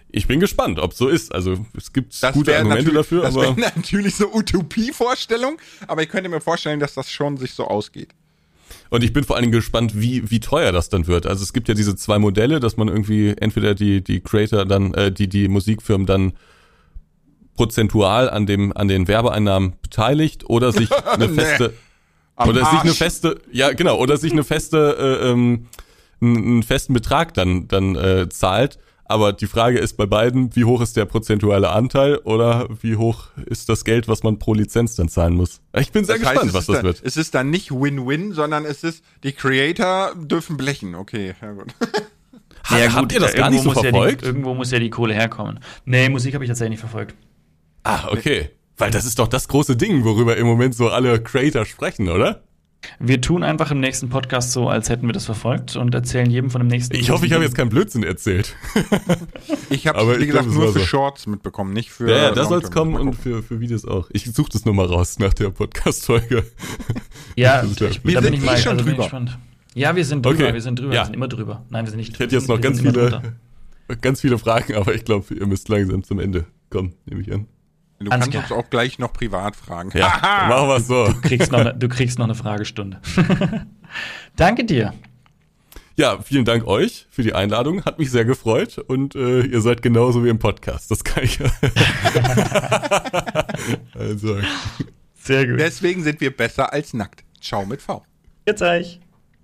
Ich 0.09 0.27
bin 0.27 0.41
gespannt, 0.41 0.77
ob 0.77 0.93
so 0.93 1.07
ist. 1.07 1.33
Also 1.33 1.65
es 1.77 1.93
gibt 1.93 2.21
Das 2.21 2.33
gute 2.33 2.57
Argumente 2.57 2.91
dafür, 2.91 3.21
das 3.21 3.35
wäre 3.35 3.57
natürlich 3.75 4.15
so 4.15 4.33
Utopie-Vorstellung, 4.33 5.57
aber 5.87 6.03
ich 6.03 6.09
könnte 6.09 6.29
mir 6.29 6.41
vorstellen, 6.41 6.81
dass 6.81 6.95
das 6.95 7.09
schon 7.09 7.37
sich 7.37 7.53
so 7.53 7.65
ausgeht. 7.65 8.09
Und 8.89 9.05
ich 9.05 9.13
bin 9.13 9.23
vor 9.23 9.37
allen 9.37 9.43
Dingen 9.43 9.53
gespannt, 9.53 9.93
wie, 9.95 10.29
wie 10.29 10.41
teuer 10.41 10.73
das 10.73 10.89
dann 10.89 11.07
wird. 11.07 11.25
Also 11.25 11.43
es 11.43 11.53
gibt 11.53 11.69
ja 11.69 11.73
diese 11.73 11.95
zwei 11.95 12.19
Modelle, 12.19 12.59
dass 12.59 12.75
man 12.75 12.89
irgendwie 12.89 13.33
entweder 13.37 13.73
die, 13.73 14.03
die 14.03 14.19
Creator 14.19 14.65
dann, 14.65 14.93
äh, 14.93 15.11
die, 15.13 15.29
die 15.29 15.47
Musikfirmen 15.47 16.05
dann 16.05 16.33
prozentual 17.61 18.27
an 18.29 18.45
dem, 18.47 18.75
an 18.75 18.87
den 18.87 19.07
Werbeeinnahmen 19.07 19.73
beteiligt 19.83 20.49
oder 20.49 20.71
sich 20.71 20.89
eine 21.05 21.27
Nee. 21.27 21.35
feste, 21.35 21.73
Am 22.35 22.49
oder 22.49 22.61
sich 22.65 22.79
eine 22.79 22.89
Arsch. 22.89 22.97
feste, 22.97 23.39
ja 23.51 23.71
genau, 23.73 23.97
oder 23.99 24.17
sich 24.17 24.31
eine 24.31 24.43
feste, 24.43 25.19
äh, 25.21 25.29
ähm, 25.29 25.67
einen, 26.21 26.63
festen 26.63 26.93
Betrag 26.93 27.33
dann, 27.35 27.67
dann 27.67 27.95
äh, 27.95 28.29
zahlt. 28.29 28.79
Aber 29.05 29.33
die 29.33 29.45
Frage 29.47 29.77
ist 29.77 29.97
bei 29.97 30.05
beiden, 30.05 30.55
wie 30.55 30.63
hoch 30.63 30.81
ist 30.81 30.95
der 30.97 31.05
prozentuale 31.05 31.69
Anteil 31.69 32.15
oder 32.17 32.67
wie 32.81 32.95
hoch 32.95 33.25
ist 33.45 33.67
das 33.69 33.83
Geld, 33.83 34.07
was 34.07 34.23
man 34.23 34.39
pro 34.39 34.53
Lizenz 34.53 34.95
dann 34.95 35.09
zahlen 35.09 35.33
muss? 35.35 35.59
Ich 35.77 35.91
bin 35.91 36.05
sehr 36.05 36.17
Das 36.17 36.25
heißt, 36.25 36.41
gespannt, 36.41 36.49
es 36.49 36.53
was 36.55 36.65
das 36.65 36.75
dann, 36.77 36.85
wird. 36.85 37.01
Es 37.03 37.17
ist 37.17 37.35
dann 37.35 37.49
nicht 37.51 37.71
Win-Win, 37.71 38.31
sondern 38.33 38.63
es 38.65 38.83
ist, 38.83 39.03
die 39.23 39.33
Creator 39.33 40.13
dürfen 40.15 40.55
blechen. 40.57 40.95
Okay, 40.95 41.35
ja 41.41 41.51
gut. 41.51 41.73
Ha- 42.69 42.93
habt 42.93 43.11
ihr 43.11 43.19
das 43.19 43.33
gar 43.35 43.49
nicht 43.49 43.63
so 43.63 43.71
verfolgt? 43.71 43.93
Ja 43.95 44.17
die, 44.21 44.25
irgendwo 44.27 44.53
muss 44.53 44.71
ja 44.71 44.79
die 44.79 44.89
Kohle 44.89 45.13
herkommen. 45.13 45.59
Nee, 45.85 46.07
Musik 46.09 46.33
habe 46.33 46.43
ich 46.45 46.49
tatsächlich 46.49 46.71
nicht 46.71 46.79
verfolgt. 46.79 47.13
Ah, 47.83 48.09
okay. 48.11 48.49
Weil 48.77 48.91
das 48.91 49.05
ist 49.05 49.19
doch 49.19 49.27
das 49.27 49.47
große 49.47 49.75
Ding, 49.75 50.03
worüber 50.03 50.37
im 50.37 50.47
Moment 50.47 50.75
so 50.75 50.89
alle 50.89 51.21
Creator 51.21 51.65
sprechen, 51.65 52.09
oder? 52.09 52.43
Wir 52.99 53.21
tun 53.21 53.43
einfach 53.43 53.69
im 53.69 53.79
nächsten 53.79 54.09
Podcast 54.09 54.53
so, 54.53 54.67
als 54.67 54.89
hätten 54.89 55.05
wir 55.05 55.13
das 55.13 55.25
verfolgt 55.25 55.75
und 55.75 55.93
erzählen 55.93 56.31
jedem 56.31 56.49
von 56.49 56.61
dem 56.61 56.67
nächsten. 56.67 56.95
Ich 56.95 57.11
hoffe, 57.11 57.27
ich 57.27 57.33
habe 57.33 57.43
jetzt 57.43 57.53
keinen 57.55 57.69
Blödsinn 57.69 58.03
erzählt. 58.03 58.55
Ich 59.69 59.87
habe 59.87 59.99
Aber 59.99 60.17
wie 60.19 60.23
ich 60.23 60.27
gesagt, 60.27 60.45
glaub, 60.47 60.55
es 60.57 60.61
nur 60.63 60.73
für 60.73 60.79
so. 60.79 60.85
Shorts 60.85 61.27
mitbekommen, 61.27 61.71
nicht 61.73 61.91
für. 61.91 62.09
Ja, 62.09 62.17
ja, 62.17 62.31
da 62.31 62.41
Long 62.41 62.49
soll's 62.49 62.69
Term. 62.69 62.93
kommen 62.93 62.95
und 62.95 63.13
für, 63.13 63.41
für 63.41 63.59
Videos 63.61 63.85
auch. 63.85 64.09
Ich 64.11 64.25
suche 64.25 64.49
das 64.51 64.65
nur 64.65 64.73
mal 64.73 64.85
raus 64.85 65.17
nach 65.19 65.33
der 65.33 65.49
Podcast-Folge. 65.49 66.43
Ja, 67.37 67.61
Das 67.79 67.81
ich, 67.91 68.03
Wir 68.03 68.15
da 68.15 68.19
bin 68.21 68.31
sind 68.31 68.33
ich 68.33 68.41
eh 68.43 68.45
mal 68.45 68.57
schon 68.57 68.71
also 68.73 68.83
bin 68.83 68.93
ich 68.93 68.99
drüber. 68.99 69.03
gespannt. 69.03 69.37
Ja, 69.73 69.95
wir 69.95 70.03
sind 70.05 70.25
drüber, 70.25 70.43
Okay. 70.45 70.53
wir 70.53 70.61
sind 70.61 70.79
drüber, 70.79 70.93
Ja. 70.93 71.01
wir 71.01 71.05
sind 71.05 71.15
immer 71.15 71.27
drüber. 71.29 71.63
Nein, 71.69 71.85
wir 71.85 71.89
sind 71.91 71.99
nicht 71.99 72.13
Ich 72.13 72.19
hätte 72.19 72.35
jetzt 72.35 72.49
noch 72.49 72.59
ganz 72.59 72.81
viele, 72.81 73.21
ganz 74.01 74.19
viele 74.21 74.37
Fragen, 74.37 74.75
aber 74.75 74.93
ich 74.93 75.05
glaube, 75.05 75.33
ihr 75.33 75.45
müsst 75.47 75.69
langsam 75.69 76.03
zum 76.03 76.19
Ende 76.19 76.45
kommen, 76.69 76.93
nehme 77.05 77.21
ich 77.21 77.31
an. 77.31 77.47
Du 78.05 78.11
Alles 78.11 78.29
kannst 78.29 78.51
uns 78.51 78.59
auch 78.59 78.69
gleich 78.69 78.99
noch 78.99 79.13
privat 79.13 79.55
fragen. 79.55 79.91
Ja, 79.97 80.19
machen 80.49 80.67
wir 80.67 80.77
es 80.77 80.87
so. 80.87 81.07
Du 81.07 81.21
kriegst 81.21 81.51
noch 81.51 81.59
eine, 81.59 81.73
du 81.73 81.89
kriegst 81.89 82.19
noch 82.19 82.25
eine 82.25 82.35
Fragestunde. 82.35 83.01
Danke 84.35 84.63
dir. 84.63 84.93
Ja, 85.97 86.19
vielen 86.21 86.45
Dank 86.45 86.65
euch 86.65 87.05
für 87.11 87.21
die 87.21 87.33
Einladung. 87.33 87.83
Hat 87.85 87.99
mich 87.99 88.09
sehr 88.09 88.25
gefreut 88.25 88.77
und 88.77 89.13
äh, 89.15 89.41
ihr 89.41 89.61
seid 89.61 89.81
genauso 89.81 90.23
wie 90.23 90.29
im 90.29 90.39
Podcast. 90.39 90.89
Das 90.89 91.03
kann 91.03 91.23
ich. 91.23 91.39
also. 93.93 94.37
Sehr 95.21 95.47
gut. 95.47 95.59
Deswegen 95.59 96.01
sind 96.03 96.21
wir 96.21 96.35
besser 96.35 96.73
als 96.73 96.93
nackt. 96.93 97.23
Ciao 97.39 97.65
mit 97.65 97.81
V. 97.81 98.03
Jetzt 98.47 98.61
euch. 98.61 98.99